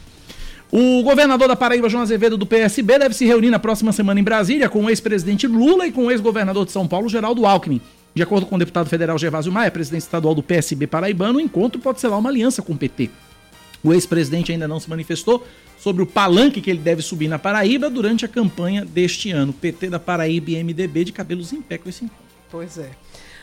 O 0.72 1.02
governador 1.02 1.48
da 1.48 1.56
Paraíba, 1.56 1.90
João 1.90 2.04
Azevedo, 2.04 2.38
do 2.38 2.46
PSB, 2.46 3.00
deve 3.00 3.16
se 3.16 3.26
reunir 3.26 3.50
na 3.50 3.58
próxima 3.58 3.92
semana 3.92 4.20
em 4.20 4.24
Brasília 4.24 4.70
com 4.70 4.86
o 4.86 4.90
ex-presidente 4.90 5.48
Lula 5.48 5.88
e 5.88 5.92
com 5.92 6.06
o 6.06 6.12
ex-governador 6.12 6.66
de 6.66 6.72
São 6.72 6.88
Paulo, 6.88 7.10
Geraldo 7.10 7.46
Alckmin. 7.46 7.82
De 8.14 8.24
acordo 8.24 8.46
com 8.46 8.56
o 8.56 8.60
deputado 8.60 8.90
federal 8.90 9.18
Gervásio 9.18 9.52
Maia, 9.52 9.72
presidente 9.72 10.02
estadual 10.02 10.34
do 10.34 10.44
PSB 10.44 10.88
paraibano, 10.88 11.38
o 11.38 11.42
encontro 11.42 11.80
pode 11.80 12.00
ser 12.00 12.08
lá 12.08 12.18
uma 12.18 12.30
aliança 12.30 12.62
com 12.62 12.74
o 12.74 12.78
PT. 12.78 13.10
O 13.84 13.94
ex-presidente 13.94 14.52
ainda 14.52 14.68
não 14.68 14.80
se 14.80 14.90
manifestou 14.90 15.46
sobre 15.78 16.04
o 16.04 16.06
palanque 16.06 16.60
que 16.60 16.70
ele 16.70 16.80
deve 16.80 17.02
subir 17.02 17.30
na 17.30 17.40
Paraíba 17.40 17.90
durante 17.90 18.26
a 18.26 18.28
campanha 18.28 18.84
deste 18.84 19.32
ano. 19.32 19.54
PT 19.54 19.90
da 19.90 20.00
Paraíba 20.00 20.52
e 20.52 20.64
MDB 20.64 21.06
de 21.06 21.12
cabelos 21.14 21.54
em 21.54 21.62
pé 21.62 21.78
com 21.78 21.88
esse 21.88 22.04
encontro. 22.04 22.26
Pois 22.52 22.78
é. 22.78 22.90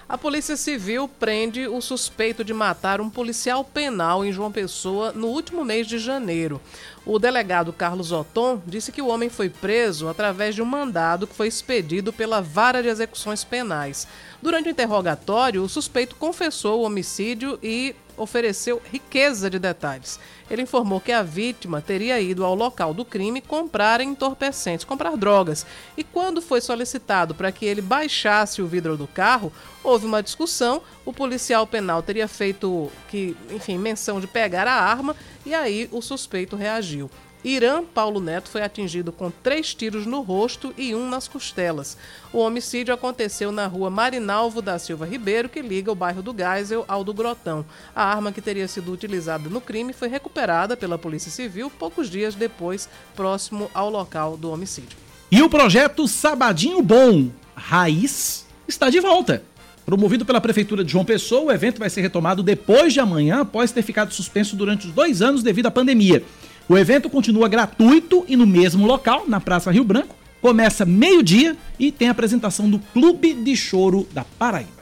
A 0.09 0.17
Polícia 0.17 0.57
Civil 0.57 1.09
prende 1.09 1.67
o 1.67 1.81
suspeito 1.81 2.45
de 2.45 2.55
matar 2.55 3.01
um 3.01 3.11
policial 3.11 3.65
penal 3.65 4.25
em 4.25 4.31
João 4.31 4.53
Pessoa 4.53 5.11
no 5.11 5.27
último 5.27 5.65
mês 5.65 5.85
de 5.85 5.99
janeiro. 5.99 6.61
O 7.05 7.19
delegado 7.19 7.73
Carlos 7.73 8.13
Oton 8.13 8.63
disse 8.65 8.93
que 8.93 9.03
o 9.03 9.09
homem 9.09 9.29
foi 9.29 9.51
preso 9.51 10.07
através 10.07 10.55
de 10.55 10.63
um 10.63 10.65
mandado 10.65 11.27
que 11.27 11.35
foi 11.35 11.49
expedido 11.49 12.13
pela 12.13 12.41
Vara 12.41 12.85
de 12.85 12.89
Execuções 12.89 13.43
Penais. 13.43 14.07
Durante 14.41 14.69
o 14.69 14.71
interrogatório, 14.71 15.65
o 15.65 15.69
suspeito 15.69 16.15
confessou 16.15 16.83
o 16.83 16.85
homicídio 16.85 17.59
e 17.61 17.93
ofereceu 18.17 18.81
riqueza 18.91 19.51
de 19.51 19.59
detalhes. 19.59 20.19
Ele 20.51 20.63
informou 20.63 21.01
que 21.01 21.13
a 21.13 21.23
vítima 21.23 21.81
teria 21.81 22.21
ido 22.21 22.45
ao 22.45 22.55
local 22.55 22.95
do 22.95 23.05
crime 23.05 23.41
comprar 23.41 24.01
entorpecentes, 24.01 24.85
comprar 24.85 25.17
drogas. 25.17 25.67
E 25.97 26.05
quando 26.05 26.41
foi 26.41 26.61
solicitado 26.61 27.35
para 27.35 27.51
que 27.51 27.65
ele 27.67 27.81
baixasse 27.81 28.63
o 28.63 28.67
vidro 28.67 28.97
do 28.97 29.07
carro, 29.07 29.53
houve 29.83 30.07
uma 30.07 30.23
discussão. 30.23 30.83
O 31.05 31.13
policial 31.13 31.67
penal 31.67 32.03
teria 32.03 32.29
feito 32.29 32.91
que, 33.09 33.37
enfim, 33.51 33.79
menção 33.79 34.21
de 34.21 34.27
pegar 34.27 34.67
a 34.69 34.75
arma 34.75 35.17
e 35.45 35.55
aí 35.55 35.89
o 35.91 36.01
suspeito 36.01 36.57
reagiu. 36.57 37.11
Irã 37.47 37.85
Paulo 37.85 38.19
Neto 38.19 38.49
foi 38.49 38.61
atingido 38.61 39.13
com 39.13 39.31
três 39.31 39.73
tiros 39.73 40.05
no 40.05 40.21
rosto 40.21 40.75
e 40.77 40.97
um 40.97 41.09
nas 41.09 41.29
costelas. 41.29 41.97
O 42.33 42.39
homicídio 42.39 42.93
aconteceu 42.93 43.53
na 43.53 43.69
rua 43.69 43.89
Marinalvo 43.89 44.61
da 44.61 44.81
Silva 44.81 45.07
Ribeiro, 45.07 45.49
que 45.49 45.63
liga 45.63 45.93
o 45.93 45.95
bairro 45.95 46.23
do 46.23 46.35
Geisel 46.37 46.85
ao 46.89 47.05
do 47.05 47.15
Grotão. 47.15 47.65
A 47.95 48.03
arma 48.03 48.33
que 48.33 48.43
teria 48.43 48.67
sido 48.67 48.91
utilizada 48.91 49.49
no 49.49 49.61
crime 49.61 49.93
foi 49.93 50.09
recuperada 50.09 50.77
pela 50.77 50.99
Polícia 50.99 51.31
Civil 51.31 51.71
poucos 51.71 52.11
dias 52.11 52.35
depois, 52.35 52.89
próximo 53.15 53.71
ao 53.73 53.91
local 53.91 54.37
do 54.37 54.51
homicídio. 54.51 54.99
E 55.31 55.41
o 55.41 55.49
projeto 55.49 56.09
Sabadinho 56.09 56.83
Bom 56.83 57.29
Raiz 57.55 58.45
está 58.67 58.91
de 58.91 58.99
volta. 58.99 59.45
Promovido 59.85 60.25
pela 60.27 60.41
Prefeitura 60.41 60.83
de 60.83 60.91
João 60.91 61.05
Pessoa, 61.05 61.45
o 61.45 61.53
evento 61.53 61.79
vai 61.79 61.89
ser 61.89 62.01
retomado 62.01 62.43
depois 62.43 62.93
de 62.93 62.99
amanhã, 62.99 63.43
após 63.43 63.71
ter 63.71 63.83
ficado 63.83 64.13
suspenso 64.13 64.57
durante 64.57 64.89
os 64.89 64.93
dois 64.93 65.23
anos 65.23 65.45
devido 65.45 65.67
à 65.67 65.71
pandemia. 65.71 66.25
O 66.69 66.77
evento 66.77 67.09
continua 67.09 67.49
gratuito 67.49 68.25
e 68.27 68.35
no 68.35 68.45
mesmo 68.45 68.87
local, 68.87 69.25
na 69.29 69.41
Praça 69.41 69.71
Rio 69.71 69.85
Branco. 69.85 70.17
Começa 70.43 70.85
meio-dia 70.85 71.57
e 71.79 71.93
tem 71.93 72.09
a 72.09 72.11
apresentação 72.11 72.69
do 72.69 72.81
Clube 72.81 73.35
de 73.35 73.57
Choro 73.57 74.07
da 74.13 74.25
Paraíba. 74.25 74.77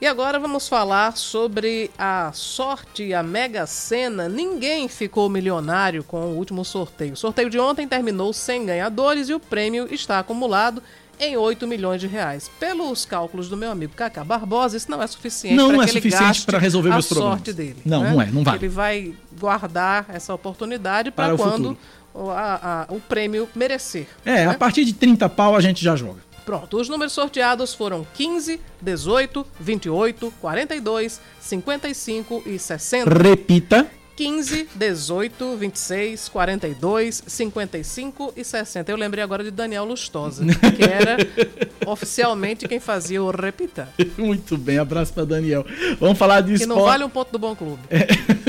E 0.00 0.06
agora 0.06 0.38
vamos 0.38 0.66
falar 0.66 1.14
sobre 1.16 1.90
a 1.98 2.30
sorte 2.32 3.12
a 3.12 3.22
Mega 3.22 3.66
Sena. 3.66 4.30
Ninguém 4.30 4.88
ficou 4.88 5.28
milionário 5.28 6.02
com 6.02 6.20
o 6.20 6.36
último 6.36 6.64
sorteio. 6.64 7.12
O 7.12 7.16
sorteio 7.16 7.50
de 7.50 7.58
ontem 7.58 7.86
terminou 7.86 8.32
sem 8.32 8.64
ganhadores 8.64 9.28
e 9.28 9.34
o 9.34 9.40
prêmio 9.40 9.92
está 9.92 10.20
acumulado 10.20 10.82
em 11.20 11.36
8 11.36 11.66
milhões 11.66 12.00
de 12.00 12.06
reais. 12.06 12.50
Pelos 12.60 13.04
cálculos 13.04 13.48
do 13.48 13.56
meu 13.56 13.70
amigo 13.70 13.92
Cacá 13.94 14.22
Barbosa, 14.24 14.76
isso 14.76 14.90
não 14.90 15.02
é 15.02 15.06
suficiente 15.06 15.56
Não 15.56 15.68
para 15.74 15.82
é 15.82 15.86
que 15.86 15.98
ele 15.98 16.10
suficiente 16.10 16.46
para 16.46 16.58
resolver 16.58 16.90
meus 16.90 17.06
problemas. 17.08 17.34
sorte 17.34 17.52
dele. 17.52 17.76
Não, 17.84 18.02
né? 18.02 18.10
não 18.12 18.22
é, 18.22 18.26
não 18.26 18.44
vale. 18.44 18.58
Ele 18.58 18.68
vai 18.68 19.12
guardar 19.38 20.06
essa 20.08 20.32
oportunidade 20.34 21.10
Para 21.10 21.36
quando 21.36 21.76
o, 22.14 22.30
a- 22.30 22.86
a- 22.88 22.92
o 22.92 23.00
prêmio 23.00 23.48
merecer. 23.54 24.06
É, 24.24 24.46
né? 24.46 24.46
a 24.46 24.54
partir 24.54 24.84
de 24.84 24.92
30 24.92 25.28
pau 25.28 25.54
a 25.56 25.60
gente 25.60 25.82
já 25.84 25.94
joga. 25.96 26.26
Pronto, 26.44 26.78
os 26.80 26.88
números 26.88 27.12
sorteados 27.12 27.74
foram 27.74 28.06
15, 28.14 28.58
18, 28.80 29.46
28, 29.60 30.32
42, 30.40 31.20
55 31.40 32.42
e 32.46 32.58
60. 32.58 33.10
Repita. 33.22 33.86
15, 34.18 34.70
18, 34.74 35.56
26, 35.56 36.28
42, 36.28 37.22
55 37.24 38.32
e 38.36 38.42
60. 38.42 38.90
Eu 38.90 38.96
lembrei 38.96 39.22
agora 39.22 39.44
de 39.44 39.52
Daniel 39.52 39.84
Lustosa, 39.84 40.44
que 40.44 40.82
era 40.82 41.18
oficialmente 41.86 42.66
quem 42.66 42.80
fazia 42.80 43.22
o 43.22 43.30
Repita. 43.30 43.88
Muito 44.16 44.58
bem, 44.58 44.76
abraço 44.76 45.12
pra 45.12 45.24
Daniel. 45.24 45.64
Vamos 46.00 46.18
falar 46.18 46.40
de 46.40 46.48
Que 46.48 46.62
esporte. 46.62 46.76
não 46.80 46.84
vale 46.84 47.04
um 47.04 47.08
ponto 47.08 47.30
do 47.30 47.38
Bom 47.38 47.54
Clube. 47.54 47.78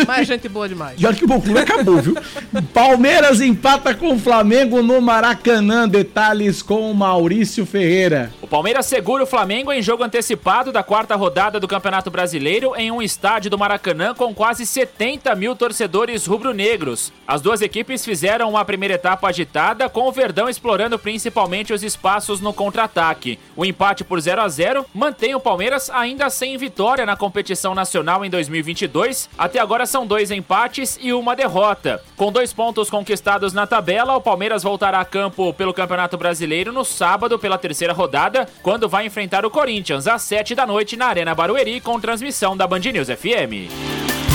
Mas 0.07 0.27
gente 0.27 0.49
boa 0.49 0.67
demais. 0.67 0.99
E 0.99 1.05
olha 1.05 1.15
que 1.15 1.25
o 1.25 1.27
Bom 1.27 1.39
Clube 1.39 1.59
acabou, 1.59 2.01
viu? 2.01 2.15
Palmeiras 2.73 3.39
empata 3.39 3.93
com 3.93 4.15
o 4.15 4.19
Flamengo 4.19 4.81
no 4.81 4.99
Maracanã. 4.99 5.87
Detalhes 5.87 6.63
com 6.63 6.89
o 6.89 6.95
Maurício 6.95 7.63
Ferreira. 7.63 8.33
O 8.41 8.47
Palmeiras 8.47 8.87
segura 8.87 9.21
o 9.21 9.27
Flamengo 9.27 9.71
em 9.71 9.83
jogo 9.83 10.03
antecipado 10.03 10.71
da 10.71 10.81
quarta 10.81 11.15
rodada 11.15 11.59
do 11.59 11.67
Campeonato 11.67 12.09
Brasileiro 12.09 12.75
em 12.75 12.89
um 12.89 13.03
estádio 13.03 13.51
do 13.51 13.57
Maracanã 13.57 14.15
com 14.15 14.33
quase 14.33 14.65
70 14.65 15.35
mil 15.35 15.58
torcedores 15.59 16.25
rubro-negros. 16.25 17.11
As 17.27 17.41
duas 17.41 17.61
equipes 17.61 18.03
fizeram 18.03 18.49
uma 18.49 18.63
primeira 18.63 18.95
etapa 18.95 19.27
agitada, 19.27 19.89
com 19.89 20.07
o 20.07 20.11
Verdão 20.11 20.49
explorando 20.49 20.97
principalmente 20.97 21.73
os 21.73 21.83
espaços 21.83 22.39
no 22.39 22.53
contra-ataque. 22.53 23.37
O 23.55 23.65
empate 23.65 24.03
por 24.05 24.19
0 24.19 24.41
a 24.41 24.47
0 24.47 24.85
mantém 24.93 25.35
o 25.35 25.39
Palmeiras 25.39 25.89
ainda 25.89 26.29
sem 26.29 26.57
vitória 26.57 27.05
na 27.05 27.17
competição 27.17 27.75
nacional 27.75 28.23
em 28.23 28.29
2022. 28.29 29.29
Até 29.37 29.59
agora 29.59 29.85
são 29.85 30.07
dois 30.07 30.31
empates 30.31 30.97
e 31.01 31.11
uma 31.11 31.35
derrota. 31.35 32.01
Com 32.15 32.31
dois 32.31 32.53
pontos 32.53 32.89
conquistados 32.89 33.51
na 33.51 33.67
tabela, 33.67 34.15
o 34.15 34.21
Palmeiras 34.21 34.63
voltará 34.63 35.01
a 35.01 35.05
campo 35.05 35.53
pelo 35.53 35.73
Campeonato 35.73 36.17
Brasileiro 36.17 36.71
no 36.71 36.85
sábado 36.85 37.37
pela 37.37 37.57
terceira 37.57 37.93
rodada, 37.93 38.47
quando 38.63 38.87
vai 38.87 39.05
enfrentar 39.05 39.45
o 39.45 39.51
Corinthians 39.51 40.07
às 40.07 40.21
7 40.21 40.55
da 40.55 40.65
noite 40.65 40.95
na 40.95 41.07
Arena 41.07 41.35
Barueri 41.35 41.81
com 41.81 41.99
transmissão 41.99 42.55
da 42.55 42.65
Band 42.65 42.79
News 42.79 43.09
FM. 43.09 44.28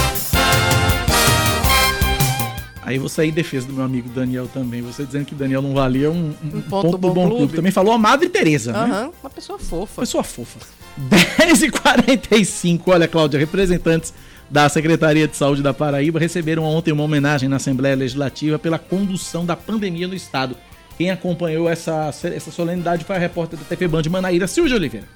Aí 2.84 2.98
vou 2.98 3.08
sair 3.08 3.30
em 3.30 3.32
defesa 3.32 3.66
do 3.66 3.72
meu 3.72 3.84
amigo 3.84 4.08
Daniel 4.10 4.46
também. 4.46 4.82
Você 4.82 5.04
dizendo 5.04 5.24
que 5.24 5.34
Daniel 5.34 5.62
não 5.62 5.72
valia 5.72 6.10
um, 6.10 6.34
um 6.42 6.60
ponto 6.60 6.90
do 6.90 6.92
do 6.92 6.98
Bom 6.98 7.14
Bom 7.14 7.22
Clube. 7.22 7.36
Clube. 7.38 7.56
Também 7.56 7.72
falou 7.72 7.94
a 7.94 7.98
Madre 7.98 8.28
Teresa, 8.28 8.72
né? 8.72 8.78
Aham, 8.78 9.10
uma 9.22 9.30
pessoa 9.30 9.58
fofa. 9.58 10.02
Pessoa 10.02 10.22
fofa. 10.22 10.58
10h45, 11.10 12.82
olha, 12.86 13.08
Cláudia, 13.08 13.40
representantes 13.40 14.12
da 14.50 14.68
Secretaria 14.68 15.26
de 15.26 15.36
Saúde 15.36 15.62
da 15.62 15.72
Paraíba 15.72 16.20
receberam 16.20 16.62
ontem 16.62 16.92
uma 16.92 17.02
homenagem 17.02 17.48
na 17.48 17.56
Assembleia 17.56 17.96
Legislativa 17.96 18.58
pela 18.58 18.78
condução 18.78 19.44
da 19.44 19.56
pandemia 19.56 20.06
no 20.06 20.14
Estado. 20.14 20.54
Quem 20.96 21.10
acompanhou 21.10 21.68
essa, 21.68 22.10
essa 22.22 22.50
solenidade 22.50 23.04
foi 23.04 23.16
a 23.16 23.18
repórter 23.18 23.58
da 23.58 23.64
TV 23.64 23.88
Band 23.88 24.02
Manaíra, 24.10 24.46
Silvia 24.46 24.76
Oliveira. 24.76 25.06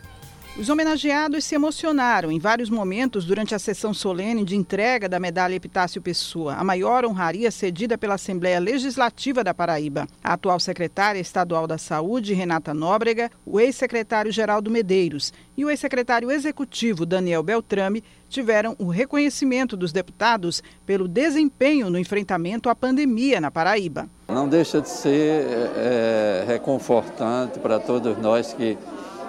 Os 0.59 0.69
homenageados 0.69 1.45
se 1.45 1.55
emocionaram 1.55 2.33
em 2.33 2.41
vários 2.41 2.69
momentos 2.69 3.25
durante 3.25 3.55
a 3.55 3.61
sessão 3.61 3.95
solene 3.95 4.45
de 4.45 4.57
entrega 4.57 5.09
da 5.09 5.21
medalha 5.21 5.55
Epitácio 5.55 6.03
Pessoa, 6.03 6.55
a 6.55 6.65
maior 6.65 7.05
honraria 7.05 7.49
cedida 7.53 7.97
pela 7.97 8.15
Assembleia 8.15 8.59
Legislativa 8.59 9.45
da 9.45 9.55
Paraíba. 9.55 10.09
A 10.23 10.33
atual 10.33 10.59
secretária 10.59 11.21
estadual 11.21 11.69
da 11.69 11.79
Saúde, 11.79 12.35
Renata 12.35 12.75
Nóbrega, 12.75 13.31
o 13.47 13.61
ex-secretário 13.61 14.33
Geraldo 14.33 14.69
Medeiros 14.69 15.33
e 15.57 15.65
o 15.65 15.71
ex-secretário 15.71 16.29
executivo 16.29 17.07
Daniel 17.07 17.45
Beltrame 17.45 18.03
tiveram 18.29 18.75
o 18.81 18.89
reconhecimento 18.89 19.77
dos 19.77 19.93
deputados 19.93 20.61
pelo 20.85 21.07
desempenho 21.07 21.89
no 21.89 22.01
enfrentamento 22.01 22.69
à 22.69 22.75
pandemia 22.75 23.41
na 23.41 23.51
Paraíba. 23.51 24.09
Não 24.27 24.49
deixa 24.49 24.81
de 24.81 24.89
ser 24.89 25.47
é, 25.77 26.45
reconfortante 26.49 27.61
para 27.61 27.79
todos 27.79 28.19
nós 28.19 28.53
que 28.53 28.77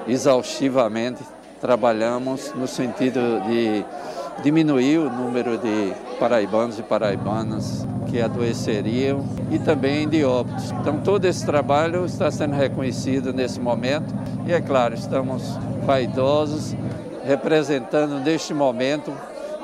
exaustivamente 0.10 1.24
trabalhamos 1.62 2.54
no 2.56 2.68
sentido 2.68 3.20
de 3.48 3.86
diminuir 4.42 4.98
o 4.98 5.10
número 5.10 5.58
de 5.58 5.94
paraibanos 6.20 6.80
e 6.80 6.84
paraibanas 6.84 7.86
que 8.10 8.22
adoeceriam 8.22 9.24
e 9.52 9.60
também 9.60 10.08
de 10.08 10.24
óbitos. 10.24 10.72
Então 10.72 11.00
todo 11.02 11.26
esse 11.26 11.46
trabalho 11.46 12.06
está 12.06 12.32
sendo 12.32 12.56
reconhecido 12.56 13.34
nesse 13.34 13.60
momento 13.60 14.14
e 14.48 14.54
é 14.54 14.62
claro, 14.62 14.96
estamos 14.96 15.44
vaidosos 15.86 16.76
representando 17.26 18.20
neste 18.20 18.54
momento 18.54 19.14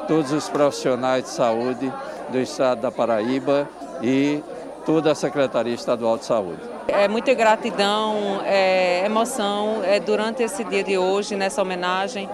todos 0.07 0.31
os 0.31 0.49
profissionais 0.49 1.23
de 1.23 1.29
saúde 1.29 1.91
do 2.31 2.39
estado 2.39 2.81
da 2.81 2.91
Paraíba 2.91 3.67
e 4.01 4.43
toda 4.85 5.11
a 5.11 5.15
Secretaria 5.15 5.73
Estadual 5.73 6.17
de 6.17 6.25
Saúde. 6.25 6.74
É 6.87 7.07
muita 7.07 7.33
gratidão, 7.33 8.41
é 8.45 9.03
emoção 9.05 9.81
é, 9.83 9.99
durante 9.99 10.43
esse 10.43 10.63
dia 10.63 10.83
de 10.83 10.97
hoje, 10.97 11.35
nessa 11.35 11.61
homenagem 11.61 12.29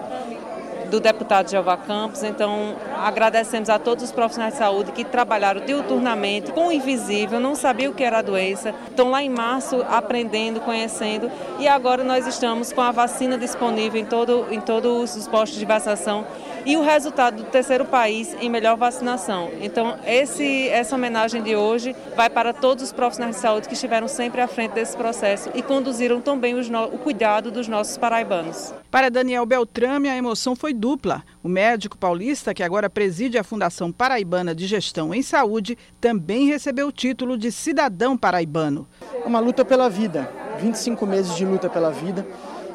do 0.92 1.00
deputado 1.00 1.50
Jeová 1.50 1.74
Campos. 1.74 2.22
Então, 2.22 2.76
agradecemos 2.98 3.70
a 3.70 3.78
todos 3.78 4.04
os 4.04 4.12
profissionais 4.12 4.52
de 4.52 4.58
saúde 4.58 4.92
que 4.92 5.04
trabalharam 5.04 5.64
diuturnamente 5.64 6.52
com 6.52 6.68
o 6.68 6.72
invisível, 6.72 7.40
não 7.40 7.54
sabiam 7.54 7.92
o 7.92 7.94
que 7.94 8.04
era 8.04 8.18
a 8.18 8.22
doença. 8.22 8.74
Estão 8.90 9.10
lá 9.10 9.22
em 9.22 9.30
março 9.30 9.82
aprendendo, 9.88 10.60
conhecendo 10.60 11.30
e 11.58 11.66
agora 11.66 12.04
nós 12.04 12.26
estamos 12.26 12.74
com 12.74 12.82
a 12.82 12.92
vacina 12.92 13.38
disponível 13.38 13.98
em, 13.98 14.04
todo, 14.04 14.46
em 14.50 14.60
todos 14.60 15.16
os 15.16 15.26
postos 15.26 15.58
de 15.58 15.64
vacinação 15.64 16.26
e 16.64 16.76
o 16.76 16.82
resultado 16.82 17.42
do 17.42 17.44
terceiro 17.44 17.84
país 17.84 18.36
em 18.40 18.48
melhor 18.48 18.76
vacinação. 18.76 19.50
Então, 19.60 19.96
esse, 20.06 20.68
essa 20.68 20.94
homenagem 20.94 21.42
de 21.42 21.56
hoje 21.56 21.96
vai 22.14 22.30
para 22.30 22.52
todos 22.52 22.84
os 22.84 22.92
profissionais 22.92 23.36
de 23.36 23.42
saúde 23.42 23.66
que 23.66 23.74
estiveram 23.74 24.08
sempre 24.08 24.40
à 24.40 24.46
frente 24.46 24.72
desse 24.72 24.96
processo 24.96 25.50
e 25.54 25.62
conduziram 25.62 26.20
também 26.20 26.54
o 26.54 26.98
cuidado 26.98 27.50
dos 27.50 27.66
nossos 27.66 27.96
paraibanos. 27.96 28.74
Para 28.90 29.10
Daniel 29.10 29.46
Beltrame, 29.46 30.08
a 30.08 30.16
emoção 30.16 30.54
foi 30.54 30.74
dupla. 30.82 31.22
O 31.44 31.48
médico 31.48 31.96
paulista, 31.96 32.52
que 32.52 32.60
agora 32.60 32.90
preside 32.90 33.38
a 33.38 33.44
Fundação 33.44 33.92
Paraibana 33.92 34.52
de 34.52 34.66
Gestão 34.66 35.14
em 35.14 35.22
Saúde, 35.22 35.78
também 36.00 36.48
recebeu 36.48 36.88
o 36.88 36.92
título 36.92 37.38
de 37.38 37.52
cidadão 37.52 38.18
paraibano. 38.18 38.88
É 39.24 39.28
uma 39.28 39.38
luta 39.38 39.64
pela 39.64 39.88
vida, 39.88 40.28
25 40.58 41.06
meses 41.06 41.36
de 41.36 41.46
luta 41.46 41.70
pela 41.70 41.92
vida, 41.92 42.26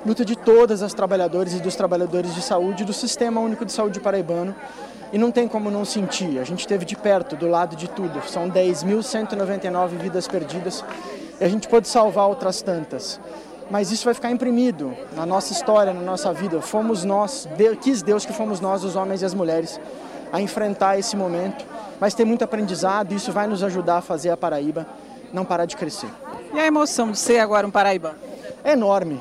luta 0.05 0.23
de 0.23 0.37
todas 0.37 0.81
as 0.81 0.93
trabalhadoras 0.93 1.53
e 1.53 1.59
dos 1.59 1.75
trabalhadores 1.75 2.33
de 2.33 2.41
saúde 2.41 2.85
do 2.85 2.93
Sistema 2.93 3.41
Único 3.41 3.65
de 3.65 3.73
Saúde 3.73 3.99
Paraibano. 3.99 4.55
E 5.11 5.17
não 5.17 5.29
tem 5.29 5.45
como 5.45 5.69
não 5.69 5.83
sentir, 5.83 6.39
a 6.39 6.45
gente 6.45 6.61
esteve 6.61 6.85
de 6.85 6.95
perto, 6.95 7.35
do 7.35 7.47
lado 7.49 7.75
de 7.75 7.89
tudo. 7.89 8.21
São 8.25 8.49
10.199 8.49 9.97
vidas 9.97 10.29
perdidas 10.29 10.83
e 11.41 11.43
a 11.43 11.49
gente 11.49 11.67
pode 11.67 11.89
salvar 11.89 12.29
outras 12.29 12.61
tantas. 12.61 13.19
Mas 13.69 13.91
isso 13.91 14.05
vai 14.05 14.13
ficar 14.13 14.31
imprimido 14.31 14.93
na 15.15 15.25
nossa 15.25 15.51
história, 15.51 15.93
na 15.93 16.01
nossa 16.01 16.31
vida. 16.33 16.61
Fomos 16.61 17.03
nós, 17.03 17.47
Deus, 17.57 17.77
quis 17.81 18.01
Deus 18.01 18.25
que 18.25 18.33
fomos 18.33 18.59
nós, 18.59 18.83
os 18.83 18.95
homens 18.95 19.21
e 19.21 19.25
as 19.25 19.33
mulheres, 19.33 19.79
a 20.31 20.39
enfrentar 20.39 20.97
esse 20.97 21.15
momento. 21.15 21.65
Mas 21.99 22.13
tem 22.13 22.25
muito 22.25 22.43
aprendizado 22.43 23.11
e 23.11 23.15
isso 23.15 23.31
vai 23.31 23.47
nos 23.47 23.63
ajudar 23.63 23.97
a 23.97 24.01
fazer 24.01 24.29
a 24.29 24.37
Paraíba 24.37 24.85
não 25.33 25.43
parar 25.43 25.65
de 25.65 25.75
crescer. 25.75 26.09
E 26.53 26.59
a 26.59 26.65
emoção 26.65 27.11
de 27.11 27.19
ser 27.19 27.39
agora 27.39 27.67
um 27.67 27.71
paraibano? 27.71 28.15
É 28.63 28.71
enorme. 28.71 29.19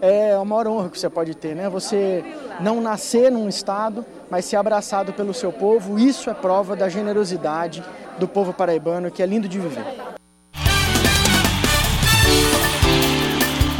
É 0.00 0.32
a 0.32 0.44
maior 0.44 0.66
honra 0.68 0.88
que 0.88 0.98
você 0.98 1.10
pode 1.10 1.34
ter, 1.34 1.54
né? 1.54 1.68
Você 1.68 2.24
não 2.60 2.80
nascer 2.80 3.30
num 3.30 3.48
estado, 3.48 4.04
mas 4.30 4.44
ser 4.44 4.56
abraçado 4.56 5.12
pelo 5.12 5.34
seu 5.34 5.52
povo, 5.52 5.98
isso 5.98 6.30
é 6.30 6.34
prova 6.34 6.74
da 6.74 6.88
generosidade 6.88 7.84
do 8.18 8.26
povo 8.26 8.52
paraibano, 8.52 9.10
que 9.10 9.22
é 9.22 9.26
lindo 9.26 9.48
de 9.48 9.58
viver. 9.58 9.84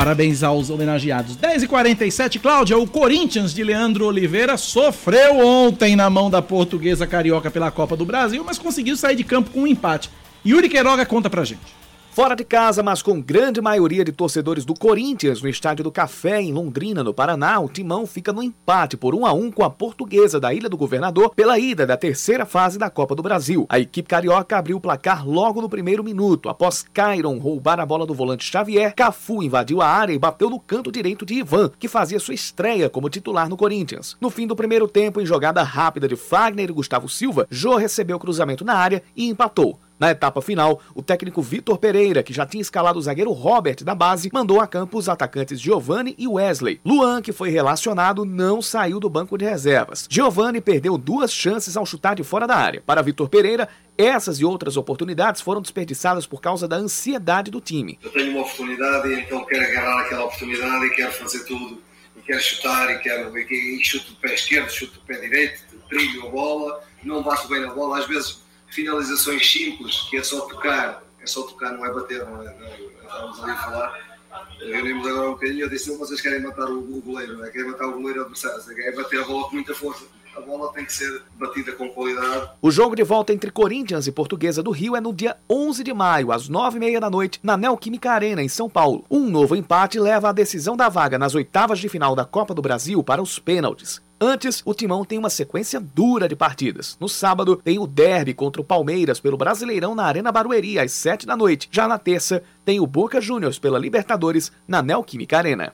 Parabéns 0.01 0.43
aos 0.43 0.71
homenageados. 0.71 1.37
10h47, 1.37 2.41
Cláudia, 2.41 2.79
o 2.79 2.87
Corinthians 2.87 3.53
de 3.53 3.63
Leandro 3.63 4.07
Oliveira 4.07 4.57
sofreu 4.57 5.37
ontem 5.47 5.95
na 5.95 6.09
mão 6.09 6.31
da 6.31 6.41
portuguesa 6.41 7.07
carioca 7.07 7.51
pela 7.51 7.71
Copa 7.71 7.99
do 7.99 8.07
Brasil, 8.07 8.43
mas 8.43 8.59
conseguiu 8.59 8.97
sair 8.97 9.15
de 9.15 9.23
campo 9.23 9.51
com 9.51 9.61
um 9.61 9.67
empate. 9.67 10.09
Yuri 10.45 10.71
Queiroga 10.71 11.05
conta 11.05 11.29
pra 11.29 11.45
gente. 11.45 11.80
Fora 12.13 12.35
de 12.35 12.43
casa, 12.45 12.83
mas 12.83 13.03
com 13.03 13.21
grande 13.21 13.61
maioria 13.61 14.05
de 14.05 14.11
torcedores 14.11 14.65
do 14.65 14.75
Corinthians 14.75 15.41
no 15.41 15.49
Estádio 15.49 15.85
do 15.85 15.93
Café, 15.93 16.43
em 16.43 16.53
Londrina, 16.53 17.05
no 17.05 17.15
Paraná, 17.15 17.61
o 17.61 17.69
Timão 17.69 18.05
fica 18.05 18.33
no 18.33 18.43
empate 18.43 18.97
por 18.97 19.15
1 19.15 19.27
a 19.27 19.33
1 19.33 19.53
com 19.53 19.63
a 19.63 19.71
portuguesa 19.71 20.41
da 20.41 20.53
Ilha 20.53 20.69
do 20.69 20.77
Governador 20.77 21.33
pela 21.37 21.57
ida 21.57 21.87
da 21.87 21.97
terceira 21.97 22.45
fase 22.45 22.81
da 22.81 22.91
Copa 22.91 23.15
do 23.15 23.23
Brasil. 23.23 23.65
A 23.69 23.79
equipe 23.79 24.09
carioca 24.09 24.59
abriu 24.59 24.77
o 24.77 24.81
placar 24.81 25.27
logo 25.27 25.63
no 25.63 25.69
primeiro 25.69 26.03
minuto. 26.03 26.49
Após 26.49 26.83
Cairon 26.83 27.39
roubar 27.39 27.79
a 27.79 27.87
bola 27.87 28.05
do 28.05 28.13
volante 28.13 28.45
Xavier, 28.45 28.93
Cafu 28.93 29.41
invadiu 29.41 29.81
a 29.81 29.87
área 29.87 30.13
e 30.13 30.19
bateu 30.19 30.51
no 30.51 30.59
canto 30.59 30.91
direito 30.91 31.25
de 31.25 31.35
Ivan, 31.35 31.71
que 31.79 31.87
fazia 31.87 32.19
sua 32.19 32.35
estreia 32.35 32.91
como 32.91 33.09
titular 33.09 33.49
no 33.49 33.57
Corinthians. 33.57 34.17
No 34.21 34.31
fim 34.31 34.49
do 34.49 34.57
primeiro 34.57 34.89
tempo, 34.89 35.21
em 35.21 35.27
jogada 35.27 35.63
rápida 35.63 36.09
de 36.09 36.17
Fagner 36.17 36.71
e 36.71 36.73
Gustavo 36.73 37.09
Silva, 37.09 37.47
Jô 37.49 37.77
recebeu 37.77 38.17
o 38.17 38.21
cruzamento 38.21 38.65
na 38.65 38.75
área 38.75 39.01
e 39.15 39.29
empatou. 39.29 39.79
Na 40.01 40.11
etapa 40.11 40.41
final, 40.41 40.81
o 40.95 41.03
técnico 41.03 41.43
Vitor 41.43 41.77
Pereira, 41.77 42.23
que 42.23 42.33
já 42.33 42.47
tinha 42.47 42.63
escalado 42.63 42.99
o 42.99 43.03
zagueiro 43.03 43.33
Robert 43.33 43.85
da 43.85 43.95
base, 43.95 44.31
mandou 44.33 44.59
a 44.59 44.67
campo 44.67 44.97
os 44.97 45.11
atacantes 45.11 45.61
Giovanni 45.61 46.15
e 46.17 46.27
Wesley. 46.27 46.81
Luan, 46.83 47.21
que 47.21 47.33
foi 47.33 47.51
relacionado, 47.51 48.25
não 48.25 48.63
saiu 48.63 48.99
do 48.99 49.11
banco 49.11 49.37
de 49.37 49.45
reservas. 49.45 50.07
Giovanni 50.09 50.59
perdeu 50.59 50.97
duas 50.97 51.31
chances 51.31 51.77
ao 51.77 51.85
chutar 51.85 52.17
de 52.17 52.25
fora 52.25 52.47
da 52.47 52.57
área. 52.57 52.81
Para 52.81 53.03
Vitor 53.03 53.29
Pereira, 53.29 53.69
essas 53.99 54.41
e 54.41 54.45
outras 54.45 54.79
oportunidades 54.79 55.43
foram 55.43 55.61
desperdiçadas 55.61 56.27
por 56.27 56.41
causa 56.41 56.67
da 56.67 56.77
ansiedade 56.77 57.51
do 57.51 57.61
time. 57.61 57.99
Eu 58.03 58.11
tenho 58.11 58.31
uma 58.31 58.41
oportunidade 58.41 59.07
e 59.07 59.21
então 59.21 59.45
quero 59.45 59.65
agarrar 59.67 60.01
aquela 60.01 60.25
oportunidade 60.25 60.87
e 60.87 60.91
quero 60.91 61.13
fazer 61.13 61.45
tudo. 61.45 61.83
E 62.17 62.23
quero 62.23 62.41
chutar 62.41 62.91
e 62.91 62.99
quero 63.01 63.37
e, 63.37 63.79
e 63.79 63.85
chuto 63.85 64.13
do 64.13 64.17
pé 64.17 64.33
esquerdo, 64.33 64.71
chuto 64.71 64.95
do 64.95 65.01
pé 65.01 65.21
direito, 65.21 65.61
trilho 65.91 66.27
a 66.27 66.31
bola, 66.31 66.83
não 67.05 67.23
bato 67.23 67.49
bem 67.49 67.61
na 67.61 67.75
bola. 67.75 67.99
Às 67.99 68.07
vezes 68.07 68.49
finalizações 68.71 69.51
simples, 69.51 70.03
que 70.11 70.17
é 70.17 70.23
só 70.23 70.41
tocar, 70.43 71.03
é 71.21 71.27
só 71.27 71.43
tocar, 71.43 71.73
não 71.73 71.85
é 71.85 71.93
bater, 71.93 72.25
não 72.25 72.43
é? 72.43 72.45
Não, 72.45 72.67
é? 72.67 72.81
estávamos 73.03 73.43
ali 73.43 73.53
a 73.53 73.57
falar. 73.57 74.11
Agora 74.31 75.29
um 75.29 75.33
bocadinho, 75.33 75.65
eu 75.65 75.69
disse, 75.69 75.97
vocês 75.97 76.21
querem 76.21 76.41
matar 76.41 76.71
o, 76.71 76.83
goleiro, 77.01 77.39
não 77.39 77.45
é? 77.45 77.51
querem 77.51 77.71
matar 77.71 77.89
o 77.89 77.93
goleiro 77.93 78.23
adversário, 78.23 78.61
é 78.79 78.93
bater 78.93 79.21
a 79.21 79.25
bola 79.25 79.49
com 79.49 79.55
muita 79.55 79.75
força. 79.75 80.05
A 80.37 80.41
bola 80.41 80.73
tem 80.73 80.85
que 80.85 80.93
ser 80.93 81.23
batida 81.35 81.73
com 81.73 81.89
qualidade. 81.91 82.51
O 82.63 82.71
jogo 82.71 82.95
de 82.95 83.03
volta 83.03 83.33
entre 83.33 83.51
Corinthians 83.51 84.07
e 84.07 84.13
Portuguesa 84.13 84.63
do 84.63 84.71
Rio 84.71 84.95
é 84.95 85.01
no 85.01 85.13
dia 85.13 85.37
11 85.51 85.83
de 85.83 85.93
maio, 85.93 86.31
às 86.31 86.49
9h30 86.49 87.01
da 87.01 87.11
noite, 87.11 87.41
na 87.43 87.57
Neoquímica 87.57 88.13
Arena, 88.13 88.41
em 88.41 88.49
São 88.49 88.71
Paulo. 88.71 89.05
Um 89.11 89.29
novo 89.29 89.57
empate 89.57 89.99
leva 89.99 90.29
a 90.29 90.33
decisão 90.33 90.77
da 90.77 90.89
vaga 90.89 91.19
nas 91.19 91.35
oitavas 91.35 91.81
de 91.81 91.89
final 91.89 92.15
da 92.15 92.25
Copa 92.25 92.55
do 92.55 92.63
Brasil 92.63 93.03
para 93.03 93.21
os 93.21 93.41
pênaltis. 93.41 94.01
Antes, 94.23 94.61
o 94.67 94.75
Timão 94.75 95.03
tem 95.03 95.19
uma 95.19 95.31
sequência 95.31 95.81
dura 95.81 96.29
de 96.29 96.37
partidas. 96.37 96.95
No 97.01 97.09
sábado, 97.09 97.57
tem 97.57 97.79
o 97.79 97.87
derby 97.87 98.35
contra 98.35 98.61
o 98.61 98.65
Palmeiras 98.65 99.19
pelo 99.19 99.39
Brasileirão 99.39 99.95
na 99.95 100.05
Arena 100.05 100.31
Barueri, 100.31 100.79
às 100.79 100.93
7 100.93 101.27
da 101.27 101.35
noite. 101.35 101.71
Já 101.73 101.89
na 101.89 101.99
terça, 101.99 102.43
tem 102.63 102.81
o 102.81 102.87
Boca 102.87 103.19
Juniors 103.19 103.59
pela 103.59 103.79
Libertadores 103.79 104.53
na 104.69 104.83
Neoquímica 104.83 105.39
Arena. 105.39 105.73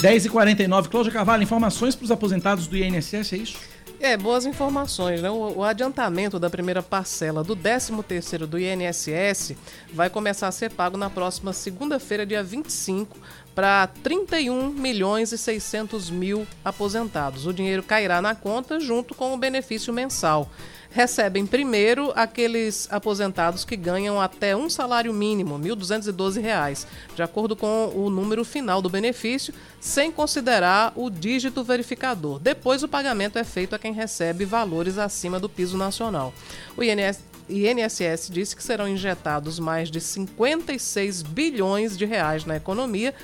Dez 0.00 0.24
e 0.24 0.30
49 0.30 0.88
Cláudia 0.88 1.12
Carvalho, 1.12 1.42
informações 1.42 1.94
para 1.94 2.04
os 2.04 2.10
aposentados 2.10 2.66
do 2.66 2.76
INSS, 2.76 3.32
é 3.34 3.36
isso? 3.36 3.58
É, 3.98 4.16
boas 4.16 4.44
informações, 4.44 5.22
né? 5.22 5.30
O, 5.30 5.58
o, 5.58 5.64
adiantamento 5.64 6.38
da 6.38 6.50
primeira 6.50 6.82
parcela 6.82 7.42
do 7.42 7.56
13º 7.56 8.46
do 8.46 8.58
INSS 8.58 9.56
vai 9.92 10.10
começar 10.10 10.48
a 10.48 10.52
ser 10.52 10.70
pago 10.70 10.96
na 10.98 11.08
próxima 11.08 11.52
segunda-feira, 11.52 12.26
dia 12.26 12.42
25, 12.42 13.16
para 13.54 13.86
31 13.86 14.68
milhões 14.68 15.32
e 15.32 15.38
600 15.38 16.10
mil 16.10 16.46
aposentados. 16.62 17.46
O 17.46 17.54
dinheiro 17.54 17.82
cairá 17.82 18.20
na 18.20 18.34
conta 18.34 18.78
junto 18.78 19.14
com 19.14 19.32
o 19.32 19.38
benefício 19.38 19.92
mensal 19.94 20.50
recebem 20.96 21.44
primeiro 21.44 22.10
aqueles 22.16 22.88
aposentados 22.90 23.66
que 23.66 23.76
ganham 23.76 24.18
até 24.18 24.56
um 24.56 24.70
salário 24.70 25.12
mínimo, 25.12 25.58
R$ 25.58 25.68
1.212, 25.68 26.86
de 27.14 27.22
acordo 27.22 27.54
com 27.54 27.92
o 27.94 28.08
número 28.08 28.42
final 28.46 28.80
do 28.80 28.88
benefício, 28.88 29.52
sem 29.78 30.10
considerar 30.10 30.94
o 30.96 31.10
dígito 31.10 31.62
verificador. 31.62 32.38
Depois, 32.38 32.82
o 32.82 32.88
pagamento 32.88 33.38
é 33.38 33.44
feito 33.44 33.74
a 33.74 33.78
quem 33.78 33.92
recebe 33.92 34.46
valores 34.46 34.96
acima 34.96 35.38
do 35.38 35.50
piso 35.50 35.76
nacional. 35.76 36.32
O 36.74 36.82
INSS 36.82 37.22
INSS 37.48 38.30
disse 38.30 38.56
que 38.56 38.62
serão 38.64 38.88
injetados 38.88 39.58
mais 39.58 39.90
de 39.90 40.00
56 40.00 41.22
bilhões 41.22 41.96
de 41.96 42.06
reais 42.06 42.46
na 42.46 42.56
economia, 42.56 43.14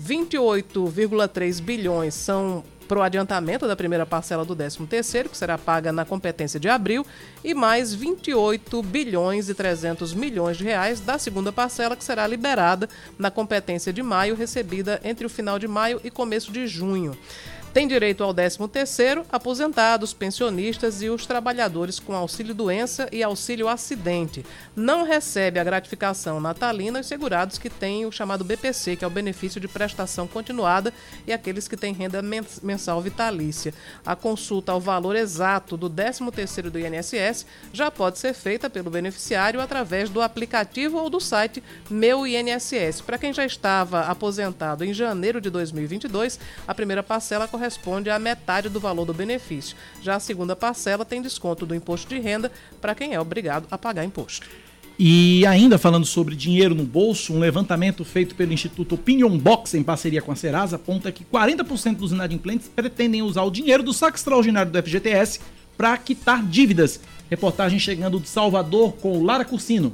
28,3 0.00 1.62
bilhões 1.62 2.12
são 2.12 2.62
para 2.88 2.98
o 2.98 3.02
adiantamento 3.02 3.66
da 3.66 3.76
primeira 3.76 4.04
parcela 4.04 4.44
do 4.44 4.54
13º, 4.54 5.28
que 5.28 5.36
será 5.36 5.56
paga 5.56 5.92
na 5.92 6.04
competência 6.04 6.58
de 6.58 6.68
abril, 6.68 7.06
e 7.42 7.54
mais 7.54 7.94
28 7.94 8.82
bilhões 8.82 9.48
e 9.48 9.54
300 9.54 10.14
milhões 10.14 10.56
de 10.56 10.64
reais 10.64 11.00
da 11.00 11.18
segunda 11.18 11.52
parcela, 11.52 11.96
que 11.96 12.04
será 12.04 12.26
liberada 12.26 12.88
na 13.18 13.30
competência 13.30 13.92
de 13.92 14.02
maio, 14.02 14.34
recebida 14.34 15.00
entre 15.04 15.26
o 15.26 15.30
final 15.30 15.58
de 15.58 15.68
maio 15.68 16.00
e 16.04 16.10
começo 16.10 16.52
de 16.52 16.66
junho. 16.66 17.16
Tem 17.72 17.88
direito 17.88 18.22
ao 18.22 18.34
13º 18.34 19.24
aposentados, 19.32 20.12
pensionistas 20.12 21.00
e 21.00 21.08
os 21.08 21.24
trabalhadores 21.24 21.98
com 21.98 22.14
auxílio 22.14 22.54
doença 22.54 23.08
e 23.10 23.22
auxílio 23.22 23.66
acidente. 23.66 24.44
Não 24.76 25.04
recebe 25.04 25.58
a 25.58 25.64
gratificação 25.64 26.38
natalina 26.38 27.00
os 27.00 27.06
segurados 27.06 27.56
que 27.56 27.70
têm 27.70 28.04
o 28.04 28.12
chamado 28.12 28.44
BPC, 28.44 28.96
que 28.96 29.04
é 29.06 29.08
o 29.08 29.10
benefício 29.10 29.58
de 29.58 29.68
prestação 29.68 30.28
continuada, 30.28 30.92
e 31.26 31.32
aqueles 31.32 31.66
que 31.66 31.74
têm 31.74 31.94
renda 31.94 32.20
mensal 32.62 33.00
vitalícia. 33.00 33.72
A 34.04 34.14
consulta 34.14 34.72
ao 34.72 34.80
valor 34.80 35.16
exato 35.16 35.74
do 35.74 35.88
13º 35.88 36.68
do 36.68 36.78
INSS 36.78 37.46
já 37.72 37.90
pode 37.90 38.18
ser 38.18 38.34
feita 38.34 38.68
pelo 38.68 38.90
beneficiário 38.90 39.62
através 39.62 40.10
do 40.10 40.20
aplicativo 40.20 40.98
ou 40.98 41.08
do 41.08 41.20
site 41.20 41.62
Meu 41.88 42.26
INSS. 42.26 43.00
Para 43.00 43.16
quem 43.16 43.32
já 43.32 43.46
estava 43.46 44.02
aposentado 44.02 44.84
em 44.84 44.92
janeiro 44.92 45.40
de 45.40 45.48
2022, 45.48 46.38
a 46.68 46.74
primeira 46.74 47.02
parcela 47.02 47.48
corresponde 47.48 47.61
corresponde 47.62 48.10
à 48.10 48.18
metade 48.18 48.68
do 48.68 48.80
valor 48.80 49.04
do 49.04 49.14
benefício. 49.14 49.76
Já 50.02 50.16
a 50.16 50.20
segunda 50.20 50.56
parcela 50.56 51.04
tem 51.04 51.22
desconto 51.22 51.64
do 51.64 51.76
imposto 51.76 52.08
de 52.08 52.20
renda 52.20 52.50
para 52.80 52.92
quem 52.92 53.14
é 53.14 53.20
obrigado 53.20 53.68
a 53.70 53.78
pagar 53.78 54.04
imposto. 54.04 54.48
E 54.98 55.46
ainda 55.46 55.78
falando 55.78 56.04
sobre 56.04 56.34
dinheiro 56.34 56.74
no 56.74 56.82
bolso, 56.82 57.32
um 57.32 57.38
levantamento 57.38 58.04
feito 58.04 58.34
pelo 58.34 58.52
Instituto 58.52 58.96
Opinion 58.96 59.38
Box 59.38 59.74
em 59.74 59.82
parceria 59.82 60.20
com 60.20 60.32
a 60.32 60.36
Serasa 60.36 60.74
aponta 60.74 61.12
que 61.12 61.24
40% 61.24 61.96
dos 61.96 62.10
inadimplentes 62.10 62.68
pretendem 62.68 63.22
usar 63.22 63.42
o 63.42 63.50
dinheiro 63.50 63.84
do 63.84 63.92
saque 63.92 64.18
extraordinário 64.18 64.72
do 64.72 64.82
FGTS 64.82 65.40
para 65.76 65.96
quitar 65.96 66.44
dívidas. 66.44 67.00
Reportagem 67.30 67.78
chegando 67.78 68.18
de 68.18 68.28
Salvador 68.28 68.94
com 68.94 69.22
Lara 69.22 69.44
Cursino. 69.44 69.92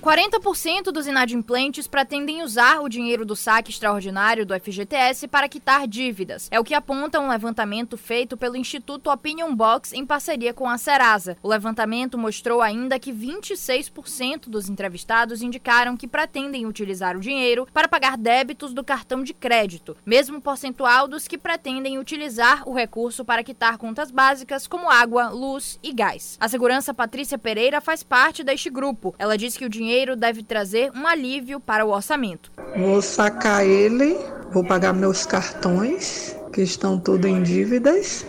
40% 0.00 0.84
dos 0.84 1.06
inadimplentes 1.06 1.86
pretendem 1.86 2.42
usar 2.42 2.80
o 2.80 2.88
dinheiro 2.88 3.26
do 3.26 3.36
saque 3.36 3.70
extraordinário 3.70 4.46
do 4.46 4.58
FGTS 4.58 5.28
para 5.28 5.48
quitar 5.48 5.86
dívidas. 5.86 6.48
É 6.50 6.58
o 6.58 6.64
que 6.64 6.72
aponta 6.72 7.20
um 7.20 7.28
levantamento 7.28 7.98
feito 7.98 8.34
pelo 8.34 8.56
Instituto 8.56 9.10
Opinion 9.10 9.54
Box 9.54 9.92
em 9.92 10.06
parceria 10.06 10.54
com 10.54 10.66
a 10.66 10.78
Serasa. 10.78 11.36
O 11.42 11.48
levantamento 11.48 12.16
mostrou 12.16 12.62
ainda 12.62 12.98
que 12.98 13.12
26% 13.12 14.48
dos 14.48 14.70
entrevistados 14.70 15.42
indicaram 15.42 15.98
que 15.98 16.08
pretendem 16.08 16.64
utilizar 16.64 17.14
o 17.14 17.20
dinheiro 17.20 17.68
para 17.70 17.86
pagar 17.86 18.16
débitos 18.16 18.72
do 18.72 18.82
cartão 18.82 19.22
de 19.22 19.34
crédito, 19.34 19.94
mesmo 20.06 20.40
percentual 20.40 21.06
dos 21.06 21.28
que 21.28 21.36
pretendem 21.36 21.98
utilizar 21.98 22.66
o 22.66 22.72
recurso 22.72 23.22
para 23.22 23.44
quitar 23.44 23.76
contas 23.76 24.10
básicas 24.10 24.66
como 24.66 24.88
água, 24.88 25.28
luz 25.28 25.78
e 25.82 25.92
gás. 25.92 26.38
A 26.40 26.48
segurança 26.48 26.94
Patrícia 26.94 27.36
Pereira 27.36 27.82
faz 27.82 28.02
parte 28.02 28.42
deste 28.42 28.70
grupo. 28.70 29.14
Ela 29.18 29.36
diz 29.36 29.58
que 29.58 29.66
o 29.66 29.68
dinheiro 29.68 29.89
dinheiro 29.90 30.14
deve 30.14 30.42
trazer 30.44 30.92
um 30.94 31.04
alívio 31.04 31.58
para 31.58 31.84
o 31.84 31.90
orçamento. 31.90 32.52
Vou 32.76 33.02
sacar 33.02 33.66
ele, 33.66 34.16
vou 34.52 34.64
pagar 34.64 34.92
meus 34.92 35.26
cartões, 35.26 36.36
que 36.52 36.62
estão 36.62 36.98
tudo 36.98 37.26
em 37.26 37.42
dívidas, 37.42 38.24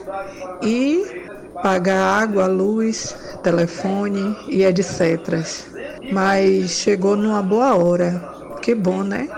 e 0.63 1.05
pagar 1.61 2.23
água, 2.23 2.47
luz, 2.47 3.15
telefone 3.43 4.35
e 4.47 4.63
etc. 4.63 5.45
Mas 6.11 6.71
chegou 6.71 7.15
numa 7.15 7.43
boa 7.43 7.75
hora. 7.75 8.19
Que 8.59 8.73
bom, 8.73 9.03
né? 9.03 9.29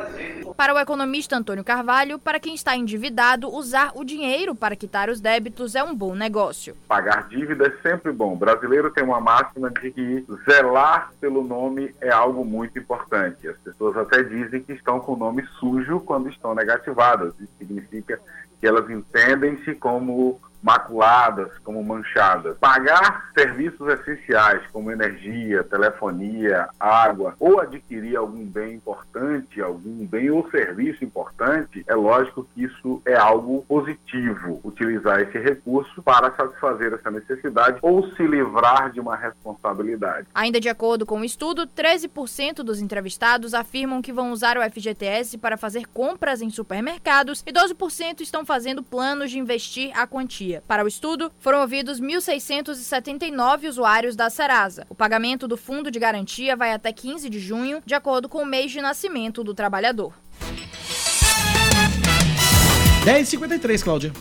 Para 0.64 0.76
o 0.76 0.80
economista 0.80 1.35
Antônio 1.35 1.61
Carvalho, 1.61 2.18
para 2.18 2.40
quem 2.40 2.56
está 2.56 2.73
endividado, 2.73 3.53
usar 3.53 3.91
o 3.95 4.06
dinheiro 4.06 4.56
para 4.56 4.77
quitar 4.77 5.10
os 5.10 5.19
débitos 5.19 5.76
é 5.76 5.84
um 5.84 5.94
bom 5.94 6.15
negócio. 6.15 6.73
Pagar 6.88 7.27
dívida 7.27 7.68
é 7.68 7.90
sempre 7.90 8.14
bom. 8.14 8.31
O 8.31 8.38
brasileiro 8.38 8.90
tem 8.90 9.03
uma 9.03 9.19
máxima 9.19 9.69
de 9.69 9.91
que 9.91 10.26
zelar 10.45 11.11
pelo 11.19 11.44
nome 11.44 11.94
é 11.99 12.10
algo 12.10 12.45
muito 12.45 12.80
importante. 12.80 13.45
As 13.45 13.57
pessoas 13.57 13.98
até 13.98 14.23
dizem 14.23 14.64
que 14.64 14.72
estão 14.72 15.02
com 15.02 15.15
o 15.15 15.18
nome 15.18 15.45
sujo 15.60 15.99
quando 15.99 16.30
estão 16.30 16.56
negativadas. 16.56 17.34
Isso 17.41 17.52
significa 17.60 18.18
que 18.61 18.65
elas 18.65 18.90
entendem-se 18.90 19.76
como 19.76 20.40
maculadas, 20.64 21.52
como 21.64 21.84
manchadas. 21.84 22.57
Pagar 22.57 23.30
serviços 23.38 23.85
essenciais 23.90 24.64
como 24.72 24.90
energia, 24.90 25.64
telefonia, 25.64 26.69
água 26.80 27.35
ou 27.40 27.60
adquirir 27.60 28.15
algum 28.15 28.45
bem 28.45 28.76
importante, 28.76 29.61
algum 29.61 30.06
bem 30.06 30.31
ou 30.31 30.49
serviço 30.49 31.03
importante, 31.03 31.84
é 31.85 31.94
lógico 31.94 32.48
que 32.56 32.64
isso 32.64 33.02
é 33.06 33.15
algo 33.15 33.65
positivo. 33.68 34.61
Utilizar 34.64 35.19
esse 35.19 35.38
recurso 35.38 36.02
para 36.02 36.31
satisfazer 36.31 36.94
essa 36.94 37.11
necessidade 37.11 37.80
ou 37.81 38.10
se 38.14 38.26
livrar 38.26 38.91
de 38.91 39.02
uma 39.02 39.18
responsabilidade. 39.18 40.27
Ainda 40.34 40.60
de 40.60 40.69
acordo 40.69 41.06
com 41.06 41.19
o 41.19 41.26
estudo, 41.26 41.68
13% 41.68 42.64
dos 42.64 42.80
entrevistados 42.80 43.53
afirmam 43.53 44.02
que 44.02 44.14
vão 44.14 44.31
usar 44.31 44.57
o 44.57 44.61
FGTS 44.61 45.38
para 45.38 45.57
fazer 45.57 45.88
compras 45.88 46.41
em 46.41 46.49
supermercados 46.49 47.44
e 47.45 47.52
12% 47.52 48.22
estão 48.22 48.45
fazendo 48.45 48.81
planos 48.81 49.31
de 49.31 49.40
investir 49.40 49.91
a 49.98 50.07
quantia. 50.07 50.53
Para 50.62 50.84
o 50.84 50.88
estudo, 50.88 51.32
foram 51.40 51.62
ouvidos 51.62 52.00
1.679 52.00 53.68
usuários 53.68 54.16
da 54.16 54.30
Serasa. 54.30 54.86
O 54.90 54.96
pagamento 54.96 55.48
do 55.48 55.58
fundo 55.58 55.90
de 55.90 56.00
garantia 56.00 56.56
vai 56.56 56.74
até 56.74 56.92
15 56.92 57.30
de 57.30 57.40
junho, 57.40 57.82
de 57.86 57.94
acordo 57.94 58.28
com 58.30 58.40
o 58.40 58.46
mês 58.46 58.72
de 58.72 58.82
nascimento 58.82 59.44
do 59.44 59.54
trabalhador. 59.54 60.14
10h53, 63.06 63.84
Cláudia. 63.84 64.14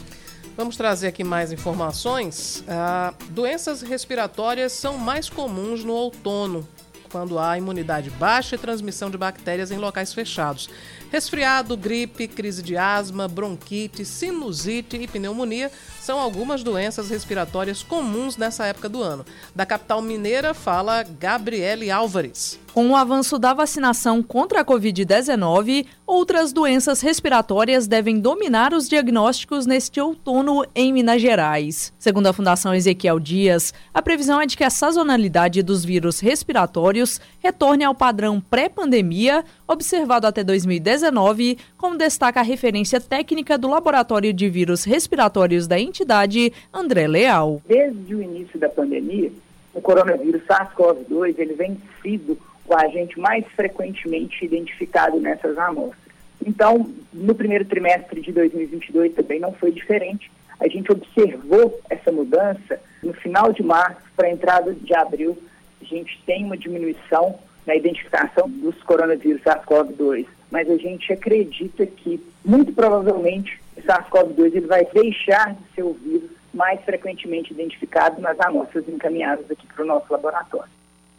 Vamos 0.57 0.77
trazer 0.77 1.07
aqui 1.07 1.25
mais 1.25 1.51
informações. 1.51 2.63
Ah, 2.69 3.15
doenças 3.31 3.81
respiratórias 3.81 4.73
são 4.73 4.99
mais 4.99 5.31
comuns 5.31 5.83
no 5.83 5.95
outono, 5.95 6.67
quando 7.11 7.39
há 7.39 7.57
imunidade 7.57 8.11
baixa 8.11 8.57
e 8.57 8.59
transmissão 8.59 9.11
de 9.11 9.17
bactérias 9.17 9.71
em 9.71 9.79
locais 9.79 10.13
fechados. 10.13 10.69
Resfriado, 11.11 11.77
gripe, 11.77 12.27
crise 12.27 12.63
de 12.63 12.77
asma, 12.77 13.29
bronquite, 13.29 14.05
sinusite 14.05 14.97
e 14.97 15.07
pneumonia 15.07 15.71
são 16.03 16.19
algumas 16.19 16.65
doenças 16.65 17.09
respiratórias 17.11 17.85
comuns 17.85 18.37
nessa 18.37 18.67
época 18.67 18.89
do 18.89 19.01
ano. 19.01 19.25
Da 19.55 19.65
capital 19.65 20.03
mineira 20.03 20.53
fala 20.53 21.05
Gabriele 21.05 21.93
Álvares. 21.93 22.59
Com 22.73 22.89
o 22.89 22.97
avanço 22.97 23.39
da 23.39 23.53
vacinação 23.53 24.23
contra 24.23 24.63
a 24.63 24.65
Covid-19, 24.65 25.85
outras 26.07 26.55
doenças 26.55 27.03
respiratórias 27.03 27.87
devem 27.87 28.19
dominar 28.19 28.73
os 28.73 28.89
diagnósticos 28.89 29.67
neste 29.67 30.01
outono 30.01 30.65
em 30.75 30.91
Minas 30.91 31.21
Gerais. 31.21 31.93
Segundo 31.99 32.29
a 32.29 32.33
Fundação 32.33 32.75
Ezequiel 32.75 33.21
Dias, 33.21 33.75
a 33.93 34.01
previsão 34.01 34.41
é 34.41 34.47
de 34.47 34.57
que 34.57 34.65
a 34.65 34.71
sazonalidade 34.71 35.63
dos 35.63 35.85
vírus 35.85 36.19
respiratórios 36.19 37.21
retorne 37.41 37.85
ao 37.85 37.95
padrão 37.95 38.41
pré-pandemia, 38.41 39.45
observado 39.69 40.27
até 40.27 40.43
2019, 40.43 41.59
como 41.77 41.99
destaca 41.99 42.41
a 42.41 42.43
referência 42.43 43.03
técnica 43.03 43.59
do 43.59 43.69
Laboratório 43.69 44.33
de 44.33 44.49
Vírus 44.49 44.85
Respiratórios 44.85 45.67
da 45.67 45.79
entidade, 45.79 46.51
André 46.73 47.07
Leal. 47.07 47.61
Desde 47.69 48.15
o 48.15 48.23
início 48.23 48.59
da 48.59 48.71
pandemia, 48.71 49.31
o 49.75 49.81
coronavírus 49.83 50.41
SARS-CoV-2 50.49 51.35
ele 51.39 51.53
vem 51.53 51.77
sido 52.01 52.39
o 52.67 52.75
agente 52.75 53.19
mais 53.19 53.45
frequentemente 53.57 54.45
identificado 54.45 55.19
nessas 55.21 55.57
amostras. 55.59 56.13
Então, 56.45 56.93
no 57.13 57.35
primeiro 57.35 57.65
trimestre 57.65 58.21
de 58.21 58.33
2022 58.33 59.15
também 59.15 59.39
não 59.39 59.53
foi 59.53 59.71
diferente. 59.71 60.31
A 60.59 60.69
gente 60.69 60.91
observou 60.91 61.81
essa 61.89 62.11
mudança 62.11 62.81
no 63.03 63.13
final 63.13 63.53
de 63.53 63.63
março 63.63 64.03
para 64.17 64.29
a 64.29 64.31
entrada 64.31 64.73
de 64.73 64.95
abril. 64.95 65.37
A 65.81 65.85
gente 65.85 66.21
tem 66.25 66.45
uma 66.45 66.57
diminuição 66.57 67.39
na 67.67 67.77
identificação 67.77 68.49
dos 68.49 68.81
coronavírus 68.83 69.43
SARS-CoV-2, 69.43 70.27
mas 70.51 70.69
a 70.69 70.77
gente 70.77 71.13
acredita 71.13 71.87
que, 71.87 72.21
muito 72.45 72.73
provavelmente, 72.73 73.61
o 73.77 73.81
SARS-CoV-2 73.83 74.55
ele 74.55 74.67
vai 74.67 74.85
deixar 74.93 75.55
de 75.55 75.75
ser 75.75 75.83
o 75.83 75.93
vírus 75.95 76.31
mais 76.53 76.81
frequentemente 76.83 77.53
identificado 77.53 78.21
nas 78.21 78.39
amostras 78.41 78.89
encaminhadas 78.89 79.51
aqui 79.51 79.67
para 79.67 79.83
o 79.85 79.87
nosso 79.87 80.13
laboratório. 80.13 80.71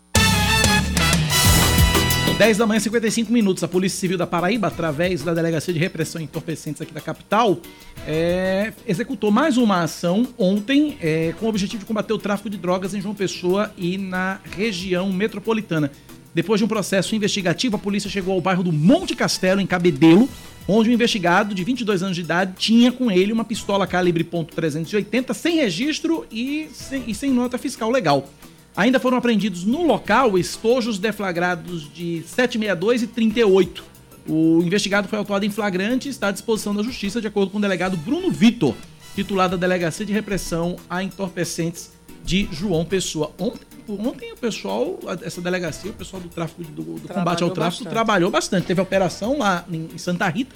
10 2.37 2.55
da 2.55 2.67
manhã, 2.67 2.79
55 2.79 3.33
minutos. 3.33 3.63
A 3.63 3.67
Polícia 3.67 3.99
Civil 3.99 4.15
da 4.15 4.27
Paraíba, 4.27 4.67
através 4.67 5.23
da 5.23 5.33
Delegacia 5.33 5.73
de 5.73 5.79
Repressão 5.79 6.21
Entorpecentes 6.21 6.79
aqui 6.79 6.93
da 6.93 7.01
capital, 7.01 7.57
é, 8.05 8.73
executou 8.87 9.31
mais 9.31 9.57
uma 9.57 9.81
ação 9.81 10.27
ontem 10.37 10.99
é, 11.01 11.33
com 11.39 11.47
o 11.47 11.49
objetivo 11.49 11.79
de 11.79 11.87
combater 11.87 12.13
o 12.13 12.17
tráfico 12.19 12.47
de 12.47 12.55
drogas 12.55 12.93
em 12.93 13.01
João 13.01 13.15
Pessoa 13.15 13.73
e 13.75 13.97
na 13.97 14.39
região 14.55 15.11
metropolitana. 15.11 15.91
Depois 16.31 16.59
de 16.59 16.65
um 16.65 16.67
processo 16.67 17.15
investigativo, 17.15 17.75
a 17.75 17.79
polícia 17.79 18.07
chegou 18.07 18.35
ao 18.35 18.41
bairro 18.41 18.61
do 18.61 18.71
Monte 18.71 19.15
Castelo, 19.15 19.59
em 19.59 19.65
Cabedelo, 19.65 20.29
onde 20.67 20.91
o 20.91 20.93
investigado, 20.93 21.55
de 21.55 21.63
22 21.63 22.03
anos 22.03 22.15
de 22.15 22.21
idade, 22.21 22.53
tinha 22.55 22.91
com 22.91 23.09
ele 23.09 23.33
uma 23.33 23.45
pistola 23.45 23.87
calibre 23.87 24.23
.380 24.23 25.33
sem 25.33 25.55
registro 25.55 26.23
e 26.31 26.69
sem, 26.71 27.03
e 27.07 27.15
sem 27.15 27.31
nota 27.31 27.57
fiscal 27.57 27.89
legal. 27.89 28.29
Ainda 28.77 28.99
foram 28.99 29.17
apreendidos 29.17 29.63
no 29.63 29.81
local 29.81 30.37
estojos 30.37 30.99
deflagrados 30.99 31.91
de 31.91 32.21
762 32.27 33.01
e 33.01 33.07
38. 33.07 33.83
O 34.29 34.61
investigado 34.61 35.07
foi 35.07 35.17
autuado 35.17 35.43
em 35.45 35.49
flagrante 35.49 36.07
e 36.07 36.11
está 36.11 36.27
à 36.27 36.31
disposição 36.31 36.75
da 36.75 36.83
justiça, 36.83 37.19
de 37.19 37.25
acordo 37.25 37.49
com 37.49 37.57
o 37.57 37.61
delegado 37.61 37.97
Bruno 37.97 38.29
Vitor, 38.29 38.75
titular 39.15 39.49
da 39.49 39.57
Delegacia 39.57 40.05
de 40.05 40.13
Repressão 40.13 40.75
a 40.87 41.01
Entorpecentes 41.01 41.91
de 42.23 42.47
João 42.51 42.85
Pessoa. 42.85 43.31
Ontem, 43.39 43.65
ontem 43.87 44.31
o 44.31 44.37
pessoal, 44.37 44.99
essa 45.23 45.41
delegacia, 45.41 45.89
o 45.89 45.93
pessoal 45.95 46.21
do 46.21 46.29
tráfico 46.29 46.63
do, 46.63 46.83
do 46.99 47.07
combate 47.07 47.41
ao 47.41 47.49
tráfico 47.49 47.85
bastante. 47.85 47.89
trabalhou 47.89 48.29
bastante. 48.29 48.67
Teve 48.67 48.79
operação 48.79 49.39
lá 49.39 49.65
em 49.71 49.97
Santa 49.97 50.29
Rita, 50.29 50.55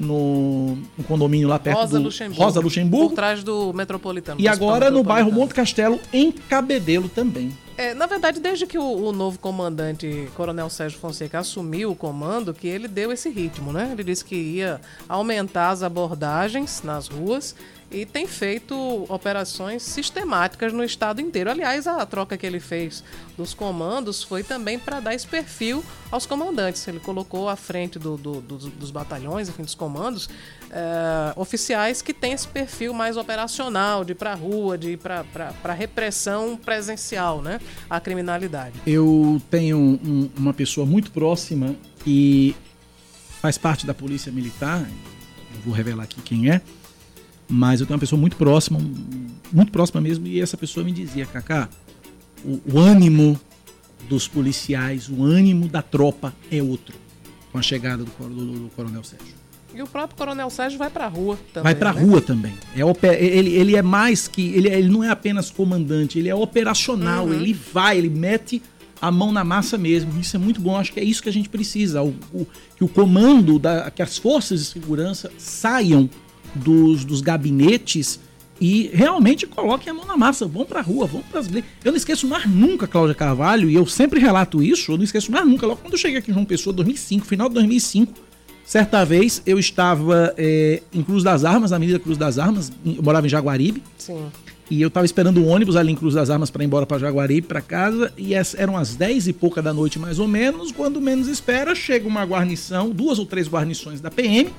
no, 0.00 0.76
no, 0.96 1.04
condomínio 1.04 1.48
lá 1.48 1.58
perto 1.58 1.78
Rosa 1.78 1.98
do 1.98 2.04
Luxemburgo, 2.04 2.42
Rosa 2.42 2.60
Luxemburgo. 2.60 3.08
Por 3.10 3.14
trás 3.14 3.44
do 3.44 3.72
Metropolitano. 3.72 4.40
E 4.40 4.48
agora 4.48 4.90
no 4.90 5.02
bairro 5.02 5.30
Monte 5.30 5.54
Castelo, 5.54 6.00
em 6.12 6.32
Cabedelo 6.32 7.08
também. 7.08 7.52
É, 7.76 7.94
na 7.94 8.06
verdade, 8.06 8.40
desde 8.40 8.66
que 8.66 8.76
o, 8.76 8.82
o, 8.82 9.10
novo 9.10 9.38
comandante, 9.38 10.28
Coronel 10.36 10.68
Sérgio 10.68 10.98
Fonseca, 10.98 11.38
assumiu 11.38 11.90
o 11.92 11.96
comando, 11.96 12.52
que 12.52 12.68
ele 12.68 12.86
deu 12.86 13.10
esse 13.10 13.30
ritmo, 13.30 13.72
né? 13.72 13.88
Ele 13.92 14.04
disse 14.04 14.22
que 14.22 14.34
ia 14.34 14.80
aumentar 15.08 15.70
as 15.70 15.82
abordagens 15.82 16.82
nas 16.84 17.08
ruas 17.08 17.54
e 17.90 18.06
tem 18.06 18.26
feito 18.26 18.74
operações 19.08 19.82
sistemáticas 19.82 20.72
no 20.72 20.84
estado 20.84 21.20
inteiro. 21.20 21.50
Aliás, 21.50 21.86
a 21.86 22.06
troca 22.06 22.36
que 22.36 22.46
ele 22.46 22.60
fez 22.60 23.02
dos 23.36 23.52
comandos 23.52 24.22
foi 24.22 24.44
também 24.44 24.78
para 24.78 25.00
dar 25.00 25.14
esse 25.14 25.26
perfil 25.26 25.84
aos 26.10 26.24
comandantes. 26.24 26.86
Ele 26.86 27.00
colocou 27.00 27.48
à 27.48 27.56
frente 27.56 27.98
do, 27.98 28.16
do, 28.16 28.40
dos, 28.40 28.66
dos, 28.66 28.90
batalhões, 28.90 29.48
enfim, 29.48 29.62
dos 29.62 29.74
comandos, 29.74 30.28
é, 30.70 31.32
oficiais 31.36 32.00
que 32.00 32.14
têm 32.14 32.32
esse 32.32 32.46
perfil 32.46 32.94
mais 32.94 33.16
operacional, 33.16 34.04
de 34.04 34.12
ir 34.12 34.14
para 34.14 34.34
rua, 34.34 34.78
de 34.78 34.92
ir 34.92 34.98
para 34.98 35.72
repressão 35.72 36.56
presencial, 36.56 37.42
né? 37.42 37.60
A 37.88 37.98
criminalidade. 38.00 38.74
Eu 38.86 39.42
tenho 39.50 39.78
um, 39.78 40.30
uma 40.36 40.54
pessoa 40.54 40.86
muito 40.86 41.10
próxima 41.10 41.74
que 42.04 42.54
faz 43.40 43.58
parte 43.58 43.86
da 43.86 43.94
Polícia 43.94 44.30
Militar, 44.30 44.86
vou 45.64 45.74
revelar 45.74 46.04
aqui 46.04 46.20
quem 46.22 46.50
é, 46.50 46.60
mas 47.50 47.80
eu 47.80 47.86
tenho 47.86 47.96
uma 47.96 48.00
pessoa 48.00 48.18
muito 48.20 48.36
próxima, 48.36 48.80
muito 49.52 49.72
próxima 49.72 50.00
mesmo, 50.00 50.26
e 50.26 50.40
essa 50.40 50.56
pessoa 50.56 50.84
me 50.84 50.92
dizia, 50.92 51.26
Kaká, 51.26 51.68
o, 52.44 52.60
o 52.72 52.78
ânimo 52.78 53.38
dos 54.08 54.26
policiais, 54.28 55.08
o 55.08 55.22
ânimo 55.24 55.68
da 55.68 55.82
tropa 55.82 56.34
é 56.50 56.62
outro 56.62 56.96
com 57.52 57.58
a 57.58 57.62
chegada 57.62 58.04
do, 58.04 58.10
do, 58.28 58.46
do 58.60 58.70
Coronel 58.76 59.02
Sérgio. 59.02 59.34
E 59.74 59.82
o 59.82 59.86
próprio 59.86 60.16
Coronel 60.16 60.50
Sérgio 60.50 60.78
vai 60.78 60.90
pra 60.90 61.06
rua 61.06 61.38
também. 61.52 61.62
Vai 61.62 61.74
pra 61.74 61.92
né? 61.92 62.00
rua 62.00 62.20
também. 62.20 62.54
É 62.74 62.80
ele, 63.24 63.50
ele 63.50 63.76
é 63.76 63.82
mais 63.82 64.26
que. 64.26 64.42
Ele, 64.52 64.68
ele 64.68 64.88
não 64.88 65.04
é 65.04 65.10
apenas 65.10 65.48
comandante, 65.50 66.18
ele 66.18 66.28
é 66.28 66.34
operacional. 66.34 67.26
Uhum. 67.26 67.34
Ele 67.34 67.52
vai, 67.72 67.96
ele 67.98 68.10
mete 68.10 68.60
a 69.00 69.12
mão 69.12 69.30
na 69.30 69.44
massa 69.44 69.78
mesmo. 69.78 70.18
Isso 70.20 70.34
é 70.34 70.38
muito 70.40 70.60
bom. 70.60 70.76
Acho 70.76 70.92
que 70.92 70.98
é 70.98 71.04
isso 71.04 71.22
que 71.22 71.28
a 71.28 71.32
gente 71.32 71.48
precisa. 71.48 72.02
O, 72.02 72.08
o- 72.32 72.46
que 72.76 72.82
o 72.82 72.88
comando, 72.88 73.60
da, 73.60 73.90
que 73.92 74.02
as 74.02 74.18
forças 74.18 74.58
de 74.58 74.66
segurança 74.66 75.30
saiam 75.38 76.10
dos, 76.54 77.04
dos 77.04 77.20
gabinetes 77.20 78.18
e 78.60 78.90
realmente 78.92 79.46
coloquem 79.46 79.90
a 79.90 79.94
mão 79.94 80.04
na 80.06 80.16
massa. 80.16 80.46
Vão 80.46 80.64
pra 80.66 80.80
rua, 80.82 81.06
vão 81.06 81.22
pras. 81.22 81.48
Eu 81.84 81.92
não 81.92 81.96
esqueço 81.96 82.26
mais 82.26 82.44
nunca, 82.46 82.86
Cláudia 82.86 83.14
Carvalho, 83.14 83.70
e 83.70 83.74
eu 83.74 83.86
sempre 83.86 84.20
relato 84.20 84.62
isso, 84.62 84.92
eu 84.92 84.96
não 84.98 85.04
esqueço 85.04 85.32
mais 85.32 85.46
nunca. 85.46 85.66
Logo 85.66 85.80
quando 85.80 85.94
eu 85.94 85.98
cheguei 85.98 86.18
aqui 86.18 86.30
em 86.30 86.34
João 86.34 86.44
Pessoa, 86.44 86.72
2005, 86.74 87.24
final 87.26 87.48
de 87.48 87.54
2005, 87.54 88.12
certa 88.64 89.02
vez 89.04 89.42
eu 89.46 89.58
estava 89.58 90.34
é, 90.36 90.82
em 90.92 91.02
Cruz 91.02 91.22
das 91.24 91.44
Armas, 91.44 91.70
na 91.70 91.76
Avenida 91.78 91.98
Cruz 91.98 92.18
das 92.18 92.38
Armas, 92.38 92.70
eu 92.84 93.02
morava 93.02 93.26
em 93.26 93.30
Jaguaribe, 93.30 93.82
Sim. 93.96 94.26
e 94.70 94.82
eu 94.82 94.88
estava 94.88 95.06
esperando 95.06 95.38
o 95.40 95.46
ônibus 95.46 95.74
ali 95.74 95.90
em 95.90 95.96
Cruz 95.96 96.14
das 96.14 96.28
Armas 96.28 96.50
para 96.50 96.62
ir 96.62 96.66
embora 96.66 96.84
para 96.84 96.98
Jaguaribe, 96.98 97.46
para 97.46 97.62
casa, 97.62 98.12
e 98.18 98.34
es- 98.34 98.54
eram 98.58 98.76
as 98.76 98.94
10 98.94 99.26
e 99.26 99.32
pouca 99.32 99.62
da 99.62 99.72
noite 99.72 99.98
mais 99.98 100.18
ou 100.18 100.28
menos, 100.28 100.70
quando 100.70 101.00
menos 101.00 101.26
espera, 101.28 101.74
chega 101.74 102.06
uma 102.06 102.22
guarnição, 102.24 102.90
duas 102.90 103.18
ou 103.18 103.24
três 103.24 103.48
guarnições 103.48 104.00
da 104.02 104.10
PM, 104.10 104.50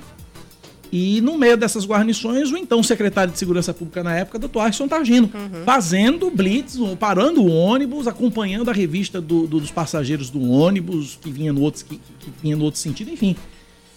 e 0.92 1.20
no 1.22 1.38
meio 1.38 1.56
dessas 1.56 1.86
guarnições, 1.86 2.50
o 2.52 2.56
então 2.58 2.82
secretário 2.82 3.32
de 3.32 3.38
Segurança 3.38 3.72
Pública 3.72 4.04
na 4.04 4.14
época, 4.14 4.38
doutor 4.38 4.60
Arson 4.60 4.86
Targino, 4.86 5.30
fazendo 5.64 6.30
blitz, 6.30 6.76
parando 7.00 7.42
o 7.42 7.48
ônibus, 7.50 8.06
acompanhando 8.06 8.68
a 8.68 8.74
revista 8.74 9.18
do- 9.20 9.46
do- 9.46 9.58
dos 9.60 9.70
passageiros 9.70 10.28
do 10.28 10.42
ônibus, 10.50 11.18
que 11.20 11.30
vinha 11.30 11.52
no 11.52 11.62
outro, 11.62 11.82
que, 11.84 11.96
que 11.96 12.30
vinha 12.42 12.56
no 12.56 12.64
outro 12.64 12.78
sentido, 12.78 13.10
enfim. 13.10 13.34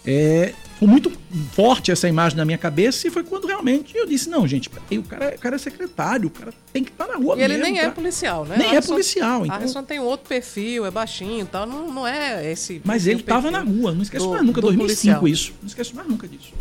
É, 0.08 0.54
foi 0.78 0.88
muito 0.88 1.12
forte 1.54 1.92
essa 1.92 2.08
imagem 2.08 2.38
na 2.38 2.46
minha 2.46 2.60
cabeça 2.60 3.08
e 3.08 3.10
foi 3.12 3.24
quando 3.24 3.48
realmente 3.48 3.98
eu 3.98 4.06
disse, 4.06 4.30
não, 4.30 4.48
gente, 4.48 4.70
o 4.70 5.04
cara, 5.04 5.34
o 5.36 5.40
cara 5.40 5.56
é 5.56 5.58
secretário, 5.58 6.28
o 6.28 6.30
cara 6.30 6.54
tem 6.72 6.84
que 6.84 6.92
estar 6.92 7.08
na 7.08 7.16
rua 7.16 7.36
E 7.36 7.42
ele 7.42 7.54
mesmo, 7.58 7.64
nem 7.74 7.80
é 7.80 7.86
tá? 7.86 7.92
policial, 7.92 8.46
né? 8.46 8.56
Nem 8.56 8.76
é 8.76 8.82
policial, 8.82 9.46
então- 9.48 9.58
Alisson 9.58 9.82
tem 9.84 10.00
um 10.00 10.04
outro 10.04 10.30
perfil, 10.30 10.86
é 10.86 10.92
baixinho 10.92 11.42
e 11.42 11.46
tal. 11.48 11.66
Não, 11.66 11.92
não 11.92 12.06
é 12.08 12.52
esse. 12.52 12.82
Mas 12.86 13.08
ele 13.08 13.22
estava 13.22 13.50
na 13.50 13.62
rua, 13.62 13.94
não 13.96 14.04
esqueço 14.04 14.26
do- 14.26 14.32
mais 14.32 14.46
nunca, 14.46 14.62
do 14.62 14.68
2005 14.68 15.20
policial. 15.22 15.28
isso. 15.28 15.54
Não 15.60 15.68
esqueço 15.68 15.96
mais 15.96 16.08
nunca 16.08 16.28
disso. 16.28 16.54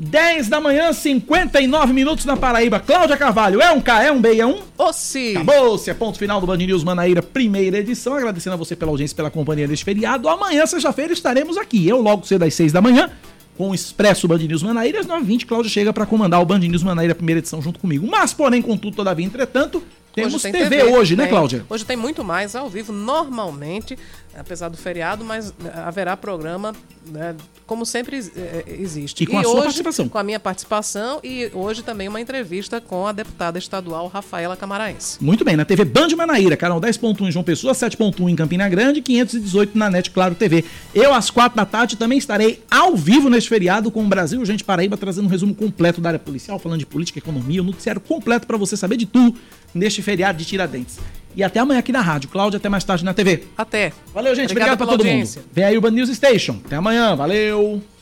10 0.00 0.48
da 0.48 0.62
manhã, 0.62 0.94
59 0.94 1.92
minutos 1.92 2.24
na 2.24 2.34
Paraíba. 2.34 2.80
Cláudia 2.80 3.18
Carvalho, 3.18 3.60
é 3.60 3.70
um 3.70 3.82
K, 3.82 4.04
é 4.04 4.10
um 4.10 4.18
B, 4.18 4.38
é 4.38 4.46
um? 4.46 4.60
Ossi! 4.78 5.36
Acabou-se, 5.36 5.90
é 5.90 5.94
ponto 5.94 6.16
final 6.16 6.40
do 6.40 6.46
Band 6.46 6.56
News 6.56 6.82
Manaíra, 6.82 7.22
primeira 7.22 7.76
edição. 7.76 8.14
Agradecendo 8.14 8.54
a 8.54 8.56
você 8.56 8.74
pela 8.74 8.90
audiência, 8.90 9.14
pela 9.14 9.30
companhia 9.30 9.68
deste 9.68 9.84
feriado. 9.84 10.26
Amanhã, 10.26 10.64
sexta-feira, 10.64 11.12
estaremos 11.12 11.58
aqui. 11.58 11.86
Eu, 11.86 12.00
logo 12.00 12.26
cedo 12.26 12.44
às 12.44 12.54
6 12.54 12.72
da 12.72 12.80
manhã, 12.80 13.10
com 13.58 13.68
o 13.68 13.74
Expresso 13.74 14.26
Band 14.26 14.38
News 14.38 14.62
Manaíra. 14.62 15.00
Às 15.00 15.06
9h20, 15.06 15.44
Cláudia 15.44 15.70
chega 15.70 15.92
para 15.92 16.06
comandar 16.06 16.40
o 16.40 16.46
Band 16.46 16.60
News 16.60 16.82
Manaíra, 16.82 17.14
primeira 17.14 17.40
edição, 17.40 17.60
junto 17.60 17.78
comigo. 17.78 18.06
Mas, 18.10 18.32
porém, 18.32 18.62
contudo, 18.62 18.96
todavia, 18.96 19.26
entretanto, 19.26 19.82
temos 20.14 20.40
tem 20.40 20.50
TV, 20.50 20.82
hoje, 20.84 21.14
né. 21.14 21.26
Cláudia? 21.26 21.64
Hoje 21.68 21.84
tem 21.84 21.96
muito 21.96 22.24
mais 22.24 22.56
ao 22.56 22.70
vivo, 22.70 22.90
normalmente, 22.90 23.98
apesar 24.36 24.68
do 24.68 24.76
feriado, 24.76 25.24
mas 25.24 25.50
eh, 25.64 25.70
haverá 25.74 26.16
programa, 26.16 26.72
né, 27.06 27.34
como 27.66 27.84
sempre 27.84 28.16
ex- 28.16 28.30
eh, 28.36 28.64
existe. 28.78 29.24
E 29.24 29.26
com 29.26 29.38
a 29.38 29.42
sua 29.42 29.52
hoje, 29.52 29.62
participação. 29.62 30.08
Com 30.08 30.18
a 30.18 30.22
minha 30.22 30.38
participação 30.40 31.20
e 31.22 31.50
hoje 31.52 31.82
também 31.82 32.08
uma 32.08 32.20
entrevista 32.20 32.80
com 32.80 33.06
a 33.06 33.12
deputada 33.12 33.58
estadual 33.58 34.06
Rafaela 34.08 34.56
Camaraense. 34.56 35.18
Muito 35.22 35.44
bem, 35.44 35.56
na 35.56 35.64
TV 35.64 35.84
Band 35.84 36.08
Manaíra, 36.16 36.56
canal 36.56 36.80
10.1 36.80 37.28
em 37.28 37.32
João 37.32 37.44
Pessoa, 37.44 37.72
7.1 37.72 38.28
em 38.28 38.36
Campina 38.36 38.68
Grande, 38.68 39.00
518 39.02 39.76
na 39.76 39.90
NET 39.90 40.10
Claro 40.10 40.34
TV. 40.34 40.64
Eu, 40.94 41.12
às 41.12 41.30
4 41.30 41.56
da 41.56 41.66
tarde, 41.66 41.96
também 41.96 42.18
estarei 42.18 42.62
ao 42.70 42.96
vivo 42.96 43.28
neste 43.28 43.48
feriado 43.48 43.90
com 43.90 44.04
o 44.04 44.08
Brasil 44.08 44.44
Gente 44.44 44.64
Paraíba, 44.64 44.96
trazendo 44.96 45.26
um 45.26 45.30
resumo 45.30 45.54
completo 45.54 46.00
da 46.00 46.10
área 46.10 46.18
policial, 46.18 46.58
falando 46.58 46.78
de 46.78 46.86
política, 46.86 47.18
economia, 47.18 47.60
o 47.60 47.64
noticiário 47.64 48.00
completo 48.00 48.46
para 48.46 48.56
você 48.56 48.76
saber 48.76 48.96
de 48.96 49.06
tudo 49.06 49.36
neste 49.74 50.02
feriado 50.02 50.38
de 50.38 50.44
Tiradentes. 50.44 50.98
E 51.34 51.42
até 51.44 51.60
amanhã 51.60 51.78
aqui 51.78 51.92
na 51.92 52.00
rádio. 52.00 52.28
Cláudia, 52.28 52.56
até 52.58 52.68
mais 52.68 52.82
tarde 52.82 53.04
na 53.04 53.14
TV. 53.14 53.44
Até. 53.56 53.92
Valeu, 54.12 54.34
gente. 54.34 54.50
Obrigada 54.50 54.72
Obrigado 54.72 54.78
pra 54.78 54.86
todo 54.86 55.00
audiência. 55.00 55.42
mundo. 55.42 55.50
Vem 55.52 55.64
aí 55.64 55.78
o 55.78 55.80
Band 55.80 55.92
News 55.92 56.10
Station. 56.10 56.60
Até 56.64 56.76
amanhã. 56.76 57.14
Valeu. 57.14 57.80